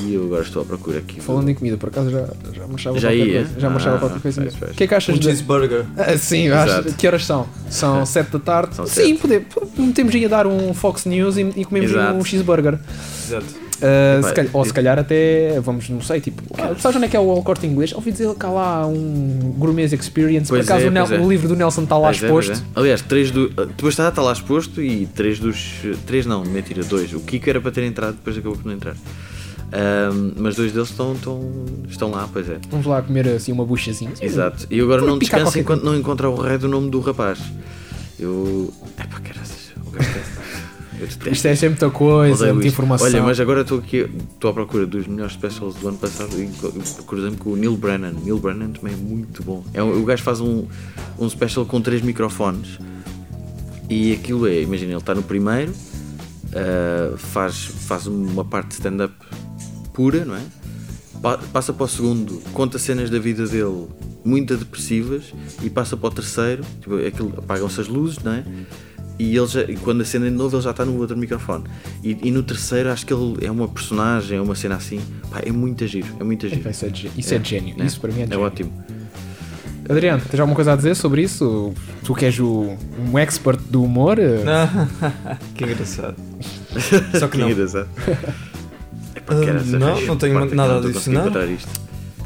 E 0.01 0.13
eu 0.13 0.25
agora 0.25 0.43
estou 0.43 0.61
à 0.61 0.65
procura 0.65 0.99
aqui. 0.99 1.15
do- 1.17 1.23
Falando 1.23 1.49
em 1.49 1.55
comida, 1.55 1.75
por 1.75 1.89
acaso 1.89 2.09
já, 2.11 2.25
já 2.53 2.67
me 2.67 2.75
achava 2.75 2.99
Já 2.99 3.09
qualquer 3.09 3.27
ia? 3.27 3.43
coisa. 3.45 3.59
Já 3.59 3.67
Ah, 3.69 3.97
qualquer 3.99 4.21
coisa. 4.21 4.43
O 4.43 4.73
que 4.75 4.83
é 4.83 4.87
que 4.87 4.95
achas 4.95 5.15
Um 5.15 5.19
de... 5.19 5.25
cheeseburger. 5.25 5.85
Ah, 5.97 6.17
sim, 6.17 6.47
acho, 6.49 6.83
que 6.93 7.07
horas 7.07 7.25
são? 7.25 7.47
São 7.69 8.05
7 8.05 8.31
da 8.31 8.39
tarde. 8.39 8.75
São 8.75 8.85
sim, 8.87 9.15
poder, 9.17 9.45
metemos 9.77 10.13
aí 10.15 10.25
a 10.25 10.27
dar 10.27 10.45
um 10.47 10.73
Fox 10.73 11.05
News 11.05 11.37
e, 11.37 11.41
e 11.55 11.65
comemos 11.65 11.91
Exato. 11.91 12.17
um 12.17 12.23
cheeseburger. 12.23 12.79
Exato. 13.27 13.45
Ah, 13.81 14.17
Epá, 14.19 14.27
se 14.29 14.33
calhar- 14.35 14.49
ou 14.55 14.65
se 14.65 14.73
calhar 14.73 14.99
até, 14.99 15.59
vamos, 15.61 15.87
não 15.89 16.01
sei, 16.01 16.19
tipo, 16.19 16.41
ah, 16.57 16.75
sabes 16.79 16.97
onde 16.97 17.05
é 17.05 17.07
que 17.07 17.15
é 17.15 17.19
o 17.19 17.41
corte 17.41 17.65
inglês? 17.65 17.93
Ouvi 17.93 18.11
dizer 18.11 18.33
que 18.35 18.45
há 18.45 18.49
lá 18.49 18.85
um 18.87 19.53
Gourmet 19.57 19.85
Experience, 19.85 20.49
Pois 20.49 20.65
por 20.65 20.71
acaso 20.73 20.85
é, 20.85 20.89
o, 20.89 20.91
Nel- 20.91 21.13
é. 21.13 21.19
o 21.19 21.29
livro 21.29 21.47
do 21.47 21.55
Nelson 21.55 21.83
está 21.83 21.97
lá 21.97 22.07
Pois 22.09 22.21
é, 22.21 22.25
exposto. 22.25 22.51
é. 22.75 22.79
Aliás, 22.79 23.01
três 23.01 23.31
do. 23.31 23.49
Depois 23.49 23.93
está, 23.93 24.09
está 24.09 24.21
lá 24.21 24.33
exposto 24.33 24.81
e 24.81 25.05
três 25.07 25.39
dos. 25.39 25.73
Três 26.05 26.25
não, 26.25 26.43
mentira, 26.43 26.83
dois. 26.83 27.13
O 27.13 27.19
Kiko 27.21 27.49
era 27.49 27.61
para 27.61 27.71
ter 27.71 27.83
entrado, 27.83 28.13
depois 28.15 28.37
acabou 28.37 28.57
por 28.57 28.65
não 28.65 28.73
entrar. 28.73 28.95
Ahm, 29.71 30.31
mas 30.35 30.55
dois 30.55 30.71
deles 30.71 30.89
estão, 30.89 31.13
estão, 31.13 31.41
estão 31.87 32.11
lá, 32.11 32.27
pois 32.33 32.49
é. 32.49 32.57
Vamos 32.71 32.85
lá 32.87 33.01
comer 33.03 33.27
assim 33.29 33.51
uma 33.51 33.63
buchazinha. 33.65 34.11
Exato. 34.19 34.65
E 34.69 34.79
agora 34.81 35.01
não 35.01 35.19
qualquer 35.19 35.59
enquanto 35.59 35.83
não 35.83 35.95
encontrar 35.95 36.29
o 36.29 36.35
rei 36.41 36.57
do 36.57 36.67
nome 36.67 36.89
do 36.89 36.99
rapaz. 36.99 37.39
Eu. 38.19 38.73
É 38.97 39.03
pá, 39.03 39.19
caraças. 39.19 39.69
O 39.85 39.91
gajo. 39.91 40.09
Isto 41.31 41.47
é 41.47 41.55
sempre 41.55 41.79
muita 41.81 41.89
coisa, 41.89 42.45
muita 42.53 42.67
isto. 42.67 42.73
informação. 42.75 43.07
Olha, 43.07 43.23
mas 43.23 43.39
agora 43.39 43.61
estou 43.61 43.79
aqui, 43.79 44.09
estou 44.33 44.49
à 44.51 44.53
procura 44.53 44.85
dos 44.85 45.07
melhores 45.07 45.33
specials 45.33 45.75
do 45.75 45.87
ano 45.87 45.97
passado 45.97 46.31
e 46.41 46.49
cruzei-me 47.03 47.37
com 47.37 47.51
o 47.51 47.55
Neil 47.55 47.75
Brennan. 47.77 48.11
Neil 48.23 48.37
Brennan 48.39 48.71
também 48.71 48.93
é 48.93 48.97
muito 48.97 49.43
bom. 49.43 49.63
É, 49.73 49.81
o 49.81 50.03
gajo 50.03 50.23
faz 50.23 50.41
um, 50.41 50.65
um 51.17 51.29
special 51.29 51.65
com 51.65 51.79
três 51.81 52.01
microfones 52.01 52.77
e 53.89 54.13
aquilo 54.13 54.45
é, 54.47 54.61
imagina, 54.61 54.91
ele 54.91 54.99
está 54.99 55.15
no 55.15 55.23
primeiro, 55.23 55.73
ah, 56.53 57.15
faz, 57.17 57.65
faz 57.65 58.05
uma 58.07 58.43
parte 58.45 58.69
de 58.69 58.73
stand-up 58.75 59.13
pura, 59.93 60.25
não 60.25 60.35
é? 60.35 60.41
Pa- 61.21 61.37
Passa 61.51 61.73
para 61.73 61.83
o 61.85 61.87
segundo, 61.87 62.41
conta 62.53 62.77
cenas 62.79 63.09
da 63.09 63.19
vida 63.19 63.45
dele 63.47 63.87
muito 64.23 64.55
depressivas 64.57 65.33
e 65.63 65.69
passa 65.69 65.95
para 65.97 66.07
o 66.07 66.11
terceiro, 66.11 66.63
tipo, 66.81 66.95
aquilo, 67.05 67.33
apagam-se 67.37 67.81
as 67.81 67.87
luzes, 67.87 68.19
não 68.23 68.33
é? 68.33 68.43
E 69.19 69.35
ele 69.35 69.47
já, 69.47 69.59
quando 69.83 70.01
acendem 70.01 70.31
de 70.31 70.37
novo 70.37 70.55
ele 70.55 70.63
já 70.63 70.71
está 70.71 70.85
no 70.85 70.97
outro 70.97 71.17
microfone. 71.17 71.65
E, 72.01 72.17
e 72.23 72.31
no 72.31 72.41
terceiro 72.41 72.89
acho 72.89 73.05
que 73.05 73.13
ele 73.13 73.45
é 73.45 73.51
uma 73.51 73.67
personagem, 73.67 74.37
é 74.37 74.41
uma 74.41 74.55
cena 74.55 74.75
assim. 74.75 75.01
Pá, 75.29 75.41
é 75.45 75.51
muito 75.51 75.85
giro, 75.85 76.07
é 76.19 76.23
muito 76.23 76.47
giro. 76.47 76.69
Isso 76.69 76.85
é, 76.85 76.91
isso 77.17 77.33
é 77.35 77.43
gênio. 77.43 77.75
Isso 77.83 77.99
para 77.99 78.11
mim 78.13 78.21
é 78.21 78.23
É 78.23 78.27
gênio. 78.27 78.41
ótimo. 78.41 78.71
Adriano, 79.89 80.21
tens 80.29 80.39
alguma 80.39 80.55
coisa 80.55 80.73
a 80.73 80.75
dizer 80.75 80.95
sobre 80.95 81.23
isso? 81.23 81.73
Tu 82.05 82.13
que 82.13 82.25
és 82.25 82.39
o, 82.39 82.77
um 83.11 83.17
expert 83.17 83.59
do 83.69 83.83
humor? 83.83 84.17
que 85.55 85.63
engraçado. 85.63 86.15
Só 87.19 87.27
que 87.27 87.37
não. 87.37 87.49
engraçado. 87.49 87.89
Ah, 89.31 89.45
caraças, 89.45 89.67
não, 89.67 90.01
não 90.01 90.17
tenho 90.17 90.47
que 90.49 90.55
nada 90.55 90.73
não 90.73 90.87
a 90.87 90.89
adicionar. 90.89 91.29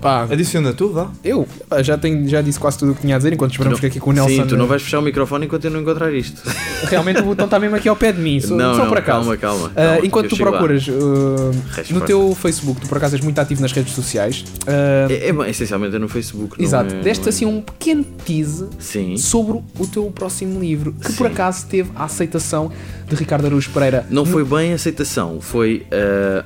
Pá, 0.03 0.23
Adiciona 0.29 0.73
tu, 0.73 0.89
vá. 0.91 1.09
eu 1.23 1.47
pá, 1.69 1.81
já, 1.81 1.97
tenho, 1.97 2.27
já 2.27 2.41
disse 2.41 2.59
quase 2.59 2.77
tudo 2.77 2.91
o 2.91 2.95
que 2.95 3.01
tinha 3.01 3.15
a 3.15 3.17
dizer 3.17 3.31
enquanto 3.31 3.51
esperamos 3.51 3.79
que 3.79 3.85
aqui 3.85 3.99
com 4.01 4.09
o 4.09 4.13
Nelson. 4.13 4.29
Sim, 4.43 4.47
tu 4.47 4.57
não 4.57 4.67
vais 4.67 4.81
fechar 4.81 4.99
o 4.99 5.01
microfone 5.01 5.45
enquanto 5.45 5.63
eu 5.63 5.71
não 5.71 5.79
encontrar 5.79 6.13
isto. 6.13 6.41
Realmente 6.89 7.21
o 7.21 7.23
botão 7.23 7.45
está 7.45 7.57
mesmo 7.57 7.77
aqui 7.77 7.87
ao 7.87 7.95
pé 7.95 8.11
de 8.11 8.19
mim, 8.19 8.37
só, 8.41 8.53
não, 8.53 8.75
só 8.75 8.81
não, 8.81 8.89
por 8.89 8.97
acaso. 8.97 9.19
calma, 9.19 9.37
calma. 9.37 9.71
Ah, 9.75 9.81
calma, 9.93 10.05
enquanto 10.05 10.27
tu 10.27 10.35
procuras 10.35 10.85
uh, 10.89 11.51
no 11.91 12.01
teu 12.01 12.35
Facebook, 12.35 12.81
tu 12.81 12.87
por 12.87 12.97
acaso 12.97 13.15
és 13.15 13.23
muito 13.23 13.39
ativo 13.39 13.61
nas 13.61 13.71
redes 13.71 13.93
sociais. 13.93 14.43
ah, 14.67 15.07
É, 15.09 15.29
é, 15.29 15.49
essencialmente 15.49 15.95
é 15.95 15.99
no 15.99 16.09
Facebook. 16.09 16.57
não 16.59 16.65
exato, 16.65 16.93
é- 16.95 16.99
deste 16.99 17.25
é- 17.25 17.29
assim 17.29 17.45
um 17.45 17.61
pequeno 17.61 18.03
tease 18.25 18.67
Sim. 18.79 19.15
sobre 19.15 19.61
o 19.79 19.87
teu 19.87 20.03
próximo 20.13 20.59
livro, 20.59 20.91
que 20.93 21.13
por 21.13 21.27
Sim. 21.27 21.31
acaso 21.33 21.65
teve 21.67 21.89
a 21.95 22.03
aceitação 22.03 22.69
de 23.07 23.15
Ricardo 23.15 23.45
Araújo 23.45 23.69
Pereira. 23.71 24.05
Não 24.09 24.25
foi 24.25 24.43
bem 24.43 24.73
aceitação, 24.73 25.39
foi. 25.39 25.85
ah, 25.93 26.43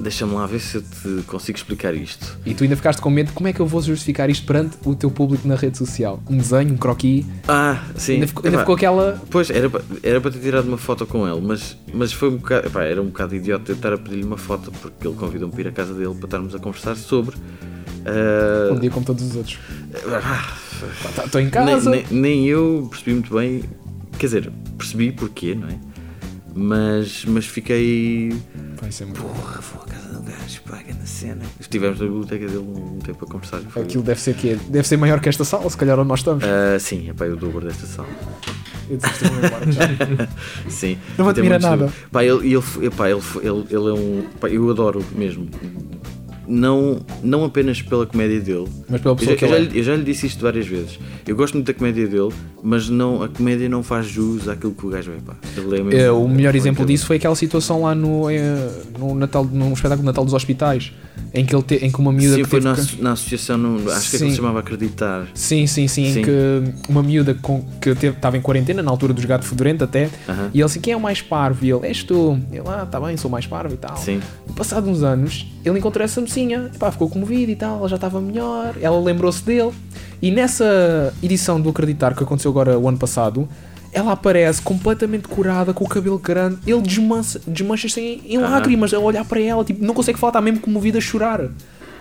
Deixa-me 0.00 0.32
lá 0.34 0.46
ver 0.46 0.60
se 0.60 0.76
eu 0.76 0.82
te 0.82 1.22
consigo 1.26 1.58
explicar 1.58 1.92
isto. 1.92 2.38
E 2.46 2.54
tu 2.54 2.62
ainda 2.62 2.76
ficaste 2.76 3.00
com 3.02 3.10
medo 3.10 3.32
como 3.32 3.48
é 3.48 3.52
que 3.52 3.58
eu 3.58 3.66
vou 3.66 3.82
justificar 3.82 4.30
isto 4.30 4.46
perante 4.46 4.76
o 4.84 4.94
teu 4.94 5.10
público 5.10 5.46
na 5.48 5.56
rede 5.56 5.76
social. 5.76 6.22
Um 6.30 6.36
desenho, 6.36 6.72
um 6.74 6.76
croquis. 6.76 7.26
Ah, 7.48 7.82
sim. 7.96 8.14
Ainda 8.14 8.28
ficou, 8.28 8.44
ainda 8.44 8.56
Epá, 8.56 8.62
ficou 8.62 8.74
aquela. 8.76 9.20
Pois, 9.28 9.50
era 9.50 9.68
para, 9.68 9.82
era 10.02 10.20
para 10.20 10.30
ter 10.30 10.38
tirado 10.38 10.68
uma 10.68 10.78
foto 10.78 11.04
com 11.04 11.26
ele, 11.28 11.40
mas, 11.44 11.76
mas 11.92 12.12
foi 12.12 12.28
um 12.28 12.36
bocado. 12.36 12.68
epá, 12.68 12.84
era 12.84 13.02
um 13.02 13.06
bocado 13.06 13.34
idiota 13.34 13.72
eu 13.72 13.76
estar 13.76 13.92
a 13.92 13.98
pedir-lhe 13.98 14.22
uma 14.24 14.36
foto, 14.38 14.70
porque 14.80 15.06
ele 15.08 15.16
convidou-me 15.16 15.52
para 15.52 15.62
ir 15.62 15.68
à 15.68 15.72
casa 15.72 15.92
dele 15.94 16.14
para 16.14 16.26
estarmos 16.26 16.54
a 16.54 16.58
conversar 16.60 16.94
sobre. 16.96 17.34
ah, 18.06 18.72
Um 18.72 18.78
dia 18.78 18.90
como 18.90 19.04
todos 19.04 19.24
os 19.24 19.34
outros. 19.34 19.58
ah, 20.22 20.56
Estou 21.24 21.40
em 21.40 21.44
nem, 21.44 21.50
casa. 21.50 21.90
nem- 21.90 22.04
nem 22.10 22.46
eu 22.46 22.86
percebi 22.88 23.12
muito 23.14 23.34
bem. 23.34 23.64
Quer 24.18 24.26
dizer, 24.26 24.52
percebi 24.76 25.10
porquê, 25.12 25.54
não 25.54 25.68
é? 25.68 25.78
Mas, 26.60 27.24
mas 27.24 27.46
fiquei. 27.46 28.36
Vai 28.80 28.90
ser 28.90 29.04
muito. 29.04 29.22
Porra, 29.22 29.60
vou 29.60 29.82
à 29.82 29.86
casa 29.86 30.08
do 30.14 30.22
gajo, 30.22 30.60
paga 30.68 30.92
na 30.92 31.06
cena. 31.06 31.42
Estivemos 31.60 32.00
na 32.00 32.06
biblioteca 32.06 32.46
dele 32.46 32.58
um 32.58 32.98
tempo 32.98 33.24
a 33.24 33.28
conversar. 33.28 33.60
Foi- 33.60 33.82
Aquilo 33.82 34.02
deve 34.02 34.20
ser 34.20 34.34
que 34.34 34.56
Deve 34.68 34.86
ser 34.88 34.96
maior 34.96 35.20
que 35.20 35.28
esta 35.28 35.44
sala, 35.44 35.70
se 35.70 35.76
calhar 35.76 35.98
onde 35.98 36.08
nós 36.08 36.18
estamos. 36.20 36.42
Ah, 36.44 36.78
sim, 36.80 37.08
é 37.08 37.12
para 37.12 37.32
o 37.32 37.36
dobro 37.36 37.64
desta 37.66 37.86
sala. 37.86 38.08
Eu 38.90 38.98
vou 38.98 39.44
embora, 39.44 39.70
já. 39.70 39.82
Sim. 40.70 40.96
Não 41.18 41.26
me 41.26 41.34
tem 41.34 41.42
admira 41.44 41.58
muitos- 41.58 41.62
nada. 41.62 41.92
Pá, 42.10 42.24
ele, 42.24 42.54
ele, 42.54 42.86
epá, 42.86 43.10
ele, 43.10 43.20
ele, 43.42 43.66
ele 43.70 43.88
é 43.88 43.92
um. 43.92 44.26
Pá, 44.40 44.48
eu 44.48 44.70
adoro 44.70 45.04
mesmo. 45.14 45.46
Não, 46.48 47.00
não 47.22 47.44
apenas 47.44 47.82
pela 47.82 48.06
comédia 48.06 48.40
dele. 48.40 48.66
Mas 48.88 49.00
pela 49.02 49.12
Eu 49.12 49.16
pessoa 49.16 49.34
já, 49.34 49.38
que 49.38 49.44
eu, 49.44 49.48
já, 49.50 49.56
ele 49.56 49.66
é. 49.66 49.70
lhe- 49.70 49.78
eu 49.80 49.82
já 49.84 49.96
lhe 49.96 50.02
disse 50.02 50.26
isto 50.26 50.42
várias 50.42 50.66
vezes. 50.66 50.98
Eu 51.26 51.36
gosto 51.36 51.54
muito 51.54 51.66
da 51.66 51.74
comédia 51.74 52.08
dele, 52.08 52.30
mas 52.62 52.88
não, 52.88 53.22
a 53.22 53.28
comédia 53.28 53.68
não 53.68 53.82
faz 53.82 54.06
jus 54.06 54.48
àquilo 54.48 54.72
que 54.72 54.86
o 54.86 54.88
gajo 54.88 55.12
é. 55.12 55.16
Pá. 55.20 55.36
Ele 55.56 55.96
é 55.96 56.04
É, 56.04 56.10
o 56.10 56.26
melhor 56.26 56.54
exemplo 56.54 56.86
disso 56.86 57.04
foi 57.06 57.16
aquela 57.16 57.34
situação 57.34 57.82
lá 57.82 57.94
no, 57.94 58.30
eh, 58.30 58.70
no, 58.98 59.14
Natal, 59.14 59.44
no 59.44 59.66
espetáculo 59.72 60.00
de 60.00 60.06
Natal 60.06 60.24
dos 60.24 60.32
Hospitais, 60.32 60.90
em 61.34 61.44
que, 61.44 61.54
ele 61.54 61.62
te, 61.62 61.74
em 61.84 61.90
que 61.90 61.98
uma 62.00 62.10
miúda 62.12 62.36
Sim, 62.36 62.42
que 62.44 62.48
foi 62.48 62.60
na, 62.60 62.74
que- 62.74 63.02
na 63.02 63.12
associação, 63.12 63.58
no- 63.58 63.90
acho 63.90 64.04
que 64.04 64.10
Sim. 64.10 64.16
aquilo 64.16 64.30
se 64.30 64.36
chamava 64.36 64.60
Acreditar. 64.60 65.28
Sim, 65.34 65.66
sim, 65.66 65.86
sim, 65.86 66.12
Sim. 66.12 66.20
em 66.20 66.22
que 66.24 66.30
uma 66.88 67.02
miúda 67.02 67.34
com, 67.34 67.62
que 67.80 67.94
teve- 67.94 68.16
estava 68.16 68.38
em 68.38 68.40
quarentena, 68.40 68.82
na 68.82 68.90
altura 68.90 69.12
dos 69.12 69.24
gato 69.26 69.44
fedorento 69.44 69.84
até, 69.84 70.08
Aham. 70.26 70.50
e 70.54 70.58
ele 70.58 70.64
assim, 70.64 70.80
quem 70.80 70.94
é 70.94 70.96
o 70.96 71.00
mais 71.00 71.20
parvo? 71.20 71.62
E 71.64 71.70
ele, 71.70 71.86
és 71.86 72.02
tu. 72.02 72.38
Ele, 72.50 72.62
ah, 72.66 72.86
tá 72.90 72.98
bem, 72.98 73.16
sou 73.18 73.30
mais 73.30 73.46
parvo 73.46 73.74
e 73.74 73.76
tal. 73.76 73.96
Sim. 73.98 74.20
Passado 74.56 74.88
uns 74.88 75.02
anos, 75.02 75.46
ele 75.64 75.78
encontrou 75.78 76.02
essa 76.04 76.20
mocinha, 76.20 76.37
ficou 76.92 77.08
comovido 77.08 77.50
e 77.52 77.56
tal, 77.56 77.78
ela 77.78 77.88
já 77.88 77.96
estava 77.96 78.20
melhor, 78.20 78.74
ela 78.80 79.00
lembrou-se 79.00 79.42
dele. 79.42 79.72
E 80.20 80.30
nessa 80.30 81.12
edição 81.22 81.60
do 81.60 81.68
Acreditar, 81.70 82.14
que 82.14 82.22
aconteceu 82.22 82.50
agora 82.50 82.78
o 82.78 82.88
ano 82.88 82.98
passado, 82.98 83.48
ela 83.92 84.12
aparece 84.12 84.60
completamente 84.60 85.26
curada, 85.28 85.72
com 85.72 85.84
o 85.84 85.88
cabelo 85.88 86.18
grande, 86.18 86.58
ele 86.66 86.80
desmancha- 86.82 87.40
desmancha-se 87.46 88.00
em, 88.00 88.22
em 88.34 88.36
Aham. 88.36 88.50
lágrimas 88.50 88.92
a 88.92 88.98
olhar 88.98 89.24
para 89.24 89.40
ela, 89.40 89.64
tipo, 89.64 89.82
não 89.84 89.94
consegue 89.94 90.18
falar, 90.18 90.30
está 90.30 90.40
mesmo 90.40 90.60
comovido 90.60 90.98
a 90.98 91.00
chorar. 91.00 91.48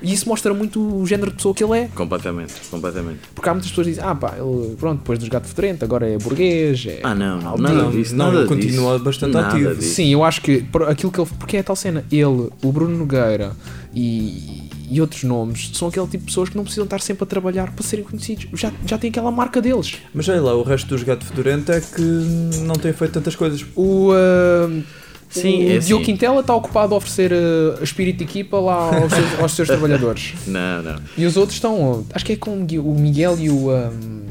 E 0.02 0.14
isso 0.14 0.28
mostra 0.28 0.54
muito 0.54 0.80
o 0.80 1.06
género 1.06 1.32
de 1.32 1.38
pessoa 1.38 1.54
que 1.54 1.64
ele 1.64 1.78
é. 1.78 1.88
Completamente, 1.96 2.54
completamente. 2.70 3.20
Porque 3.34 3.50
há 3.50 3.54
muitas 3.54 3.70
pessoas 3.70 3.88
que 3.88 3.94
dizem, 3.94 4.08
ah 4.08 4.16
pá, 4.16 4.36
ele, 4.38 4.76
pronto, 4.76 5.00
depois 5.00 5.20
dos 5.20 5.28
gato 5.28 5.48
fedorento, 5.48 5.84
agora 5.84 6.08
é 6.08 6.18
burguês. 6.18 6.86
É... 6.88 7.00
Ah, 7.04 7.16
não, 7.16 7.40
não, 7.40 7.58
nada 7.58 7.76
não, 7.76 7.92
disso. 7.92 8.16
não, 8.16 8.26
nada 8.28 8.40
ele 8.40 8.48
continua 8.48 8.94
disso. 8.94 9.04
bastante 9.04 9.34
Nada 9.34 9.48
ativo. 9.48 9.76
disso. 9.76 9.96
Sim, 9.96 10.14
eu 10.14 10.24
acho 10.24 10.42
que 10.42 10.66
aquilo 10.88 11.12
que 11.12 11.20
ele. 11.20 11.30
Porque 11.38 11.58
é 11.58 11.60
a 11.60 11.64
tal 11.64 11.76
cena, 11.76 12.06
ele, 12.12 12.50
o 12.64 12.72
Bruno 12.72 12.98
Nogueira 12.98 13.54
e, 13.94 14.70
e 14.90 15.02
outros 15.02 15.24
nomes 15.24 15.72
são 15.74 15.88
aquele 15.88 16.06
tipo 16.08 16.20
de 16.20 16.26
pessoas 16.26 16.50
que 16.50 16.56
não 16.56 16.64
precisam 16.64 16.86
estar 16.86 17.02
sempre 17.02 17.24
a 17.24 17.28
trabalhar 17.28 17.72
para 17.72 17.84
serem 17.84 18.06
conhecidos. 18.06 18.48
Já, 18.54 18.72
já 18.86 18.98
tem 18.98 19.10
aquela 19.10 19.32
marca 19.32 19.62
deles. 19.62 19.98
Mas 20.14 20.30
olha 20.30 20.42
lá, 20.42 20.56
o 20.56 20.64
resto 20.64 20.88
dos 20.88 21.04
gato 21.04 21.26
fedorento 21.26 21.72
é 21.72 21.82
que 21.82 22.02
não 22.02 22.76
tem 22.76 22.94
feito 22.94 23.14
tantas 23.14 23.36
coisas. 23.36 23.66
O, 23.76 24.12
uh, 24.12 24.84
Sim, 25.30 25.66
o 25.66 25.70
é 25.72 25.78
Diogo 25.80 26.04
assim. 26.04 26.12
Quintela 26.14 26.40
está 26.40 26.56
ocupado 26.56 26.94
a 26.94 26.98
oferecer 26.98 27.32
uh, 27.34 27.84
espírito 27.84 28.18
de 28.20 28.24
equipa 28.24 28.60
lá 28.60 28.96
aos 28.98 29.12
seus, 29.14 29.40
aos 29.40 29.52
seus 29.54 29.68
trabalhadores. 29.70 30.34
Não, 30.48 30.82
não. 30.82 30.96
E 31.18 31.26
os 31.26 31.36
outros 31.38 31.56
estão, 31.58 32.06
acho 32.14 32.26
que 32.26 32.34
é 32.34 32.36
com 32.38 32.52
o 32.58 32.96
Miguel 33.00 33.38
e 33.40 33.50
o. 33.50 33.70
um, 33.72 34.22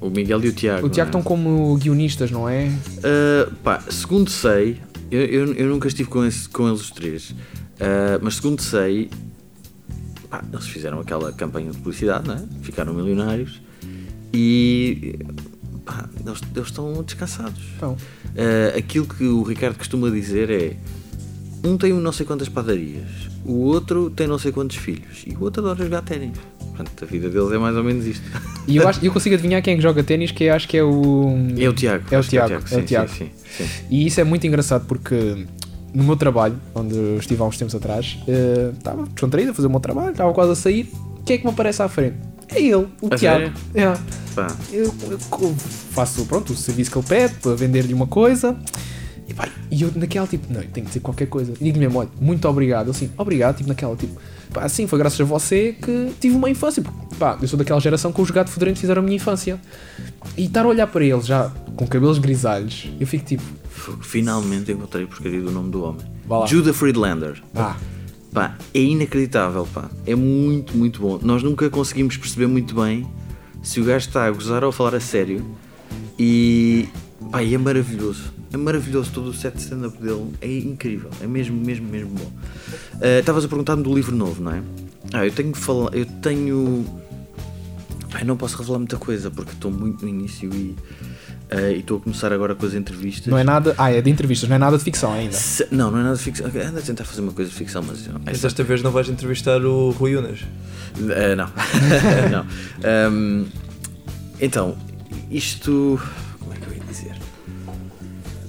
O 0.00 0.08
Miguel 0.10 0.44
e 0.44 0.48
o 0.48 0.52
Tiago. 0.52 0.86
o 0.86 0.90
Tiago 0.90 1.10
não 1.12 1.20
estão 1.20 1.20
é? 1.20 1.24
como 1.36 1.76
guionistas, 1.76 2.30
não 2.30 2.48
é? 2.48 2.66
Uh, 2.98 3.52
pá, 3.64 3.82
segundo 3.90 4.30
sei, 4.30 4.76
eu, 5.10 5.20
eu, 5.22 5.52
eu 5.54 5.66
nunca 5.68 5.88
estive 5.88 6.08
com, 6.08 6.24
esse- 6.24 6.48
com 6.48 6.68
eles 6.68 6.80
os 6.80 6.90
três, 6.90 7.30
uh, 7.30 7.36
mas 8.22 8.36
segundo 8.36 8.60
sei, 8.62 9.10
pá, 10.30 10.44
eles 10.52 10.66
fizeram 10.68 11.00
aquela 11.00 11.32
campanha 11.32 11.70
de 11.72 11.76
publicidade, 11.78 12.28
não 12.28 12.34
é? 12.34 12.42
ficaram 12.62 12.94
milionários 12.94 13.60
e 14.32 15.14
pá, 15.86 16.04
eles, 16.24 16.40
eles 16.54 16.68
estão 16.68 17.02
descansados. 17.02 17.62
Então, 17.76 17.96
Uh, 18.36 18.76
aquilo 18.76 19.06
que 19.06 19.24
o 19.24 19.42
Ricardo 19.42 19.78
costuma 19.78 20.10
dizer 20.10 20.50
é 20.50 20.76
um 21.64 21.78
tem 21.78 21.90
não 21.94 22.12
sei 22.12 22.26
quantas 22.26 22.50
padarias, 22.50 23.08
o 23.46 23.60
outro 23.62 24.10
tem 24.10 24.26
não 24.26 24.38
sei 24.38 24.52
quantos 24.52 24.76
filhos 24.76 25.24
e 25.26 25.34
o 25.34 25.42
outro 25.42 25.62
adora 25.62 25.82
jogar 25.82 26.02
ténis. 26.02 26.36
Portanto, 26.58 27.02
a 27.02 27.06
vida 27.06 27.30
deles 27.30 27.50
é 27.50 27.56
mais 27.56 27.74
ou 27.74 27.82
menos 27.82 28.04
isto. 28.04 28.22
E 28.68 28.76
eu, 28.76 28.86
acho, 28.86 29.02
eu 29.02 29.10
consigo 29.10 29.34
adivinhar 29.34 29.62
quem 29.62 29.72
é 29.72 29.76
que 29.76 29.82
joga 29.82 30.02
ténis, 30.04 30.30
que 30.32 30.50
acho 30.50 30.68
que 30.68 30.76
é 30.76 30.84
o. 30.84 31.34
É 31.56 31.66
o 31.66 31.72
Tiago. 31.72 32.04
É 32.10 32.18
o 32.18 32.22
que 32.22 32.28
Tiago. 32.28 32.52
É 32.52 32.58
o 32.58 32.68
Sim, 32.68 32.82
Tiago. 32.82 33.08
Sim, 33.08 33.30
sim, 33.46 33.64
sim. 33.64 33.84
E 33.88 34.06
isso 34.06 34.20
é 34.20 34.24
muito 34.24 34.46
engraçado 34.46 34.84
porque 34.84 35.46
no 35.94 36.04
meu 36.04 36.16
trabalho, 36.16 36.56
onde 36.74 36.94
eu 36.94 37.16
estive 37.18 37.40
há 37.40 37.46
uns 37.46 37.56
tempos 37.56 37.74
atrás, 37.74 38.18
eh, 38.28 38.72
estava 38.76 39.04
descontraído 39.04 39.52
a 39.52 39.54
fazer 39.54 39.66
o 39.66 39.70
meu 39.70 39.80
trabalho, 39.80 40.10
estava 40.10 40.30
quase 40.34 40.52
a 40.52 40.54
sair. 40.54 40.92
Quem 41.24 41.36
é 41.36 41.38
que 41.38 41.46
me 41.46 41.52
aparece 41.52 41.82
à 41.82 41.88
frente? 41.88 42.16
É 42.48 42.60
ele, 42.60 42.86
o 43.00 43.08
A 43.10 43.16
Tiago. 43.16 43.52
É. 43.74 43.96
Pá, 44.34 44.46
Eu, 44.72 44.94
eu 45.10 45.18
faço 45.90 46.24
pronto, 46.26 46.52
o 46.52 46.56
serviço 46.56 46.90
que 46.90 46.98
ele 46.98 47.06
pede 47.06 47.34
para 47.36 47.54
vender-lhe 47.54 47.92
uma 47.94 48.06
coisa. 48.06 48.56
E, 49.28 49.34
pá, 49.34 49.48
e 49.70 49.82
eu 49.82 49.90
naquela 49.96 50.26
tipo, 50.26 50.52
não, 50.52 50.60
eu 50.60 50.68
tenho 50.68 50.84
que 50.86 50.90
dizer 50.90 51.00
qualquer 51.00 51.26
coisa. 51.26 51.52
E 51.60 51.64
digo 51.64 51.78
mesmo, 51.78 51.98
olha, 51.98 52.08
muito 52.20 52.46
obrigado. 52.48 52.90
Assim, 52.90 53.10
obrigado, 53.18 53.56
tipo 53.56 53.68
naquela 53.68 53.96
tipo, 53.96 54.14
pá, 54.52 54.68
sim, 54.68 54.86
foi 54.86 54.98
graças 54.98 55.20
a 55.20 55.24
você 55.24 55.72
que 55.72 56.12
tive 56.20 56.36
uma 56.36 56.48
infância. 56.48 56.82
Porque, 56.82 57.16
pá, 57.18 57.36
eu 57.40 57.48
sou 57.48 57.58
daquela 57.58 57.80
geração 57.80 58.12
que 58.12 58.20
os 58.20 58.30
gatos 58.30 58.52
fedorentos 58.52 58.80
fizeram 58.80 59.00
a 59.00 59.04
minha 59.04 59.16
infância. 59.16 59.60
E 60.36 60.44
estar 60.44 60.64
a 60.64 60.68
olhar 60.68 60.86
para 60.86 61.04
ele 61.04 61.20
já 61.22 61.50
com 61.74 61.86
cabelos 61.86 62.18
grisalhos, 62.18 62.88
eu 63.00 63.06
fico 63.06 63.24
tipo, 63.24 63.42
finalmente 64.02 64.70
encontrei 64.72 65.04
a 65.04 65.06
porcaria 65.06 65.40
do 65.40 65.50
nome 65.50 65.70
do 65.70 65.82
homem. 65.82 66.04
Judah 66.46 66.72
Friedlander. 66.72 67.42
ah, 67.54 67.76
Pá, 68.36 68.54
é 68.74 68.80
inacreditável, 68.80 69.66
pá. 69.72 69.90
É 70.06 70.14
muito, 70.14 70.76
muito 70.76 71.00
bom. 71.00 71.18
Nós 71.22 71.42
nunca 71.42 71.70
conseguimos 71.70 72.18
perceber 72.18 72.46
muito 72.46 72.74
bem 72.74 73.10
se 73.62 73.80
o 73.80 73.84
gajo 73.84 74.08
está 74.08 74.26
a 74.26 74.30
gozar 74.30 74.62
ou 74.62 74.68
a 74.68 74.72
falar 74.74 74.94
a 74.94 75.00
sério. 75.00 75.42
E, 76.18 76.86
pá, 77.32 77.42
e 77.42 77.54
é 77.54 77.56
maravilhoso. 77.56 78.24
É 78.52 78.58
maravilhoso 78.58 79.10
todo 79.10 79.28
o 79.28 79.32
set 79.32 79.54
de 79.54 79.62
stand-up 79.62 79.96
dele. 79.96 80.32
É 80.42 80.52
incrível. 80.54 81.08
É 81.22 81.26
mesmo, 81.26 81.56
mesmo, 81.56 81.88
mesmo 81.88 82.10
bom. 82.10 82.30
Ah, 83.00 83.20
Estavas 83.20 83.42
a 83.46 83.48
perguntar-me 83.48 83.82
do 83.82 83.94
livro 83.94 84.14
novo, 84.14 84.42
não 84.42 84.52
é? 84.52 84.62
Ah, 85.14 85.24
eu 85.24 85.32
tenho 85.32 85.52
que 85.52 85.58
falar. 85.58 85.94
Eu 85.94 86.04
tenho. 86.04 86.84
Eu 88.20 88.26
não 88.26 88.36
posso 88.36 88.58
revelar 88.58 88.80
muita 88.80 88.98
coisa 88.98 89.30
porque 89.30 89.52
estou 89.52 89.70
muito 89.70 90.02
no 90.02 90.10
início 90.10 90.54
e. 90.54 90.76
ah, 91.50 91.70
e 91.70 91.78
estou 91.80 91.98
a 91.98 92.00
começar 92.00 92.32
agora 92.32 92.54
com 92.54 92.66
as 92.66 92.74
entrevistas. 92.74 93.26
não 93.26 93.38
é 93.38 93.44
nada. 93.44 93.74
Ah, 93.78 93.90
é 93.92 94.00
de 94.02 94.10
entrevistas, 94.10 94.48
não 94.48 94.56
é 94.56 94.58
nada 94.58 94.76
de 94.78 94.84
ficção 94.84 95.12
ainda. 95.12 95.32
Se- 95.34 95.66
não, 95.70 95.90
não 95.90 95.98
é 96.00 96.02
nada 96.02 96.16
de 96.16 96.22
ficção. 96.22 96.46
Anda 96.46 96.78
a 96.78 96.82
tentar 96.82 97.04
fazer 97.04 97.20
uma 97.20 97.32
coisa 97.32 97.50
de 97.50 97.56
ficção, 97.56 97.82
mas. 97.82 98.08
Mas 98.24 98.40
desta 98.40 98.62
vez 98.64 98.82
não 98.82 98.90
vais 98.90 99.08
entrevistar 99.08 99.60
o 99.64 99.90
Rui 99.90 100.16
Unas. 100.16 100.40
Eh, 100.98 101.34
não. 101.36 101.46
não. 102.30 102.46
Ahm, 102.84 103.46
então, 104.40 104.76
isto. 105.30 106.00
Como 106.40 106.52
é 106.52 106.56
que 106.56 106.66
eu 106.68 106.74
ia 106.74 106.82
dizer? 106.84 107.14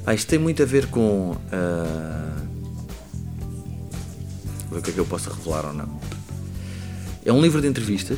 Ah, 0.05 0.13
isto 0.13 0.27
tem 0.27 0.39
muito 0.39 0.63
a 0.63 0.65
ver 0.65 0.87
com. 0.87 1.35
ah, 1.51 2.33
ver 4.71 4.79
o 4.79 4.81
que 4.81 4.89
é 4.89 4.93
que 4.93 4.99
eu 4.99 5.05
posso 5.05 5.29
revelar 5.29 5.65
ou 5.65 5.73
não. 5.73 5.99
É 7.25 7.31
um 7.33 7.41
livro 7.41 7.61
de 7.61 7.67
entrevistas. 7.67 8.17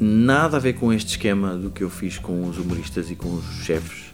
Nada 0.00 0.56
a 0.58 0.60
ver 0.60 0.74
com 0.74 0.92
este 0.92 1.10
esquema 1.10 1.56
do 1.56 1.70
que 1.70 1.82
eu 1.82 1.90
fiz 1.90 2.18
com 2.18 2.44
os 2.48 2.56
humoristas 2.58 3.10
e 3.10 3.16
com 3.16 3.34
os 3.34 3.44
chefes. 3.64 4.12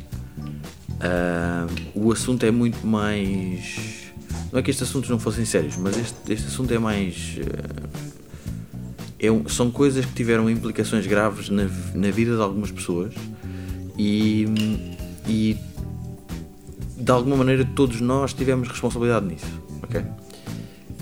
Ah, 1.00 1.66
o 1.94 2.10
assunto 2.12 2.44
é 2.46 2.50
muito 2.50 2.86
mais. 2.86 4.04
Não 4.50 4.60
é 4.60 4.62
que 4.62 4.70
estes 4.70 4.88
assuntos 4.88 5.10
não 5.10 5.18
fossem 5.18 5.44
sérios, 5.44 5.76
mas 5.76 5.96
este, 5.98 6.32
este 6.32 6.46
assunto 6.46 6.72
é 6.72 6.78
mais. 6.78 7.38
ah, 7.42 7.88
é 9.18 9.30
um- 9.30 9.48
são 9.48 9.70
coisas 9.70 10.04
que 10.04 10.12
tiveram 10.12 10.48
implicações 10.50 11.06
graves 11.06 11.48
na, 11.48 11.64
na 11.94 12.10
vida 12.10 12.34
de 12.36 12.42
algumas 12.42 12.70
pessoas 12.70 13.14
e, 13.98 14.44
e 15.26 15.56
de 16.98 17.10
alguma 17.10 17.36
maneira 17.36 17.64
todos 17.74 18.00
nós 18.02 18.34
tivemos 18.34 18.68
responsabilidade 18.68 19.24
nisso, 19.26 19.46
ok? 19.82 20.02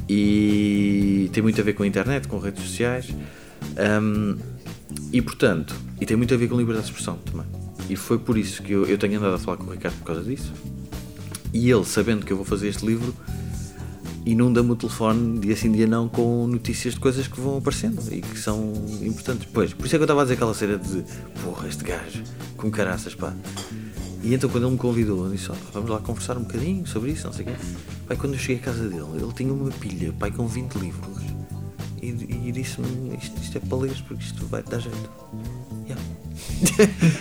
E 0.09 1.29
tem 1.33 1.43
muito 1.43 1.61
a 1.61 1.65
ver 1.65 1.73
com 1.73 1.83
a 1.83 1.87
internet, 1.87 2.29
com 2.29 2.39
redes 2.39 2.63
sociais 2.63 3.09
hum, 4.01 4.37
e 5.13 5.21
portanto, 5.21 5.75
e 6.01 6.07
tem 6.07 6.17
muito 6.17 6.33
a 6.33 6.37
ver 6.37 6.49
com 6.49 6.57
liberdade 6.57 6.87
de 6.87 6.93
expressão 6.93 7.19
também. 7.19 7.47
E 7.89 7.97
foi 7.97 8.19
por 8.19 8.39
isso 8.39 8.63
que 8.63 8.73
eu, 8.73 8.87
eu 8.87 8.97
tenho 8.97 9.19
andado 9.19 9.35
a 9.35 9.39
falar 9.39 9.59
com 9.59 9.65
o 9.65 9.71
Ricardo 9.71 9.97
por 9.99 10.07
causa 10.07 10.23
disso. 10.23 10.53
E 11.53 11.71
ele, 11.71 11.85
sabendo 11.85 12.25
que 12.25 12.33
eu 12.33 12.37
vou 12.37 12.47
fazer 12.47 12.69
este 12.69 12.87
livro, 12.87 13.15
inunda-me 14.25 14.71
o 14.71 14.77
telefone 14.77 15.41
dia 15.41 15.57
sim 15.57 15.71
dia 15.71 15.87
não 15.87 16.09
com 16.09 16.47
notícias 16.47 16.95
de 16.95 17.01
coisas 17.01 17.27
que 17.27 17.39
vão 17.39 17.59
aparecendo 17.59 18.01
e 18.11 18.23
que 18.23 18.39
são 18.39 18.73
importantes. 19.03 19.47
Pois, 19.53 19.75
por 19.75 19.85
isso 19.85 19.95
é 19.95 19.99
que 19.99 20.03
eu 20.03 20.07
estava 20.07 20.23
a 20.23 20.25
dizer 20.25 20.35
aquela 20.35 20.55
cena 20.55 20.79
de 20.79 21.05
porra, 21.43 21.69
este 21.69 21.85
gajo, 21.85 22.23
com 22.57 22.71
caraças, 22.71 23.15
pá. 23.15 23.35
E 24.23 24.33
então 24.33 24.49
quando 24.49 24.65
ele 24.65 24.73
me 24.73 24.79
convidou, 24.79 25.27
eu 25.27 25.33
disse, 25.33 25.51
ó, 25.51 25.55
vamos 25.75 25.91
lá 25.91 25.99
conversar 25.99 26.39
um 26.39 26.43
bocadinho 26.43 26.87
sobre 26.87 27.11
isso, 27.11 27.27
não 27.27 27.35
sei 27.35 27.45
o 27.45 27.49
quê. 27.49 27.55
Pai, 28.07 28.17
quando 28.17 28.35
eu 28.35 28.39
cheguei 28.39 28.57
à 28.57 28.61
casa 28.61 28.89
dele, 28.89 29.05
ele 29.17 29.33
tinha 29.35 29.53
uma 29.53 29.71
pilha, 29.71 30.13
pai, 30.13 30.31
com 30.31 30.47
20 30.47 30.75
livros. 30.77 31.42
E, 32.03 32.09
e 32.49 32.53
disse-me, 32.53 33.17
isto, 33.17 33.41
isto 33.41 33.59
é 33.59 33.77
ler 33.77 33.95
porque 34.09 34.25
isto 34.25 34.45
vai 34.47 34.63
dar 34.65 34.81
jeito. 34.81 35.11
Yeah. 35.87 36.03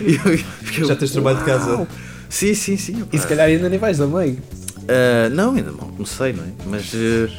Eu 0.00 0.38
fiquei, 0.38 0.84
Já 0.84 0.96
tens 0.96 1.12
trabalho 1.12 1.38
de 1.38 1.44
casa? 1.44 1.86
Sim, 2.28 2.54
sim, 2.54 2.76
sim. 2.76 3.04
E 3.12 3.18
se 3.18 3.26
calhar 3.26 3.46
ainda 3.46 3.68
nem 3.68 3.78
vais 3.78 4.00
a 4.00 4.06
meio. 4.06 4.38
Ah, 4.88 5.28
não, 5.30 5.54
ainda 5.54 5.70
mal 5.72 5.88
comecei, 5.88 6.32
não 6.32 6.44
é? 6.44 6.48
Mas 6.66 6.90
te- 6.90 7.30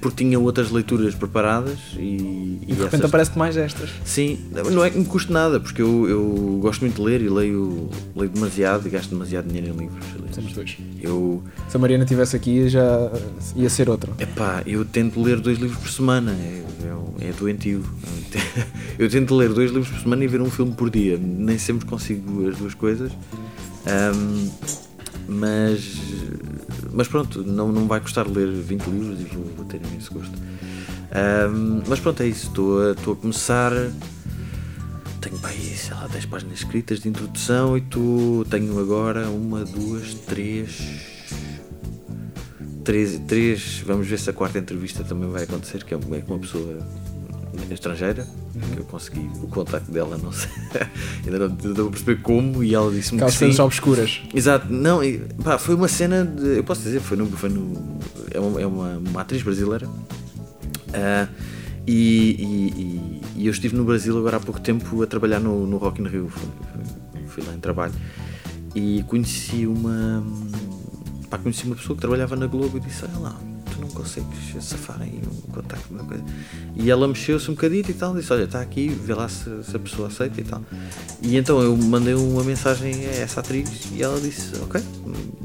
porque 0.00 0.24
tinha 0.24 0.38
outras 0.38 0.70
leituras 0.70 1.14
preparadas 1.14 1.78
e, 1.96 2.58
E 2.62 2.66
de 2.66 2.72
repente 2.74 2.86
essas- 2.94 3.04
aparece-te 3.04 3.38
mais 3.38 3.54
destas. 3.54 3.90
Sim, 4.04 4.38
não 4.72 4.84
é 4.84 4.90
que 4.90 4.98
me 4.98 5.04
custe 5.04 5.32
nada, 5.32 5.58
porque 5.60 5.82
eu, 5.82 6.08
eu 6.08 6.58
gosto 6.62 6.80
muito 6.82 6.96
de 6.96 7.02
ler 7.02 7.20
e 7.20 7.28
leio, 7.28 7.88
leio 8.16 8.30
demasiado 8.30 8.86
e 8.86 8.90
gasto 8.90 9.10
demasiado 9.10 9.46
dinheiro 9.48 9.74
em 9.74 9.78
livros. 9.78 10.04
Somos 10.32 10.52
dois. 10.52 10.76
Eu, 11.00 11.42
Se 11.68 11.76
a 11.76 11.80
Mariana 11.80 12.04
estivesse 12.04 12.34
aqui 12.36 12.68
já 12.68 13.10
ia 13.54 13.68
ser 13.70 13.88
outra. 13.90 14.12
epá, 14.18 14.62
eu 14.66 14.84
tento 14.84 15.20
ler 15.22 15.38
dois 15.40 15.58
livros 15.58 15.78
por 15.78 15.90
semana, 15.90 16.32
é, 16.32 16.64
é, 17.24 17.28
é 17.28 17.32
doentio. 17.32 17.84
Eu 18.98 19.08
tento 19.08 19.34
ler 19.34 19.52
dois 19.52 19.70
livros 19.70 19.88
por 19.90 20.00
semana 20.00 20.24
e 20.24 20.26
ver 20.28 20.40
um 20.40 20.50
filme 20.50 20.72
por 20.72 20.88
dia, 20.90 21.16
nem 21.20 21.56
sempre 21.58 21.86
consigo 21.86 22.48
as 22.48 22.56
duas 22.56 22.74
coisas. 22.74 23.10
Ahm, 23.86 24.48
mas, 25.28 25.96
mas 26.94 27.08
pronto, 27.08 27.42
não, 27.42 27.72
não 27.72 27.86
vai 27.86 28.00
custar 28.00 28.26
ler 28.28 28.48
20 28.50 28.84
livros 28.86 29.20
e 29.20 29.24
vou, 29.24 29.44
vou 29.56 29.64
ter 29.64 29.80
imenso 29.84 30.12
gosto. 30.14 30.38
Ahm, 31.12 31.82
mas 31.86 32.00
pronto, 32.00 32.22
é 32.22 32.26
isso. 32.26 32.48
Estou 32.48 32.80
a, 32.80 32.92
estou 32.92 33.12
a 33.14 33.16
começar. 33.16 33.72
Tenho 35.20 35.38
aí, 35.44 35.76
sei 35.76 35.94
lá, 35.94 36.06
10 36.06 36.26
páginas 36.26 36.58
escritas 36.58 37.00
de 37.00 37.08
introdução 37.08 37.76
e 37.76 37.80
tu 37.80 38.46
tenho 38.50 38.78
agora 38.78 39.28
uma, 39.28 39.64
duas, 39.64 40.14
três. 40.14 40.82
Três, 42.84 43.18
três. 43.26 43.82
Vamos 43.86 44.06
ver 44.06 44.18
se 44.18 44.28
a 44.28 44.32
quarta 44.32 44.58
entrevista 44.58 45.02
também 45.02 45.30
vai 45.30 45.44
acontecer, 45.44 45.82
que 45.84 45.94
é 45.94 45.96
é 45.96 46.20
com 46.20 46.34
uma 46.34 46.40
pessoa 46.40 46.86
estrangeira, 47.70 48.26
que 48.72 48.78
eu 48.80 48.84
consegui 48.84 49.28
o 49.42 49.46
contacto 49.48 49.90
dela, 49.90 50.18
não 50.18 50.32
sei. 50.32 50.50
Ainda 51.24 51.48
não 51.48 51.86
a 51.86 51.90
perceber 51.90 52.20
como, 52.22 52.62
e 52.62 52.74
ela 52.74 52.90
disse-me 52.90 53.20
que 53.20 53.30
sim. 53.32 53.60
obscuras. 53.62 54.20
Exato, 54.34 54.72
não, 54.72 55.02
e, 55.02 55.18
pá, 55.42 55.58
foi 55.58 55.74
uma 55.74 55.88
cena 55.88 56.24
de. 56.24 56.58
Eu 56.58 56.64
posso 56.64 56.82
dizer, 56.82 57.00
foi 57.00 57.16
no. 57.16 57.26
Foi 57.30 57.48
no 57.48 57.98
é 58.32 58.40
uma, 58.40 58.60
é 58.60 58.66
uma, 58.66 58.98
uma 58.98 59.20
atriz 59.20 59.42
brasileira. 59.42 59.88
Ah, 60.92 61.28
e, 61.86 61.92
e- 62.38 63.20
e- 63.40 63.46
eu 63.46 63.50
estive 63.52 63.76
no 63.76 63.84
Brasil 63.84 64.16
agora 64.18 64.36
há 64.38 64.40
pouco 64.40 64.60
tempo 64.60 65.02
a 65.02 65.06
trabalhar 65.06 65.40
no, 65.40 65.66
no 65.66 65.76
Rock 65.76 66.00
in 66.00 66.06
Rio. 66.06 66.28
Fui, 66.28 66.48
fui- 67.26 67.44
lá 67.46 67.54
em 67.54 67.60
trabalho 67.60 67.92
e 68.74 69.02
conheci 69.08 69.66
uma. 69.66 70.24
Pá, 71.28 71.38
conheci 71.38 71.66
uma 71.66 71.74
pessoa 71.76 71.94
que 71.96 72.00
trabalhava 72.00 72.36
na 72.36 72.46
Globo 72.46 72.76
e 72.78 72.80
disse: 72.80 73.04
Olha 73.04 73.18
lá, 73.18 73.36
não 73.84 73.90
consegues 73.90 74.64
safar 74.64 75.00
aí 75.00 75.20
um 75.26 75.52
contacto, 75.52 75.92
uma 75.92 76.04
coisa. 76.04 76.24
E 76.74 76.90
ela 76.90 77.06
mexeu-se 77.06 77.50
um 77.50 77.54
bocadinho 77.54 77.84
e 77.88 77.92
tal, 77.92 78.14
disse: 78.14 78.32
Olha, 78.32 78.44
está 78.44 78.60
aqui, 78.60 78.88
vê 78.88 79.14
lá 79.14 79.28
se, 79.28 79.62
se 79.62 79.76
a 79.76 79.78
pessoa 79.78 80.08
aceita 80.08 80.40
e 80.40 80.44
tal. 80.44 80.62
E 81.22 81.36
então 81.36 81.60
eu 81.60 81.76
mandei 81.76 82.14
uma 82.14 82.42
mensagem 82.42 83.06
a 83.06 83.16
essa 83.16 83.40
atriz 83.40 83.90
e 83.92 84.02
ela 84.02 84.18
disse: 84.20 84.52
Ok, 84.62 84.80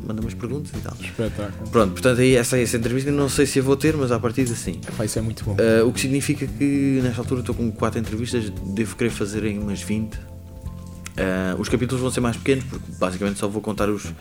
manda 0.06 0.22
umas 0.22 0.34
perguntas 0.34 0.72
e 0.74 0.82
tal. 0.82 0.96
Espetáculo. 1.00 1.70
Pronto, 1.70 1.92
portanto, 1.92 2.22
aí 2.22 2.36
essa, 2.36 2.58
essa 2.58 2.78
entrevista 2.78 3.12
não 3.12 3.30
sei 3.30 3.46
se 3.46 3.60
a 3.60 3.62
vou 3.62 3.76
ter, 3.76 3.96
mas 3.96 4.12
a 4.12 4.20
partir 4.20 4.48
sim. 4.48 4.80
Epá, 4.88 5.06
isso 5.06 5.20
é 5.20 5.22
muito 5.22 5.44
bom. 5.44 5.52
Uh, 5.54 5.88
o 5.88 5.92
que 5.92 6.02
significa 6.02 6.48
que 6.48 7.00
nesta 7.04 7.22
altura 7.22 7.42
estou 7.42 7.54
com 7.54 7.72
4 7.72 8.00
entrevistas, 8.00 8.50
devo 8.50 8.96
querer 8.96 9.10
fazer 9.10 9.44
em 9.46 9.60
umas 9.60 9.82
20. 9.82 10.16
Uh, 10.16 11.60
os 11.60 11.68
capítulos 11.68 12.02
vão 12.02 12.10
ser 12.10 12.22
mais 12.22 12.38
pequenos, 12.38 12.64
porque 12.64 12.86
basicamente 12.98 13.40
só 13.40 13.48
vou 13.48 13.62
contar 13.62 13.90
os. 13.90 14.14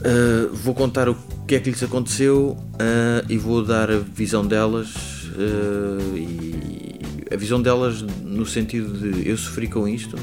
Uh, 0.00 0.54
vou 0.54 0.74
contar 0.74 1.08
o 1.08 1.16
que 1.46 1.54
é 1.54 1.60
que 1.60 1.70
lhes 1.70 1.82
aconteceu 1.82 2.56
uh, 2.58 3.24
e 3.28 3.36
vou 3.36 3.64
dar 3.64 3.90
a 3.90 3.98
visão 3.98 4.46
delas. 4.46 4.94
uh, 5.36 6.16
e 6.16 6.98
a 7.30 7.36
visão 7.36 7.60
delas 7.60 8.02
no 8.02 8.46
sentido 8.46 8.98
de 8.98 9.28
eu 9.28 9.36
sofri 9.36 9.68
com 9.68 9.86
isto 9.86 10.16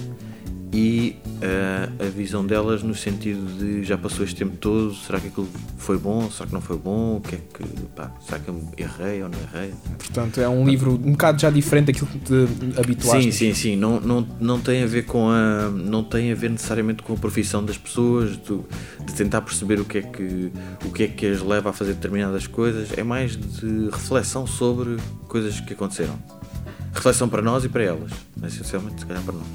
e 0.75 1.15
eh, 1.41 1.87
a 2.05 2.09
visão 2.09 2.45
delas 2.45 2.83
no 2.83 2.93
sentido 2.93 3.45
de 3.57 3.81
já 3.85 3.97
passou 3.97 4.25
este 4.25 4.35
tempo 4.35 4.57
todo, 4.57 4.93
será 4.93 5.21
que 5.21 5.27
aquilo 5.27 5.47
foi 5.77 5.97
bom, 5.97 6.29
será 6.29 6.47
que 6.47 6.53
não 6.53 6.59
foi 6.59 6.77
bom, 6.77 7.15
o 7.15 7.21
que 7.21 7.35
é 7.35 7.37
que, 7.37 7.63
pá, 7.95 8.11
será 8.25 8.39
que 8.39 8.49
eu 8.49 8.61
errei 8.77 9.23
ou 9.23 9.29
não 9.29 9.39
errei? 9.39 9.73
Portanto, 9.97 10.41
é 10.41 10.49
um 10.49 10.67
livro 10.67 10.91
um 10.91 11.11
bocado 11.13 11.39
já 11.41 11.49
diferente 11.49 11.93
daquilo 11.93 12.07
que 12.07 12.19
te 12.19 12.77
habituaste. 12.77 13.23
Sim, 13.23 13.31
sim, 13.31 13.53
sim, 13.53 13.75
não, 13.77 14.01
não, 14.01 14.27
não 14.37 14.59
tem 14.59 14.83
a 14.83 14.85
ver 14.85 15.05
com 15.05 15.29
a 15.29 15.69
não 15.69 16.03
tem 16.03 16.29
a 16.33 16.35
ver 16.35 16.49
necessariamente 16.49 17.01
com 17.03 17.13
a 17.13 17.17
profissão 17.17 17.63
das 17.63 17.77
pessoas, 17.77 18.35
do- 18.35 18.65
de 19.05 19.13
tentar 19.13 19.41
perceber 19.43 19.79
o 19.79 19.85
que 19.85 19.99
é 19.99 20.01
que 20.01 20.51
o 20.85 20.91
que 20.91 21.03
é 21.03 21.07
que 21.07 21.25
as 21.25 21.41
leva 21.41 21.69
a 21.69 21.73
fazer 21.73 21.93
determinadas 21.93 22.47
coisas, 22.47 22.89
é 22.97 23.03
mais 23.03 23.37
de 23.37 23.89
reflexão 23.91 24.45
sobre 24.45 24.97
coisas 25.29 25.57
que 25.61 25.71
aconteceram. 25.71 26.19
Reflexão 26.93 27.29
para 27.29 27.41
nós 27.41 27.63
e 27.63 27.69
para 27.69 27.83
elas, 27.83 28.11
essencialmente 28.45 28.99
se 28.99 29.05
calhar 29.05 29.23
para 29.23 29.35
nós. 29.35 29.45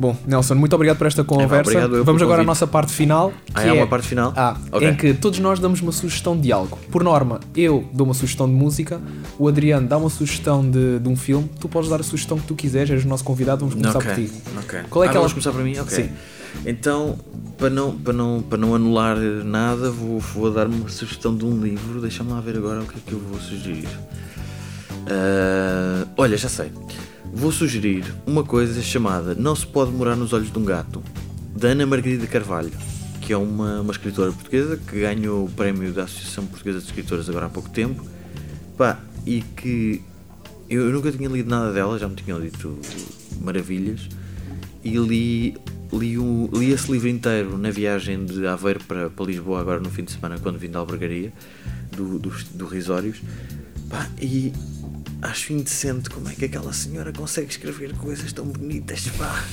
Bom, 0.00 0.16
Nelson, 0.26 0.54
muito 0.54 0.72
obrigado 0.74 0.96
por 0.96 1.06
esta 1.06 1.22
conversa. 1.22 1.60
obrigado 1.60 1.96
eu 1.96 2.04
Vamos 2.06 2.22
agora 2.22 2.40
à 2.40 2.44
nossa 2.44 2.66
parte 2.66 2.90
final. 2.90 3.34
Ah, 3.52 3.60
que 3.60 3.68
é 3.68 3.72
uma 3.74 3.86
parte 3.86 4.08
final? 4.08 4.32
Ah, 4.34 4.56
Ok. 4.72 4.88
em 4.88 4.96
que 4.96 5.12
todos 5.12 5.38
nós 5.40 5.60
damos 5.60 5.82
uma 5.82 5.92
sugestão 5.92 6.34
de 6.40 6.50
algo. 6.50 6.78
Por 6.90 7.04
norma, 7.04 7.38
eu 7.54 7.86
dou 7.92 8.06
uma 8.06 8.14
sugestão 8.14 8.46
de 8.48 8.54
música, 8.54 8.98
o 9.38 9.46
Adriano 9.46 9.86
dá 9.86 9.98
uma 9.98 10.08
sugestão 10.08 10.62
de, 10.68 10.98
de 11.00 11.06
um 11.06 11.14
filme, 11.14 11.50
tu 11.60 11.68
podes 11.68 11.90
dar 11.90 12.00
a 12.00 12.02
sugestão 12.02 12.38
que 12.38 12.46
tu 12.46 12.54
quiseres, 12.54 12.90
és 12.90 13.04
o 13.04 13.08
nosso 13.08 13.22
convidado, 13.24 13.58
vamos 13.60 13.74
começar 13.74 13.98
por 13.98 14.10
Ok, 14.10 14.24
ti. 14.26 14.32
ok. 14.58 14.80
Qual 14.88 15.04
é 15.04 15.06
ah, 15.06 15.10
aquela- 15.10 15.20
vamos 15.28 15.34
começar 15.34 15.52
para 15.52 15.62
mim? 15.62 15.78
Ok. 15.78 15.94
Sim. 16.04 16.08
Então, 16.64 17.18
para 17.58 17.68
não, 17.68 17.92
para, 17.92 18.12
não, 18.14 18.40
para 18.40 18.56
não 18.56 18.74
anular 18.74 19.18
nada, 19.18 19.90
vou, 19.90 20.18
vou 20.18 20.50
dar 20.50 20.66
uma 20.66 20.88
sugestão 20.88 21.36
de 21.36 21.44
um 21.44 21.60
livro. 21.60 22.00
Deixa-me 22.00 22.32
lá 22.32 22.40
ver 22.40 22.56
agora 22.56 22.80
o 22.80 22.86
que 22.86 22.96
é 22.96 23.00
que 23.06 23.12
eu 23.12 23.18
vou 23.20 23.38
sugerir. 23.38 23.86
Ah, 25.08 26.06
olha, 26.16 26.38
já 26.38 26.48
sei. 26.48 26.72
Vou 27.32 27.52
sugerir 27.52 28.04
uma 28.26 28.42
coisa 28.44 28.80
chamada 28.82 29.34
Não 29.34 29.54
se 29.54 29.66
pode 29.66 29.90
morar 29.92 30.16
nos 30.16 30.32
olhos 30.32 30.52
de 30.52 30.58
um 30.58 30.64
gato, 30.64 31.02
da 31.56 31.68
Ana 31.68 31.86
Margarida 31.86 32.26
Carvalho, 32.26 32.70
que 33.20 33.32
é 33.32 33.36
uma, 33.36 33.80
uma 33.80 33.92
escritora 33.92 34.32
portuguesa 34.32 34.76
que 34.76 35.00
ganhou 35.00 35.44
o 35.44 35.50
prémio 35.50 35.92
da 35.92 36.04
Associação 36.04 36.46
Portuguesa 36.46 36.78
de 36.80 36.86
Escritores 36.86 37.28
agora 37.28 37.46
há 37.46 37.48
pouco 37.48 37.68
tempo. 37.70 38.04
Pá, 38.76 38.98
e 39.26 39.42
que 39.42 40.02
eu, 40.68 40.86
eu 40.86 40.92
nunca 40.92 41.12
tinha 41.12 41.28
lido 41.28 41.48
nada 41.48 41.72
dela, 41.72 41.98
já 41.98 42.08
me 42.08 42.16
tinham 42.16 42.40
dito 42.40 42.78
maravilhas. 43.40 44.08
E 44.82 44.96
li, 44.96 45.56
li, 45.92 46.18
o- 46.18 46.48
li 46.54 46.72
esse 46.72 46.90
livro 46.90 47.08
inteiro 47.08 47.58
na 47.58 47.70
viagem 47.70 48.24
de 48.24 48.46
Aveiro 48.46 48.80
para, 48.84 49.10
para 49.10 49.24
Lisboa, 49.26 49.60
agora 49.60 49.78
no 49.80 49.90
fim 49.90 50.02
de 50.04 50.12
semana, 50.12 50.38
quando 50.38 50.58
vim 50.58 50.70
da 50.70 50.78
albergaria, 50.78 51.32
do, 51.94 52.18
do, 52.18 52.32
do 52.54 52.66
Risórios. 52.66 53.18
Pá, 53.90 54.08
e 54.20 54.52
acho 55.22 55.52
indecente 55.52 56.08
como 56.10 56.28
é 56.28 56.34
que 56.34 56.44
aquela 56.44 56.72
senhora 56.72 57.12
consegue 57.12 57.50
escrever 57.50 57.94
coisas 57.94 58.32
tão 58.32 58.46
bonitas, 58.46 59.08
pá. 59.16 59.44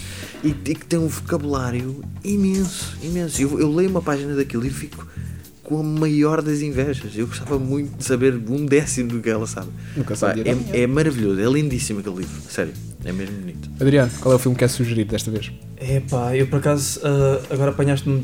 E, 0.43 0.49
e 0.49 0.75
que 0.75 0.85
tem 0.85 0.99
um 0.99 1.07
vocabulário 1.07 2.03
imenso, 2.23 2.97
imenso. 3.01 3.41
Eu, 3.41 3.59
eu 3.59 3.73
leio 3.73 3.89
uma 3.89 4.01
página 4.01 4.35
daquilo 4.35 4.65
e 4.65 4.69
fico 4.69 5.05
com 5.63 5.79
a 5.79 5.83
maior 5.83 6.41
das 6.41 6.61
invejas. 6.61 7.11
Eu 7.15 7.27
gostava 7.27 7.59
muito 7.59 7.97
de 7.97 8.05
saber 8.05 8.33
um 8.35 8.65
décimo 8.65 9.09
do 9.09 9.21
que 9.21 9.29
ela 9.29 9.45
sabe. 9.45 9.69
Nunca 9.95 10.15
sabia 10.15 10.43
é, 10.49 10.81
é 10.81 10.87
maravilhoso, 10.87 11.41
é 11.41 11.45
lindíssimo 11.45 11.99
aquele 11.99 12.19
livro, 12.19 12.41
sério, 12.49 12.73
é 13.05 13.11
mesmo 13.11 13.37
bonito. 13.39 13.69
Adriano, 13.79 14.11
qual 14.19 14.33
é 14.33 14.35
o 14.35 14.39
filme 14.39 14.55
que 14.55 14.59
queres 14.59 14.73
sugerir 14.75 15.05
desta 15.05 15.29
vez? 15.31 15.51
É 15.77 15.99
pá, 15.99 16.35
eu 16.35 16.47
por 16.47 16.57
acaso 16.57 16.99
ah, 17.03 17.41
agora 17.51 17.69
apanhaste-me 17.71 18.23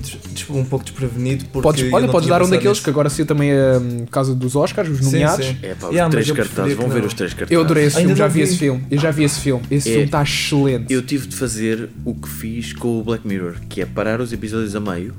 um 0.50 0.66
pouco 0.66 0.84
desprevenido 0.84 1.46
porque. 1.46 1.62
Podes, 1.62 1.94
olha, 1.94 2.08
podes 2.08 2.28
dar 2.28 2.42
um 2.42 2.50
daqueles 2.50 2.72
nisso. 2.78 2.84
que 2.84 2.90
agora 2.90 3.10
saiu 3.10 3.26
também 3.28 3.52
a 3.52 3.78
um, 3.78 4.06
caso 4.08 4.34
dos 4.36 4.56
Oscars, 4.56 4.90
os 4.90 4.98
Sim, 4.98 5.06
nomeados. 5.06 5.46
sim. 5.46 5.58
É 5.62 5.76
pá, 5.76 5.88
os 5.88 5.94
Yeah, 5.94 6.10
três 6.12 6.32
cartazes, 6.32 6.76
vão 6.76 6.90
ver 6.90 7.06
os 7.06 7.14
três 7.14 7.32
cartazes. 7.34 7.52
Eu 7.52 7.62
adorei 7.62 7.86
esse 7.86 7.98
Ainda 7.98 8.08
filme, 8.10 8.18
já 8.20 8.28
vi 8.28 8.34
vi. 8.34 8.42
esse 8.42 8.58
filme. 8.58 8.84
Eu 8.90 9.00
já 9.00 9.12
vi 9.12 9.24
esse 9.24 9.40
filme. 9.40 9.64
Esse 9.70 9.90
É. 9.90 9.92
filme 9.92 10.06
está 10.06 10.24
excelente. 10.24 10.92
Eu 10.94 11.02
tive 11.04 11.28
de 11.28 11.36
fazer 11.36 11.90
o 12.04 12.16
que 12.16 12.28
fiz 12.28 12.74
com 12.74 13.00
o 13.00 13.04
Black 13.04 13.28
Mirror, 13.28 13.56
que 13.70 13.82
é 13.82 13.86
parar 13.86 14.20
os 14.20 14.34
episódios 14.34 14.76
a 14.76 14.80
meio, 14.80 15.14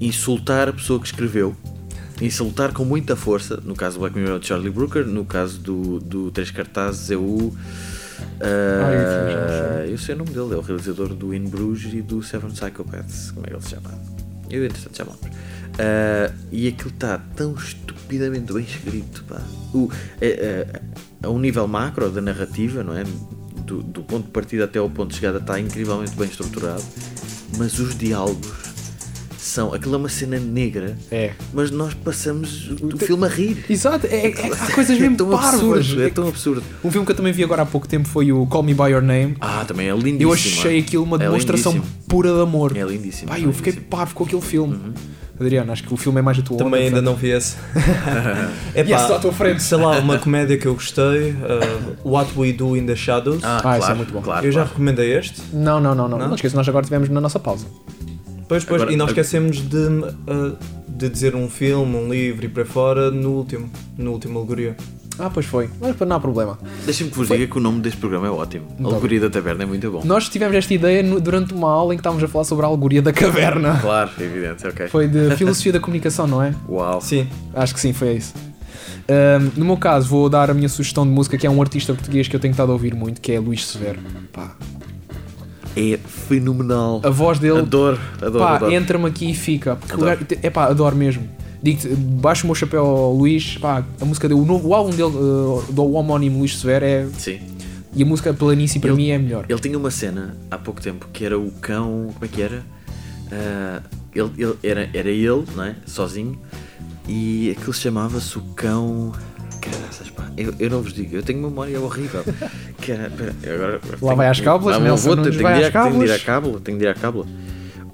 insultar 0.00 0.68
a 0.68 0.72
pessoa 0.72 1.00
que 1.00 1.06
escreveu, 1.06 1.56
insultar 2.20 2.72
com 2.72 2.84
muita 2.84 3.16
força, 3.16 3.60
no 3.64 3.74
caso 3.74 3.96
do 3.96 4.00
Black 4.00 4.16
Mirror 4.16 4.34
é 4.34 4.38
o 4.38 4.42
Charlie 4.42 4.70
Brooker, 4.70 5.06
no 5.06 5.24
caso 5.24 5.58
do, 5.58 5.98
do 6.00 6.30
Três 6.30 6.50
Cartazes 6.50 7.10
é 7.10 7.16
o. 7.16 7.52
ah, 8.40 9.86
eu 9.86 9.98
sei 9.98 10.14
o 10.14 10.18
nome 10.18 10.30
dele, 10.30 10.54
é 10.54 10.56
o 10.56 10.60
realizador 10.60 11.08
do 11.14 11.34
In 11.34 11.44
Bruges 11.44 11.92
e 11.94 12.02
do 12.02 12.22
Seven 12.22 12.50
Psychopaths, 12.50 13.30
como 13.30 13.46
é 13.46 13.50
que 13.50 13.54
ele 13.56 13.62
se 13.62 13.70
chama? 13.70 13.90
Eu, 14.50 14.64
entretanto, 14.64 14.96
já 14.96 15.04
me 15.04 15.10
lembro. 15.10 15.38
Ah, 15.78 16.32
e 16.50 16.68
aquilo 16.68 16.90
está 16.90 17.18
tão 17.36 17.54
estupidamente 17.54 18.52
bem 18.52 18.64
escrito, 18.64 19.24
pá. 19.24 19.40
O, 19.74 19.90
é, 20.20 20.28
é, 20.28 20.82
a 21.22 21.30
um 21.30 21.38
nível 21.38 21.66
macro 21.66 22.10
da 22.10 22.20
narrativa, 22.20 22.82
não 22.82 22.96
é? 22.96 23.04
Do, 23.64 23.82
do 23.82 24.02
ponto 24.02 24.26
de 24.26 24.32
partida 24.32 24.64
até 24.64 24.78
ao 24.78 24.90
ponto 24.90 25.10
de 25.10 25.16
chegada 25.16 25.38
está 25.38 25.58
incrivelmente 25.58 26.14
bem 26.16 26.28
estruturado, 26.28 26.82
mas 27.56 27.78
os 27.78 27.96
diálogos 27.96 28.61
são. 29.42 29.72
Aquilo 29.74 29.94
é 29.94 29.98
uma 29.98 30.08
cena 30.08 30.38
negra, 30.38 30.96
É. 31.10 31.32
mas 31.52 31.70
nós 31.70 31.94
passamos 31.94 32.68
o, 32.80 32.94
o 32.94 32.98
filme 32.98 33.26
a 33.26 33.28
rir. 33.28 33.64
Exato, 33.68 34.06
é, 34.06 34.26
é- 34.28 34.50
há 34.52 34.72
coisas 34.72 34.98
mesmo 34.98 35.14
é 35.14 35.18
tão 35.18 35.30
parvas. 35.30 35.54
absurdo, 35.60 36.02
é 36.02 36.10
tão 36.10 36.28
absurdo. 36.28 36.62
Um 36.84 36.90
filme 36.90 37.04
que 37.06 37.12
eu 37.12 37.16
também 37.16 37.32
vi 37.32 37.42
agora 37.44 37.62
há 37.62 37.66
pouco 37.66 37.86
tempo 37.88 38.08
foi 38.08 38.32
o 38.32 38.46
Call 38.46 38.62
Me 38.62 38.74
By 38.74 38.90
Your 38.90 39.02
Name. 39.02 39.36
Ah, 39.40 39.64
também 39.66 39.88
é 39.88 39.92
lindíssimo. 39.94 40.22
Eu 40.22 40.32
achei 40.32 40.78
aquilo 40.78 41.04
uma 41.04 41.16
É 41.16 41.20
demonstração 41.20 41.80
pura 42.08 42.32
de 42.32 42.40
amor. 42.40 42.76
É 42.76 42.82
lindíssimo. 42.84 43.28
Pai, 43.28 43.42
é 43.42 43.46
eu 43.46 43.52
fiquei 43.52 43.72
lindíssimo. 43.72 43.90
parvo 43.90 44.14
com 44.14 44.24
aquele 44.24 44.42
filme. 44.42 44.78
Adriano, 45.40 45.72
acho 45.72 45.82
que 45.82 45.92
o 45.92 45.96
filme 45.96 46.20
é 46.20 46.22
mais 46.22 46.38
a 46.38 46.42
tua 46.42 46.56
Também 46.58 46.82
onda, 46.86 46.98
ainda 46.98 47.02
não 47.02 47.16
vi 47.16 47.30
esse. 47.30 47.56
É 48.74 48.82
esse 48.82 48.92
à 48.94 49.18
tua 49.18 49.32
frente. 49.32 49.60
Sei 49.62 49.76
lá, 49.76 49.98
uma 49.98 50.18
comédia 50.18 50.56
que 50.56 50.66
eu 50.66 50.74
gostei, 50.74 51.34
ah, 51.42 51.94
What 52.04 52.32
We 52.36 52.52
Do 52.52 52.76
in 52.76 52.86
the 52.86 52.94
Shadows. 52.94 53.42
Ah, 53.42 53.56
Ah, 53.58 53.62
claro, 53.62 53.82
isso 53.82 53.90
é 53.90 53.94
muito 53.94 54.12
bom. 54.12 54.20
Claro, 54.22 54.46
eu 54.46 54.52
já 54.52 54.60
claro. 54.60 54.68
recomendei 54.70 55.16
este. 55.18 55.42
Não, 55.52 55.80
não, 55.80 55.94
não, 55.94 56.08
não. 56.08 56.18
Não, 56.18 56.28
Não? 56.28 56.34
esqueça, 56.36 56.54
nós 56.56 56.68
agora 56.68 56.84
tivemos 56.84 57.08
na 57.08 57.20
nossa 57.20 57.40
pausa. 57.40 57.66
Pois, 58.52 58.64
pois, 58.64 58.82
Agora- 58.82 58.92
e 58.94 58.96
não 58.98 59.06
esquecemos 59.06 59.56
de, 59.66 59.78
ah, 60.28 60.52
de 60.86 61.08
dizer 61.08 61.34
um 61.34 61.48
filme, 61.48 61.96
um 61.96 62.10
livro 62.12 62.44
e 62.44 62.48
para 62.48 62.66
fora 62.66 63.10
no 63.10 63.30
último, 63.30 63.70
no 63.96 64.12
último 64.12 64.38
Alegoria. 64.38 64.76
Ah, 65.18 65.30
pois 65.32 65.46
foi. 65.46 65.70
Mas 65.80 65.96
não 66.00 66.16
há 66.16 66.20
problema. 66.20 66.58
Deixem-me 66.84 67.10
que 67.10 67.16
vos 67.18 67.28
diga 67.28 67.46
que 67.46 67.56
o 67.56 67.60
nome 67.60 67.80
deste 67.80 67.98
programa 67.98 68.26
é 68.26 68.30
ótimo. 68.30 68.66
A 68.82 68.86
Alegoria 68.88 69.20
da 69.20 69.30
Taberna 69.30 69.62
é 69.62 69.66
muito 69.66 69.90
bom. 69.90 70.02
Nós 70.04 70.28
tivemos 70.28 70.54
esta 70.56 70.72
ideia 70.74 71.02
no- 71.02 71.20
durante 71.20 71.54
uma 71.54 71.70
aula 71.70 71.94
em 71.94 71.96
que 71.96 72.00
estávamos 72.00 72.22
a 72.24 72.28
falar 72.28 72.44
sobre 72.44 72.64
a 72.64 72.68
alegoria 72.68 73.00
da 73.02 73.12
caverna. 73.12 73.78
Claro, 73.80 74.10
evidente, 74.20 74.66
ok. 74.66 74.88
Foi 74.88 75.08
de 75.08 75.30
filosofia 75.36 75.72
da 75.72 75.80
comunicação, 75.80 76.26
não 76.26 76.42
é? 76.42 76.54
Uau. 76.68 77.00
Sim, 77.00 77.26
Acho 77.54 77.72
que 77.74 77.80
sim, 77.80 77.92
foi 77.94 78.14
isso. 78.16 78.34
Ahm, 79.08 79.50
no 79.56 79.64
meu 79.64 79.76
caso, 79.76 80.08
vou 80.08 80.28
dar 80.28 80.50
a 80.50 80.54
minha 80.54 80.68
sugestão 80.68 81.04
de 81.04 81.10
música, 81.12 81.36
que 81.36 81.46
é 81.46 81.50
um 81.50 81.60
artista 81.60 81.92
português 81.92 82.28
que 82.28 82.36
eu 82.36 82.40
tenho 82.40 82.52
estado 82.52 82.70
a 82.70 82.72
ouvir 82.72 82.94
muito, 82.94 83.20
que 83.20 83.32
é 83.32 83.38
Luís 83.40 83.66
Severo. 83.66 83.98
Pá, 84.32 84.56
É 85.76 85.98
fenomenal. 86.06 87.00
a 87.02 87.10
voz 87.10 87.38
dele, 87.38 87.58
Adoro, 87.60 87.98
adoro, 88.20 88.38
pá, 88.44 88.56
adoro. 88.56 88.72
entra-me 88.72 89.06
aqui 89.06 89.30
e 89.30 89.34
fica. 89.34 89.76
Porque 89.76 89.94
Adoro. 89.94 90.26
é 90.42 90.50
pá, 90.50 90.66
adoro 90.66 90.94
mesmo. 90.96 91.26
Digo-te, 91.62 91.88
baixo 91.88 92.44
o 92.44 92.46
meu 92.48 92.54
chapéu 92.54 92.84
ao 92.84 93.14
Luís, 93.14 93.56
pá, 93.58 93.84
a 94.00 94.04
música 94.04 94.28
dele, 94.28 94.40
o, 94.40 94.44
novo, 94.44 94.68
o 94.68 94.74
álbum 94.74 94.90
dele, 94.90 95.02
uh, 95.04 95.64
do 95.70 95.92
homónimo 95.92 96.40
Luís 96.40 96.58
Severo, 96.58 96.84
é, 96.84 97.06
Sim. 97.16 97.38
e 97.94 98.02
a 98.02 98.06
música 98.06 98.34
Planície 98.34 98.80
para 98.80 98.90
Ele- 98.90 98.96
mim 98.96 99.08
é 99.10 99.18
melhor. 99.18 99.46
Ele 99.48 99.60
tinha 99.60 99.78
uma 99.78 99.90
cena 99.90 100.36
há 100.50 100.58
pouco 100.58 100.80
tempo 100.82 101.06
que 101.12 101.24
era 101.24 101.38
o 101.38 101.50
cão. 101.52 102.08
Como 102.12 102.24
é 102.24 102.28
que 102.28 102.42
era? 102.42 102.62
Ah, 103.30 103.80
ele, 104.14 104.30
ele- 104.36 104.56
era, 104.62 104.90
era 104.92 105.08
ele, 105.08 105.44
não 105.54 105.64
é? 105.64 105.76
Sozinho. 105.86 106.38
E 107.08 107.54
aquilo 107.56 107.72
chamava-se 107.72 108.36
o 108.36 108.42
cão. 108.56 109.12
Caraças, 109.62 110.10
pá. 110.10 110.30
Eu, 110.36 110.54
eu 110.58 110.68
não 110.70 110.82
vos 110.82 110.92
digo, 110.92 111.14
eu 111.16 111.22
tenho 111.22 111.40
memória 111.40 111.80
horrível. 111.80 112.22
Pera, 112.84 113.10
agora, 113.54 113.78
tenho- 113.78 114.16
vai 114.16 114.26
às 114.28 114.40
cábulas, 114.40 114.76
Lá 114.76 114.82
Nelson 114.82 115.14
vou, 115.14 115.24
tenho, 115.24 115.42
vai 115.42 115.54
de 115.60 115.66
ir, 115.66 115.72
tenho 115.72 115.98
de 116.00 116.04
ir 116.06 116.12
à 116.12 116.18
cábula, 116.18 116.60
tenho 116.60 116.78
de 116.78 116.84
ir 116.84 116.88
à 116.88 116.94
cábula. 116.94 117.26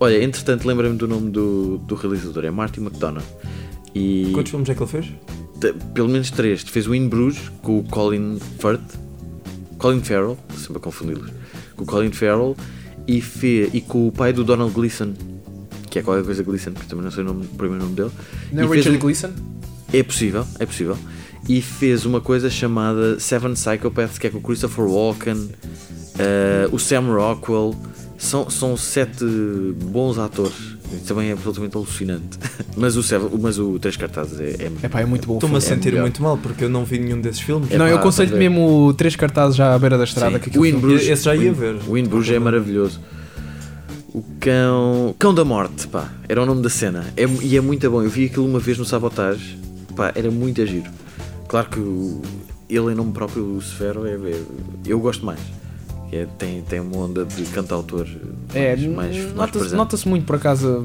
Olha, 0.00 0.22
entretanto, 0.22 0.66
lembrei-me 0.66 0.96
do 0.96 1.06
nome 1.08 1.30
do, 1.30 1.78
do 1.78 1.94
realizador, 1.94 2.44
é 2.44 2.50
Martin 2.50 2.80
McDonough. 2.80 3.22
E 3.94 4.30
quantos 4.32 4.50
filmes 4.50 4.68
é 4.70 4.74
que 4.74 4.82
ele 4.82 4.90
fez? 4.90 5.06
Pelo 5.92 6.08
menos 6.08 6.30
três. 6.30 6.62
Fez 6.62 6.86
o 6.86 6.94
In 6.94 7.08
Bruges 7.08 7.50
com 7.62 7.80
o 7.80 7.84
Colin 7.84 8.38
Firth, 8.60 8.96
Colin 9.78 10.00
Farrell, 10.00 10.38
sempre 10.56 10.78
a 10.78 10.80
confundi-los, 10.80 11.30
com 11.76 11.82
o 11.82 11.86
Colin 11.86 12.12
Farrell 12.12 12.56
e, 13.06 13.20
fe, 13.20 13.68
e 13.72 13.80
com 13.80 14.06
o 14.08 14.12
pai 14.12 14.32
do 14.32 14.44
Donald 14.44 14.72
Gleason, 14.72 15.12
que 15.90 15.98
é 15.98 16.02
qualquer 16.02 16.24
coisa 16.24 16.42
Gleason, 16.44 16.72
porque 16.72 16.88
também 16.88 17.04
não 17.04 17.10
sei 17.10 17.24
o, 17.24 17.26
nome, 17.26 17.44
o 17.44 17.56
primeiro 17.56 17.82
nome 17.84 17.96
dele. 17.96 18.10
Não 18.52 18.62
é 18.72 18.76
Richard 18.76 18.96
um- 18.96 19.00
Gleason? 19.00 19.30
É 19.92 20.02
possível, 20.02 20.46
é 20.60 20.66
possível. 20.66 20.96
E 21.48 21.62
fez 21.62 22.04
uma 22.04 22.20
coisa 22.20 22.50
chamada 22.50 23.18
Seven 23.18 23.54
Psychopaths, 23.54 24.18
que 24.18 24.26
é 24.26 24.30
com 24.30 24.38
o 24.38 24.40
Christopher 24.42 24.84
Walken, 24.84 25.48
eh, 26.18 26.68
o 26.70 26.78
Sam 26.78 27.06
Rockwell. 27.14 27.74
São, 28.18 28.50
são 28.50 28.76
sete 28.76 29.24
bons 29.80 30.18
atores. 30.18 30.76
Isso 30.92 31.04
também 31.06 31.30
é 31.30 31.32
absolutamente 31.32 31.76
alucinante. 31.76 32.36
mas 32.76 32.96
o, 32.96 33.02
Seven, 33.02 33.30
mas 33.40 33.58
o 33.58 33.78
Três 33.78 33.96
Cartazes 33.96 34.40
é, 34.40 34.64
é 34.64 34.72
É 34.82 34.88
pá, 34.88 35.00
é 35.00 35.06
muito 35.06 35.26
bom. 35.26 35.34
o 35.34 35.36
Estou-me 35.36 35.56
a 35.56 35.60
sentir 35.60 35.90
melhor. 35.92 36.02
muito 36.02 36.20
mal 36.22 36.36
porque 36.36 36.64
eu 36.64 36.68
não 36.68 36.84
vi 36.84 36.98
nenhum 36.98 37.20
desses 37.20 37.40
filmes. 37.40 37.70
É 37.70 37.78
não, 37.78 37.86
eu 37.86 37.94
pá, 37.94 38.00
aconselho 38.00 38.26
estás 38.26 38.36
a 38.36 38.48
ver. 38.48 38.50
mesmo 38.50 38.92
três 38.94 39.14
cartazes 39.14 39.56
já 39.56 39.72
à 39.72 39.78
beira 39.78 39.96
da 39.96 40.02
estrada. 40.04 40.40
Sim. 40.42 40.50
Que 40.50 40.58
o 40.58 40.66
In 40.66 40.78
Bruges, 40.80 41.08
Esse 41.08 41.24
já 41.24 41.36
ia 41.36 41.52
o 41.52 41.54
ver. 41.54 41.76
O 41.86 41.96
In 41.96 42.04
Bruges 42.04 42.34
é 42.34 42.38
maravilhoso. 42.40 43.00
O 44.12 44.22
cão. 44.40 45.14
Cão 45.18 45.32
da 45.32 45.44
Morte, 45.44 45.86
pá. 45.86 46.12
Era 46.28 46.42
o 46.42 46.46
nome 46.46 46.60
da 46.62 46.68
cena. 46.70 47.06
É, 47.16 47.24
e 47.42 47.56
é 47.56 47.60
muito 47.60 47.88
bom. 47.88 48.02
Eu 48.02 48.10
vi 48.10 48.24
aquilo 48.26 48.46
uma 48.46 48.58
vez 48.58 48.76
no 48.78 48.84
Sabotage. 48.84 49.56
Pá, 49.94 50.10
era 50.14 50.28
muito 50.30 50.60
a 50.60 50.64
giro. 50.66 50.90
Claro 51.48 51.68
que 51.70 51.78
ele 52.68 52.92
em 52.92 52.94
nome 52.94 53.12
próprio, 53.12 53.56
o 53.56 53.62
Severo, 53.62 54.06
é, 54.06 54.12
é- 54.12 54.42
eu 54.86 55.00
gosto 55.00 55.24
mais. 55.24 55.40
É, 56.10 56.26
tem, 56.38 56.62
tem 56.62 56.80
uma 56.80 56.96
onda 56.98 57.24
de 57.26 57.42
cantautor 57.46 58.06
É, 58.54 58.74
mais, 58.76 58.86
mais, 58.94 59.34
nota-se 59.34 59.74
nota-se 59.74 60.08
muito 60.08 60.24
por 60.24 60.36
acaso 60.36 60.84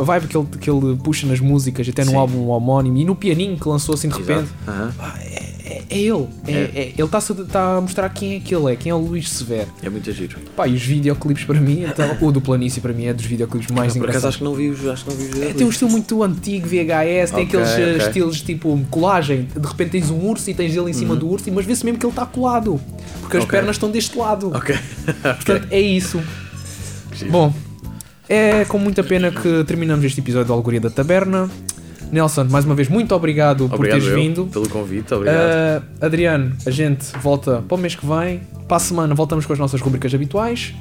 a 0.00 0.02
vibe 0.02 0.26
que 0.26 0.36
ele, 0.38 0.46
que 0.58 0.70
ele 0.70 0.96
puxa 0.96 1.26
nas 1.26 1.38
músicas, 1.38 1.86
até 1.86 2.02
no 2.02 2.12
Sim. 2.12 2.16
álbum 2.16 2.46
homónimo 2.48 2.96
e 2.96 3.04
no 3.04 3.14
pianinho 3.14 3.58
que 3.58 3.68
lançou 3.68 3.94
assim 3.94 4.08
de 4.08 4.18
Exato. 4.20 4.32
repente. 4.40 4.96
Pá, 4.96 5.18
é, 5.20 5.53
é- 5.64 5.82
é 5.88 5.98
ele, 5.98 6.26
é, 6.46 6.52
é- 6.52 6.92
ele 6.96 7.02
está 7.04 7.20
tá 7.50 7.76
a 7.78 7.80
mostrar 7.80 8.08
quem 8.10 8.34
é 8.36 8.40
que 8.40 8.54
ele 8.54 8.72
é, 8.72 8.76
quem 8.76 8.90
é 8.90 8.94
o 8.94 8.98
Luís 8.98 9.28
Severo. 9.30 9.68
É 9.82 9.88
muito 9.88 10.12
giro. 10.12 10.36
Pá, 10.54 10.68
e 10.68 10.74
os 10.74 10.82
videoclipes 10.82 11.44
para 11.44 11.60
mim, 11.60 11.84
então, 11.88 12.16
o 12.20 12.30
do 12.30 12.40
Planície 12.40 12.80
para 12.82 12.92
mim 12.92 13.06
é 13.06 13.12
dos 13.14 13.24
videoclipes 13.24 13.70
mais 13.70 13.94
Por 13.94 13.98
acaso 13.98 13.98
engraçados. 13.98 14.24
acho 14.28 14.38
que 14.38 14.44
não 14.44 14.54
vi 14.54 14.68
os. 14.68 14.86
Acho 14.86 15.04
que 15.04 15.10
não 15.10 15.16
vi 15.16 15.24
os 15.24 15.42
É, 15.42 15.52
tem 15.54 15.66
um 15.66 15.70
estilo 15.70 15.90
muito 15.90 16.22
antigo, 16.22 16.68
VHS, 16.68 17.30
tem 17.32 17.44
aqueles 17.44 17.68
eh, 17.70 17.94
ok. 17.96 18.06
estilos 18.06 18.40
tipo 18.42 18.78
colagem. 18.90 19.48
De 19.58 19.66
repente 19.66 19.90
tens 19.90 20.10
um 20.10 20.18
urso 20.28 20.50
e 20.50 20.54
tens 20.54 20.76
ele 20.76 20.90
em 20.90 20.94
cima 20.94 21.16
do 21.16 21.28
urso, 21.28 21.50
mas 21.52 21.64
vê-se 21.64 21.84
mesmo 21.84 21.98
que 21.98 22.04
ele 22.06 22.12
está 22.12 22.26
colado. 22.26 22.80
Porque 23.20 23.38
as 23.38 23.44
Uhum. 23.44 23.48
Pernas 23.48 23.76
estão 23.76 23.90
deste 23.90 24.18
lado. 24.18 24.52
Ok. 24.54 24.76
Portanto, 25.22 25.66
é 25.70 25.80
isso. 25.80 26.20
Bom, 27.30 27.54
é 28.28 28.64
com 28.64 28.78
muita 28.78 29.02
pena 29.02 29.30
que 29.30 29.64
terminamos 29.64 30.04
este 30.04 30.20
episódio 30.20 30.48
da 30.48 30.54
Alegoria 30.54 30.80
da 30.80 30.90
Taberna. 30.90 31.48
Nelson, 32.10 32.44
mais 32.44 32.64
uma 32.64 32.74
vez, 32.74 32.88
muito 32.88 33.14
obrigado, 33.14 33.68
por 33.68 33.76
Obrigado 33.76 34.00
teres 34.00 34.16
eu 34.16 34.22
vindo. 34.22 34.46
pelo 34.46 34.68
convite. 34.68 35.12
Obrigado. 35.12 35.82
Uh, 35.82 36.04
Adriano, 36.04 36.52
a 36.66 36.70
gente 36.70 37.06
volta 37.20 37.62
para 37.66 37.74
o 37.74 37.78
mês 37.78 37.94
que 37.94 38.06
vem. 38.06 38.40
Para 38.68 38.76
a 38.76 38.80
semana 38.80 39.14
voltamos 39.14 39.46
com 39.46 39.52
as 39.52 39.58
nossas 39.58 39.80
rubricas 39.80 40.14
habituais. 40.14 40.74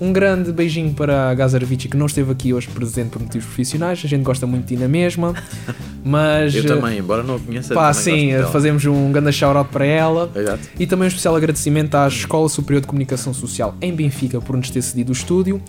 Um 0.00 0.14
grande 0.14 0.50
beijinho 0.50 0.94
para 0.94 1.28
a 1.28 1.34
Gaza 1.34 1.58
Arvici, 1.58 1.86
que 1.86 1.96
não 1.96 2.06
esteve 2.06 2.32
aqui 2.32 2.54
hoje 2.54 2.66
presente 2.68 3.10
por 3.10 3.20
motivos 3.20 3.46
profissionais. 3.46 4.00
A 4.02 4.08
gente 4.08 4.22
gosta 4.22 4.46
muito 4.46 4.62
de 4.66 4.74
ti 4.74 4.80
na 4.80 4.88
mesma. 4.88 5.34
Mas. 6.02 6.54
eu 6.54 6.64
uh, 6.64 6.66
também, 6.66 6.98
embora 6.98 7.22
não 7.22 7.36
a 7.36 7.38
conheça. 7.38 7.74
Pá, 7.74 7.92
sim, 7.92 8.30
fazemos 8.50 8.84
um 8.86 9.12
grande 9.12 9.32
shout-out 9.32 9.70
para 9.70 9.84
ela. 9.84 10.30
Exato. 10.34 10.68
E 10.78 10.86
também 10.86 11.04
um 11.04 11.08
especial 11.08 11.36
agradecimento 11.36 11.94
à 11.96 12.08
Escola 12.08 12.48
Superior 12.48 12.80
de 12.80 12.86
Comunicação 12.86 13.34
Social 13.34 13.76
em 13.82 13.94
Benfica 13.94 14.40
por 14.40 14.56
nos 14.56 14.70
ter 14.70 14.80
cedido 14.80 15.10
o 15.10 15.12
estúdio. 15.12 15.60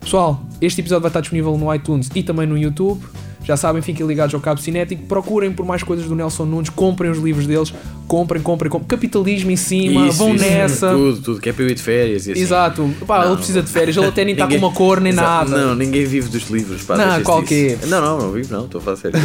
Pessoal, 0.00 0.42
este 0.60 0.80
episódio 0.80 1.02
vai 1.02 1.10
estar 1.10 1.20
disponível 1.20 1.56
no 1.56 1.72
iTunes 1.72 2.10
e 2.14 2.22
também 2.22 2.46
no 2.46 2.58
YouTube. 2.58 3.00
Já 3.48 3.56
sabem, 3.56 3.80
fiquem 3.80 4.06
ligados 4.06 4.34
ao 4.34 4.42
Cabo 4.42 4.60
Cinético. 4.60 5.04
Procurem 5.06 5.50
por 5.50 5.64
mais 5.64 5.82
coisas 5.82 6.04
do 6.06 6.14
Nelson 6.14 6.44
Nunes. 6.44 6.68
Comprem 6.68 7.10
os 7.10 7.16
livros 7.16 7.46
deles. 7.46 7.72
Comprem, 8.06 8.42
comprem, 8.42 8.70
comprem. 8.70 8.86
Capitalismo 8.88 9.50
em 9.50 9.56
cima. 9.56 10.06
Isso, 10.06 10.18
vão 10.18 10.34
isso, 10.34 10.44
nessa. 10.44 10.90
Tudo, 10.90 11.22
tudo. 11.22 11.40
Que 11.40 11.48
é 11.48 11.52
para 11.54 11.64
eu 11.64 11.70
ir 11.70 11.74
de 11.74 11.80
férias 11.82 12.26
e 12.26 12.32
assim. 12.32 12.42
Exato. 12.42 12.94
Pá, 13.06 13.20
ele 13.20 13.28
Não. 13.30 13.36
precisa 13.36 13.62
de 13.62 13.70
férias. 13.70 13.96
Ele 13.96 14.04
até 14.04 14.22
nem 14.22 14.34
está 14.34 14.46
com 14.46 14.54
uma 14.54 14.70
cor 14.70 15.00
nem 15.00 15.14
nada. 15.14 15.56
Não, 15.56 15.74
ninguém 15.74 16.04
vive 16.04 16.28
dos 16.28 16.50
livros. 16.50 16.82
Pá, 16.82 16.98
Não, 16.98 17.22
qual 17.22 17.42
que 17.42 17.78
é? 17.82 17.86
Não, 17.86 18.02
não, 18.02 18.18
não 18.18 18.32
vivo, 18.32 18.52
não. 18.52 18.66
Estou 18.66 18.82
a 18.82 18.84
falar 18.84 18.96
sério. 18.98 19.18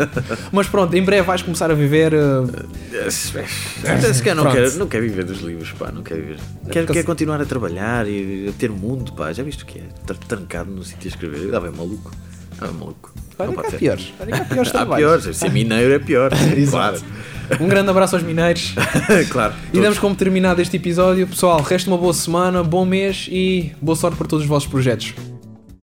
Mas 0.50 0.66
pronto, 0.68 0.96
em 0.96 1.02
breve 1.02 1.26
vais 1.26 1.42
começar 1.42 1.70
a 1.70 1.74
viver. 1.74 2.14
uh, 2.14 3.10
se 3.10 4.22
calhar 4.22 4.36
não 4.42 4.50
quero, 4.50 4.78
não 4.78 4.86
quero 4.86 5.02
viver 5.04 5.24
dos 5.26 5.40
livros, 5.42 5.70
pá, 5.72 5.92
não 5.92 6.02
quero 6.02 6.22
viver. 6.22 6.38
Quero, 6.70 6.86
porque- 6.86 6.92
quero 6.94 7.06
continuar 7.06 7.42
a 7.42 7.44
trabalhar 7.44 8.08
e 8.08 8.48
a 8.48 8.52
ter 8.52 8.70
mundo, 8.70 9.12
pá. 9.12 9.34
Já 9.34 9.42
viste 9.42 9.64
o 9.64 9.66
que 9.66 9.80
é? 9.80 10.14
Trancado 10.28 10.70
no 10.70 10.82
sítio 10.82 11.08
a 11.08 11.08
escrever. 11.08 11.42
Eu 11.42 11.50
dava 11.50 11.70
maluco. 11.70 12.10
Dava 12.58 12.72
maluco. 12.72 13.12
Olha 13.38 13.50
Não 13.50 13.62
que 13.62 13.66
há 13.74 13.78
piores. 13.78 14.12
Olha 14.20 14.32
que 14.32 14.40
há 14.40 14.44
piores 14.44 14.74
Há 14.74 14.86
piores. 14.86 15.36
Ser 15.36 15.50
mineiro 15.50 15.92
é 15.92 15.98
pior. 15.98 16.30
claro. 16.70 17.00
Um 17.60 17.68
grande 17.68 17.90
abraço 17.90 18.16
aos 18.16 18.24
mineiros. 18.24 18.74
claro. 19.30 19.54
E 19.72 19.80
damos 19.80 19.98
como 19.98 20.14
terminado 20.14 20.60
este 20.60 20.76
episódio. 20.76 21.26
Pessoal, 21.28 21.60
resta 21.62 21.88
uma 21.90 21.98
boa 21.98 22.12
semana, 22.12 22.62
bom 22.62 22.84
mês 22.84 23.28
e 23.30 23.72
boa 23.80 23.94
sorte 23.94 24.16
para 24.16 24.26
todos 24.26 24.44
os 24.44 24.48
vossos 24.48 24.68
projetos. 24.68 25.14